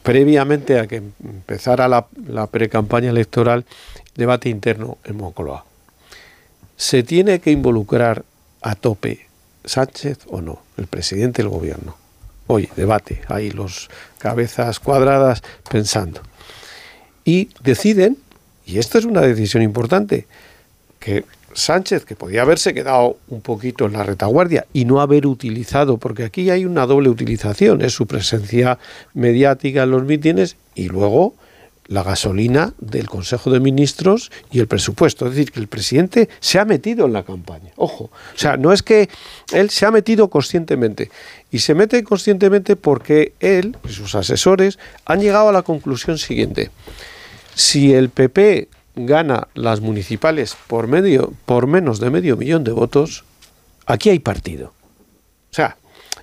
previamente 0.03 0.79
a 0.79 0.87
que 0.87 0.97
empezara 0.97 1.89
la, 1.89 2.07
la 2.27 2.47
pre-campaña 2.47 3.11
electoral, 3.11 3.65
debate 4.15 4.49
interno 4.49 4.99
en 5.05 5.17
Moncloa. 5.17 5.65
¿Se 6.77 7.03
tiene 7.03 7.41
que 7.41 7.51
involucrar 7.51 8.25
a 8.63 8.75
tope 8.75 9.27
Sánchez 9.65 10.21
o 10.29 10.41
no, 10.41 10.63
el 10.77 10.87
presidente 10.87 11.43
del 11.43 11.51
gobierno? 11.51 11.97
Hoy, 12.47 12.69
debate, 12.75 13.23
ahí 13.29 13.51
los 13.51 13.91
cabezas 14.19 14.81
cuadradas 14.81 15.43
pensando. 15.71 16.23
Y 17.25 17.51
deciden, 17.63 18.17
y 18.67 18.79
esto 18.79 18.99
es 18.99 19.05
una 19.05 19.21
decisión 19.21 19.63
importante, 19.63 20.27
que 20.99 21.25
Sánchez, 21.53 22.05
que 22.05 22.17
podía 22.17 22.43
haberse 22.43 22.75
quedado 22.75 23.17
un 23.29 23.41
poquito 23.41 23.87
en 23.87 23.95
la 23.95 24.03
retaguardia 24.03 24.67
y 24.73 24.85
no 24.85 25.01
haber 25.01 25.27
utilizado, 25.27 25.99
porque 25.99 26.25
aquí 26.25 26.51
hay 26.51 26.65
una 26.65 26.87
doble 26.87 27.09
utilización, 27.09 27.83
es 27.83 27.93
su 27.93 28.07
presencia 28.07 28.79
mediática 29.15 29.83
en 29.83 29.91
los 29.91 30.05
mítines 30.05 30.57
y 30.75 30.89
luego 30.89 31.35
la 31.91 32.05
gasolina 32.05 32.73
del 32.79 33.09
Consejo 33.09 33.51
de 33.51 33.59
Ministros 33.59 34.31
y 34.53 34.61
el 34.61 34.69
presupuesto. 34.69 35.27
Es 35.27 35.33
decir, 35.33 35.51
que 35.51 35.59
el 35.59 35.67
presidente 35.67 36.29
se 36.39 36.61
ha 36.61 36.65
metido 36.65 37.07
en 37.07 37.13
la 37.13 37.25
campaña. 37.25 37.73
Ojo, 37.75 38.05
o 38.05 38.39
sea, 38.39 38.57
no 38.57 38.73
es 38.73 38.85
que 38.85 39.09
él 39.53 39.71
se 39.71 39.87
ha 39.87 39.91
metido 39.91 40.31
conscientemente. 40.31 41.11
Y 41.51 41.59
se 41.59 41.75
mete 41.75 42.05
conscientemente 42.05 42.77
porque 42.77 43.33
él 43.41 43.77
y 43.89 43.93
sus 43.93 44.15
asesores 44.15 44.79
han 45.05 45.21
llegado 45.21 45.49
a 45.49 45.53
la 45.53 45.63
conclusión 45.63 46.17
siguiente. 46.17 46.71
Si 47.57 47.93
el 47.93 48.09
PP 48.09 48.69
gana 48.95 49.49
las 49.55 49.81
municipales 49.81 50.57
por, 50.67 50.87
medio, 50.87 51.33
por 51.47 51.67
menos 51.67 52.01
de 52.01 52.11
medio 52.11 52.37
millón 52.37 52.65
de 52.65 52.73
votos, 52.73 53.25
aquí 53.87 54.11
hay 54.11 54.19
partido. 54.19 54.73
O 55.51 55.55
sea, 55.55 55.77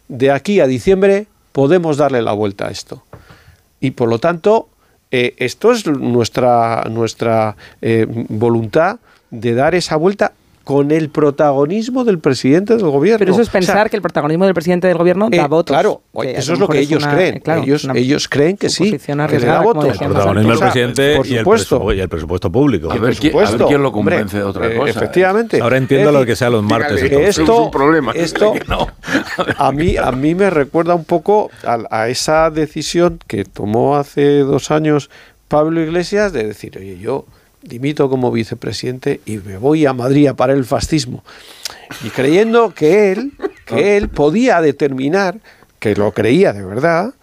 de 0.07 0.31
aquí 0.31 0.59
a 0.59 0.67
diciembre 0.67 1.27
podemos 1.51 1.97
darle 1.97 2.21
la 2.21 2.33
vuelta 2.33 2.67
a 2.67 2.71
esto. 2.71 3.03
Y 3.79 3.91
por 3.91 4.09
lo 4.09 4.19
tanto, 4.19 4.69
eh, 5.11 5.35
esto 5.37 5.71
es 5.71 5.85
nuestra, 5.87 6.83
nuestra 6.89 7.55
eh, 7.81 8.05
voluntad 8.09 8.99
de 9.31 9.53
dar 9.53 9.75
esa 9.75 9.95
vuelta 9.95 10.33
con 10.67 10.91
el 10.91 11.09
protagonismo 11.09 12.03
del 12.03 12.19
presidente 12.19 12.75
del 12.75 12.89
gobierno. 12.89 13.19
Pero 13.19 13.31
eso 13.31 13.41
es 13.41 13.47
pensar 13.47 13.89
que 13.89 13.95
el 13.95 14.01
protagonismo 14.01 14.43
del 14.43 14.53
presidente 14.53 14.85
del 14.87 14.97
gobierno 14.97 15.29
da 15.29 15.45
eh, 15.45 15.47
votos. 15.47 15.73
Claro, 15.73 16.01
eso 16.21 16.51
es 16.51 16.59
lo 16.59 16.67
que 16.67 16.79
ellos 16.79 17.07
creen. 17.07 17.41
ellos, 17.63 17.87
ellos 17.95 18.27
creen 18.27 18.57
que 18.57 18.67
sí, 18.67 18.97
que 18.97 19.15
le 19.15 19.45
da 19.45 19.61
votos. 19.61 19.85
El 19.85 20.09
protagonismo 20.09 20.51
del 20.51 20.59
presidente 20.59 21.15
por 21.15 21.25
supuesto. 21.25 21.93
Y, 21.93 22.01
el 22.01 22.09
presupuesto 22.09 22.51
público. 22.51 22.91
A 22.91 22.97
ver, 22.97 23.15
quién 23.15 23.81
lo 23.81 23.93
convence 23.93 24.35
de 24.35 24.43
otra 24.43 24.75
cosa. 24.75 24.89
Efectivamente. 24.89 25.61
Ahora 25.61 25.77
entiendo 25.77 26.11
lo 26.11 26.25
que 26.25 26.35
sea 26.35 26.49
los 26.49 26.63
martes. 26.63 27.01
esto, 27.01 27.19
es 27.21 27.37
un 27.39 27.71
problema. 27.71 28.11
Esto 28.11 28.53
a, 29.57 29.71
mí, 29.71 29.95
a 29.95 30.11
mí 30.11 30.35
me 30.35 30.49
recuerda 30.49 30.95
un 30.95 31.05
poco 31.05 31.49
a, 31.63 31.77
a 31.89 32.09
esa 32.09 32.51
decisión 32.51 33.19
que 33.25 33.45
tomó 33.45 33.95
hace 33.95 34.39
dos 34.39 34.69
años 34.69 35.09
Pablo 35.47 35.79
Iglesias 35.79 36.33
de 36.33 36.43
decir, 36.43 36.77
oye, 36.77 36.99
yo 36.99 37.25
dimito 37.67 38.09
como 38.09 38.31
vicepresidente 38.31 39.21
y 39.25 39.37
me 39.37 39.57
voy 39.57 39.85
a 39.85 39.93
Madrid 39.93 40.31
para 40.35 40.53
el 40.53 40.65
fascismo. 40.65 41.23
Y 42.03 42.09
creyendo 42.09 42.73
que 42.73 43.11
él, 43.11 43.33
que 43.65 43.97
él 43.97 44.09
podía 44.09 44.61
determinar, 44.61 45.39
que 45.79 45.95
lo 45.95 46.11
creía 46.11 46.53
de 46.53 46.63
verdad, 46.63 47.13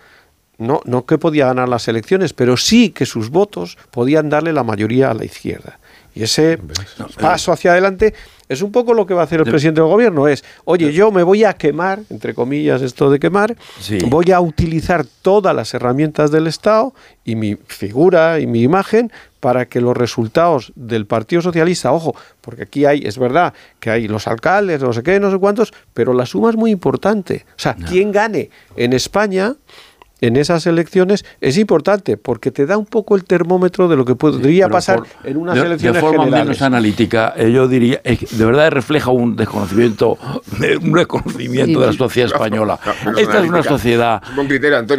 no, 0.58 0.80
no 0.84 1.04
que 1.04 1.18
podía 1.18 1.46
ganar 1.46 1.68
las 1.68 1.88
elecciones, 1.88 2.32
pero 2.32 2.56
sí 2.56 2.90
que 2.90 3.06
sus 3.06 3.30
votos 3.30 3.76
podían 3.90 4.28
darle 4.30 4.52
la 4.52 4.62
mayoría 4.62 5.10
a 5.10 5.14
la 5.14 5.24
izquierda. 5.24 5.78
Y 6.14 6.22
ese 6.22 6.58
paso 7.20 7.50
hacia 7.52 7.72
adelante 7.72 8.14
es 8.48 8.62
un 8.62 8.72
poco 8.72 8.94
lo 8.94 9.06
que 9.06 9.14
va 9.14 9.22
a 9.22 9.24
hacer 9.24 9.40
el 9.40 9.46
presidente 9.46 9.80
del 9.80 9.90
gobierno. 9.90 10.28
Es, 10.28 10.44
oye, 10.64 10.92
yo 10.92 11.10
me 11.10 11.22
voy 11.22 11.44
a 11.44 11.54
quemar, 11.54 12.00
entre 12.10 12.34
comillas 12.34 12.82
esto 12.82 13.10
de 13.10 13.18
quemar, 13.18 13.56
voy 14.08 14.30
a 14.32 14.40
utilizar 14.40 15.04
todas 15.22 15.54
las 15.54 15.72
herramientas 15.74 16.30
del 16.30 16.46
Estado 16.46 16.92
y 17.24 17.36
mi 17.36 17.56
figura 17.66 18.40
y 18.40 18.46
mi 18.46 18.62
imagen 18.62 19.10
para 19.40 19.66
que 19.66 19.80
los 19.80 19.94
resultados 19.94 20.72
del 20.74 21.06
Partido 21.06 21.42
Socialista, 21.42 21.92
ojo, 21.92 22.16
porque 22.40 22.62
aquí 22.62 22.86
hay, 22.86 23.02
es 23.04 23.18
verdad, 23.18 23.52
que 23.78 23.90
hay 23.90 24.08
los 24.08 24.26
alcaldes, 24.26 24.80
no 24.80 24.92
sé 24.92 25.02
qué, 25.02 25.20
no 25.20 25.30
sé 25.30 25.38
cuántos, 25.38 25.74
pero 25.92 26.14
la 26.14 26.24
suma 26.24 26.50
es 26.50 26.56
muy 26.56 26.70
importante. 26.70 27.44
O 27.50 27.58
sea, 27.58 27.74
quien 27.74 28.10
gane 28.10 28.48
en 28.76 28.94
España 28.94 29.54
en 30.20 30.36
esas 30.36 30.66
elecciones 30.66 31.24
es 31.40 31.58
importante 31.58 32.16
porque 32.16 32.50
te 32.50 32.66
da 32.66 32.78
un 32.78 32.86
poco 32.86 33.16
el 33.16 33.24
termómetro 33.24 33.88
de 33.88 33.96
lo 33.96 34.04
que 34.04 34.14
podría 34.14 34.68
pasar 34.68 35.02
en 35.24 35.36
unas 35.36 35.56
elecciones 35.56 35.94
de 35.94 36.00
forma 36.00 36.24
generales. 36.24 36.46
menos 36.46 36.62
analítica 36.62 37.34
eh, 37.36 37.50
yo 37.52 37.68
diría 37.68 38.00
de 38.02 38.44
verdad 38.44 38.70
refleja 38.70 39.10
un 39.10 39.36
desconocimiento 39.36 40.18
un 40.82 40.92
desconocimiento 40.92 41.80
de 41.80 41.86
la 41.86 41.92
sociedad 41.92 42.32
española. 42.32 42.78
esta 43.16 43.42
es 43.42 43.48
una 43.48 43.62
sociedad 43.62 44.22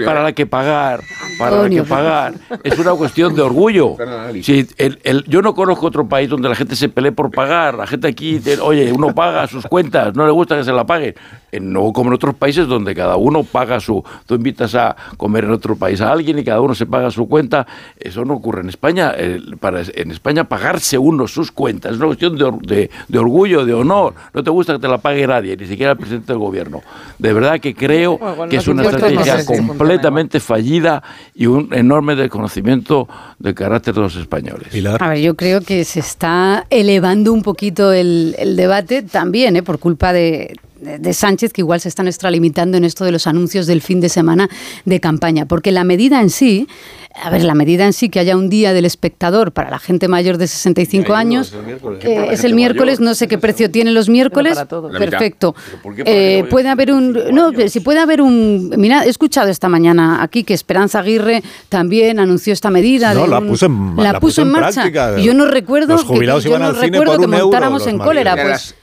para 0.06 0.24
la 0.24 0.34
que 0.34 0.46
pagar 0.46 1.02
para 1.38 1.64
la 1.64 1.70
que 1.70 1.84
pagar. 1.84 2.34
Es 2.64 2.78
una 2.80 2.92
cuestión 2.94 3.36
de 3.36 3.42
orgullo. 3.42 3.98
Si 4.42 4.68
el, 4.78 5.26
yo 5.28 5.42
no 5.42 5.54
conozco 5.54 5.88
otro 5.88 6.08
país 6.08 6.30
donde 6.30 6.50
la 6.50 6.56
gente 6.56 6.76
se 6.76 6.90
pelee 6.90 7.12
por 7.12 7.32
pagar. 7.32 7.76
La 7.76 7.88
gente 7.88 8.08
aquí 8.08 8.42
oye 8.62 8.92
uno 8.92 9.14
paga 9.14 9.48
sus 9.48 9.66
cuentas 9.66 10.16
no 10.16 10.26
le 10.26 10.32
gusta 10.32 10.58
que 10.58 10.64
se 10.64 10.72
la 10.72 10.86
paguen 10.86 11.16
no 11.62 11.94
como 11.94 12.10
en 12.10 12.16
otros 12.16 12.36
países 12.36 12.68
donde 12.68 12.94
cada 12.94 13.16
uno 13.16 13.44
paga 13.44 13.80
su 13.80 14.04
tú 14.26 14.36
invitas 14.36 14.76
a 14.76 14.96
comer 15.18 15.46
en 15.46 15.52
otro 15.52 15.76
país 15.76 16.02
a 16.02 16.12
alguien 16.12 16.40
y 16.40 16.44
cada 16.44 16.62
uno 16.62 16.76
se 16.76 16.86
paga 16.86 17.12
su 17.12 17.28
cuenta. 17.28 17.66
Eso 18.00 18.26
no 18.26 18.36
ocurre 18.36 18.62
en 18.62 18.70
España. 18.70 19.14
para, 19.60 19.82
en 19.82 20.12
España 20.12 20.44
pagarse 20.46 20.98
uno 20.98 21.28
sus 21.28 21.52
cuentas 21.52 21.94
es 21.94 21.98
una 21.98 22.08
cuestión 22.08 22.38
de, 22.38 22.90
de, 23.08 23.20
orgullo, 23.20 23.66
de 23.66 23.74
honor. 23.74 24.14
No 24.34 24.44
te 24.44 24.50
gusta 24.50 24.74
que 24.74 24.80
te 24.80 24.88
la 24.88 24.98
pague 24.98 25.26
nadie, 25.28 25.58
ni 25.58 25.66
siquiera 25.66 25.94
el 25.94 25.98
presidente 25.98 26.34
del 26.34 26.40
gobierno. 26.40 26.82
De 27.18 27.34
verdad 27.34 27.60
que 27.60 27.74
creo 27.74 28.20
que 28.50 28.58
es 28.58 28.68
una 28.68 28.84
estrategia 28.84 29.46
completamente 29.46 30.40
fallida 30.40 31.02
y 31.34 31.46
un 31.46 31.74
enorme 31.74 32.16
desconocimiento 32.16 33.08
del 33.40 33.54
carácter 33.54 33.94
de 33.94 34.02
los 34.02 34.16
españoles. 34.16 34.68
A 35.00 35.10
ver, 35.10 35.20
yo 35.20 35.36
creo 35.36 35.62
que 35.62 35.84
se 35.84 36.00
está 36.00 36.66
elevando 36.70 37.34
un 37.34 37.42
poquito 37.42 37.92
el, 37.92 38.36
el 38.38 38.56
debate 38.56 39.04
también, 39.04 39.56
¿eh? 39.56 39.64
por 39.64 39.80
culpa 39.80 40.14
de, 40.14 40.56
de 40.86 41.14
Sánchez 41.14 41.52
que 41.52 41.62
igual 41.62 41.82
se 41.82 41.90
están 41.90 42.08
extralimitando 42.08 42.78
en 42.78 42.84
esto 42.84 43.06
de 43.06 43.12
los 43.12 43.28
anuncios 43.28 43.68
del 43.68 43.82
fin 43.82 44.00
de 44.00 44.10
semana 44.10 44.50
de 44.86 45.00
campaña, 45.00 45.46
porque 45.46 45.72
la 45.72 45.84
medida 45.84 46.22
en 46.22 46.30
sí 46.30 46.68
a 47.24 47.30
ver, 47.30 47.44
la 47.44 47.56
medida 47.56 47.86
en 47.86 47.94
sí 47.94 48.10
que 48.10 48.20
haya 48.20 48.36
un 48.36 48.50
día 48.50 48.74
del 48.74 48.84
espectador 48.84 49.54
para 49.54 49.70
la 49.70 49.80
gente 49.80 50.08
mayor 50.08 50.38
de 50.38 50.48
65 50.48 51.14
años 51.14 51.54
es 52.04 52.44
el 52.44 52.54
miércoles, 52.54 53.00
no 53.00 53.16
sé 53.16 53.28
qué 53.28 53.38
precio 53.38 53.72
tienen 53.72 53.94
los 53.94 54.10
miércoles. 54.10 54.60
Perfecto. 55.00 55.56
Eh, 56.06 56.46
puede 56.50 56.70
haber 56.70 56.92
un 56.92 57.14
no, 57.32 57.52
si 57.68 57.80
puede 57.80 58.00
haber 58.00 58.22
un 58.22 58.74
mira, 58.78 59.06
he 59.06 59.10
escuchado 59.10 59.50
esta 59.50 59.70
mañana 59.70 60.22
aquí 60.22 60.44
que 60.44 60.54
Esperanza 60.54 61.00
Aguirre 61.00 61.42
también 61.70 62.20
anunció 62.20 62.52
esta 62.52 62.70
medida 62.70 63.14
no, 63.14 63.28
la 63.28 63.40
puso 63.42 63.68
en, 63.68 63.96
la, 63.96 64.20
puso 64.20 64.42
en, 64.42 64.52
marcha. 64.52 64.90
yo 65.18 65.34
no 65.34 65.46
recuerdo 65.46 65.96
que, 65.98 66.26
yo 66.26 66.60
no 66.60 66.74
recuerdo 66.74 67.18
que 67.18 67.28
montáramos 67.28 67.88
en 67.88 67.98
cólera, 67.98 68.36
pues. 68.36 68.76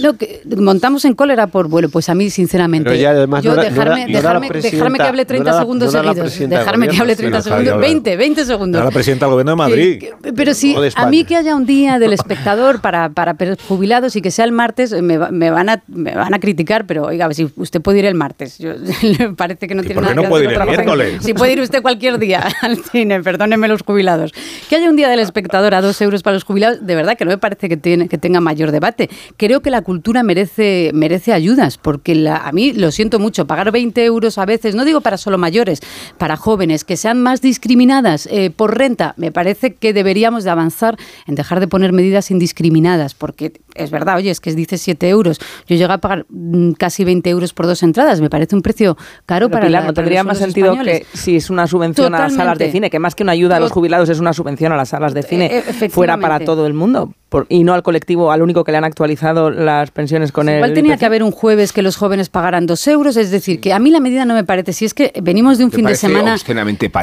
No, 0.00 0.16
que 0.16 0.42
montamos 0.56 1.04
en 1.04 1.14
cólera 1.14 1.46
por 1.46 1.68
bueno, 1.68 1.88
pues 1.88 2.08
a 2.08 2.14
mí 2.14 2.28
sinceramente 2.28 2.98
yo 3.42 3.56
dejarme, 3.56 4.06
dejarme, 4.06 4.48
dejarme 4.50 4.98
que 4.98 5.04
hable 5.04 5.24
30 5.24 5.58
segundos 5.58 5.92
seguidos, 5.92 6.38
dejarme 6.38 6.88
que 6.88 6.98
hable 6.98 7.16
30 7.16 7.42
segundos 7.42 7.61
20, 7.62 8.16
20 8.16 8.44
segundos. 8.44 8.84
la 8.84 8.90
presidenta 8.90 9.26
del 9.26 9.32
gobierno 9.32 9.52
de 9.52 9.56
Madrid. 9.56 10.04
pero 10.36 10.54
sí, 10.54 10.76
a 10.94 11.06
mí 11.06 11.24
que 11.24 11.36
haya 11.36 11.54
un 11.54 11.66
día 11.66 11.98
del 11.98 12.12
espectador 12.22 12.80
para, 12.80 13.10
para 13.10 13.36
jubilados 13.68 14.16
y 14.16 14.22
que 14.22 14.30
sea 14.30 14.44
el 14.44 14.52
martes, 14.52 14.92
me, 15.02 15.18
me, 15.18 15.50
van 15.50 15.68
a, 15.68 15.82
me 15.88 16.14
van 16.14 16.34
a 16.34 16.38
criticar, 16.38 16.86
pero 16.86 17.04
oiga, 17.04 17.32
si 17.32 17.50
usted 17.56 17.80
puede 17.80 18.00
ir 18.00 18.06
el 18.06 18.14
martes. 18.14 18.58
Yo, 18.58 18.72
parece 19.36 19.68
que 19.68 19.74
no 19.74 19.82
tiene 19.82 20.00
nada 20.00 20.14
no 20.14 20.22
que 20.22 20.28
puede 20.28 20.44
ir 20.44 20.52
el 20.52 20.66
miércoles? 20.66 21.22
Si 21.22 21.34
puede 21.34 21.52
ir 21.52 21.60
usted 21.60 21.82
cualquier 21.82 22.18
día 22.18 22.46
al 22.62 22.78
cine, 22.84 23.22
perdónenme 23.22 23.68
los 23.68 23.82
jubilados. 23.82 24.32
Que 24.68 24.76
haya 24.76 24.88
un 24.88 24.96
día 24.96 25.08
del 25.08 25.20
espectador 25.20 25.74
a 25.74 25.80
dos 25.80 26.00
euros 26.00 26.22
para 26.22 26.34
los 26.34 26.44
jubilados, 26.44 26.84
de 26.84 26.94
verdad 26.94 27.16
que 27.16 27.24
no 27.24 27.30
me 27.30 27.38
parece 27.38 27.68
que, 27.68 27.76
tiene, 27.76 28.08
que 28.08 28.18
tenga 28.18 28.40
mayor 28.40 28.70
debate. 28.70 29.10
Creo 29.36 29.60
que 29.60 29.70
la 29.70 29.82
cultura 29.82 30.22
merece, 30.22 30.90
merece 30.94 31.32
ayudas, 31.32 31.78
porque 31.78 32.14
la, 32.14 32.36
a 32.36 32.52
mí 32.52 32.72
lo 32.72 32.90
siento 32.90 33.18
mucho, 33.18 33.46
pagar 33.46 33.70
20 33.70 34.04
euros 34.04 34.38
a 34.38 34.46
veces, 34.46 34.74
no 34.74 34.84
digo 34.84 35.00
para 35.00 35.16
solo 35.16 35.38
mayores, 35.38 35.80
para 36.18 36.36
jóvenes, 36.36 36.84
que 36.84 36.96
sean 36.96 37.20
más 37.20 37.40
discriminadas 37.52 38.26
eh, 38.30 38.50
por 38.50 38.78
renta, 38.78 39.12
me 39.18 39.30
parece 39.30 39.74
que 39.74 39.92
deberíamos 39.92 40.42
de 40.42 40.48
avanzar 40.48 40.96
en 41.26 41.34
dejar 41.34 41.60
de 41.60 41.68
poner 41.68 41.92
medidas 41.92 42.30
indiscriminadas, 42.30 43.12
porque 43.12 43.52
es 43.74 43.90
verdad, 43.90 44.16
oye, 44.16 44.30
es 44.30 44.40
que 44.40 44.54
dice 44.54 44.78
7 44.78 45.06
euros, 45.10 45.38
yo 45.66 45.76
llego 45.76 45.92
a 45.92 45.98
pagar 45.98 46.24
mm, 46.30 46.72
casi 46.72 47.04
20 47.04 47.28
euros 47.28 47.52
por 47.52 47.66
dos 47.66 47.82
entradas, 47.82 48.22
me 48.22 48.30
parece 48.30 48.56
un 48.56 48.62
precio 48.62 48.96
caro 49.26 49.50
para 49.50 49.68
la, 49.68 49.82
No 49.82 49.92
tendría 49.92 50.24
más 50.24 50.38
sentido 50.38 50.74
que 50.82 51.04
si 51.12 51.36
es 51.36 51.50
una 51.50 51.66
subvención 51.66 52.14
a 52.14 52.20
las 52.20 52.34
salas 52.34 52.56
de 52.56 52.72
cine, 52.72 52.88
que 52.88 52.98
más 52.98 53.14
que 53.14 53.22
una 53.22 53.32
ayuda 53.32 53.56
a 53.56 53.60
los 53.60 53.70
jubilados 53.70 54.08
es 54.08 54.18
una 54.18 54.32
subvención 54.32 54.72
a 54.72 54.76
las 54.76 54.88
salas 54.88 55.12
de 55.12 55.22
cine, 55.22 55.50
eh, 55.52 55.90
fuera 55.90 56.16
para 56.16 56.40
todo 56.40 56.66
el 56.66 56.72
mundo 56.72 57.12
y 57.48 57.64
no 57.64 57.74
al 57.74 57.82
colectivo, 57.82 58.32
al 58.32 58.42
único 58.42 58.64
que 58.64 58.72
le 58.72 58.78
han 58.78 58.84
actualizado 58.84 59.50
las 59.50 59.90
pensiones 59.90 60.32
con 60.32 60.48
él. 60.48 60.56
Igual 60.56 60.74
tenía 60.74 60.96
que 60.96 61.06
haber 61.06 61.22
un 61.22 61.30
jueves 61.30 61.72
que 61.72 61.82
los 61.82 61.96
jóvenes 61.96 62.28
pagaran 62.28 62.66
dos 62.66 62.86
euros, 62.86 63.16
es 63.16 63.30
decir, 63.30 63.60
que 63.60 63.72
a 63.72 63.78
mí 63.78 63.90
la 63.90 64.00
medida 64.00 64.24
no 64.24 64.34
me 64.34 64.44
parece. 64.44 64.72
Si 64.72 64.84
es 64.84 64.94
que 64.94 65.12
venimos 65.22 65.58
de 65.58 65.64
un 65.64 65.72
fin 65.72 65.84
de 65.86 65.96
semana. 65.96 66.36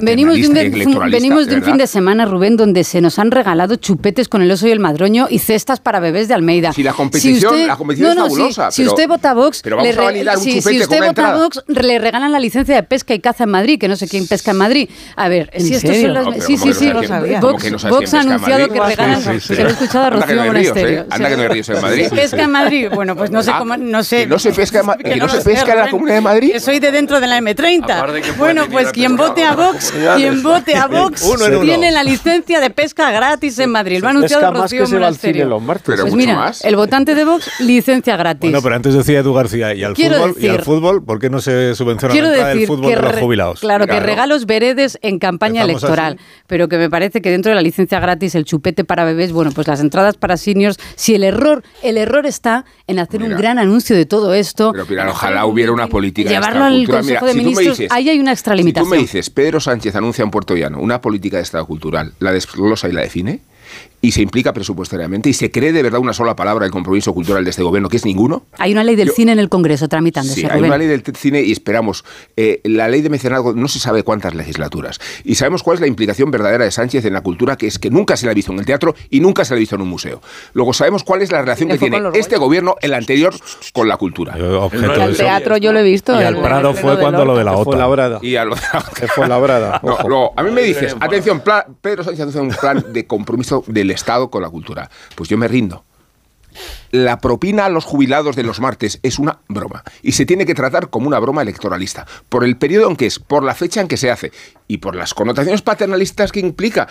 Venimos 0.02 0.36
de 0.36 0.48
un, 0.48 1.12
venimos 1.12 1.48
de 1.48 1.56
un 1.56 1.64
fin 1.64 1.78
de 1.78 1.88
semana, 1.88 2.26
Rubén, 2.26 2.58
donde 2.58 2.84
se 2.84 3.02
nos 3.02 3.20
han 3.20 3.32
regalado 3.32 3.76
chupetes 3.76 4.28
con 4.28 4.42
el 4.42 4.52
oso 4.52 4.68
y 4.68 4.72
el 4.72 4.80
madroño 4.80 5.28
y 5.30 5.40
cestas 5.40 5.80
para 5.80 6.00
bebés 6.00 6.28
de 6.28 6.34
Almeida. 6.34 6.74
Si 6.74 6.84
la 6.84 6.94
competición, 6.94 7.68
la 7.68 7.76
competición 7.76 8.12
es 8.12 8.18
fabulosa. 8.18 8.72
Si, 8.72 8.86
usted 8.86 9.08
vota 9.08 9.34
Vox, 9.34 9.64
le, 9.66 10.38
si, 10.38 10.60
usted 10.60 11.06
vota 11.06 11.36
Vox, 11.36 11.64
le 11.68 12.00
regalan 12.00 12.32
la 12.32 12.40
licencia 12.40 12.76
de 12.76 12.84
pesca 12.84 13.14
y 13.14 13.20
caza 13.20 13.46
en 13.46 13.52
Madrid, 13.52 13.80
que 13.80 13.88
no 13.88 13.96
sé 13.96 14.08
quién 14.08 14.28
pesca 14.28 14.52
en 14.52 14.58
Madrid. 14.58 14.90
A 15.16 15.28
ver, 15.30 15.50
si 15.58 15.74
estos 15.74 15.98
son 15.98 16.14
las. 16.14 16.44
Sí, 16.44 16.58
sí, 16.58 16.74
sí. 16.74 16.92
Vox 17.42 18.14
ha 18.14 18.22
anunciado 18.22 18.70
que 18.70 18.80
regalan. 18.80 19.42
Se 19.42 19.56
lo 19.56 19.70
he 19.70 19.72
escuchado 19.72 20.06
a 20.06 20.10
anda 20.24 20.28
que 20.28 20.36
no 20.36 20.42
hay 20.44 20.50
ríos, 20.50 20.68
monasterio. 20.70 21.02
¿eh? 21.02 21.06
Anda 21.10 21.30
que 21.30 21.36
no 21.36 21.42
hay 21.44 21.48
ríos 21.50 21.70
en 21.70 21.82
Madrid. 21.82 22.04
¿Se 22.10 22.16
pesca 22.16 22.44
en 22.44 22.52
Madrid? 22.52 22.88
Bueno, 22.94 23.16
pues 23.16 23.32
no 23.32 23.44
sé 23.44 23.52
Ah, 23.54 23.60
cómo, 23.60 23.78
no 23.78 24.04
sé. 24.04 24.18
que 24.22 24.28
no 24.28 24.40
se 24.40 24.52
pesca 24.54 24.80
en 24.82 24.86
Ma- 24.86 24.98
que 24.98 25.16
no 25.16 25.28
se 25.30 25.36
lo 25.38 25.42
sé, 25.42 25.50
pesca 25.50 25.74
en 25.74 25.80
la 25.80 25.90
Comunidad 25.90 26.16
de 26.16 26.22
Madrid. 26.22 26.52
Que 26.54 26.60
soy 26.60 26.80
de 26.80 26.92
dentro 26.92 27.20
de 27.20 27.28
la 27.28 27.40
M30. 27.40 28.38
Bueno, 28.38 28.64
pues 28.72 28.92
quien 28.92 29.16
vote 29.16 29.44
a 29.44 29.56
Vox, 29.56 29.94
quien 30.18 30.42
vote 30.44 30.76
a 30.76 30.88
Vox 30.88 31.24
tiene 31.62 31.92
la 31.92 32.04
licencia 32.04 32.60
de 32.60 32.70
pesca 32.70 33.12
gratis 33.12 33.58
en 33.60 33.72
Madrid. 33.72 34.00
Lo 34.02 34.08
ha 34.08 34.12
anunciado 34.12 34.52
Rocío 34.52 34.88
Monasterio. 34.88 35.46
los 35.46 35.62
martes. 35.62 35.84
Pero 35.86 36.02
Pues 36.04 36.14
mucho 36.14 36.18
mira, 36.28 36.36
más. 36.36 36.64
el 36.64 36.76
votante 36.76 37.16
de 37.16 37.26
Vox, 37.26 37.50
licencia 37.60 38.16
gratis. 38.18 38.42
Bueno, 38.42 38.62
pero 38.62 38.76
antes 38.76 38.94
decía 38.94 39.20
Edu 39.20 39.34
García, 39.34 39.74
¿y 39.74 39.84
al, 39.84 39.94
Quiero 39.94 40.16
fútbol, 40.18 40.36
¿y 40.40 40.48
al 40.48 40.58
decir- 40.58 40.64
fútbol? 40.66 41.04
¿Por 41.04 41.20
qué 41.20 41.30
no 41.30 41.40
se 41.42 41.76
subvenciona 41.76 42.12
Quiero 42.12 42.30
la 42.30 42.48
del 42.50 42.68
fútbol 42.68 42.90
que 42.90 42.96
de 42.96 43.02
los 43.02 43.16
jubilados? 43.18 43.60
Claro, 43.60 43.88
que 43.88 44.00
regalos 44.00 44.46
veredes 44.46 44.98
en 45.02 45.20
campaña 45.20 45.64
electoral, 45.64 46.16
así. 46.20 46.26
pero 46.48 46.68
que 46.68 46.78
me 46.78 46.90
parece 46.90 47.22
que 47.22 47.30
dentro 47.32 47.50
de 47.50 47.56
la 47.56 47.62
licencia 47.62 48.00
gratis, 48.00 48.36
el 48.36 48.46
chupete 48.46 48.84
para 48.84 49.04
bebés, 49.06 49.32
bueno, 49.32 49.52
pues 49.54 49.68
las 49.68 49.80
entradas 49.80 50.09
para 50.18 50.38
seniors, 50.38 50.78
si 50.96 51.16
el 51.16 51.24
error, 51.24 51.64
el 51.84 51.98
error 51.98 52.26
está 52.26 52.66
en 52.88 53.00
hacer 53.00 53.22
un 53.22 53.28
Mira. 53.30 53.38
gran 53.38 53.60
anuncio 53.60 53.96
de 53.96 54.06
todo 54.06 54.34
esto, 54.34 54.72
Pero 54.72 54.86
Pilar, 54.86 55.08
ojalá 55.08 55.46
hubiera 55.46 55.72
una 55.72 55.88
política 55.88 56.30
llevarlo 56.30 56.62
de 56.62 56.66
al 56.66 56.74
Estado 56.82 56.98
cultural. 57.00 57.02
Consejo 57.02 57.26
Mira, 57.26 57.34
de 57.34 57.40
si 57.40 57.46
Ministros, 57.46 57.78
dices- 57.78 57.92
ahí 57.92 58.10
hay 58.10 58.20
una 58.20 58.32
Si 58.32 58.36
tú 58.36 58.40
extralimitación. 58.40 58.90
me 58.90 58.98
dices, 58.98 59.30
Pedro 59.30 59.60
Sánchez 59.60 59.96
anuncia 59.96 60.24
en 60.24 60.32
Puerto 60.32 60.56
Llano 60.56 60.80
una 60.80 61.02
política 61.02 61.38
de 61.38 61.44
Estado 61.44 61.66
cultural, 61.66 62.14
la 62.20 62.32
desglosa 62.32 62.88
y 62.90 62.92
la 62.92 63.02
define, 63.02 63.42
y 64.02 64.12
se 64.12 64.22
implica 64.22 64.54
presupuestariamente, 64.54 65.30
y 65.30 65.34
se 65.34 65.52
cree 65.52 65.72
de 65.74 65.84
verdad 65.84 66.00
una 66.00 66.14
sola 66.14 66.36
palabra 66.36 66.64
del 66.66 66.72
compromiso 66.72 67.14
cultural 67.14 67.44
de 67.44 67.50
este 67.50 67.64
gobierno, 67.64 67.90
que 67.90 67.98
es 67.98 68.06
ninguno, 68.06 68.44
Hay 68.58 68.72
una 68.72 68.84
ley 68.84 68.96
del 68.96 69.12
cine 69.12 69.32
en 69.34 69.40
el 69.40 69.50
Congreso 69.50 69.88
tramitándose, 69.88 70.42
Sí, 70.42 70.48
hay 70.50 70.62
una 70.62 70.78
ley 70.78 70.88
del 70.88 71.04
cine 71.16 71.42
y 71.42 71.52
esperamos. 71.52 72.04
eh, 72.38 72.62
la 72.64 72.88
ley 72.88 73.02
de 73.02 73.10
mecenazgo 73.10 73.54
no 73.54 73.68
se 73.68 73.80
sabe 73.80 74.04
cuántas 74.04 74.34
legislaturas. 74.36 75.00
Y 75.24 75.36
sabemos 75.36 75.64
cuál 75.64 75.76
es 75.76 75.82
la 75.82 75.88
implicación 75.88 76.32
verdadera 76.32 76.64
de 76.66 76.72
Sánchez 76.72 77.04
en 77.06 77.14
la 77.14 77.22
cultura, 77.22 77.58
que 77.58 77.68
es 77.68 77.80
que 77.80 77.90
nunca 77.90 78.16
se 78.18 78.26
la 78.26 78.32
ha 78.32 78.36
visto 78.36 78.52
en 78.52 78.60
el 78.60 78.66
teatro 78.66 78.96
y 79.10 79.20
nunca 79.20 79.44
se 79.46 79.54
la 79.54 79.58
ha 79.58 79.60
visto 79.60 79.76
en 79.76 79.82
un 79.82 79.90
museo. 79.90 80.22
Luego 80.54 80.74
sabemos 80.74 81.04
cuál 81.04 81.22
es 81.22 81.32
la 81.32 81.42
relación 81.42 81.70
que 81.70 81.78
tiene 81.78 82.00
este 82.14 82.38
gobierno, 82.38 82.76
el 82.82 82.94
anterior, 82.94 83.34
con 83.74 83.88
la 83.88 83.98
cultura. 83.98 84.36
objeto 84.60 84.92
al 85.02 85.16
teatro 85.18 85.58
yo 85.58 85.74
lo 85.74 85.80
he 85.80 85.84
visto. 85.84 86.14
Y 86.20 86.24
al 86.24 86.36
el 86.36 86.42
Prado 86.42 86.74
fue 86.74 86.98
cuando 87.00 87.26
lo 87.26 87.38
de 87.38 87.44
la 87.44 87.52
Que 87.52 87.58
fue 87.58 87.66
OTAN. 87.74 87.80
labrada. 87.80 88.20
Y 88.22 88.36
a 88.36 88.46
lo 88.46 88.56
Que 88.96 89.08
fue 89.08 89.28
labrada. 89.28 89.82
No, 89.90 89.98
luego, 90.08 90.34
a 90.36 90.44
mí 90.44 90.52
me 90.52 90.62
dices, 90.62 90.96
atención, 91.00 91.40
plan- 91.42 91.64
Pedro 91.82 92.04
Sánchez 92.04 92.28
hace 92.28 92.40
un 92.40 92.50
plan 92.50 92.86
de 92.94 93.08
compromiso 93.08 93.64
del 93.68 93.89
Estado 93.92 94.30
con 94.30 94.42
la 94.42 94.50
cultura. 94.50 94.90
Pues 95.16 95.30
yo 95.30 95.38
me 95.38 95.48
rindo. 95.48 95.84
La 96.92 97.20
propina 97.20 97.66
a 97.66 97.70
los 97.70 97.86
jubilados 97.86 98.36
de 98.36 98.42
los 98.44 98.60
martes 98.60 99.00
es 99.04 99.20
una 99.20 99.40
broma 99.48 99.84
y 100.02 100.14
se 100.14 100.26
tiene 100.26 100.46
que 100.48 100.56
tratar 100.56 100.90
como 100.90 101.08
una 101.08 101.20
broma 101.20 101.44
electoralista, 101.44 102.08
por 102.28 102.44
el 102.44 102.58
periodo 102.58 102.90
en 102.90 102.96
que 102.96 103.06
es, 103.06 103.20
por 103.20 103.44
la 103.44 103.54
fecha 103.54 103.82
en 103.82 103.88
que 103.88 103.98
se 103.98 104.10
hace 104.10 104.32
y 104.68 104.78
por 104.80 104.96
las 104.96 105.14
connotaciones 105.14 105.62
paternalistas 105.62 106.32
que 106.32 106.40
implica 106.40 106.88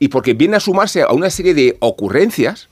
y 0.00 0.08
porque 0.08 0.34
viene 0.34 0.56
a 0.56 0.60
sumarse 0.60 1.02
a 1.02 1.12
una 1.12 1.30
serie 1.30 1.54
de 1.54 1.76
ocurrencias 1.80 2.68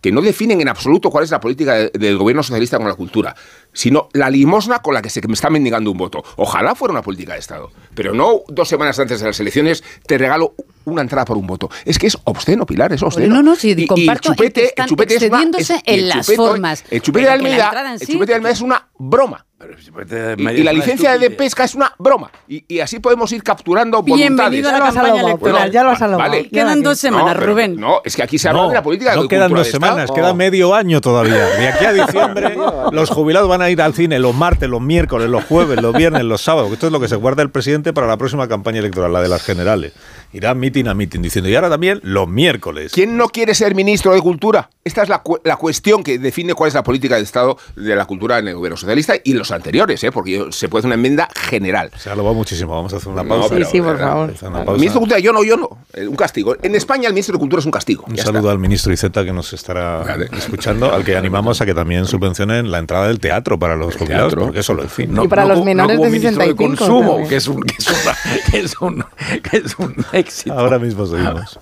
que 0.00 0.12
no 0.12 0.20
definen 0.20 0.60
en 0.60 0.68
absoluto 0.68 1.10
cuál 1.10 1.24
es 1.24 1.30
la 1.30 1.40
política 1.40 1.74
de- 1.74 1.90
del 1.90 2.16
gobierno 2.16 2.42
socialista 2.44 2.76
con 2.78 2.88
la 2.88 2.94
cultura, 2.94 3.34
sino 3.72 4.08
la 4.12 4.30
limosna 4.30 4.80
con 4.80 4.94
la 4.94 5.02
que 5.02 5.10
se 5.10 5.20
me 5.26 5.34
está 5.34 5.50
mendigando 5.50 5.90
un 5.90 5.98
voto. 5.98 6.24
Ojalá 6.36 6.74
fuera 6.76 6.92
una 6.92 7.02
política 7.02 7.34
de 7.34 7.40
Estado, 7.40 7.70
pero 7.94 8.12
no 8.14 8.40
dos 8.48 8.68
semanas 8.68 8.98
antes 9.00 9.20
de 9.20 9.26
las 9.26 9.38
elecciones 9.40 9.82
te 10.06 10.16
regalo 10.18 10.54
una 10.84 11.02
entrada 11.02 11.24
por 11.24 11.36
un 11.36 11.46
voto. 11.46 11.70
Es 11.84 11.98
que 11.98 12.06
es 12.06 12.16
obsceno, 12.24 12.66
Pilar, 12.66 12.92
es 12.92 13.02
obsceno. 13.02 13.34
no, 13.36 13.42
no, 13.42 13.56
sí, 13.56 13.74
Y- 13.76 13.86
y 14.00 14.08
el 14.08 14.20
chupete, 14.20 14.44
en 14.46 14.52
que 14.52 14.64
están 14.64 14.84
el 14.84 14.88
chupete 14.90 15.14
es 15.16 15.22
una- 15.22 15.42
es- 15.58 15.70
en 15.70 15.80
el 15.86 16.08
las 16.08 16.26
chupete- 16.28 16.36
formas, 16.36 16.84
El 16.90 17.02
chupete 17.02 17.26
de 17.26 17.32
Almeida, 17.32 17.72
el 17.92 17.98
sí- 18.00 18.12
chupete 18.12 18.32
de 18.32 18.36
Almeida 18.36 18.52
es 18.52 18.60
una 18.60 18.88
broma. 18.98 19.46
Y, 19.62 20.48
y 20.58 20.62
la 20.64 20.72
licencia 20.72 21.16
de 21.16 21.30
pesca 21.30 21.62
es 21.62 21.76
una 21.76 21.94
broma. 21.96 22.32
Y, 22.48 22.64
y 22.66 22.80
así 22.80 22.98
podemos 22.98 23.30
ir 23.30 23.44
capturando 23.44 24.02
Bienvenido 24.02 24.42
voluntades. 24.42 24.66
a 24.66 24.72
la 24.72 24.92
campaña 24.92 25.20
electoral, 25.22 25.70
ya 25.70 25.84
lo 25.84 25.90
has 25.90 26.00
vale. 26.00 26.48
Quedan 26.48 26.82
dos 26.82 26.98
semanas, 26.98 27.26
No, 27.28 27.32
pero- 27.38 27.46
Rubén. 27.52 27.76
No, 27.76 28.00
es 28.04 28.16
que 28.16 28.24
aquí 28.24 28.38
se 28.38 28.48
habla 28.48 28.62
No, 28.62 28.68
de 28.70 28.74
la 28.74 28.82
política 28.82 29.14
no 29.14 29.22
de 29.22 29.28
quedan 29.28 29.52
dos 29.54 29.68
semanas, 29.68 29.98
Estado. 30.06 30.14
queda 30.16 30.34
medio 30.34 30.74
año 30.74 31.00
todavía. 31.00 31.46
De 31.46 31.68
aquí 31.68 31.84
a 31.84 31.92
diciembre, 31.92 32.56
los 32.90 33.10
jubilados 33.10 33.48
van 33.48 33.62
a 33.62 33.70
ir 33.70 33.80
al 33.80 33.94
cine 33.94 34.18
los 34.18 34.34
martes, 34.34 34.68
los 34.68 34.80
miércoles, 34.80 35.30
los 35.30 35.44
jueves, 35.44 35.80
los 35.80 35.94
viernes, 35.94 36.24
los 36.24 36.40
sábados. 36.42 36.72
Esto 36.72 36.86
es 36.86 36.92
lo 36.92 36.98
que 36.98 37.06
se 37.06 37.14
guarda 37.14 37.42
el 37.42 37.50
presidente 37.50 37.92
para 37.92 38.08
la 38.08 38.16
próxima 38.16 38.48
campaña 38.48 38.80
electoral, 38.80 39.12
la 39.12 39.22
de 39.22 39.28
las 39.28 39.42
generales. 39.44 39.92
Irá 40.32 40.54
mitin 40.54 40.88
a 40.88 40.94
mitin 40.94 41.20
diciendo, 41.22 41.48
y 41.50 41.54
ahora 41.54 41.68
también 41.68 42.00
los 42.02 42.28
miércoles. 42.28 42.92
¿Quién 42.94 43.16
no 43.16 43.28
quiere 43.28 43.54
ser 43.54 43.74
ministro 43.74 44.12
de 44.14 44.20
Cultura? 44.20 44.70
Esta 44.84 45.02
es 45.02 45.08
la, 45.08 45.18
cu- 45.22 45.38
la 45.44 45.56
cuestión 45.56 46.02
que 46.02 46.18
define 46.18 46.54
cuál 46.54 46.68
es 46.68 46.74
la 46.74 46.82
política 46.82 47.16
de 47.16 47.22
Estado 47.22 47.56
de 47.76 47.94
la 47.94 48.04
cultura 48.04 48.38
en 48.38 48.48
el 48.48 48.54
gobierno 48.56 48.76
socialista 48.76 49.14
y 49.22 49.34
los 49.34 49.50
anteriores, 49.52 50.02
¿eh? 50.04 50.10
porque 50.10 50.46
se 50.50 50.68
puede 50.68 50.80
hacer 50.80 50.88
una 50.88 50.94
enmienda 50.96 51.28
general. 51.36 51.90
Se 51.96 52.08
ha 52.08 52.12
alabado 52.14 52.34
muchísimo. 52.34 52.74
Vamos 52.74 52.92
a 52.92 52.96
hacer 52.96 53.08
una 53.12 53.22
No, 53.22 53.28
pausa. 53.28 53.56
Sí, 53.56 53.64
sí, 53.70 53.78
por 53.80 53.92
¿verdad? 53.96 54.08
favor. 54.08 54.30
El 54.40 54.74
ministro 54.78 54.94
de 54.94 54.98
Cultura, 55.00 55.18
yo 55.20 55.32
no, 55.32 55.44
yo 55.44 55.56
no. 55.56 55.68
Eh, 55.92 56.06
Un 56.08 56.16
castigo. 56.16 56.56
En 56.62 56.74
España 56.74 57.06
el 57.08 57.14
ministro 57.14 57.34
de 57.34 57.38
Cultura 57.38 57.60
es 57.60 57.66
un 57.66 57.72
castigo. 57.72 58.04
Un 58.08 58.14
Ya 58.16 58.24
saludo 58.24 58.40
está. 58.40 58.50
al 58.52 58.58
ministro 58.58 58.92
Iceta 58.92 59.24
que 59.24 59.32
nos 59.32 59.52
estará 59.52 59.98
Vale. 59.98 60.28
escuchando, 60.36 60.92
al 60.92 61.04
que 61.04 61.16
animamos 61.16 61.60
a 61.60 61.66
que 61.66 61.74
también 61.74 62.06
subvencionen 62.06 62.70
la 62.70 62.78
entrada 62.78 63.06
del 63.06 63.20
teatro 63.20 63.58
para 63.58 63.76
los 63.76 63.94
jubilados, 63.96 64.34
porque 64.34 64.60
eso 64.60 64.74
lo 64.74 64.88
fin. 64.88 65.16
Y 65.22 65.28
para 65.28 65.44
los 65.44 65.62
menores 65.64 66.00
de 66.00 66.06
ministro 66.06 66.30
65 66.30 66.76
consumo, 66.76 67.08
también. 67.10 67.28
que 67.28 67.36
es 67.36 67.46
un, 67.48 67.62
que 67.62 67.74
es 67.78 67.88
una- 67.88 68.16
que 68.50 68.58
es 68.58 68.80
un, 68.80 69.04
que 69.42 69.56
es 69.58 69.78
un 69.78 69.94
éxito. 70.22 70.52
Ahora 70.52 70.78
mismo 70.78 71.06
seguimos. 71.06 71.58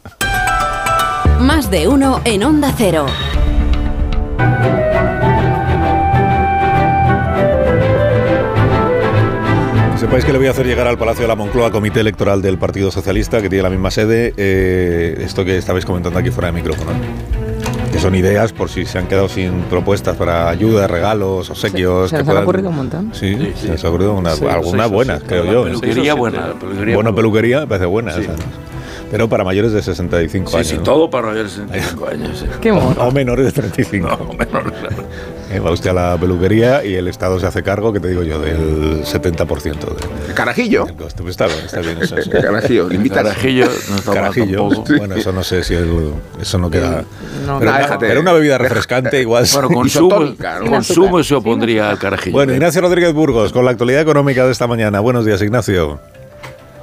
Más 1.41 1.70
de 1.70 1.89
uno 1.89 2.20
en 2.24 2.45
Onda 2.45 2.73
Cero. 2.77 3.07
Sepáis 9.97 10.24
que 10.24 10.32
le 10.32 10.39
voy 10.39 10.47
a 10.47 10.51
hacer 10.53 10.66
llegar 10.66 10.87
al 10.87 10.97
Palacio 10.97 11.23
de 11.23 11.28
la 11.28 11.37
Moncloa 11.37 11.70
Comité 11.70 12.01
Electoral 12.01 12.41
del 12.41 12.59
Partido 12.59 12.91
Socialista, 12.91 13.43
que 13.43 13.49
tiene 13.49 13.62
la 13.62 13.70
misma 13.70 13.91
sede, 13.91 14.32
eh, 14.37 15.19
esto 15.20 15.45
que 15.45 15.59
estabais 15.59 15.85
comentando 15.85 16.19
aquí 16.19 16.31
fuera 16.31 16.51
de 16.51 16.53
micrófono. 16.53 16.93
Son 18.01 18.15
ideas 18.15 18.53
por 18.55 18.71
si 18.71 18.87
se 18.87 18.99
han 18.99 19.07
quedado 19.09 19.29
sin 19.29 19.61
propuestas 19.65 20.17
para 20.17 20.49
ayuda, 20.49 20.87
regalos, 20.87 21.51
obsequios. 21.51 22.09
Se 22.09 22.17
que 22.17 22.23
nos 22.25 22.35
han 22.37 22.43
ocurrido 22.45 22.71
un 22.71 22.77
montón. 22.77 23.11
Sí, 23.15 23.53
se 23.57 23.69
nos 23.69 23.85
ha 23.85 23.89
ocurrido 23.91 24.15
una- 24.15 24.35
Sí, 24.35 24.47
algunas 24.47 24.87
o 24.87 24.91
buenas, 24.91 25.23
creo 25.27 25.45
yo. 25.45 25.65
peluquería 25.65 25.95
Seis 26.03 26.13
o 26.13 26.17
buena, 26.17 26.47
la 26.49 26.55
peluquería 26.55 26.95
Bueno, 26.95 27.13
buena. 27.13 27.17
peluquería 27.17 27.61
me 27.61 27.67
parece 27.67 27.87
buena. 27.87 28.11
esa. 28.17 28.33
Pero 29.11 29.29
para 29.29 29.45
mayores 29.45 29.73
de 29.73 29.83
65 29.83 30.51
Sí, 30.53 30.57
años. 30.57 30.67
sí, 30.69 30.77
¿no? 30.77 30.83
todo 30.85 31.11
para 31.11 31.27
mayores 31.29 31.57
de 31.57 31.63
65 31.65 32.07
años. 32.09 32.39
sí. 32.39 32.47
Qué 32.61 32.73
mono. 32.73 32.95
O 33.01 33.11
menores 33.11 33.45
de 33.47 33.53
35. 33.53 34.09
No, 34.09 34.17
menor, 34.33 34.73
claro. 34.73 35.05
Eh, 35.53 35.59
va 35.59 35.73
usted 35.73 35.91
a 35.91 35.93
la 35.93 36.17
peluquería 36.17 36.85
y 36.85 36.95
el 36.95 37.09
Estado 37.09 37.41
se 37.41 37.47
hace 37.47 37.63
cargo, 37.65 37.93
que 37.93 37.99
te 37.99 38.07
digo 38.09 38.23
yo, 38.23 38.39
del 38.39 39.03
70% 39.05 39.95
de- 39.97 40.29
El 40.29 40.35
carajillo. 40.35 40.85
del 40.85 40.95
coste. 40.95 41.23
Pues 41.23 41.33
está 41.33 41.47
bien, 41.47 41.59
está 41.67 41.81
bien 41.81 41.99
eso. 42.01 42.17
sí. 42.23 42.31
El 42.33 42.41
carajillo. 42.43 42.89
Le 42.89 42.95
invitas. 42.95 43.19
Carajillo 43.25 43.67
no 43.89 43.97
está 43.97 44.13
Carajillo. 44.13 44.69
Bueno, 44.97 45.17
eso 45.17 45.33
no 45.33 45.43
sé 45.43 45.65
si 45.65 45.75
el- 45.75 46.13
eso 46.41 46.59
no 46.59 46.71
queda. 46.71 47.03
No, 47.47 47.59
pero, 47.59 47.71
no, 47.73 47.77
una, 47.77 47.79
déjate. 47.79 48.07
pero 48.07 48.21
una 48.21 48.33
bebida 48.33 48.59
refrescante 48.59 49.21
igual. 49.21 49.45
Bueno, 49.53 49.69
consumo, 49.71 50.35
consumo 50.69 51.23
se 51.25 51.35
opondría 51.35 51.91
al 51.91 51.99
carajillo. 51.99 52.33
Bueno, 52.35 52.53
Ignacio 52.53 52.81
Rodríguez 52.81 53.13
Burgos, 53.13 53.53
con 53.53 53.65
la 53.65 53.73
actualidad 53.73 54.03
económica 54.03 54.47
de 54.47 54.53
esta 54.53 54.69
mañana. 54.69 55.01
Buenos 55.01 55.27
días, 55.27 55.43
Ignacio. 55.43 55.99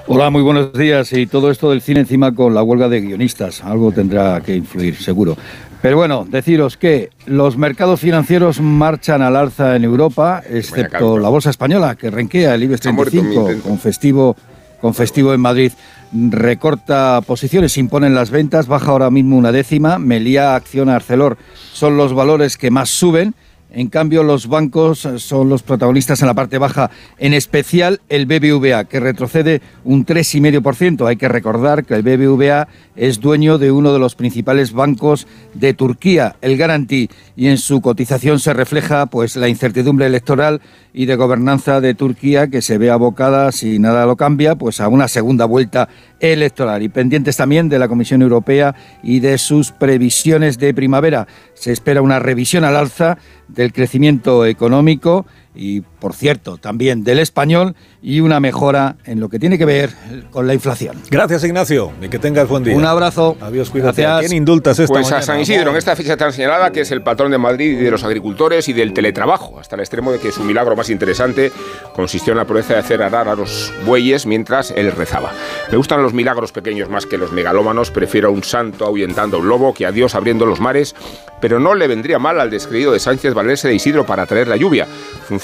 Hola, 0.09 0.29
muy 0.29 0.41
buenos 0.41 0.71
días. 0.73 1.11
Y 1.13 1.27
todo 1.27 1.51
esto 1.51 1.69
del 1.69 1.81
cine 1.81 2.01
encima 2.01 2.33
con 2.33 2.53
la 2.53 2.63
huelga 2.63 2.87
de 2.87 3.01
guionistas. 3.01 3.61
Algo 3.63 3.91
tendrá 3.91 4.39
que 4.41 4.55
influir, 4.55 4.95
seguro. 4.95 5.35
Pero 5.81 5.97
bueno, 5.97 6.25
deciros 6.27 6.75
que 6.75 7.09
los 7.25 7.57
mercados 7.57 7.99
financieros 7.99 8.59
marchan 8.59 9.21
al 9.21 9.35
alza 9.35 9.75
en 9.75 9.83
Europa, 9.83 10.41
excepto 10.49 11.19
la 11.19 11.29
bolsa 11.29 11.49
española, 11.51 11.95
que 11.95 12.09
renquea 12.09 12.55
el 12.55 12.63
IBEX 12.63 12.87
Ha 12.87 12.91
muerto 12.91 13.15
mi 13.15 13.21
35 13.21 13.41
intento. 13.41 13.69
con 13.69 13.79
festivo, 13.79 14.35
con 14.81 14.93
festivo 14.93 15.33
en 15.33 15.41
Madrid. 15.41 15.71
Recorta 16.13 17.21
posiciones, 17.25 17.77
imponen 17.77 18.15
las 18.15 18.31
ventas, 18.31 18.67
baja 18.67 18.91
ahora 18.91 19.11
mismo 19.11 19.37
una 19.37 19.51
décima. 19.51 19.99
Melía, 19.99 20.55
Acción, 20.55 20.89
Arcelor 20.89 21.37
son 21.73 21.97
los 21.97 22.13
valores 22.13 22.57
que 22.57 22.71
más 22.71 22.89
suben. 22.89 23.35
En 23.77 23.89
cambio, 23.89 24.23
los 24.23 24.47
bancos 24.47 25.07
son 25.17 25.49
los 25.49 25.61
protagonistas 25.61 26.19
en 26.23 26.27
la 26.27 26.33
parte 26.33 26.57
baja, 26.57 26.89
en 27.19 27.35
especial 27.35 28.01
el 28.09 28.25
BBVA, 28.25 28.85
que 28.85 28.99
retrocede 28.99 29.61
un 29.83 30.03
3,5%. 30.03 31.07
Hay 31.07 31.15
que 31.15 31.27
recordar 31.27 31.85
que 31.85 31.93
el 31.93 32.01
BBVA 32.01 32.67
es 32.95 33.19
dueño 33.19 33.59
de 33.59 33.69
uno 33.71 33.93
de 33.93 33.99
los 33.99 34.15
principales 34.15 34.73
bancos 34.73 35.27
de 35.53 35.75
Turquía, 35.75 36.37
el 36.41 36.57
Garanti, 36.57 37.07
y 37.35 37.49
en 37.49 37.59
su 37.59 37.79
cotización 37.81 38.39
se 38.39 38.51
refleja 38.53 39.05
pues 39.05 39.35
la 39.35 39.47
incertidumbre 39.47 40.07
electoral 40.07 40.59
y 40.97 41.05
de 41.05 41.15
gobernanza 41.15 41.79
de 41.79 41.93
Turquía 41.93 42.47
que 42.47 42.63
se 42.63 42.79
ve 42.79 42.89
abocada, 42.89 43.51
si 43.51 43.77
nada 43.77 44.07
lo 44.07 44.15
cambia, 44.15 44.55
pues 44.55 44.81
a 44.81 44.87
una 44.87 45.07
segunda 45.07 45.45
vuelta 45.45 45.89
electoral. 46.19 46.81
Y 46.81 46.89
pendientes 46.89 47.37
también 47.37 47.69
de 47.69 47.77
la 47.77 47.87
Comisión 47.87 48.23
Europea 48.23 48.73
y 49.03 49.19
de 49.19 49.37
sus 49.37 49.71
previsiones 49.71 50.57
de 50.57 50.73
primavera. 50.73 51.27
Se 51.53 51.71
espera 51.71 52.01
una 52.01 52.17
revisión 52.17 52.63
al 52.63 52.75
alza 52.75 53.19
del 53.47 53.73
crecimiento 53.73 54.43
económico 54.47 55.27
y, 55.57 55.81
por 55.81 56.13
cierto, 56.13 56.57
también 56.57 57.03
del 57.03 57.19
español 57.19 57.75
y 58.01 58.19
una 58.19 58.39
mejora 58.39 58.95
en 59.05 59.19
lo 59.19 59.27
que 59.27 59.39
tiene 59.39 59.57
que 59.57 59.65
ver 59.65 59.89
con 60.31 60.45
la 60.47 60.53
inflación. 60.53 60.95
Gracias, 61.09 61.43
Ignacio, 61.43 61.91
y 62.01 62.07
que 62.09 62.19
tengas 62.19 62.47
buen 62.47 62.63
día. 62.63 62.75
Un 62.75 62.85
abrazo. 62.85 63.35
Adiós, 63.41 63.69
cuídate. 63.69 64.03
Gracias. 64.03 64.17
¿A 64.17 64.27
quién 64.27 64.37
indultas 64.37 64.77
esta 64.79 64.93
Pues 64.93 65.05
mañana? 65.05 65.17
a 65.19 65.21
San 65.23 65.39
Isidro, 65.39 65.71
en 65.71 65.77
esta 65.77 65.95
fecha 65.95 66.15
tan 66.15 66.31
señalada, 66.31 66.71
que 66.71 66.81
es 66.81 66.91
el 66.91 67.01
patrón 67.01 67.31
de 67.31 67.37
Madrid 67.37 67.71
y 67.79 67.83
de 67.83 67.91
los 67.91 68.03
agricultores 68.03 68.69
y 68.69 68.73
del 68.73 68.93
teletrabajo, 68.93 69.59
hasta 69.59 69.75
el 69.75 69.81
extremo 69.81 70.11
de 70.11 70.19
que 70.19 70.31
su 70.31 70.43
milagro 70.43 70.75
más 70.75 70.89
interesante 70.89 71.51
consistió 71.95 72.33
en 72.33 72.37
la 72.37 72.45
proeza 72.45 72.73
de 72.73 72.79
hacer 72.79 73.01
arar 73.01 73.27
a 73.27 73.35
los 73.35 73.73
bueyes 73.85 74.25
mientras 74.25 74.71
él 74.71 74.91
rezaba. 74.91 75.31
Me 75.71 75.77
gustan 75.77 76.01
los 76.03 76.13
milagros 76.13 76.51
pequeños 76.51 76.89
más 76.89 77.05
que 77.05 77.17
los 77.17 77.31
megalómanos, 77.31 77.89
prefiero 77.91 78.27
a 78.29 78.31
un 78.31 78.43
santo 78.43 78.85
ahuyentando 78.85 79.37
a 79.37 79.39
un 79.39 79.49
lobo 79.49 79.73
que 79.73 79.85
a 79.85 79.91
Dios 79.91 80.13
abriendo 80.15 80.45
los 80.45 80.59
mares, 80.59 80.95
pero 81.41 81.59
no 81.59 81.73
le 81.75 81.87
vendría 81.87 82.19
mal 82.19 82.39
al 82.39 82.49
descreído 82.49 82.91
de 82.91 82.99
Sánchez 82.99 83.33
valerse 83.33 83.67
de 83.67 83.75
Isidro 83.75 84.05
para 84.05 84.25
traer 84.25 84.47
la 84.47 84.55
lluvia. 84.57 84.87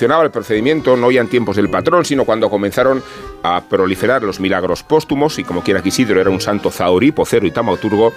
El 0.03 0.31
procedimiento 0.31 0.97
no 0.97 1.11
ya 1.11 1.21
en 1.21 1.29
tiempos 1.29 1.55
del 1.55 1.69
patrón, 1.69 2.03
sino 2.03 2.25
cuando 2.25 2.49
comenzaron 2.49 3.01
a 3.41 3.61
proliferar 3.69 4.21
los 4.21 4.41
milagros 4.41 4.83
póstumos 4.83 5.39
y 5.39 5.45
como 5.45 5.63
quiera 5.63 5.81
que 5.81 5.89
Isidro 5.89 6.19
era 6.19 6.29
un 6.29 6.41
santo 6.41 6.71
zahorí, 6.71 7.13
pocero 7.13 7.47
y 7.47 7.51
taumaturgo, 7.51 8.11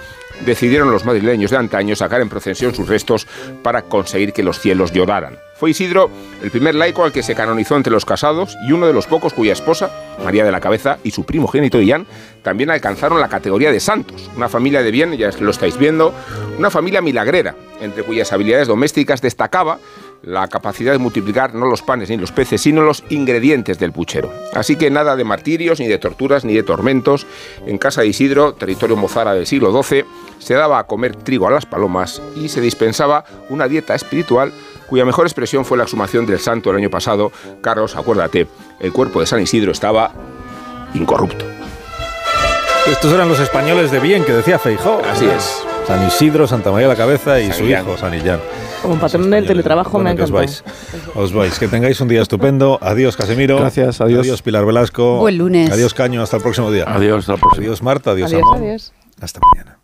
decidieron 0.45 0.91
los 0.91 1.05
madrileños 1.05 1.51
de 1.51 1.57
antaño 1.57 1.95
sacar 1.95 2.19
en 2.19 2.27
procesión 2.27 2.75
sus 2.75 2.89
restos 2.89 3.25
para 3.63 3.83
conseguir 3.83 4.33
que 4.33 4.43
los 4.43 4.59
cielos 4.59 4.91
lloraran. 4.91 5.37
Fue 5.55 5.69
Isidro 5.71 6.11
el 6.43 6.51
primer 6.51 6.75
laico 6.75 7.05
al 7.05 7.13
que 7.13 7.23
se 7.23 7.35
canonizó 7.35 7.77
entre 7.77 7.91
los 7.91 8.05
casados 8.05 8.55
y 8.67 8.73
uno 8.73 8.85
de 8.85 8.93
los 8.93 9.07
pocos 9.07 9.33
cuya 9.33 9.53
esposa, 9.53 9.89
María 10.23 10.43
de 10.43 10.51
la 10.51 10.59
Cabeza, 10.59 10.99
y 11.03 11.11
su 11.11 11.23
primogénito 11.23 11.81
Ian 11.81 12.05
también 12.43 12.69
alcanzaron 12.69 13.21
la 13.21 13.29
categoría 13.29 13.71
de 13.71 13.79
santos. 13.79 14.29
Una 14.35 14.49
familia 14.49 14.83
de 14.83 14.91
bien, 14.91 15.17
ya 15.17 15.31
lo 15.39 15.51
estáis 15.51 15.77
viendo, 15.77 16.13
una 16.59 16.69
familia 16.69 17.01
milagrera, 17.01 17.55
entre 17.81 18.03
cuyas 18.03 18.31
habilidades 18.33 18.67
domésticas 18.67 19.21
destacaba 19.21 19.79
la 20.23 20.47
capacidad 20.47 20.91
de 20.91 20.97
multiplicar 20.97 21.53
no 21.53 21.65
los 21.65 21.81
panes 21.81 22.09
ni 22.09 22.17
los 22.17 22.31
peces, 22.31 22.61
sino 22.61 22.81
los 22.81 23.03
ingredientes 23.09 23.79
del 23.79 23.91
puchero. 23.91 24.31
Así 24.53 24.75
que 24.75 24.89
nada 24.89 25.15
de 25.15 25.23
martirios, 25.23 25.79
ni 25.79 25.87
de 25.87 25.97
torturas, 25.97 26.43
ni 26.45 26.53
de 26.53 26.63
tormentos. 26.63 27.25
En 27.65 27.77
casa 27.77 28.01
de 28.01 28.07
Isidro, 28.07 28.53
territorio 28.53 28.95
mozara 28.95 29.33
del 29.33 29.47
siglo 29.47 29.71
XII, 29.83 30.05
se 30.39 30.53
daba 30.53 30.79
a 30.79 30.85
comer 30.85 31.15
trigo 31.15 31.47
a 31.47 31.51
las 31.51 31.65
palomas 31.65 32.21
y 32.35 32.49
se 32.49 32.61
dispensaba 32.61 33.23
una 33.49 33.67
dieta 33.67 33.95
espiritual 33.95 34.51
cuya 34.87 35.05
mejor 35.05 35.25
expresión 35.25 35.65
fue 35.65 35.77
la 35.77 35.83
exhumación 35.83 36.25
del 36.25 36.39
santo 36.39 36.71
el 36.71 36.77
año 36.77 36.89
pasado. 36.89 37.31
Carlos, 37.61 37.95
acuérdate, 37.95 38.47
el 38.79 38.93
cuerpo 38.93 39.19
de 39.19 39.27
San 39.27 39.41
Isidro 39.41 39.71
estaba 39.71 40.11
incorrupto. 40.93 41.45
Estos 42.87 43.11
eran 43.11 43.27
los 43.27 43.39
españoles 43.39 43.91
de 43.91 43.99
bien 43.99 44.23
que 44.23 44.31
decía 44.31 44.57
Feijó. 44.57 45.01
Así 45.03 45.25
es. 45.25 45.61
San 45.85 46.05
Isidro, 46.07 46.47
Santa 46.47 46.71
María 46.71 46.87
la 46.87 46.95
Cabeza 46.95 47.39
y 47.39 47.47
San 47.47 47.57
su 47.57 47.63
Illán. 47.65 47.83
hijo, 47.83 47.97
San 47.97 48.13
Illán. 48.13 48.39
Como 48.81 48.99
patrón 48.99 49.29
del 49.29 49.45
teletrabajo 49.45 49.99
me 49.99 50.11
ha 50.11 50.13
Bueno, 50.13 50.17
que 50.17 50.23
os 50.23 50.29
encantado. 50.29 51.03
vais. 51.15 51.15
Os 51.15 51.33
vais. 51.33 51.59
Que 51.59 51.67
tengáis 51.67 51.99
un 51.99 52.07
día 52.07 52.21
estupendo. 52.21 52.77
Adiós, 52.81 53.17
Casemiro. 53.17 53.57
Gracias, 53.59 53.99
adiós. 54.01 54.21
Adiós, 54.21 54.41
Pilar 54.41 54.65
Velasco. 54.65 55.17
Buen 55.19 55.37
lunes. 55.37 55.71
Adiós, 55.71 55.93
Caño. 55.93 56.21
Hasta 56.21 56.37
el 56.37 56.43
próximo 56.43 56.71
día. 56.71 56.85
Adiós, 56.87 57.19
hasta 57.19 57.33
la 57.33 57.37
próxima. 57.39 57.63
Adiós, 57.65 57.81
Marta. 57.81 58.11
Adiós, 58.11 58.31
Adiós, 58.31 58.45
adiós. 58.55 58.93
Hasta 59.19 59.39
mañana. 59.53 59.76